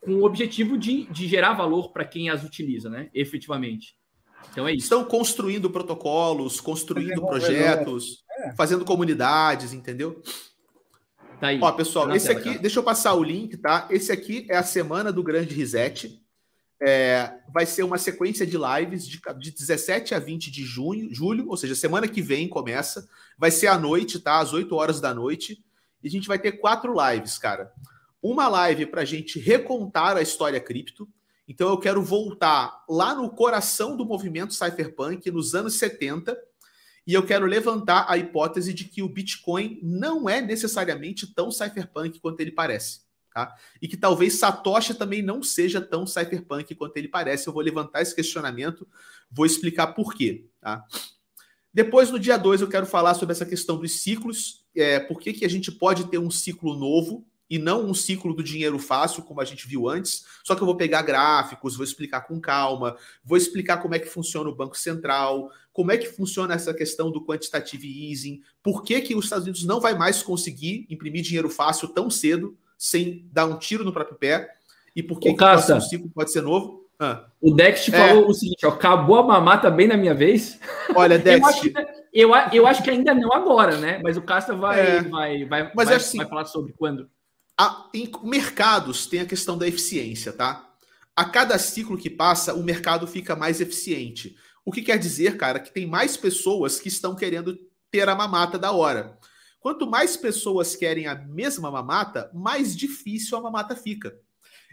Com 0.00 0.14
o 0.14 0.24
objetivo 0.24 0.78
de, 0.78 1.04
de 1.06 1.28
gerar 1.28 1.54
valor 1.54 1.92
para 1.92 2.04
quem 2.04 2.30
as 2.30 2.44
utiliza, 2.44 2.88
né? 2.88 3.10
Efetivamente. 3.14 3.96
Então 4.50 4.66
é 4.66 4.72
isso. 4.72 4.84
Estão 4.84 5.04
construindo 5.04 5.70
protocolos, 5.70 6.60
construindo 6.60 7.20
projetos, 7.26 8.24
é. 8.38 8.54
fazendo 8.54 8.84
comunidades, 8.84 9.72
entendeu? 9.72 10.22
Tá 11.40 11.48
aí. 11.48 11.58
Ó, 11.60 11.72
pessoal, 11.72 12.06
tá 12.06 12.16
esse 12.16 12.26
tela, 12.26 12.38
aqui, 12.38 12.48
cara. 12.50 12.60
deixa 12.60 12.78
eu 12.78 12.82
passar 12.82 13.14
o 13.14 13.22
link, 13.22 13.56
tá? 13.56 13.88
Esse 13.90 14.12
aqui 14.12 14.46
é 14.50 14.56
a 14.56 14.62
semana 14.62 15.10
do 15.10 15.22
grande 15.22 15.54
reset. 15.54 16.20
É, 16.82 17.34
vai 17.52 17.66
ser 17.66 17.82
uma 17.82 17.98
sequência 17.98 18.46
de 18.46 18.56
lives 18.56 19.06
de, 19.06 19.20
de 19.38 19.50
17 19.50 20.14
a 20.14 20.18
20 20.18 20.50
de 20.50 20.64
junho, 20.64 21.12
julho, 21.12 21.48
ou 21.48 21.56
seja, 21.56 21.74
semana 21.74 22.06
que 22.06 22.20
vem 22.22 22.48
começa. 22.48 23.08
Vai 23.38 23.50
ser 23.50 23.68
à 23.68 23.78
noite, 23.78 24.18
tá? 24.18 24.38
Às 24.38 24.52
8 24.52 24.74
horas 24.74 25.00
da 25.00 25.14
noite. 25.14 25.64
E 26.02 26.08
a 26.08 26.10
gente 26.10 26.28
vai 26.28 26.38
ter 26.38 26.52
quatro 26.52 26.94
lives, 26.94 27.38
cara. 27.38 27.72
Uma 28.22 28.48
live 28.48 28.86
para 28.86 29.02
a 29.02 29.04
gente 29.04 29.38
recontar 29.38 30.16
a 30.16 30.22
história 30.22 30.60
cripto. 30.60 31.08
Então 31.48 31.68
eu 31.68 31.78
quero 31.78 32.02
voltar 32.02 32.84
lá 32.88 33.14
no 33.14 33.30
coração 33.30 33.96
do 33.96 34.04
movimento 34.04 34.54
cypherpunk, 34.54 35.30
nos 35.30 35.54
anos 35.54 35.74
70, 35.74 36.36
e 37.06 37.14
eu 37.14 37.24
quero 37.24 37.46
levantar 37.46 38.06
a 38.08 38.16
hipótese 38.16 38.72
de 38.72 38.84
que 38.84 39.02
o 39.02 39.08
Bitcoin 39.08 39.78
não 39.82 40.28
é 40.28 40.40
necessariamente 40.40 41.32
tão 41.32 41.50
cypherpunk 41.50 42.20
quanto 42.20 42.40
ele 42.40 42.52
parece. 42.52 43.00
Tá? 43.32 43.54
E 43.80 43.86
que 43.86 43.96
talvez 43.96 44.34
Satoshi 44.34 44.94
também 44.94 45.22
não 45.22 45.42
seja 45.42 45.80
tão 45.80 46.06
cypherpunk 46.06 46.74
quanto 46.74 46.96
ele 46.96 47.08
parece. 47.08 47.46
Eu 47.46 47.52
vou 47.52 47.62
levantar 47.62 48.02
esse 48.02 48.14
questionamento, 48.14 48.86
vou 49.30 49.46
explicar 49.46 49.88
por 49.88 50.14
quê. 50.14 50.46
Tá? 50.60 50.84
Depois, 51.72 52.10
no 52.10 52.18
dia 52.18 52.36
2, 52.36 52.60
eu 52.60 52.68
quero 52.68 52.86
falar 52.86 53.14
sobre 53.14 53.32
essa 53.32 53.46
questão 53.46 53.78
dos 53.78 54.00
ciclos, 54.00 54.64
é, 54.74 54.98
por 54.98 55.20
que, 55.20 55.32
que 55.32 55.44
a 55.44 55.48
gente 55.48 55.70
pode 55.70 56.06
ter 56.08 56.18
um 56.18 56.30
ciclo 56.30 56.76
novo 56.76 57.24
e 57.48 57.58
não 57.58 57.84
um 57.84 57.94
ciclo 57.94 58.32
do 58.32 58.44
dinheiro 58.44 58.78
fácil, 58.78 59.24
como 59.24 59.40
a 59.40 59.44
gente 59.44 59.66
viu 59.66 59.88
antes. 59.88 60.24
Só 60.44 60.54
que 60.54 60.62
eu 60.62 60.66
vou 60.66 60.76
pegar 60.76 61.02
gráficos, 61.02 61.76
vou 61.76 61.82
explicar 61.84 62.20
com 62.22 62.40
calma, 62.40 62.96
vou 63.24 63.36
explicar 63.36 63.78
como 63.78 63.94
é 63.94 63.98
que 63.98 64.08
funciona 64.08 64.48
o 64.48 64.54
Banco 64.54 64.78
Central, 64.78 65.50
como 65.80 65.92
é 65.92 65.96
que 65.96 66.08
funciona 66.08 66.52
essa 66.52 66.74
questão 66.74 67.10
do 67.10 67.24
quantitative 67.24 68.10
easing, 68.10 68.42
por 68.62 68.82
que, 68.82 69.00
que 69.00 69.14
os 69.14 69.24
Estados 69.24 69.44
Unidos 69.44 69.64
não 69.64 69.80
vai 69.80 69.96
mais 69.96 70.22
conseguir 70.22 70.86
imprimir 70.90 71.22
dinheiro 71.22 71.48
fácil 71.48 71.88
tão 71.88 72.10
cedo, 72.10 72.54
sem 72.76 73.26
dar 73.32 73.46
um 73.46 73.58
tiro 73.58 73.82
no 73.82 73.90
próprio 73.90 74.18
pé, 74.18 74.50
e 74.94 75.02
por 75.02 75.18
que, 75.18 75.32
que 75.32 75.42
o 75.42 75.80
ciclo 75.80 76.10
pode 76.10 76.32
ser 76.32 76.42
novo. 76.42 76.86
Ah. 76.98 77.24
O 77.40 77.54
Dex 77.54 77.88
é... 77.88 77.92
falou 77.92 78.28
o 78.28 78.34
seguinte: 78.34 78.66
ó, 78.66 78.68
acabou 78.68 79.16
a 79.16 79.22
mamata 79.22 79.70
bem 79.70 79.88
na 79.88 79.96
minha 79.96 80.14
vez. 80.14 80.60
Olha, 80.94 81.16
Dex. 81.18 81.40
eu, 81.40 81.46
acho, 81.46 81.72
eu, 82.12 82.30
eu, 82.52 82.66
acho 82.66 82.82
que 82.82 82.90
ainda 82.90 83.14
não 83.14 83.32
agora, 83.32 83.78
né? 83.78 83.98
Mas 84.02 84.18
o 84.18 84.22
Casta 84.22 84.54
vai, 84.54 84.80
é. 84.80 85.00
vai, 85.00 85.46
vai, 85.46 85.72
Mas 85.74 85.88
vai, 85.88 85.96
assim, 85.96 86.18
vai 86.18 86.28
falar 86.28 86.44
sobre 86.44 86.74
quando. 86.74 87.08
A, 87.56 87.88
em 87.94 88.10
mercados 88.22 89.06
tem 89.06 89.20
a 89.20 89.26
questão 89.26 89.56
da 89.56 89.66
eficiência, 89.66 90.30
tá? 90.30 90.68
A 91.16 91.24
cada 91.24 91.58
ciclo 91.58 91.96
que 91.96 92.10
passa, 92.10 92.52
o 92.52 92.62
mercado 92.62 93.06
fica 93.06 93.34
mais 93.34 93.62
eficiente. 93.62 94.36
O 94.64 94.72
que 94.72 94.82
quer 94.82 94.98
dizer, 94.98 95.36
cara, 95.36 95.58
que 95.58 95.72
tem 95.72 95.86
mais 95.86 96.16
pessoas 96.16 96.80
que 96.80 96.88
estão 96.88 97.14
querendo 97.14 97.58
ter 97.90 98.08
a 98.08 98.14
mamata 98.14 98.58
da 98.58 98.72
hora. 98.72 99.18
Quanto 99.58 99.86
mais 99.86 100.16
pessoas 100.16 100.74
querem 100.74 101.06
a 101.06 101.14
mesma 101.14 101.70
mamata, 101.70 102.30
mais 102.32 102.76
difícil 102.76 103.36
a 103.36 103.40
mamata 103.40 103.76
fica. 103.76 104.18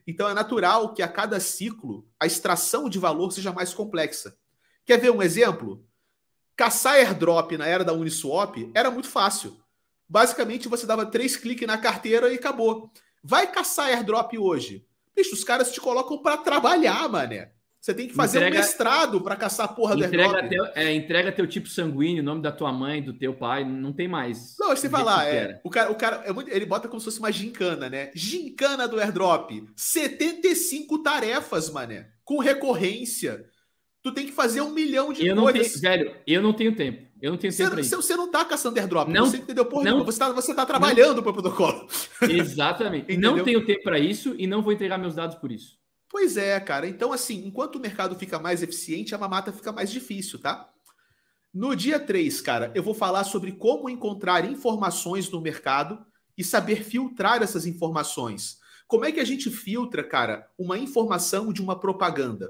Então 0.05 0.29
é 0.29 0.33
natural 0.33 0.93
que 0.93 1.01
a 1.01 1.07
cada 1.07 1.39
ciclo 1.39 2.07
a 2.19 2.25
extração 2.25 2.87
de 2.87 2.97
valor 2.97 3.31
seja 3.31 3.51
mais 3.51 3.73
complexa. 3.73 4.37
Quer 4.85 4.97
ver 4.97 5.11
um 5.11 5.21
exemplo? 5.21 5.85
Caçar 6.55 6.95
airdrop 6.95 7.51
na 7.57 7.67
era 7.67 7.83
da 7.83 7.93
Uniswap 7.93 8.71
era 8.73 8.89
muito 8.89 9.09
fácil. 9.09 9.61
Basicamente, 10.07 10.69
você 10.69 10.85
dava 10.85 11.05
três 11.05 11.35
cliques 11.35 11.67
na 11.67 11.77
carteira 11.77 12.31
e 12.31 12.35
acabou. 12.35 12.89
Vai 13.21 13.51
caçar 13.51 13.87
airdrop 13.87 14.37
hoje. 14.37 14.87
Bicho, 15.13 15.33
os 15.33 15.43
caras 15.43 15.71
te 15.71 15.81
colocam 15.81 16.21
para 16.21 16.37
trabalhar, 16.37 17.09
mané. 17.09 17.51
Você 17.79 17.93
tem 17.93 18.07
que 18.07 18.13
fazer 18.13 18.39
entrega, 18.39 18.55
um 18.55 18.59
mestrado 18.59 19.21
para 19.21 19.35
caçar 19.35 19.65
a 19.65 19.69
porra 19.69 19.95
entrega 19.95 20.41
do 20.41 20.49
teu, 20.49 20.65
é, 20.75 20.93
entrega 20.93 21.31
teu 21.31 21.47
tipo 21.47 21.69
sanguíneo, 21.69 22.23
nome 22.23 22.41
da 22.41 22.51
tua 22.51 22.71
mãe, 22.71 23.01
do 23.01 23.13
teu 23.13 23.33
pai, 23.33 23.63
não 23.63 23.93
tem 23.93 24.07
mais. 24.07 24.55
Não, 24.59 24.69
você 24.69 24.89
vai 24.89 25.03
lá, 25.03 25.25
é, 25.25 25.61
o 25.63 25.69
cara, 25.69 25.91
o 25.91 25.95
cara 25.95 26.23
é 26.25 26.33
muito, 26.33 26.49
ele 26.49 26.65
bota 26.65 26.87
como 26.87 26.99
se 26.99 27.05
fosse 27.05 27.19
uma 27.19 27.31
gincana, 27.31 27.89
né? 27.89 28.11
Gincana 28.13 28.87
do 28.87 28.99
airdrop. 28.99 29.51
75 29.75 31.01
tarefas, 31.01 31.69
mané, 31.69 32.09
com 32.25 32.39
recorrência. 32.39 33.45
Tu 34.03 34.11
tem 34.11 34.25
que 34.25 34.31
fazer 34.31 34.61
um 34.61 34.71
milhão 34.71 35.13
de 35.13 35.25
eu 35.25 35.35
coisas. 35.35 35.73
Não 35.75 35.81
tenho, 35.81 35.81
velho, 35.81 36.15
eu 36.25 36.41
não 36.41 36.53
tenho 36.53 36.75
tempo. 36.75 37.07
Eu 37.21 37.31
não 37.31 37.37
tenho 37.37 37.55
tempo 37.55 37.75
você, 37.75 37.95
você 37.95 38.15
não 38.15 38.29
tá 38.29 38.45
caçando 38.45 38.77
airdrop, 38.79 39.09
não, 39.09 39.25
você 39.25 39.37
entendeu 39.37 39.65
porra 39.65 39.85
não, 39.85 40.03
você 40.05 40.19
tá, 40.19 40.31
você 40.31 40.53
tá 40.53 40.65
trabalhando 40.65 41.21
para 41.23 41.31
o 41.31 41.33
protocolo. 41.33 41.87
Exatamente. 42.21 43.17
não 43.17 43.43
tenho 43.43 43.65
tempo 43.65 43.83
para 43.83 43.97
isso 43.97 44.35
e 44.37 44.45
não 44.45 44.61
vou 44.61 44.71
entregar 44.71 44.97
meus 44.97 45.15
dados 45.15 45.35
por 45.35 45.51
isso. 45.51 45.77
Pois 46.09 46.37
é, 46.37 46.59
cara. 46.59 46.87
Então, 46.87 47.11
assim, 47.11 47.45
enquanto 47.45 47.75
o 47.75 47.79
mercado 47.79 48.15
fica 48.15 48.39
mais 48.39 48.63
eficiente, 48.63 49.13
a 49.13 49.17
mamata 49.17 49.51
fica 49.51 49.71
mais 49.71 49.91
difícil, 49.91 50.39
tá? 50.39 50.71
No 51.53 51.75
dia 51.75 51.99
3, 51.99 52.39
cara, 52.41 52.71
eu 52.75 52.83
vou 52.83 52.93
falar 52.93 53.23
sobre 53.23 53.51
como 53.51 53.89
encontrar 53.89 54.45
informações 54.45 55.29
no 55.29 55.41
mercado 55.41 56.05
e 56.37 56.43
saber 56.43 56.83
filtrar 56.83 57.41
essas 57.41 57.65
informações. 57.65 58.59
Como 58.87 59.03
é 59.03 59.11
que 59.11 59.19
a 59.19 59.25
gente 59.25 59.49
filtra, 59.49 60.03
cara, 60.03 60.49
uma 60.57 60.77
informação 60.77 61.51
de 61.51 61.61
uma 61.61 61.77
propaganda? 61.77 62.49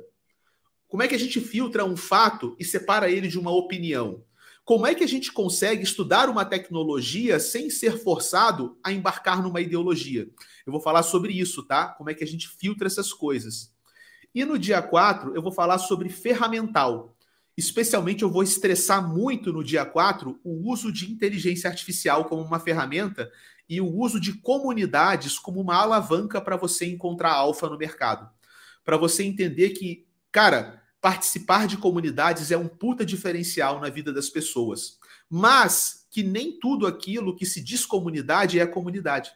Como 0.87 1.01
é 1.01 1.07
que 1.07 1.15
a 1.15 1.19
gente 1.19 1.39
filtra 1.39 1.83
um 1.83 1.97
fato 1.97 2.55
e 2.59 2.65
separa 2.65 3.09
ele 3.09 3.27
de 3.27 3.39
uma 3.39 3.51
opinião? 3.51 4.23
Como 4.67 4.85
é 4.85 4.93
que 4.93 5.01
a 5.05 5.07
gente 5.07 5.31
consegue 5.31 5.81
estudar 5.81 6.29
uma 6.29 6.43
tecnologia 6.43 7.39
sem 7.39 7.69
ser 7.69 7.97
forçado 7.97 8.77
a 8.83 8.91
embarcar 8.91 9.41
numa 9.41 9.61
ideologia? 9.61 10.27
Eu 10.65 10.73
vou 10.73 10.81
falar 10.81 11.03
sobre 11.03 11.31
isso, 11.31 11.63
tá? 11.63 11.87
Como 11.87 12.09
é 12.09 12.13
que 12.13 12.21
a 12.21 12.27
gente 12.27 12.49
filtra 12.49 12.85
essas 12.85 13.13
coisas. 13.13 13.73
E 14.35 14.43
no 14.43 14.59
dia 14.59 14.81
4, 14.81 15.33
eu 15.33 15.41
vou 15.41 15.53
falar 15.53 15.77
sobre 15.77 16.09
ferramental. 16.09 17.15
Especialmente, 17.55 18.23
eu 18.23 18.29
vou 18.29 18.43
estressar 18.43 19.01
muito 19.07 19.53
no 19.53 19.63
dia 19.63 19.85
4 19.85 20.37
o 20.43 20.69
uso 20.69 20.91
de 20.91 21.09
inteligência 21.09 21.69
artificial 21.69 22.25
como 22.25 22.41
uma 22.41 22.59
ferramenta 22.59 23.31
e 23.69 23.79
o 23.79 23.89
uso 23.89 24.19
de 24.19 24.33
comunidades 24.33 25.39
como 25.39 25.61
uma 25.61 25.77
alavanca 25.77 26.41
para 26.41 26.57
você 26.57 26.85
encontrar 26.87 27.31
alfa 27.31 27.69
no 27.69 27.77
mercado. 27.77 28.29
Para 28.83 28.97
você 28.97 29.23
entender 29.23 29.69
que, 29.69 30.05
cara, 30.29 30.83
participar 31.01 31.67
de 31.67 31.77
comunidades 31.77 32.51
é 32.51 32.57
um 32.57 32.67
puta 32.67 33.05
diferencial 33.05 33.79
na 33.79 33.89
vida 33.89 34.11
das 34.11 34.29
pessoas. 34.29 34.97
Mas 35.29 36.07
que 36.09 36.23
nem 36.23 36.57
tudo 36.59 36.87
aquilo 36.87 37.35
que 37.35 37.45
se 37.45 37.61
diz 37.61 37.85
comunidade 37.85 38.59
é 38.59 38.65
comunidade. 38.65 39.31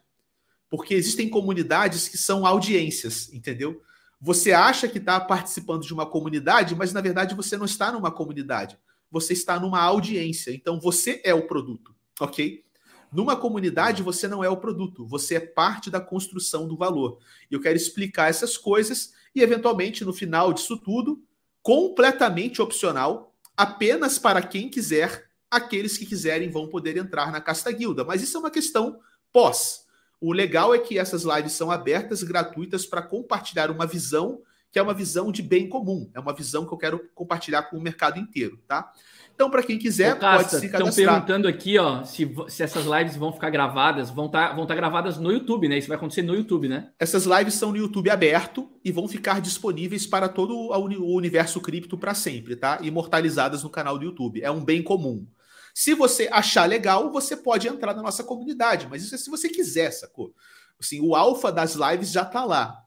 Porque 0.70 0.94
existem 0.94 1.30
comunidades 1.30 2.08
que 2.08 2.18
são 2.18 2.46
audiências, 2.46 3.32
entendeu? 3.34 3.82
Você 4.20 4.52
acha 4.52 4.88
que 4.88 4.98
está 4.98 5.20
participando 5.20 5.84
de 5.84 5.94
uma 5.94 6.06
comunidade, 6.06 6.76
mas 6.76 6.94
na 6.94 7.02
verdade 7.02 7.36
você 7.36 7.58
não 7.58 7.66
está 7.66 7.92
numa 7.92 8.12
comunidade. 8.12 8.78
Você 9.12 9.34
está 9.34 9.60
numa 9.60 9.82
audiência. 9.82 10.52
Então 10.52 10.80
você 10.80 11.22
é 11.24 11.34
o 11.34 11.48
produto, 11.48 11.94
ok? 12.20 12.64
Numa 13.12 13.36
comunidade, 13.36 14.02
você 14.02 14.26
não 14.26 14.42
é 14.42 14.50
o 14.50 14.56
produto, 14.56 15.06
você 15.06 15.36
é 15.36 15.40
parte 15.42 15.90
da 15.90 16.00
construção 16.00 16.66
do 16.66 16.78
valor. 16.78 17.20
Eu 17.50 17.60
quero 17.60 17.76
explicar 17.76 18.30
essas 18.30 18.58
coisas 18.58 19.12
e, 19.36 19.42
eventualmente, 19.42 20.06
no 20.06 20.14
final 20.14 20.54
disso 20.54 20.78
tudo, 20.78 21.22
completamente 21.62 22.62
opcional, 22.62 23.36
apenas 23.56 24.18
para 24.18 24.42
quem 24.42 24.70
quiser. 24.70 25.30
Aqueles 25.50 25.98
que 25.98 26.06
quiserem 26.06 26.50
vão 26.50 26.70
poder 26.70 26.96
entrar 26.96 27.32
na 27.32 27.42
Casta 27.42 27.72
Guilda, 27.72 28.06
mas 28.06 28.22
isso 28.22 28.38
é 28.38 28.40
uma 28.40 28.50
questão 28.50 29.00
pós. 29.34 29.86
O 30.20 30.32
legal 30.32 30.74
é 30.74 30.80
que 30.80 30.98
essas 30.98 31.24
lives 31.24 31.54
são 31.54 31.70
abertas, 31.70 32.24
gratuitas, 32.24 32.86
para 32.86 33.02
compartilhar 33.02 33.70
uma 33.70 33.86
visão 33.86 34.42
que 34.72 34.80
é 34.80 34.82
uma 34.82 34.94
visão 34.94 35.32
de 35.32 35.42
bem 35.42 35.68
comum, 35.68 36.10
é 36.14 36.20
uma 36.20 36.34
visão 36.34 36.66
que 36.66 36.74
eu 36.74 36.78
quero 36.78 37.10
compartilhar 37.14 37.64
com 37.64 37.78
o 37.78 37.82
mercado 37.82 38.18
inteiro, 38.18 38.58
tá? 38.66 38.94
Então, 39.34 39.50
para 39.50 39.64
quem 39.64 39.80
quiser, 39.80 40.14
Ô, 40.14 40.20
pode 40.20 40.50
se 40.52 40.70
cadastrar. 40.70 40.88
Estão 40.88 41.06
perguntando 41.06 41.48
aqui, 41.48 41.78
ó, 41.78 42.04
se, 42.04 42.32
se 42.48 42.64
essas 42.64 42.86
lives 42.86 43.16
vão 43.16 43.34
ficar 43.34 43.50
gravadas, 43.50 44.10
vão 44.10 44.28
estar 44.28 44.50
tá, 44.50 44.56
vão 44.56 44.66
tá 44.66 44.76
gravadas 44.76 45.18
no 45.18 45.32
YouTube, 45.32 45.68
né? 45.68 45.78
Isso 45.78 45.88
vai 45.88 45.98
acontecer 45.98 46.22
no 46.22 46.36
YouTube, 46.36 46.68
né? 46.68 46.92
Essas 47.00 47.26
lives 47.26 47.56
são 47.56 47.72
no 47.72 47.78
YouTube 47.78 48.10
aberto 48.10 48.70
e 48.86 48.92
vão 48.92 49.08
ficar 49.08 49.42
disponíveis 49.42 50.06
para 50.06 50.30
todo 50.30 50.56
o 50.56 51.16
universo 51.16 51.60
cripto 51.60 51.98
para 51.98 52.14
sempre, 52.14 52.56
tá? 52.56 52.80
Imortalizadas 52.82 53.64
no 53.64 53.70
canal 53.70 53.98
do 53.98 54.06
YouTube. 54.06 54.42
É 54.44 54.52
um 54.52 54.64
bem 54.64 54.84
comum. 54.84 55.26
Se 55.74 55.94
você 55.94 56.30
achar 56.32 56.68
legal, 56.68 57.12
você 57.12 57.36
pode 57.36 57.68
entrar 57.68 57.96
na 57.96 58.02
nossa 58.04 58.24
comunidade, 58.24 58.88
mas 58.90 59.04
isso 59.04 59.16
é 59.16 59.18
se 59.18 59.30
você 59.30 59.50
quiser, 59.50 59.92
sacou? 59.92 60.34
Assim, 60.80 61.00
o 61.02 61.16
alfa 61.16 61.52
das 61.52 61.76
lives 61.76 62.12
já 62.12 62.24
está 62.24 62.44
lá. 62.44 62.78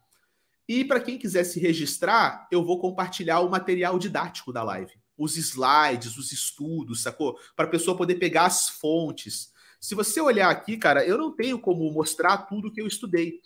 E 0.68 0.84
para 0.84 1.00
quem 1.00 1.18
quiser 1.18 1.44
se 1.44 1.58
registrar, 1.58 2.46
eu 2.50 2.64
vou 2.64 2.78
compartilhar 2.78 3.40
o 3.40 3.50
material 3.50 3.98
didático 3.98 4.52
da 4.52 4.62
live 4.62 4.92
os 5.16 5.36
slides, 5.36 6.16
os 6.16 6.32
estudos, 6.32 7.02
sacou? 7.02 7.38
Para 7.56 7.66
a 7.66 7.70
pessoa 7.70 7.96
poder 7.96 8.16
pegar 8.16 8.46
as 8.46 8.68
fontes. 8.68 9.52
Se 9.80 9.94
você 9.94 10.20
olhar 10.20 10.50
aqui, 10.50 10.76
cara, 10.76 11.06
eu 11.06 11.16
não 11.16 11.30
tenho 11.30 11.58
como 11.58 11.90
mostrar 11.92 12.38
tudo 12.38 12.72
que 12.72 12.80
eu 12.80 12.86
estudei, 12.86 13.40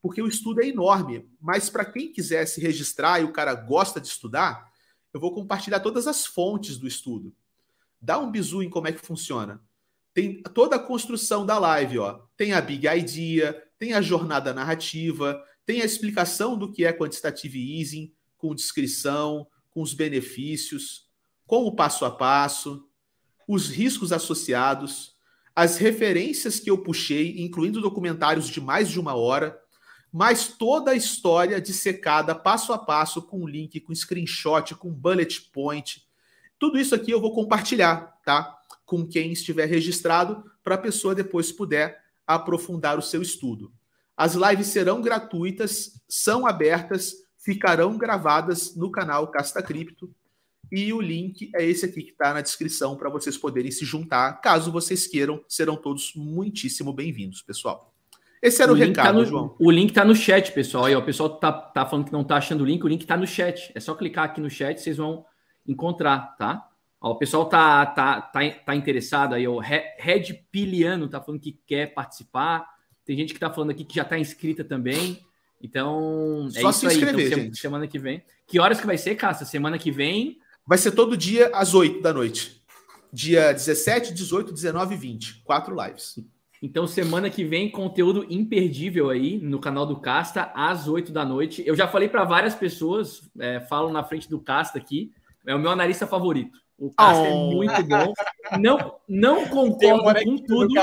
porque 0.00 0.22
o 0.22 0.28
estudo 0.28 0.62
é 0.62 0.68
enorme. 0.68 1.28
Mas 1.40 1.68
para 1.68 1.84
quem 1.84 2.12
quiser 2.12 2.46
se 2.46 2.60
registrar 2.60 3.20
e 3.20 3.24
o 3.24 3.32
cara 3.32 3.54
gosta 3.54 4.00
de 4.00 4.06
estudar, 4.06 4.70
eu 5.12 5.20
vou 5.20 5.34
compartilhar 5.34 5.80
todas 5.80 6.06
as 6.06 6.26
fontes 6.26 6.76
do 6.76 6.86
estudo. 6.86 7.34
Dá 8.00 8.18
um 8.18 8.30
bisu 8.30 8.62
em 8.62 8.70
como 8.70 8.86
é 8.86 8.92
que 8.92 9.04
funciona. 9.04 9.60
Tem 10.14 10.42
toda 10.42 10.76
a 10.76 10.80
construção 10.80 11.44
da 11.44 11.58
live, 11.58 11.98
ó. 11.98 12.20
Tem 12.36 12.52
a 12.52 12.60
big 12.60 12.86
idea, 12.86 13.60
tem 13.78 13.94
a 13.94 14.00
jornada 14.00 14.52
narrativa, 14.52 15.42
tem 15.64 15.80
a 15.80 15.84
explicação 15.84 16.56
do 16.56 16.70
que 16.70 16.84
é 16.84 16.92
quantitative 16.92 17.80
easing, 17.80 18.12
com 18.36 18.54
descrição, 18.54 19.46
com 19.70 19.82
os 19.82 19.94
benefícios 19.94 21.07
com 21.48 21.64
o 21.64 21.72
passo 21.72 22.04
a 22.04 22.10
passo, 22.10 22.86
os 23.48 23.70
riscos 23.70 24.12
associados, 24.12 25.16
as 25.56 25.78
referências 25.78 26.60
que 26.60 26.70
eu 26.70 26.76
puxei, 26.76 27.40
incluindo 27.40 27.80
documentários 27.80 28.46
de 28.48 28.60
mais 28.60 28.90
de 28.90 29.00
uma 29.00 29.14
hora, 29.14 29.58
mas 30.12 30.48
toda 30.48 30.90
a 30.90 30.94
história 30.94 31.58
dissecada 31.58 32.34
passo 32.34 32.70
a 32.74 32.78
passo, 32.78 33.22
com 33.22 33.48
link, 33.48 33.80
com 33.80 33.94
screenshot, 33.94 34.74
com 34.74 34.92
bullet 34.92 35.50
point. 35.50 36.06
Tudo 36.58 36.78
isso 36.78 36.94
aqui 36.94 37.10
eu 37.10 37.20
vou 37.20 37.32
compartilhar, 37.34 38.20
tá? 38.26 38.54
Com 38.84 39.06
quem 39.06 39.32
estiver 39.32 39.66
registrado, 39.66 40.44
para 40.62 40.74
a 40.74 40.78
pessoa 40.78 41.14
depois 41.14 41.50
puder 41.50 42.04
aprofundar 42.26 42.98
o 42.98 43.02
seu 43.02 43.22
estudo. 43.22 43.72
As 44.14 44.34
lives 44.34 44.66
serão 44.66 45.00
gratuitas, 45.00 45.98
são 46.06 46.46
abertas, 46.46 47.14
ficarão 47.38 47.96
gravadas 47.96 48.76
no 48.76 48.90
canal 48.90 49.28
Casta 49.28 49.62
Cripto 49.62 50.14
e 50.70 50.92
o 50.92 51.00
link 51.00 51.50
é 51.54 51.64
esse 51.64 51.86
aqui 51.86 52.02
que 52.02 52.10
está 52.10 52.34
na 52.34 52.40
descrição 52.40 52.96
para 52.96 53.08
vocês 53.08 53.36
poderem 53.36 53.70
se 53.70 53.84
juntar. 53.84 54.40
Caso 54.40 54.70
vocês 54.70 55.06
queiram, 55.06 55.42
serão 55.48 55.76
todos 55.76 56.12
muitíssimo 56.14 56.92
bem-vindos, 56.92 57.42
pessoal. 57.42 57.92
Esse 58.40 58.62
era 58.62 58.72
o, 58.72 58.74
o 58.74 58.78
tá 58.78 58.84
recado, 58.84 59.06
tá 59.06 59.12
no, 59.12 59.24
João. 59.24 59.56
O 59.58 59.70
link 59.70 59.90
está 59.90 60.04
no 60.04 60.14
chat, 60.14 60.52
pessoal. 60.52 60.84
Aí, 60.84 60.94
ó, 60.94 61.00
o 61.00 61.04
pessoal 61.04 61.30
tá, 61.30 61.50
tá 61.52 61.86
falando 61.86 62.06
que 62.06 62.12
não 62.12 62.22
está 62.22 62.36
achando 62.36 62.62
o 62.62 62.66
link. 62.66 62.84
O 62.84 62.88
link 62.88 63.02
está 63.02 63.16
no 63.16 63.26
chat. 63.26 63.72
É 63.74 63.80
só 63.80 63.94
clicar 63.94 64.24
aqui 64.24 64.40
no 64.40 64.50
chat, 64.50 64.80
vocês 64.80 64.96
vão 64.96 65.24
encontrar, 65.66 66.36
tá? 66.36 66.68
Ó, 67.00 67.12
o 67.12 67.18
pessoal 67.18 67.46
tá, 67.46 67.84
tá, 67.86 68.20
tá, 68.20 68.40
tá 68.50 68.76
interessado 68.76 69.34
aí. 69.34 69.46
O 69.48 69.58
Red 69.58 70.34
Piliano 70.50 71.08
tá 71.08 71.20
falando 71.20 71.40
que 71.40 71.58
quer 71.66 71.92
participar. 71.92 72.66
Tem 73.04 73.16
gente 73.16 73.34
que 73.34 73.40
tá 73.40 73.50
falando 73.50 73.70
aqui 73.70 73.84
que 73.84 73.96
já 73.96 74.04
tá 74.04 74.18
inscrita 74.18 74.62
também. 74.62 75.20
Então, 75.62 76.48
é 76.54 76.60
Só 76.60 76.70
isso 76.70 76.80
se 76.80 76.86
inscrever, 76.86 77.16
aí. 77.16 77.26
Então, 77.26 77.38
gente. 77.44 77.58
Semana 77.58 77.86
que 77.86 77.98
vem. 77.98 78.22
Que 78.46 78.60
horas 78.60 78.80
que 78.80 78.86
vai 78.86 78.96
ser, 78.98 79.16
Cassa? 79.16 79.44
Semana 79.44 79.78
que 79.78 79.90
vem, 79.90 80.38
Vai 80.68 80.76
ser 80.76 80.90
todo 80.90 81.16
dia 81.16 81.50
às 81.54 81.72
8 81.72 82.02
da 82.02 82.12
noite. 82.12 82.62
Dia 83.10 83.54
17, 83.54 84.12
18, 84.12 84.52
19 84.52 84.94
e 84.94 84.98
20. 84.98 85.42
Quatro 85.42 85.74
lives. 85.74 86.22
Então, 86.62 86.86
semana 86.86 87.30
que 87.30 87.42
vem, 87.42 87.70
conteúdo 87.70 88.26
imperdível 88.28 89.08
aí 89.08 89.38
no 89.38 89.60
canal 89.60 89.86
do 89.86 89.98
Casta, 89.98 90.52
às 90.54 90.86
8 90.86 91.10
da 91.10 91.24
noite. 91.24 91.62
Eu 91.66 91.74
já 91.74 91.88
falei 91.88 92.06
para 92.06 92.22
várias 92.24 92.54
pessoas, 92.54 93.22
é, 93.40 93.60
falo 93.60 93.90
na 93.90 94.04
frente 94.04 94.28
do 94.28 94.38
Casta 94.38 94.76
aqui, 94.76 95.10
é 95.46 95.54
o 95.54 95.58
meu 95.58 95.70
analista 95.70 96.06
favorito. 96.06 96.58
O 96.76 96.92
Casta 96.94 97.26
é 97.26 97.32
oh. 97.32 97.50
é 97.50 97.54
muito 97.54 97.84
bom. 97.84 98.12
Não, 98.60 98.94
não 99.08 99.46
concordo 99.48 100.22
com 100.22 100.36
tudo. 100.36 100.74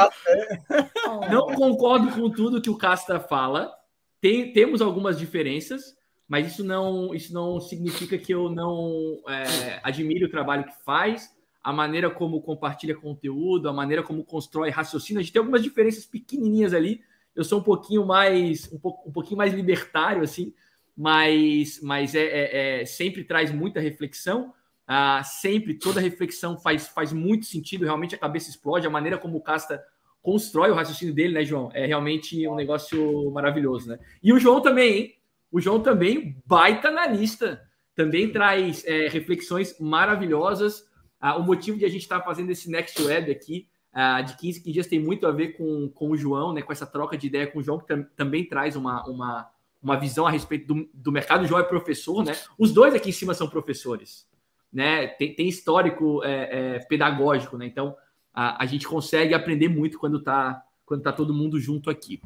Não 1.30 1.54
concordo 1.54 2.12
com 2.12 2.28
tudo 2.32 2.60
que 2.60 2.72
o 2.72 2.78
Casta 2.78 3.20
fala. 3.20 3.72
Tem, 4.20 4.52
temos 4.52 4.82
algumas 4.82 5.20
diferenças, 5.20 5.96
mas 6.28 6.48
isso 6.48 6.64
não, 6.64 7.14
isso 7.14 7.34
não 7.34 7.60
significa 7.60 8.18
que 8.18 8.34
eu 8.34 8.50
não 8.50 9.20
é, 9.28 9.80
admire 9.84 10.26
o 10.26 10.32
trabalho 10.32 10.66
que 10.66 10.84
faz, 10.84 11.34
a 11.64 11.72
maneira 11.72 12.10
como 12.10 12.42
compartilha 12.42 12.96
conteúdo, 12.96 13.70
a 13.70 13.74
maneira 13.74 14.04
como 14.04 14.24
constrói 14.24 14.70
raciocínio. 14.70 15.20
A 15.20 15.24
gente 15.24 15.34
tem 15.34 15.40
algumas 15.40 15.64
diferenças 15.64 16.06
pequenininhas 16.06 16.74
ali. 16.74 17.02
Eu 17.36 17.44
sou 17.44 17.60
um 17.60 17.64
pouquinho 17.64 18.06
mais, 18.06 18.72
um, 18.72 18.76
um 19.06 19.12
pouquinho 19.12 19.38
mais 19.38 19.54
libertário, 19.54 20.24
assim, 20.24 20.54
mas, 20.96 21.80
mas 21.82 22.14
é, 22.16 22.24
é, 22.24 22.82
é 22.82 22.86
sempre 22.86 23.24
traz 23.24 23.52
muita 23.52 23.80
reflexão. 23.80 24.54
Ah, 24.88 25.24
sempre 25.24 25.74
toda 25.74 26.00
reflexão 26.00 26.58
faz, 26.58 26.88
faz 26.88 27.12
muito 27.12 27.48
sentido, 27.48 27.86
realmente 27.86 28.14
a 28.14 28.20
cabeça 28.20 28.52
explode, 28.52 28.86
a 28.86 28.90
maneira 28.90 29.18
como 29.18 29.38
o 29.38 29.42
Casta 29.42 29.84
constrói 30.22 30.70
o 30.70 30.76
raciocínio 30.76 31.14
dele, 31.14 31.34
né, 31.34 31.44
João? 31.44 31.72
É 31.74 31.88
realmente 31.88 32.48
um 32.48 32.56
negócio 32.56 33.32
maravilhoso, 33.32 33.90
né? 33.90 34.00
E 34.22 34.32
o 34.32 34.40
João 34.40 34.62
também, 34.62 34.94
hein? 34.94 35.16
O 35.56 35.62
João 35.62 35.80
também 35.80 36.36
baita 36.45 36.91
na 36.91 37.08
lista, 37.08 37.62
também 37.95 38.30
traz 38.30 38.84
é, 38.86 39.08
reflexões 39.08 39.80
maravilhosas. 39.80 40.84
Ah, 41.18 41.38
o 41.38 41.43
motivo 41.43 41.78
de 41.78 41.86
a 41.86 41.88
gente 41.88 42.01
estar 42.01 42.20
tá 42.20 42.26
fazendo 42.26 42.49
esse 42.49 42.70
Next 42.70 43.01
Web 43.01 43.32
aqui, 43.32 43.66
ah, 43.93 44.22
de 44.22 44.36
15 44.36 44.60
15 44.60 44.74
dias, 44.74 44.88
tem 44.88 44.99
muito 44.99 45.26
a 45.26 45.32
ver 45.32 45.53
com, 45.53 45.88
com 45.88 46.12
o 46.12 46.18
João, 46.18 46.51
né? 46.51 46.62
Com 46.62 46.74
essa 46.74 46.86
troca 46.86 47.18
de 47.18 47.28
ideia 47.28 47.47
com 47.47 47.60
o 47.60 47.64
João, 47.64 47.80
que 47.80 47.88
tam, 47.88 48.06
também 48.18 48.43
traz 48.43 48.76
uma, 48.76 49.08
uma, 49.08 49.49
uma 49.82 49.95
visão 49.95 50.28
a 50.28 50.30
respeito 50.30 50.68
do, 50.68 50.89
do 50.93 51.10
mercado. 51.10 51.45
O 51.45 51.47
João 51.47 51.62
é 51.62 51.64
professor, 51.64 52.26
né? 52.26 52.36
Os 52.60 52.74
dois 52.74 52.93
aqui 52.93 53.12
em 53.12 53.14
cima 53.14 53.34
são 53.34 53.47
professores 53.47 54.28
né, 54.74 55.08
tem, 55.08 55.34
tem 55.34 55.47
histórico 55.47 56.22
é, 56.26 56.76
é, 56.76 56.80
pedagógico, 56.80 57.58
né? 57.58 57.66
Então 57.66 57.95
a, 58.34 58.62
a, 58.62 58.66
gente 58.66 58.86
consegue 58.86 59.34
aprender 59.34 59.70
muito 59.70 59.97
quando 59.97 60.22
tá, 60.22 60.62
quando 60.86 61.01
tá 61.01 61.14
todo 61.14 61.34
mundo 61.34 61.58
junto 61.58 61.89
aqui. 61.89 62.22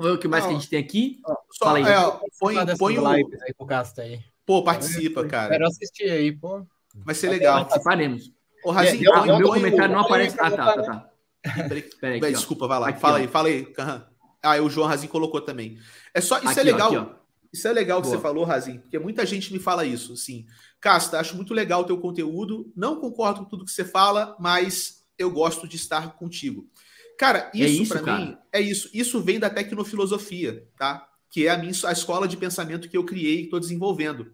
Vamos 0.00 0.12
ver 0.12 0.16
o 0.16 0.18
que 0.18 0.28
mais 0.28 0.44
Não, 0.44 0.50
que 0.50 0.56
a 0.56 0.58
gente 0.58 0.70
tem 0.70 0.78
aqui. 0.78 1.20
Só, 1.52 1.66
Fala 1.66 1.78
aí. 1.78 1.84
É, 1.84 2.28
põe, 2.38 2.76
põe 2.78 2.98
o... 2.98 3.06
aí 3.06 3.24
pro 3.56 3.66
Casta 3.66 4.00
aí. 4.00 4.20
Pô, 4.46 4.64
participa, 4.64 5.26
cara. 5.26 5.50
Quero 5.50 5.66
assistir 5.66 6.10
aí, 6.10 6.32
pô. 6.32 6.66
Vai 7.04 7.14
ser 7.14 7.28
legal. 7.28 7.66
Participaremos. 7.66 8.32
Ô, 8.64 8.70
Razinho, 8.70 9.12
ah, 9.12 9.22
o 9.22 9.38
meu 9.38 9.48
comentário 9.48 9.94
não 9.94 10.02
aparece. 10.02 10.36
Ah, 10.40 10.50
tá, 10.50 10.72
tá, 10.72 10.82
tá. 10.82 11.10
Peraí, 12.00 12.18
aqui, 12.18 12.32
Desculpa, 12.32 12.66
vai 12.66 12.80
lá. 12.80 12.88
Aqui, 12.88 13.00
fala 13.00 13.14
ó. 13.14 13.16
aí, 13.18 13.28
fala 13.28 13.48
aí. 13.48 13.72
Ah, 14.42 14.56
o 14.62 14.70
João 14.70 14.88
Razinho 14.88 15.12
colocou 15.12 15.40
também. 15.42 15.78
É 16.14 16.20
só, 16.20 16.38
isso 16.38 16.48
é 16.48 16.50
aqui, 16.50 16.60
é 16.60 16.62
legal. 16.62 16.92
Ó, 16.92 17.00
aqui, 17.00 17.14
isso 17.52 17.68
é 17.68 17.72
legal 17.72 18.00
que 18.00 18.08
Boa. 18.08 18.16
você 18.16 18.22
falou, 18.22 18.44
Razin, 18.44 18.78
porque 18.78 18.98
muita 18.98 19.26
gente 19.26 19.52
me 19.52 19.58
fala 19.58 19.84
isso, 19.84 20.14
assim. 20.14 20.46
Casta, 20.80 21.20
acho 21.20 21.36
muito 21.36 21.52
legal 21.52 21.82
o 21.82 21.84
teu 21.84 21.98
conteúdo, 21.98 22.72
não 22.74 23.00
concordo 23.00 23.40
com 23.40 23.44
tudo 23.46 23.64
que 23.64 23.70
você 23.70 23.84
fala, 23.84 24.36
mas 24.38 25.04
eu 25.18 25.30
gosto 25.30 25.68
de 25.68 25.76
estar 25.76 26.16
contigo. 26.16 26.66
Cara, 27.20 27.50
isso, 27.52 27.64
é 27.64 27.68
isso 27.68 27.92
para 27.92 28.18
mim 28.18 28.38
é 28.50 28.60
isso. 28.60 28.88
Isso 28.94 29.20
vem 29.20 29.38
da 29.38 29.50
tecnofilosofia, 29.50 30.66
tá? 30.74 31.06
Que 31.28 31.46
é 31.46 31.50
a 31.50 31.58
minha 31.58 31.72
a 31.84 31.92
escola 31.92 32.26
de 32.26 32.34
pensamento 32.34 32.88
que 32.88 32.96
eu 32.96 33.04
criei 33.04 33.40
e 33.40 33.44
estou 33.44 33.60
desenvolvendo. 33.60 34.32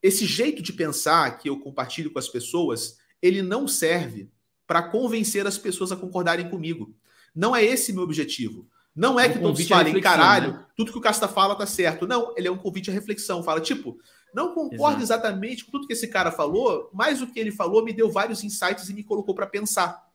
Esse 0.00 0.24
jeito 0.24 0.62
de 0.62 0.72
pensar 0.72 1.38
que 1.38 1.48
eu 1.48 1.58
compartilho 1.58 2.12
com 2.12 2.20
as 2.20 2.28
pessoas, 2.28 2.96
ele 3.20 3.42
não 3.42 3.66
serve 3.66 4.30
para 4.68 4.84
convencer 4.84 5.48
as 5.48 5.58
pessoas 5.58 5.90
a 5.90 5.96
concordarem 5.96 6.48
comigo. 6.48 6.94
Não 7.34 7.56
é 7.56 7.64
esse 7.64 7.92
meu 7.92 8.04
objetivo. 8.04 8.68
Não 8.94 9.18
é, 9.18 9.26
é 9.26 9.28
que 9.30 9.38
um 9.38 9.42
todos 9.42 9.66
falem, 9.66 10.00
caralho, 10.00 10.52
né? 10.52 10.66
tudo 10.76 10.92
que 10.92 10.98
o 10.98 11.00
Casta 11.00 11.26
fala 11.26 11.56
tá 11.56 11.66
certo. 11.66 12.06
Não, 12.06 12.34
ele 12.36 12.46
é 12.46 12.52
um 12.52 12.58
convite 12.58 12.88
à 12.88 12.92
reflexão. 12.92 13.42
Fala, 13.42 13.60
tipo, 13.60 13.98
não 14.32 14.54
concordo 14.54 15.02
Exato. 15.02 15.22
exatamente 15.24 15.64
com 15.64 15.72
tudo 15.72 15.88
que 15.88 15.92
esse 15.92 16.06
cara 16.06 16.30
falou, 16.30 16.88
mas 16.92 17.20
o 17.20 17.26
que 17.26 17.40
ele 17.40 17.50
falou 17.50 17.84
me 17.84 17.92
deu 17.92 18.10
vários 18.10 18.44
insights 18.44 18.88
e 18.88 18.94
me 18.94 19.02
colocou 19.02 19.34
para 19.34 19.46
pensar. 19.46 20.11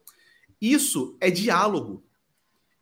Isso 0.60 1.16
é 1.20 1.30
diálogo. 1.30 2.04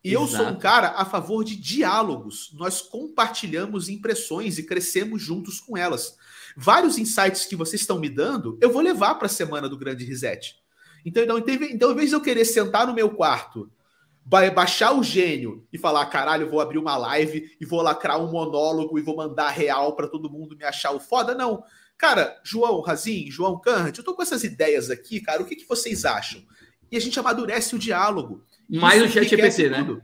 E 0.02 0.10
Exato. 0.14 0.24
eu 0.24 0.28
sou 0.28 0.46
um 0.46 0.58
cara 0.58 0.90
a 0.90 1.04
favor 1.04 1.44
de 1.44 1.56
diálogos. 1.56 2.50
Nós 2.54 2.80
compartilhamos 2.80 3.88
impressões 3.88 4.58
e 4.58 4.62
crescemos 4.62 5.20
juntos 5.20 5.60
com 5.60 5.76
elas. 5.76 6.16
Vários 6.56 6.96
insights 6.96 7.44
que 7.44 7.56
vocês 7.56 7.82
estão 7.82 7.98
me 7.98 8.08
dando, 8.08 8.58
eu 8.62 8.72
vou 8.72 8.80
levar 8.80 9.16
para 9.16 9.26
a 9.26 9.28
semana 9.28 9.68
do 9.68 9.76
Grande 9.76 10.04
Reset. 10.04 10.56
Então, 11.04 11.22
então, 11.22 11.38
então, 11.38 11.92
em 11.92 11.94
vez 11.94 12.10
de 12.10 12.16
eu 12.16 12.20
querer 12.20 12.44
sentar 12.44 12.86
no 12.86 12.94
meu 12.94 13.10
quarto 13.10 13.70
baixar 14.26 14.92
o 14.92 15.04
gênio 15.04 15.64
e 15.72 15.78
falar, 15.78 16.04
caralho, 16.06 16.50
vou 16.50 16.60
abrir 16.60 16.78
uma 16.78 16.96
live 16.96 17.56
e 17.60 17.64
vou 17.64 17.80
lacrar 17.80 18.20
um 18.20 18.30
monólogo 18.30 18.98
e 18.98 19.02
vou 19.02 19.16
mandar 19.16 19.50
real 19.50 19.94
para 19.94 20.08
todo 20.08 20.30
mundo 20.30 20.56
me 20.56 20.64
achar 20.64 20.90
o 20.90 20.98
foda. 20.98 21.32
Não. 21.32 21.62
Cara, 21.96 22.38
João 22.42 22.80
Razin, 22.80 23.30
João 23.30 23.58
Kant, 23.58 23.96
eu 23.96 24.04
tô 24.04 24.14
com 24.14 24.22
essas 24.22 24.42
ideias 24.42 24.90
aqui, 24.90 25.20
cara, 25.20 25.42
o 25.42 25.46
que, 25.46 25.56
que 25.56 25.68
vocês 25.68 26.04
acham? 26.04 26.42
E 26.90 26.96
a 26.96 27.00
gente 27.00 27.18
amadurece 27.18 27.74
o 27.74 27.78
diálogo. 27.78 28.44
Mais 28.68 29.02
o 29.02 29.08
chat 29.08 29.28
GPT, 29.28 29.70
né? 29.70 30.00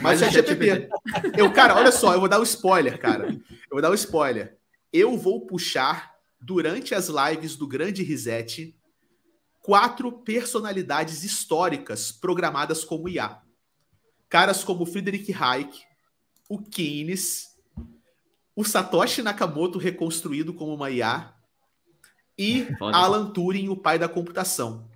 Mais 0.00 0.20
o 0.20 0.24
chat 0.24 0.46
GPT. 0.46 0.88
Eu, 1.36 1.52
cara, 1.52 1.76
olha 1.76 1.92
só, 1.92 2.12
eu 2.14 2.20
vou 2.20 2.28
dar 2.28 2.40
um 2.40 2.44
spoiler, 2.44 2.98
cara. 2.98 3.28
Eu 3.30 3.72
vou 3.72 3.82
dar 3.82 3.90
um 3.90 3.94
spoiler. 3.94 4.56
Eu 4.92 5.16
vou 5.16 5.46
puxar, 5.46 6.14
durante 6.40 6.94
as 6.94 7.08
lives 7.08 7.56
do 7.56 7.66
Grande 7.66 8.02
Reset, 8.02 8.74
quatro 9.60 10.12
personalidades 10.12 11.24
históricas 11.24 12.12
programadas 12.12 12.84
como 12.84 13.08
IA 13.08 13.42
caras 14.28 14.64
como 14.64 14.86
Friedrich 14.86 15.32
Hayek, 15.32 15.82
o 16.48 16.58
Keynes, 16.58 17.56
o 18.54 18.64
Satoshi 18.64 19.22
Nakamoto 19.22 19.78
reconstruído 19.78 20.54
como 20.54 20.74
uma 20.74 20.90
IA 20.90 21.32
e 22.38 22.68
Alan 22.80 23.30
Turing, 23.30 23.68
o 23.68 23.76
pai 23.76 23.98
da 23.98 24.08
computação. 24.08 24.88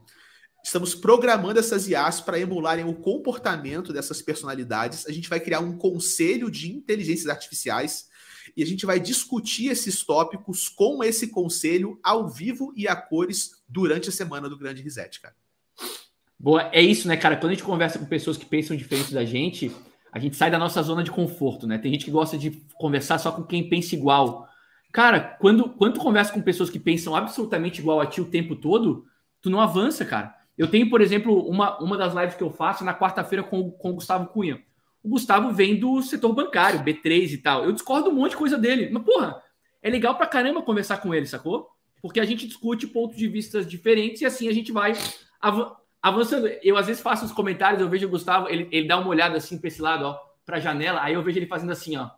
Estamos 0.62 0.94
programando 0.94 1.58
essas 1.58 1.88
IAs 1.88 2.20
para 2.20 2.38
emularem 2.38 2.84
o 2.84 2.94
comportamento 2.94 3.92
dessas 3.92 4.20
personalidades. 4.20 5.06
A 5.06 5.12
gente 5.12 5.28
vai 5.28 5.40
criar 5.40 5.60
um 5.60 5.76
conselho 5.76 6.50
de 6.50 6.70
inteligências 6.70 7.28
artificiais 7.28 8.08
e 8.56 8.62
a 8.62 8.66
gente 8.66 8.84
vai 8.84 9.00
discutir 9.00 9.68
esses 9.68 10.04
tópicos 10.04 10.68
com 10.68 11.02
esse 11.02 11.28
conselho 11.28 11.98
ao 12.02 12.28
vivo 12.28 12.72
e 12.76 12.86
a 12.86 12.94
cores 12.94 13.62
durante 13.68 14.08
a 14.08 14.12
semana 14.12 14.48
do 14.48 14.58
Grande 14.58 14.82
Reset, 14.82 15.20
cara. 15.20 15.34
Boa, 16.38 16.70
é 16.72 16.80
isso, 16.80 17.06
né, 17.06 17.16
cara? 17.16 17.36
Quando 17.36 17.52
a 17.52 17.54
gente 17.54 17.64
conversa 17.64 17.98
com 17.98 18.06
pessoas 18.06 18.36
que 18.36 18.46
pensam 18.46 18.76
diferente 18.76 19.12
da 19.12 19.24
gente, 19.24 19.70
a 20.12 20.18
gente 20.18 20.36
sai 20.36 20.50
da 20.50 20.58
nossa 20.58 20.82
zona 20.82 21.02
de 21.04 21.10
conforto, 21.10 21.66
né? 21.66 21.78
Tem 21.78 21.92
gente 21.92 22.04
que 22.04 22.10
gosta 22.10 22.36
de 22.36 22.50
conversar 22.74 23.18
só 23.18 23.30
com 23.30 23.42
quem 23.42 23.68
pensa 23.68 23.94
igual. 23.94 24.48
Cara, 24.92 25.20
quando, 25.20 25.68
quando 25.70 25.94
tu 25.94 26.00
conversa 26.00 26.32
com 26.32 26.40
pessoas 26.40 26.70
que 26.70 26.78
pensam 26.78 27.14
absolutamente 27.14 27.80
igual 27.80 28.00
a 28.00 28.06
ti 28.06 28.20
o 28.20 28.24
tempo 28.24 28.56
todo, 28.56 29.06
tu 29.40 29.50
não 29.50 29.60
avança, 29.60 30.04
cara. 30.04 30.34
Eu 30.60 30.68
tenho, 30.68 30.90
por 30.90 31.00
exemplo, 31.00 31.48
uma, 31.48 31.78
uma 31.78 31.96
das 31.96 32.12
lives 32.12 32.34
que 32.34 32.42
eu 32.42 32.50
faço 32.50 32.84
na 32.84 32.94
quarta-feira 32.94 33.42
com, 33.42 33.70
com 33.70 33.92
o 33.92 33.94
Gustavo 33.94 34.26
Cunha. 34.26 34.62
O 35.02 35.08
Gustavo 35.08 35.50
vem 35.54 35.80
do 35.80 36.02
setor 36.02 36.34
bancário, 36.34 36.84
B3 36.84 37.32
e 37.32 37.38
tal. 37.38 37.64
Eu 37.64 37.72
discordo 37.72 38.10
um 38.10 38.12
monte 38.12 38.32
de 38.32 38.36
coisa 38.36 38.58
dele. 38.58 38.90
Mas, 38.92 39.02
porra, 39.02 39.42
é 39.82 39.88
legal 39.88 40.16
pra 40.16 40.26
caramba 40.26 40.60
conversar 40.60 40.98
com 40.98 41.14
ele, 41.14 41.24
sacou? 41.24 41.70
Porque 42.02 42.20
a 42.20 42.26
gente 42.26 42.46
discute 42.46 42.86
pontos 42.86 43.16
de 43.16 43.26
vista 43.26 43.64
diferentes 43.64 44.20
e 44.20 44.26
assim 44.26 44.48
a 44.48 44.52
gente 44.52 44.70
vai 44.70 44.92
avançando, 46.02 46.46
eu 46.62 46.76
às 46.76 46.88
vezes 46.88 47.00
faço 47.00 47.24
os 47.24 47.32
comentários, 47.32 47.80
eu 47.80 47.88
vejo 47.88 48.06
o 48.06 48.10
Gustavo, 48.10 48.46
ele, 48.50 48.68
ele 48.70 48.86
dá 48.86 48.98
uma 48.98 49.08
olhada 49.08 49.38
assim 49.38 49.56
para 49.56 49.68
esse 49.68 49.80
lado, 49.80 50.04
ó, 50.04 50.18
para 50.44 50.58
a 50.58 50.60
janela, 50.60 51.02
aí 51.02 51.14
eu 51.14 51.22
vejo 51.22 51.38
ele 51.38 51.46
fazendo 51.46 51.72
assim, 51.72 51.96
ó. 51.96 52.10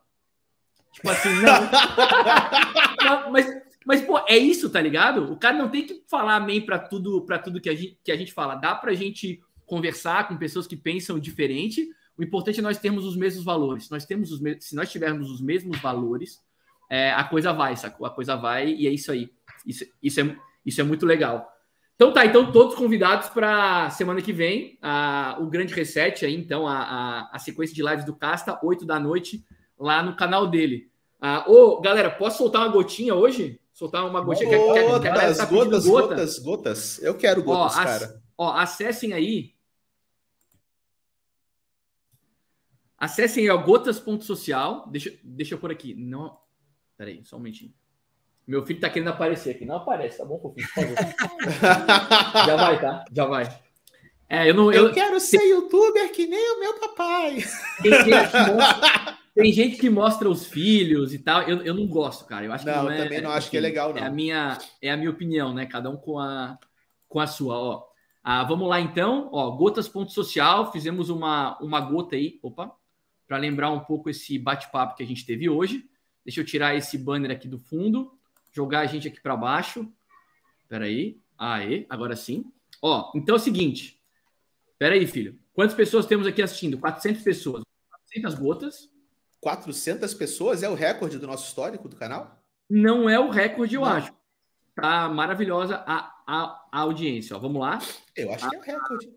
Tipo 0.92 1.10
assim, 1.10 1.32
não. 1.42 1.60
não 3.06 3.30
mas, 3.30 3.46
mas, 3.86 4.00
pô, 4.00 4.18
é 4.28 4.36
isso, 4.36 4.70
tá 4.70 4.80
ligado? 4.80 5.32
O 5.32 5.36
cara 5.36 5.56
não 5.56 5.68
tem 5.68 5.86
que 5.86 6.02
falar 6.08 6.36
amém 6.36 6.60
para 6.60 6.78
tudo, 6.78 7.22
para 7.22 7.38
tudo 7.38 7.60
que 7.60 7.68
a, 7.68 7.74
gente, 7.74 7.98
que 8.04 8.12
a 8.12 8.16
gente 8.16 8.32
fala. 8.32 8.54
Dá 8.54 8.74
pra 8.74 8.94
gente 8.94 9.40
conversar 9.66 10.28
com 10.28 10.36
pessoas 10.36 10.66
que 10.66 10.76
pensam 10.76 11.18
diferente. 11.18 11.88
O 12.16 12.22
importante 12.22 12.60
é 12.60 12.62
nós 12.62 12.78
termos 12.78 13.04
os 13.04 13.16
mesmos 13.16 13.44
valores. 13.44 13.88
Nós 13.90 14.04
temos 14.04 14.30
os 14.32 14.40
se 14.60 14.74
nós 14.74 14.90
tivermos 14.90 15.30
os 15.30 15.40
mesmos 15.40 15.80
valores, 15.80 16.38
é, 16.90 17.10
a 17.12 17.24
coisa 17.24 17.52
vai, 17.52 17.76
sacou? 17.76 18.06
A 18.06 18.10
coisa 18.10 18.36
vai 18.36 18.68
e 18.68 18.86
é 18.86 18.90
isso 18.90 19.10
aí. 19.10 19.30
Isso, 19.66 19.84
isso, 20.02 20.20
é, 20.20 20.36
isso 20.64 20.80
é 20.80 20.84
muito 20.84 21.06
legal. 21.06 21.50
Então 21.94 22.12
tá, 22.12 22.26
então 22.26 22.50
todos 22.50 22.74
convidados 22.74 23.28
para 23.28 23.88
semana 23.90 24.20
que 24.20 24.32
vem, 24.32 24.76
a, 24.82 25.38
o 25.40 25.46
grande 25.46 25.72
reset 25.72 26.26
aí, 26.26 26.34
então, 26.34 26.66
a, 26.66 26.78
a, 26.78 27.30
a, 27.32 27.38
sequência 27.38 27.74
de 27.74 27.82
lives 27.82 28.04
do 28.04 28.16
Casta, 28.16 28.58
8 28.62 28.84
da 28.84 28.98
noite, 28.98 29.44
lá 29.78 30.02
no 30.02 30.16
canal 30.16 30.48
dele. 30.48 30.90
Ah, 31.20 31.44
ô, 31.46 31.80
galera, 31.80 32.10
posso 32.10 32.38
soltar 32.38 32.62
uma 32.62 32.72
gotinha 32.72 33.14
hoje? 33.14 33.60
Soltar 33.82 34.06
uma 34.06 34.20
gotinha? 34.20 34.56
Gotas, 34.56 35.38
tá 35.38 35.44
gotas, 35.44 35.86
gota? 35.86 36.06
gotas, 36.06 36.38
gotas. 36.38 37.02
Eu 37.02 37.16
quero 37.16 37.42
gotas, 37.42 37.76
ó, 37.76 37.82
cara. 37.82 38.22
Ó, 38.38 38.52
acessem 38.52 39.12
aí. 39.12 39.56
Acessem 42.96 43.50
aí, 43.50 43.58
gotas.social. 43.58 44.88
Deixa, 44.88 45.12
deixa 45.24 45.54
eu 45.56 45.58
por 45.58 45.72
aqui. 45.72 45.96
Não. 45.96 46.38
Peraí, 46.96 47.24
só 47.24 47.34
um 47.34 47.40
momentinho. 47.40 47.74
Meu 48.46 48.64
filho 48.64 48.78
tá 48.78 48.88
querendo 48.88 49.08
aparecer 49.08 49.50
aqui. 49.50 49.64
Não 49.64 49.78
aparece, 49.78 50.18
tá 50.18 50.24
bom, 50.24 50.38
fofinho? 50.38 50.68
Por 50.68 50.74
favor. 50.74 50.94
Já 52.46 52.56
vai, 52.56 52.80
tá? 52.80 53.04
Já 53.10 53.24
vai. 53.24 53.62
É, 54.28 54.48
eu, 54.48 54.54
não, 54.54 54.72
eu, 54.72 54.86
eu 54.86 54.92
quero 54.92 55.18
ser 55.18 55.42
youtuber 55.42 56.12
que 56.12 56.28
nem 56.28 56.52
o 56.52 56.60
meu 56.60 56.78
papai. 56.78 57.44
Tem 57.82 57.92
gente, 57.92 58.12
mostra, 58.12 59.18
tem 59.34 59.52
gente 59.52 59.76
que 59.76 59.88
mostra, 59.88 60.28
os 60.28 60.46
filhos 60.46 61.14
e 61.14 61.18
tal. 61.18 61.42
Eu, 61.42 61.62
eu 61.62 61.74
não 61.74 61.86
gosto, 61.86 62.24
cara. 62.24 62.44
Eu 62.44 62.52
acho 62.52 62.66
não, 62.66 62.72
que 62.72 62.80
não 62.80 62.90
é, 62.90 63.02
também 63.02 63.20
não 63.22 63.30
acho 63.30 63.50
que 63.50 63.56
é 63.56 63.60
legal, 63.60 63.92
não. 63.92 63.98
É 63.98 64.06
a 64.06 64.10
minha, 64.10 64.58
é 64.80 64.90
a 64.90 64.96
minha 64.96 65.10
opinião, 65.10 65.54
né? 65.54 65.66
Cada 65.66 65.90
um 65.90 65.96
com 65.96 66.18
a, 66.18 66.58
com 67.08 67.20
a 67.20 67.26
sua, 67.26 67.58
ó. 67.58 67.84
Ah, 68.22 68.44
vamos 68.44 68.68
lá 68.68 68.80
então, 68.80 69.28
ó, 69.32 69.50
gotas.social, 69.50 70.70
fizemos 70.70 71.10
uma, 71.10 71.58
uma 71.58 71.80
gota 71.80 72.14
aí, 72.14 72.38
opa, 72.40 72.72
para 73.26 73.36
lembrar 73.36 73.70
um 73.70 73.80
pouco 73.80 74.08
esse 74.08 74.38
bate-papo 74.38 74.94
que 74.94 75.02
a 75.02 75.06
gente 75.06 75.26
teve 75.26 75.48
hoje. 75.48 75.84
Deixa 76.24 76.40
eu 76.40 76.44
tirar 76.44 76.76
esse 76.76 76.96
banner 76.96 77.32
aqui 77.32 77.48
do 77.48 77.58
fundo 77.58 78.12
jogar 78.52 78.80
a 78.80 78.86
gente 78.86 79.08
aqui 79.08 79.20
para 79.20 79.36
baixo. 79.36 79.90
Espera 80.62 80.84
aí. 80.84 81.20
Aê, 81.36 81.86
agora 81.88 82.14
sim. 82.14 82.44
Ó, 82.80 83.10
então 83.16 83.34
é 83.34 83.38
o 83.38 83.40
seguinte. 83.40 84.00
Pera 84.78 84.94
aí, 84.94 85.06
filho. 85.06 85.38
Quantas 85.52 85.74
pessoas 85.74 86.06
temos 86.06 86.26
aqui 86.26 86.42
assistindo? 86.42 86.78
400 86.78 87.22
pessoas. 87.22 87.64
400 87.90 88.34
gotas. 88.34 88.91
400 89.42 90.14
pessoas 90.14 90.62
é 90.62 90.68
o 90.68 90.74
recorde 90.74 91.18
do 91.18 91.26
nosso 91.26 91.48
histórico 91.48 91.88
do 91.88 91.96
canal? 91.96 92.40
Não 92.70 93.10
é 93.10 93.18
o 93.18 93.28
recorde, 93.28 93.74
eu 93.74 93.80
Não. 93.80 93.88
acho. 93.88 94.12
Tá 94.74 95.08
maravilhosa 95.08 95.82
a, 95.84 96.14
a, 96.26 96.68
a, 96.70 96.80
audiência. 96.80 97.36
Ó, 97.36 97.40
vamos 97.40 97.60
lá. 97.60 97.80
Eu 98.16 98.32
acho 98.32 98.48
que 98.48 98.56
é 98.56 98.58
o 98.58 98.62
recorde. 98.62 99.12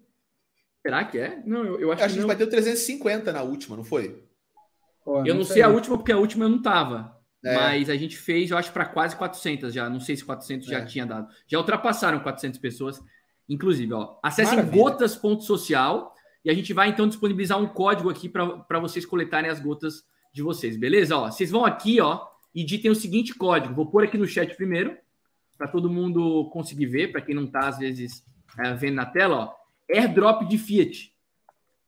Será 0.81 1.05
que 1.05 1.19
é? 1.19 1.41
Não, 1.45 1.63
eu, 1.63 1.79
eu 1.79 1.91
acho 1.91 2.03
a 2.03 2.07
que. 2.07 2.11
A 2.11 2.15
gente 2.15 2.27
bateu 2.27 2.49
350 2.49 3.31
na 3.31 3.43
última, 3.43 3.77
não 3.77 3.83
foi? 3.83 4.23
Pô, 5.05 5.19
eu 5.19 5.27
não, 5.27 5.35
não 5.35 5.43
sei 5.43 5.61
a 5.61 5.69
última, 5.69 5.95
porque 5.95 6.11
a 6.11 6.17
última 6.17 6.45
eu 6.45 6.49
não 6.49 6.61
tava. 6.61 7.15
É. 7.43 7.55
Mas 7.55 7.89
a 7.91 7.95
gente 7.95 8.17
fez, 8.17 8.49
eu 8.49 8.57
acho, 8.57 8.73
para 8.73 8.85
quase 8.85 9.15
400 9.15 9.71
já. 9.71 9.87
Não 9.87 9.99
sei 9.99 10.17
se 10.17 10.25
400 10.25 10.67
é. 10.67 10.71
já 10.71 10.85
tinha 10.85 11.05
dado. 11.05 11.27
Já 11.47 11.59
ultrapassaram 11.59 12.19
400 12.19 12.59
pessoas. 12.59 12.99
Inclusive, 13.47 13.93
ó, 13.93 14.17
acessem 14.23 14.65
gotas.social 14.71 16.15
e 16.43 16.49
a 16.49 16.53
gente 16.53 16.73
vai 16.73 16.89
então 16.89 17.07
disponibilizar 17.07 17.61
um 17.61 17.67
código 17.67 18.09
aqui 18.09 18.27
para 18.27 18.79
vocês 18.79 19.05
coletarem 19.05 19.51
as 19.51 19.59
gotas 19.59 20.03
de 20.35 20.43
vocês, 20.43 20.75
beleza? 20.75 21.17
Ó, 21.17 21.31
vocês 21.31 21.49
vão 21.49 21.63
aqui, 21.63 22.01
ó, 22.01 22.27
e 22.53 22.61
ditem 22.61 22.91
o 22.91 22.95
seguinte 22.95 23.33
código. 23.33 23.73
Vou 23.73 23.85
pôr 23.85 24.03
aqui 24.03 24.17
no 24.17 24.27
chat 24.27 24.53
primeiro, 24.53 24.97
para 25.57 25.65
todo 25.65 25.89
mundo 25.89 26.49
conseguir 26.51 26.87
ver, 26.87 27.13
para 27.13 27.21
quem 27.21 27.33
não 27.33 27.45
está, 27.45 27.69
às 27.69 27.77
vezes, 27.77 28.21
é, 28.59 28.73
vendo 28.73 28.95
na 28.95 29.05
tela, 29.05 29.37
ó. 29.37 29.53
Airdrop 29.89 30.41
de 30.43 30.57
Fiat. 30.57 31.13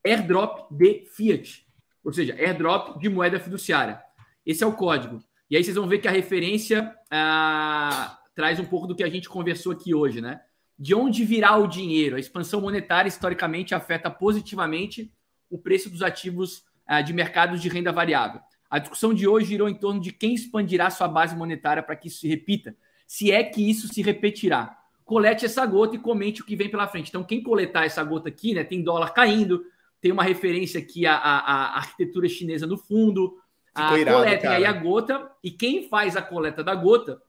Airdrop 0.06 0.72
de 0.72 1.06
Fiat. 1.14 1.68
Ou 2.02 2.14
seja, 2.14 2.36
airdrop 2.36 2.98
de 3.00 3.10
moeda 3.10 3.38
fiduciária. 3.38 4.02
Esse 4.46 4.64
é 4.64 4.68
o 4.68 4.72
código. 4.72 5.22
E 5.50 5.58
aí 5.58 5.64
vocês 5.64 5.76
vão 5.76 5.88
ver 5.88 5.98
que 5.98 6.08
a 6.08 6.12
referência 6.12 6.96
ah, 7.12 8.18
traz 8.34 8.62
um 8.62 8.66
pouco 8.66 8.88
do 8.88 8.96
que 8.96 9.04
a 9.04 9.10
gente 9.10 9.28
conversou 9.28 9.74
aqui 9.74 9.94
hoje, 9.94 10.22
né? 10.22 10.40
De 10.80 10.96
onde 10.96 11.26
virá 11.26 11.58
o 11.58 11.68
dinheiro? 11.68 12.16
A 12.16 12.20
expansão 12.20 12.62
monetária 12.62 13.10
historicamente 13.10 13.76
afeta 13.76 14.10
positivamente 14.10 15.12
o 15.50 15.58
preço 15.58 15.90
dos 15.90 16.02
ativos 16.02 16.64
de 17.06 17.14
mercados 17.14 17.62
de 17.62 17.70
renda 17.70 17.92
variável. 17.92 18.42
A 18.70 18.80
discussão 18.80 19.14
de 19.14 19.28
hoje 19.28 19.48
girou 19.48 19.70
em 19.70 19.76
torno 19.76 20.02
de 20.02 20.12
quem 20.12 20.34
expandirá 20.34 20.90
sua 20.90 21.08
base 21.08 21.36
monetária 21.36 21.82
para 21.82 21.96
que 21.96 22.08
isso 22.08 22.20
se 22.20 22.28
repita, 22.28 22.76
se 23.06 23.32
é 23.32 23.44
que 23.44 23.70
isso 23.70 23.88
se 23.88 24.02
repetirá. 24.02 24.78
Colete 25.06 25.46
essa 25.46 25.66
gota 25.66 25.96
e 25.96 26.00
comente 26.00 26.42
o 26.42 26.46
que 26.46 26.56
vem 26.56 26.70
pela 26.70 26.88
frente. 26.88 27.08
Então, 27.08 27.24
quem 27.24 27.42
coletar 27.42 27.86
essa 27.86 28.04
gota 28.04 28.28
aqui, 28.28 28.54
né, 28.54 28.64
tem 28.64 28.84
dólar 28.84 29.14
caindo, 29.14 29.64
tem 30.02 30.12
uma 30.12 30.24
referência 30.24 30.80
aqui 30.80 31.06
à, 31.06 31.16
à, 31.16 31.38
à 31.40 31.78
arquitetura 31.78 32.28
chinesa 32.28 32.68
no 32.68 32.78
fundo, 32.78 33.38
a 33.74 33.90
coletem 33.90 34.50
aí 34.50 34.66
a 34.66 34.74
gota, 34.74 35.32
e 35.44 35.52
quem 35.52 35.88
faz 35.88 36.18
a 36.18 36.22
coleta 36.22 36.64
da 36.64 36.76
gota 36.76 37.22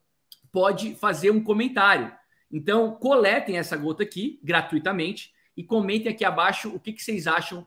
pode 0.50 0.94
fazer 0.96 1.30
um 1.30 1.42
comentário. 1.42 2.12
Então, 2.50 2.92
coletem 2.92 3.58
essa 3.58 3.76
gota 3.76 4.02
aqui 4.02 4.40
gratuitamente 4.42 5.32
e 5.56 5.62
comentem 5.62 6.10
aqui 6.10 6.24
abaixo 6.24 6.74
o 6.74 6.80
que, 6.80 6.92
que 6.92 7.02
vocês 7.02 7.26
acham 7.26 7.66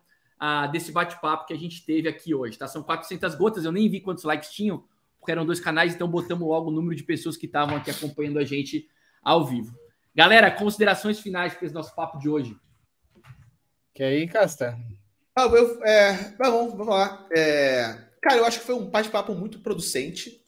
desse 0.71 0.91
bate-papo 0.91 1.45
que 1.45 1.53
a 1.53 1.57
gente 1.57 1.85
teve 1.85 2.09
aqui 2.09 2.33
hoje, 2.33 2.57
tá? 2.57 2.67
São 2.67 2.81
400 2.81 3.35
gotas, 3.35 3.63
eu 3.63 3.71
nem 3.71 3.87
vi 3.87 3.99
quantos 3.99 4.23
likes 4.23 4.51
tinham, 4.51 4.83
porque 5.19 5.31
eram 5.31 5.45
dois 5.45 5.59
canais, 5.59 5.93
então 5.93 6.07
botamos 6.07 6.47
logo 6.47 6.69
o 6.69 6.73
número 6.73 6.95
de 6.95 7.03
pessoas 7.03 7.37
que 7.37 7.45
estavam 7.45 7.75
aqui 7.75 7.91
acompanhando 7.91 8.39
a 8.39 8.43
gente 8.43 8.87
ao 9.21 9.45
vivo. 9.45 9.77
Galera, 10.15 10.49
considerações 10.49 11.19
finais 11.19 11.53
para 11.53 11.65
esse 11.65 11.75
nosso 11.75 11.93
papo 11.95 12.17
de 12.17 12.27
hoje. 12.27 12.57
Que 13.93 14.03
aí, 14.03 14.27
Casta? 14.27 14.77
Ah, 15.35 15.45
eu, 15.45 15.83
é, 15.83 16.13
tá 16.31 16.49
bom, 16.49 16.69
vamos 16.71 16.87
lá. 16.87 17.27
É, 17.31 17.97
cara, 18.21 18.37
eu 18.37 18.45
acho 18.45 18.59
que 18.59 18.65
foi 18.65 18.75
um 18.75 18.89
bate-papo 18.89 19.35
muito 19.35 19.59
producente. 19.59 20.43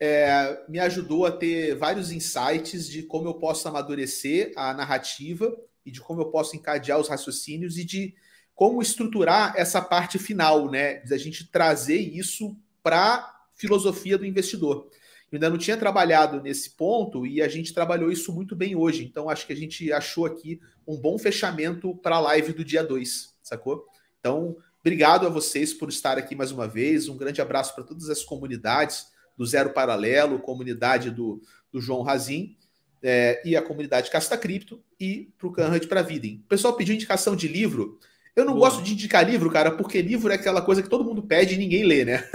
É, 0.00 0.64
me 0.68 0.78
ajudou 0.80 1.26
a 1.26 1.30
ter 1.30 1.76
vários 1.76 2.10
insights 2.10 2.88
de 2.88 3.02
como 3.02 3.28
eu 3.28 3.34
posso 3.34 3.68
amadurecer 3.68 4.52
a 4.56 4.72
narrativa 4.72 5.54
e 5.84 5.90
de 5.90 6.00
como 6.00 6.22
eu 6.22 6.30
posso 6.30 6.56
encadear 6.56 6.98
os 6.98 7.08
raciocínios 7.08 7.76
e 7.78 7.84
de 7.84 8.14
como 8.54 8.80
estruturar 8.80 9.54
essa 9.56 9.82
parte 9.82 10.18
final, 10.18 10.70
né? 10.70 11.00
Da 11.00 11.18
gente 11.18 11.50
trazer 11.50 11.98
isso 11.98 12.56
para 12.82 13.34
filosofia 13.54 14.16
do 14.16 14.26
investidor. 14.26 14.88
Eu 15.30 15.36
ainda 15.36 15.50
não 15.50 15.58
tinha 15.58 15.76
trabalhado 15.76 16.40
nesse 16.40 16.70
ponto 16.70 17.26
e 17.26 17.42
a 17.42 17.48
gente 17.48 17.74
trabalhou 17.74 18.10
isso 18.12 18.32
muito 18.32 18.54
bem 18.54 18.76
hoje. 18.76 19.04
Então, 19.04 19.28
acho 19.28 19.46
que 19.46 19.52
a 19.52 19.56
gente 19.56 19.92
achou 19.92 20.26
aqui 20.26 20.60
um 20.86 20.96
bom 20.96 21.18
fechamento 21.18 21.96
para 21.96 22.16
a 22.16 22.20
live 22.20 22.52
do 22.52 22.64
dia 22.64 22.84
2, 22.84 23.34
sacou? 23.42 23.84
Então, 24.20 24.56
obrigado 24.80 25.26
a 25.26 25.30
vocês 25.30 25.74
por 25.74 25.88
estar 25.88 26.18
aqui 26.18 26.36
mais 26.36 26.52
uma 26.52 26.68
vez. 26.68 27.08
Um 27.08 27.16
grande 27.16 27.40
abraço 27.40 27.74
para 27.74 27.82
todas 27.82 28.08
as 28.08 28.22
comunidades 28.22 29.08
do 29.36 29.44
Zero 29.44 29.70
Paralelo, 29.70 30.38
comunidade 30.38 31.10
do, 31.10 31.42
do 31.72 31.80
João 31.80 32.02
Razin 32.02 32.56
é, 33.02 33.42
e 33.44 33.56
a 33.56 33.62
comunidade 33.62 34.10
Casta 34.10 34.38
Cripto 34.38 34.82
e 34.98 35.32
para 35.36 35.48
o 35.48 35.52
Canhut 35.52 35.86
para 35.88 36.00
Videm. 36.02 36.42
O 36.44 36.48
pessoal 36.48 36.74
pediu 36.74 36.94
indicação 36.94 37.34
de 37.34 37.48
livro. 37.48 37.98
Eu 38.36 38.44
não 38.44 38.54
Boa. 38.54 38.68
gosto 38.68 38.82
de 38.82 38.92
indicar 38.92 39.24
livro, 39.28 39.50
cara, 39.50 39.70
porque 39.70 40.02
livro 40.02 40.32
é 40.32 40.34
aquela 40.34 40.60
coisa 40.60 40.82
que 40.82 40.88
todo 40.88 41.04
mundo 41.04 41.22
pede 41.22 41.54
e 41.54 41.58
ninguém 41.58 41.84
lê, 41.84 42.04
né? 42.04 42.28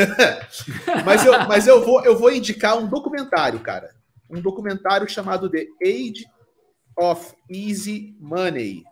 mas 1.04 1.26
eu, 1.26 1.34
mas 1.46 1.68
eu, 1.68 1.84
vou, 1.84 2.04
eu 2.06 2.18
vou 2.18 2.32
indicar 2.32 2.78
um 2.78 2.88
documentário, 2.88 3.60
cara. 3.60 3.94
Um 4.30 4.40
documentário 4.40 5.10
chamado 5.10 5.50
The 5.50 5.66
Age 5.84 6.26
of 6.98 7.34
Easy 7.50 8.16
Money. 8.20 8.84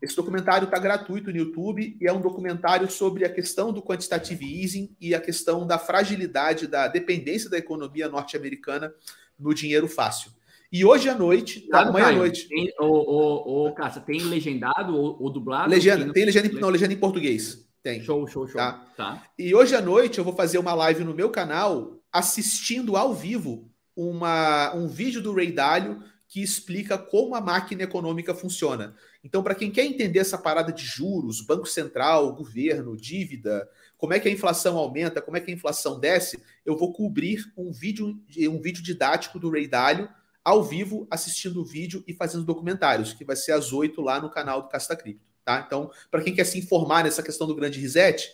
Esse 0.00 0.14
documentário 0.14 0.66
está 0.66 0.78
gratuito 0.78 1.30
no 1.30 1.38
YouTube 1.38 1.96
e 1.98 2.06
é 2.06 2.12
um 2.12 2.20
documentário 2.20 2.90
sobre 2.90 3.24
a 3.24 3.32
questão 3.32 3.72
do 3.72 3.82
quantitative 3.82 4.62
easing 4.62 4.94
e 5.00 5.14
a 5.14 5.20
questão 5.20 5.66
da 5.66 5.78
fragilidade 5.78 6.66
da 6.66 6.86
dependência 6.86 7.48
da 7.48 7.56
economia 7.56 8.08
norte-americana 8.08 8.92
no 9.38 9.54
dinheiro 9.54 9.88
fácil. 9.88 10.30
E 10.72 10.84
hoje 10.84 11.08
à 11.08 11.14
noite, 11.14 11.60
tá, 11.68 11.82
amanhã 11.82 12.06
à 12.06 12.12
noite. 12.12 12.48
Tem, 12.48 12.72
ô, 12.80 12.86
ô, 12.86 13.66
ô, 13.66 13.74
Cássio, 13.74 14.02
tem 14.02 14.20
legendado 14.20 14.96
ou, 14.96 15.16
ou 15.22 15.30
dublado? 15.30 15.70
Legenda, 15.70 16.12
tem, 16.12 16.24
legenda, 16.24 16.48
não, 16.60 16.68
legenda 16.68 16.92
em 16.92 16.98
português. 16.98 17.66
Tem. 17.82 18.02
Show, 18.02 18.26
show, 18.26 18.46
show. 18.48 18.56
Tá? 18.56 18.84
tá? 18.96 19.22
E 19.38 19.54
hoje 19.54 19.76
à 19.76 19.80
noite 19.80 20.18
eu 20.18 20.24
vou 20.24 20.34
fazer 20.34 20.58
uma 20.58 20.74
live 20.74 21.04
no 21.04 21.14
meu 21.14 21.30
canal 21.30 22.00
assistindo 22.12 22.96
ao 22.96 23.14
vivo 23.14 23.70
uma, 23.94 24.74
um 24.74 24.88
vídeo 24.88 25.22
do 25.22 25.32
Ray 25.32 25.52
Dalio 25.52 26.02
que 26.28 26.42
explica 26.42 26.98
como 26.98 27.34
a 27.36 27.40
máquina 27.40 27.84
econômica 27.84 28.34
funciona. 28.34 28.94
Então, 29.22 29.42
para 29.42 29.54
quem 29.54 29.70
quer 29.70 29.84
entender 29.84 30.18
essa 30.18 30.36
parada 30.36 30.72
de 30.72 30.84
juros, 30.84 31.40
Banco 31.40 31.66
Central, 31.66 32.34
governo, 32.34 32.96
dívida, 32.96 33.68
como 33.96 34.12
é 34.12 34.20
que 34.20 34.28
a 34.28 34.32
inflação 34.32 34.76
aumenta, 34.76 35.22
como 35.22 35.36
é 35.36 35.40
que 35.40 35.50
a 35.50 35.54
inflação 35.54 35.98
desce, 35.98 36.42
eu 36.64 36.76
vou 36.76 36.92
cobrir 36.92 37.52
um 37.56 37.72
vídeo, 37.72 38.20
um 38.50 38.60
vídeo 38.60 38.82
didático 38.82 39.38
do 39.38 39.50
Ray 39.50 39.68
Dalio 39.68 40.08
ao 40.46 40.62
vivo, 40.62 41.08
assistindo 41.10 41.60
o 41.60 41.64
vídeo 41.64 42.04
e 42.06 42.14
fazendo 42.14 42.44
documentários, 42.44 43.12
que 43.12 43.24
vai 43.24 43.34
ser 43.34 43.50
às 43.50 43.72
oito 43.72 44.00
lá 44.00 44.20
no 44.20 44.30
canal 44.30 44.62
do 44.62 44.68
Casta 44.68 44.94
Cripto. 44.94 45.26
Tá? 45.44 45.64
Então, 45.66 45.90
para 46.08 46.22
quem 46.22 46.32
quer 46.32 46.44
se 46.44 46.56
informar 46.56 47.02
nessa 47.02 47.20
questão 47.20 47.48
do 47.48 47.54
grande 47.56 47.80
reset, 47.80 48.30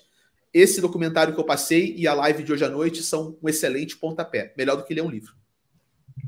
esse 0.53 0.79
documentário 0.79 1.33
que 1.33 1.41
eu 1.41 1.45
passei 1.45 1.95
e 1.97 2.07
a 2.07 2.13
live 2.13 2.43
de 2.43 2.53
hoje 2.53 2.67
à 2.67 2.69
noite 2.69 3.03
são 3.03 3.39
um 3.43 3.49
excelente 3.49 3.97
pontapé. 3.97 4.53
Melhor 4.59 4.77
do 4.77 4.85
que 4.85 4.93
ler 4.93 5.01
um 5.01 5.09
livro. 5.09 5.35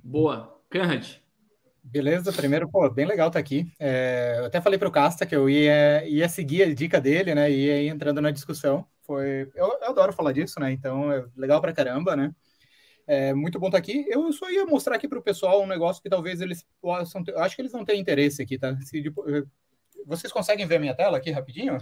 Boa. 0.03 0.59
Conrad. 0.73 1.17
Beleza, 1.83 2.33
primeiro, 2.33 2.67
pô, 2.67 2.89
bem 2.89 3.05
legal 3.05 3.29
estar 3.29 3.39
tá 3.39 3.45
aqui. 3.45 3.71
É, 3.79 4.37
eu 4.39 4.47
até 4.47 4.63
falei 4.63 4.79
para 4.79 4.89
o 4.89 4.93
Casta 4.93 5.27
que 5.27 5.37
eu 5.37 5.51
ia, 5.51 6.03
ia 6.09 6.31
seguir 6.31 6.63
a 6.63 6.75
dica 6.75 6.99
dele, 6.99 7.35
né? 7.35 7.51
E 7.51 7.67
ia 7.67 7.93
entrando 7.93 8.23
na 8.23 8.31
discussão. 8.31 8.87
Foi, 9.03 9.51
eu, 9.55 9.67
eu 9.83 9.91
adoro 9.91 10.15
falar 10.15 10.33
disso, 10.33 10.59
né? 10.59 10.73
Então, 10.73 11.13
é 11.13 11.27
legal 11.37 11.61
para 11.61 11.75
caramba, 11.75 12.17
né? 12.17 12.35
É 13.07 13.35
muito 13.35 13.59
bom 13.59 13.67
estar 13.67 13.79
tá 13.79 13.83
aqui. 13.83 14.07
Eu 14.09 14.33
só 14.33 14.51
ia 14.51 14.65
mostrar 14.65 14.97
aqui 14.97 15.07
para 15.07 15.19
o 15.19 15.23
pessoal 15.23 15.63
um 15.63 15.67
negócio 15.67 16.03
que 16.03 16.09
talvez 16.09 16.41
eles 16.41 16.65
possam 16.81 17.23
ter. 17.23 17.37
Acho 17.37 17.55
que 17.55 17.63
eles 17.63 17.73
não 17.73 17.85
têm 17.85 18.01
interesse 18.01 18.43
aqui, 18.43 18.59
tá? 18.59 18.75
Se, 18.81 18.99
eh, 19.07 19.45
vocês 20.07 20.33
conseguem 20.33 20.67
ver 20.67 20.77
a 20.77 20.81
minha 20.81 20.95
tela 20.95 21.19
aqui 21.19 21.31
rapidinho? 21.31 21.79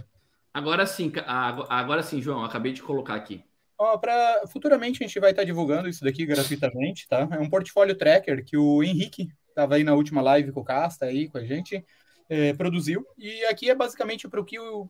Agora 0.53 0.85
sim, 0.85 1.11
agora 1.25 2.03
sim, 2.03 2.21
João, 2.21 2.43
acabei 2.43 2.73
de 2.73 2.83
colocar 2.83 3.15
aqui. 3.15 3.43
Ó, 3.77 3.97
pra, 3.97 4.43
futuramente 4.47 5.03
a 5.03 5.07
gente 5.07 5.19
vai 5.19 5.31
estar 5.31 5.41
tá 5.41 5.45
divulgando 5.45 5.89
isso 5.89 6.03
daqui 6.03 6.25
gratuitamente, 6.25 7.07
tá? 7.07 7.27
É 7.31 7.39
um 7.39 7.49
portfólio 7.49 7.95
tracker 7.95 8.45
que 8.45 8.55
o 8.55 8.83
Henrique 8.83 9.29
estava 9.49 9.75
aí 9.75 9.83
na 9.83 9.95
última 9.95 10.21
live 10.21 10.51
com 10.51 10.59
o 10.59 10.63
Casta 10.63 11.05
aí 11.05 11.27
com 11.27 11.37
a 11.37 11.43
gente, 11.43 11.83
é, 12.29 12.53
produziu. 12.53 13.05
E 13.17 13.45
aqui 13.45 13.69
é 13.69 13.75
basicamente 13.75 14.27
para 14.27 14.39
o 14.39 14.45
que 14.45 14.59
o, 14.59 14.89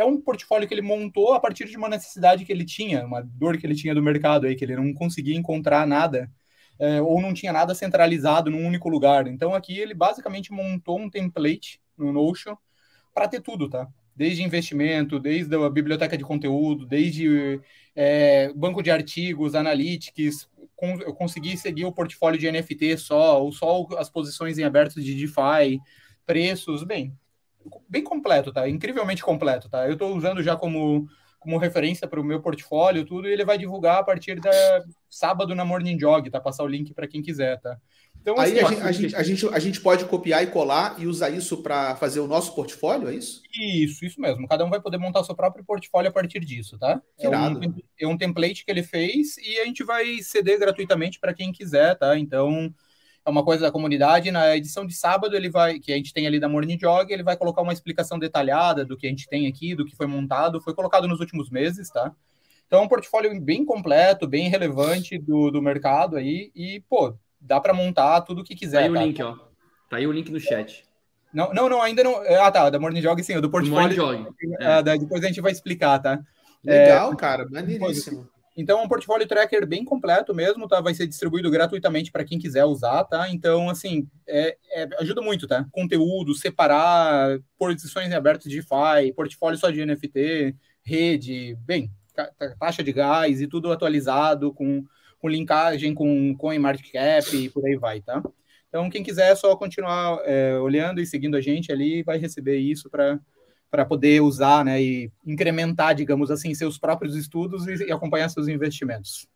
é 0.00 0.04
um 0.04 0.18
portfólio 0.18 0.66
que 0.66 0.72
ele 0.72 0.80
montou 0.80 1.34
a 1.34 1.40
partir 1.40 1.66
de 1.66 1.76
uma 1.76 1.88
necessidade 1.88 2.46
que 2.46 2.50
ele 2.50 2.64
tinha, 2.64 3.04
uma 3.04 3.22
dor 3.22 3.58
que 3.58 3.66
ele 3.66 3.74
tinha 3.74 3.94
do 3.94 4.02
mercado 4.02 4.46
aí, 4.46 4.56
que 4.56 4.64
ele 4.64 4.74
não 4.74 4.94
conseguia 4.94 5.36
encontrar 5.36 5.86
nada, 5.86 6.30
é, 6.78 7.02
ou 7.02 7.20
não 7.20 7.34
tinha 7.34 7.52
nada 7.52 7.74
centralizado 7.74 8.50
num 8.50 8.66
único 8.66 8.88
lugar. 8.88 9.26
Então 9.26 9.54
aqui 9.54 9.78
ele 9.78 9.92
basicamente 9.92 10.52
montou 10.52 10.98
um 10.98 11.10
template 11.10 11.82
no 11.98 12.12
Notion 12.14 12.56
para 13.12 13.28
ter 13.28 13.42
tudo, 13.42 13.68
tá? 13.68 13.86
Desde 14.16 14.42
investimento, 14.42 15.20
desde 15.20 15.54
a 15.54 15.68
biblioteca 15.68 16.16
de 16.16 16.24
conteúdo, 16.24 16.86
desde 16.86 17.60
é, 17.94 18.50
banco 18.54 18.82
de 18.82 18.90
artigos, 18.90 19.54
analytics, 19.54 20.48
eu 21.04 21.12
consegui 21.12 21.58
seguir 21.58 21.84
o 21.84 21.92
portfólio 21.92 22.40
de 22.40 22.50
NFT 22.50 22.96
só, 22.96 23.42
ou 23.42 23.52
só 23.52 23.86
as 23.98 24.08
posições 24.08 24.56
em 24.56 24.64
aberto 24.64 24.98
de 24.98 25.14
DeFi, 25.14 25.78
preços, 26.24 26.84
bem, 26.84 27.14
bem 27.88 28.02
completo, 28.02 28.52
tá? 28.52 28.68
Incrivelmente 28.68 29.22
completo, 29.22 29.68
tá? 29.68 29.86
Eu 29.86 29.94
estou 29.94 30.14
usando 30.16 30.42
já 30.42 30.56
como, 30.56 31.08
como 31.38 31.58
referência 31.58 32.06
para 32.06 32.20
o 32.20 32.24
meu 32.24 32.40
portfólio, 32.40 33.04
tudo, 33.04 33.28
e 33.28 33.32
ele 33.32 33.44
vai 33.44 33.58
divulgar 33.58 33.98
a 33.98 34.04
partir 34.04 34.40
da 34.40 34.50
sábado 35.08 35.54
na 35.54 35.64
Morning 35.64 35.98
Jog, 35.98 36.30
tá? 36.30 36.40
Passar 36.40 36.64
o 36.64 36.68
link 36.68 36.94
para 36.94 37.08
quem 37.08 37.22
quiser, 37.22 37.60
tá? 37.60 37.76
Então, 38.20 38.38
Aí 38.38 38.58
assim, 38.58 38.60
a, 38.60 38.68
gente, 38.68 38.82
a, 38.82 38.92
gente, 38.92 39.16
a, 39.16 39.22
gente, 39.22 39.48
a 39.48 39.58
gente 39.58 39.80
pode 39.80 40.04
copiar 40.04 40.42
e 40.42 40.48
colar 40.48 40.96
e 40.98 41.06
usar 41.06 41.30
isso 41.30 41.62
para 41.62 41.96
fazer 41.96 42.20
o 42.20 42.26
nosso 42.26 42.54
portfólio, 42.54 43.08
é 43.08 43.14
isso? 43.14 43.42
Isso, 43.58 44.04
isso 44.04 44.20
mesmo. 44.20 44.46
Cada 44.46 44.64
um 44.64 44.68
vai 44.68 44.80
poder 44.80 44.98
montar 44.98 45.20
o 45.20 45.24
seu 45.24 45.34
próprio 45.34 45.64
portfólio 45.64 46.10
a 46.10 46.12
partir 46.12 46.40
disso, 46.40 46.78
tá? 46.78 47.00
É 47.18 47.28
um, 47.30 47.60
é 47.98 48.06
um 48.06 48.18
template 48.18 48.64
que 48.64 48.70
ele 48.70 48.82
fez 48.82 49.38
e 49.38 49.58
a 49.58 49.64
gente 49.64 49.82
vai 49.82 50.18
ceder 50.18 50.58
gratuitamente 50.58 51.18
para 51.18 51.32
quem 51.32 51.50
quiser, 51.50 51.96
tá? 51.96 52.18
Então, 52.18 52.74
é 53.24 53.30
uma 53.30 53.44
coisa 53.44 53.62
da 53.62 53.72
comunidade. 53.72 54.30
Na 54.30 54.56
edição 54.56 54.86
de 54.86 54.94
sábado, 54.94 55.36
ele 55.36 55.50
vai, 55.50 55.78
que 55.78 55.92
a 55.92 55.96
gente 55.96 56.12
tem 56.12 56.26
ali 56.26 56.40
da 56.40 56.48
Morning 56.48 56.78
Jog, 56.78 57.12
ele 57.12 57.22
vai 57.22 57.36
colocar 57.36 57.62
uma 57.62 57.72
explicação 57.72 58.18
detalhada 58.18 58.84
do 58.84 58.96
que 58.96 59.06
a 59.06 59.10
gente 59.10 59.28
tem 59.28 59.46
aqui, 59.46 59.74
do 59.74 59.84
que 59.84 59.96
foi 59.96 60.06
montado, 60.06 60.60
foi 60.60 60.74
colocado 60.74 61.06
nos 61.06 61.20
últimos 61.20 61.50
meses, 61.50 61.90
tá? 61.90 62.12
Então, 62.66 62.80
é 62.80 62.82
um 62.82 62.88
portfólio 62.88 63.38
bem 63.40 63.64
completo, 63.64 64.28
bem 64.28 64.48
relevante 64.48 65.18
do, 65.18 65.50
do 65.50 65.60
mercado 65.60 66.16
aí, 66.16 66.52
e, 66.54 66.80
pô, 66.88 67.14
dá 67.40 67.60
para 67.60 67.74
montar 67.74 68.20
tudo 68.20 68.42
o 68.42 68.44
que 68.44 68.54
quiser. 68.54 68.78
Tá 68.78 68.84
aí 68.86 68.92
tá? 68.92 69.00
o 69.00 69.02
link, 69.02 69.22
ó. 69.22 69.36
Tá 69.90 69.96
aí 69.96 70.06
o 70.06 70.12
link 70.12 70.30
no 70.30 70.38
chat. 70.38 70.84
Não, 71.32 71.52
não, 71.52 71.68
não, 71.68 71.82
ainda 71.82 72.02
não. 72.02 72.22
Ah, 72.40 72.50
tá, 72.50 72.70
da 72.70 72.78
Morning 72.78 73.00
Jog, 73.00 73.22
sim, 73.22 73.36
o 73.36 73.40
do 73.40 73.50
portfólio. 73.50 74.04
Morning 74.04 74.24
Jog. 74.24 74.34
É. 74.60 74.82
depois 74.98 75.22
a 75.22 75.26
gente 75.26 75.40
vai 75.40 75.52
explicar, 75.52 75.98
tá? 75.98 76.20
Legal, 76.64 77.12
é, 77.12 77.16
cara, 77.16 77.48
maneiríssimo. 77.48 78.28
Então, 78.60 78.80
é 78.80 78.82
um 78.82 78.88
portfólio 78.88 79.26
tracker 79.26 79.66
bem 79.66 79.84
completo 79.84 80.34
mesmo, 80.34 80.68
tá? 80.68 80.80
Vai 80.80 80.94
ser 80.94 81.06
distribuído 81.06 81.50
gratuitamente 81.50 82.12
para 82.12 82.24
quem 82.24 82.38
quiser 82.38 82.64
usar, 82.64 83.04
tá? 83.04 83.28
Então, 83.30 83.68
assim, 83.68 84.08
é, 84.26 84.56
é, 84.72 84.88
ajuda 84.98 85.22
muito, 85.22 85.46
tá? 85.46 85.66
Conteúdo, 85.72 86.34
separar 86.34 87.38
posições 87.58 88.08
em 88.08 88.14
aberto 88.14 88.48
de 88.48 88.56
DeFi, 88.56 89.12
portfólio 89.14 89.58
só 89.58 89.70
de 89.70 89.84
NFT, 89.84 90.54
rede, 90.82 91.56
bem, 91.60 91.90
taxa 92.58 92.82
de 92.82 92.92
gás 92.92 93.40
e 93.40 93.46
tudo 93.46 93.72
atualizado 93.72 94.52
com 94.52 94.84
com 95.20 95.28
linkagem 95.28 95.94
com 95.94 96.34
CoinMarketCap 96.34 97.36
e 97.36 97.50
por 97.50 97.64
aí 97.66 97.76
vai, 97.76 98.00
tá? 98.00 98.22
Então, 98.68 98.88
quem 98.88 99.02
quiser 99.02 99.32
é 99.32 99.34
só 99.34 99.54
continuar 99.56 100.20
é, 100.24 100.56
olhando 100.58 101.00
e 101.00 101.06
seguindo 101.06 101.36
a 101.36 101.40
gente 101.40 101.70
ali, 101.70 102.02
vai 102.02 102.18
receber 102.18 102.56
isso 102.56 102.88
para 102.88 103.20
poder 103.86 104.20
usar 104.20 104.64
né, 104.64 104.82
e 104.82 105.12
incrementar, 105.24 105.94
digamos 105.94 106.30
assim, 106.30 106.54
seus 106.54 106.78
próprios 106.78 107.14
estudos 107.14 107.66
e, 107.66 107.86
e, 107.86 107.92
acompanhar 107.92 108.28
seus 108.28 108.48
investimentos. 108.48 109.28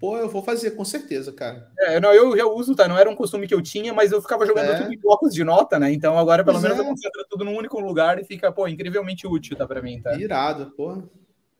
Pô, 0.00 0.18
eu 0.18 0.28
vou 0.28 0.42
fazer, 0.42 0.72
com 0.72 0.84
certeza, 0.84 1.32
cara. 1.32 1.70
É, 1.78 2.00
não, 2.00 2.12
eu 2.12 2.36
já 2.36 2.44
uso, 2.46 2.74
tá? 2.74 2.88
Não 2.88 2.98
era 2.98 3.08
um 3.08 3.14
costume 3.14 3.46
que 3.46 3.54
eu 3.54 3.62
tinha, 3.62 3.94
mas 3.94 4.10
eu 4.10 4.20
ficava 4.20 4.44
jogando 4.44 4.70
é. 4.70 4.78
tudo 4.80 4.92
em 4.92 4.98
blocos 4.98 5.32
de 5.32 5.44
nota, 5.44 5.78
né? 5.78 5.92
Então 5.92 6.18
agora, 6.18 6.42
pelo 6.42 6.58
pois 6.58 6.64
menos, 6.64 6.78
é. 6.78 6.80
eu 6.82 6.88
concentro 6.88 7.24
tudo 7.30 7.44
num 7.44 7.56
único 7.56 7.78
lugar 7.78 8.18
e 8.18 8.24
fica, 8.24 8.50
pô, 8.50 8.66
incrivelmente 8.66 9.26
útil, 9.26 9.56
tá, 9.56 9.66
para 9.66 9.80
mim, 9.80 10.00
tá? 10.00 10.16
Irado, 10.18 10.72
pô. 10.76 11.02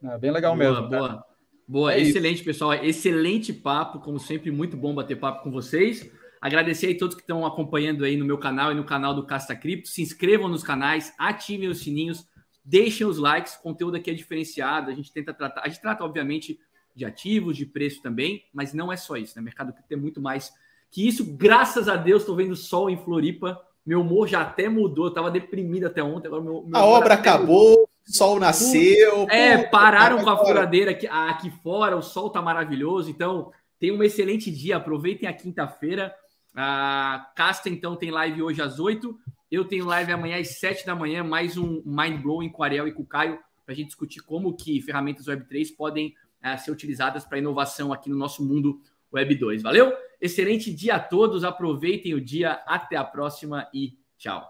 É, 0.02 0.18
bem 0.18 0.32
legal 0.32 0.56
boa, 0.56 0.70
mesmo. 0.70 0.88
Boa. 0.88 1.08
Tá? 1.08 1.24
Boa, 1.68 1.94
é 1.94 2.00
excelente, 2.00 2.36
isso. 2.36 2.44
pessoal. 2.44 2.74
Excelente 2.74 3.52
papo, 3.52 4.00
como 4.00 4.18
sempre, 4.18 4.50
muito 4.50 4.76
bom 4.76 4.94
bater 4.94 5.18
papo 5.18 5.42
com 5.42 5.50
vocês. 5.50 6.10
Agradecer 6.46 6.86
aí 6.86 6.96
todos 6.96 7.16
que 7.16 7.22
estão 7.22 7.44
acompanhando 7.44 8.04
aí 8.04 8.16
no 8.16 8.24
meu 8.24 8.38
canal 8.38 8.70
e 8.70 8.74
no 8.76 8.84
canal 8.84 9.12
do 9.12 9.26
Casta 9.26 9.56
Cripto. 9.56 9.88
Se 9.88 10.00
inscrevam 10.00 10.48
nos 10.48 10.62
canais, 10.62 11.12
ativem 11.18 11.68
os 11.68 11.80
sininhos, 11.80 12.24
deixem 12.64 13.04
os 13.04 13.18
likes. 13.18 13.56
O 13.56 13.62
conteúdo 13.62 13.96
aqui 13.96 14.12
é 14.12 14.14
diferenciado. 14.14 14.88
A 14.88 14.94
gente 14.94 15.12
tenta 15.12 15.34
tratar, 15.34 15.62
a 15.62 15.68
gente 15.68 15.80
trata, 15.80 16.04
obviamente, 16.04 16.60
de 16.94 17.04
ativos, 17.04 17.56
de 17.56 17.66
preço 17.66 18.00
também, 18.00 18.44
mas 18.54 18.72
não 18.72 18.92
é 18.92 18.96
só 18.96 19.16
isso, 19.16 19.34
né? 19.34 19.40
O 19.42 19.44
mercado 19.44 19.72
cripto 19.72 19.92
é 19.92 19.96
muito 19.96 20.20
mais 20.20 20.52
que 20.88 21.04
isso. 21.04 21.24
Graças 21.36 21.88
a 21.88 21.96
Deus, 21.96 22.22
estou 22.22 22.36
vendo 22.36 22.54
sol 22.54 22.88
em 22.88 22.96
Floripa. 22.96 23.60
Meu 23.84 24.02
humor 24.02 24.28
já 24.28 24.42
até 24.42 24.68
mudou, 24.68 25.06
eu 25.06 25.12
tava 25.12 25.32
deprimido 25.32 25.86
até 25.86 26.00
ontem. 26.00 26.28
Agora 26.28 26.44
meu, 26.44 26.62
meu 26.64 26.76
a 26.76 26.84
obra 26.84 27.14
acabou. 27.14 27.70
Mudou 27.70 27.88
sol 28.06 28.38
nasceu. 28.38 29.26
É, 29.28 29.58
pô, 29.64 29.70
pararam 29.70 30.22
com 30.22 30.30
a 30.30 30.38
furadeira 30.38 30.92
aqui, 30.92 31.08
aqui 31.08 31.50
fora, 31.62 31.96
o 31.96 32.02
sol 32.02 32.30
tá 32.30 32.40
maravilhoso. 32.40 33.10
Então, 33.10 33.50
tem 33.80 33.90
um 33.90 34.02
excelente 34.02 34.48
dia. 34.48 34.76
Aproveitem 34.76 35.28
a 35.28 35.32
quinta-feira. 35.32 36.14
A 36.58 37.30
Casta, 37.36 37.68
então, 37.68 37.94
tem 37.94 38.10
live 38.10 38.42
hoje 38.42 38.62
às 38.62 38.80
8. 38.80 39.14
Eu 39.50 39.66
tenho 39.66 39.84
live 39.84 40.10
amanhã 40.10 40.40
às 40.40 40.58
7 40.58 40.86
da 40.86 40.94
manhã, 40.94 41.22
mais 41.22 41.58
um 41.58 41.82
Mind 41.84 42.22
Blowing 42.22 42.48
com 42.48 42.62
o 42.62 42.64
Ariel 42.64 42.88
e 42.88 42.92
com 42.92 43.02
o 43.02 43.06
Caio, 43.06 43.38
para 43.62 43.74
a 43.74 43.76
gente 43.76 43.88
discutir 43.88 44.20
como 44.20 44.56
que 44.56 44.80
ferramentas 44.80 45.26
Web3 45.26 45.76
podem 45.76 46.14
uh, 46.42 46.58
ser 46.58 46.70
utilizadas 46.70 47.26
para 47.26 47.38
inovação 47.38 47.92
aqui 47.92 48.08
no 48.08 48.16
nosso 48.16 48.42
mundo 48.42 48.80
Web 49.12 49.34
2. 49.34 49.62
Valeu? 49.62 49.92
Excelente 50.18 50.72
dia 50.72 50.96
a 50.96 50.98
todos, 50.98 51.44
aproveitem 51.44 52.14
o 52.14 52.20
dia, 52.20 52.52
até 52.66 52.96
a 52.96 53.04
próxima 53.04 53.68
e 53.74 53.94
tchau. 54.16 54.42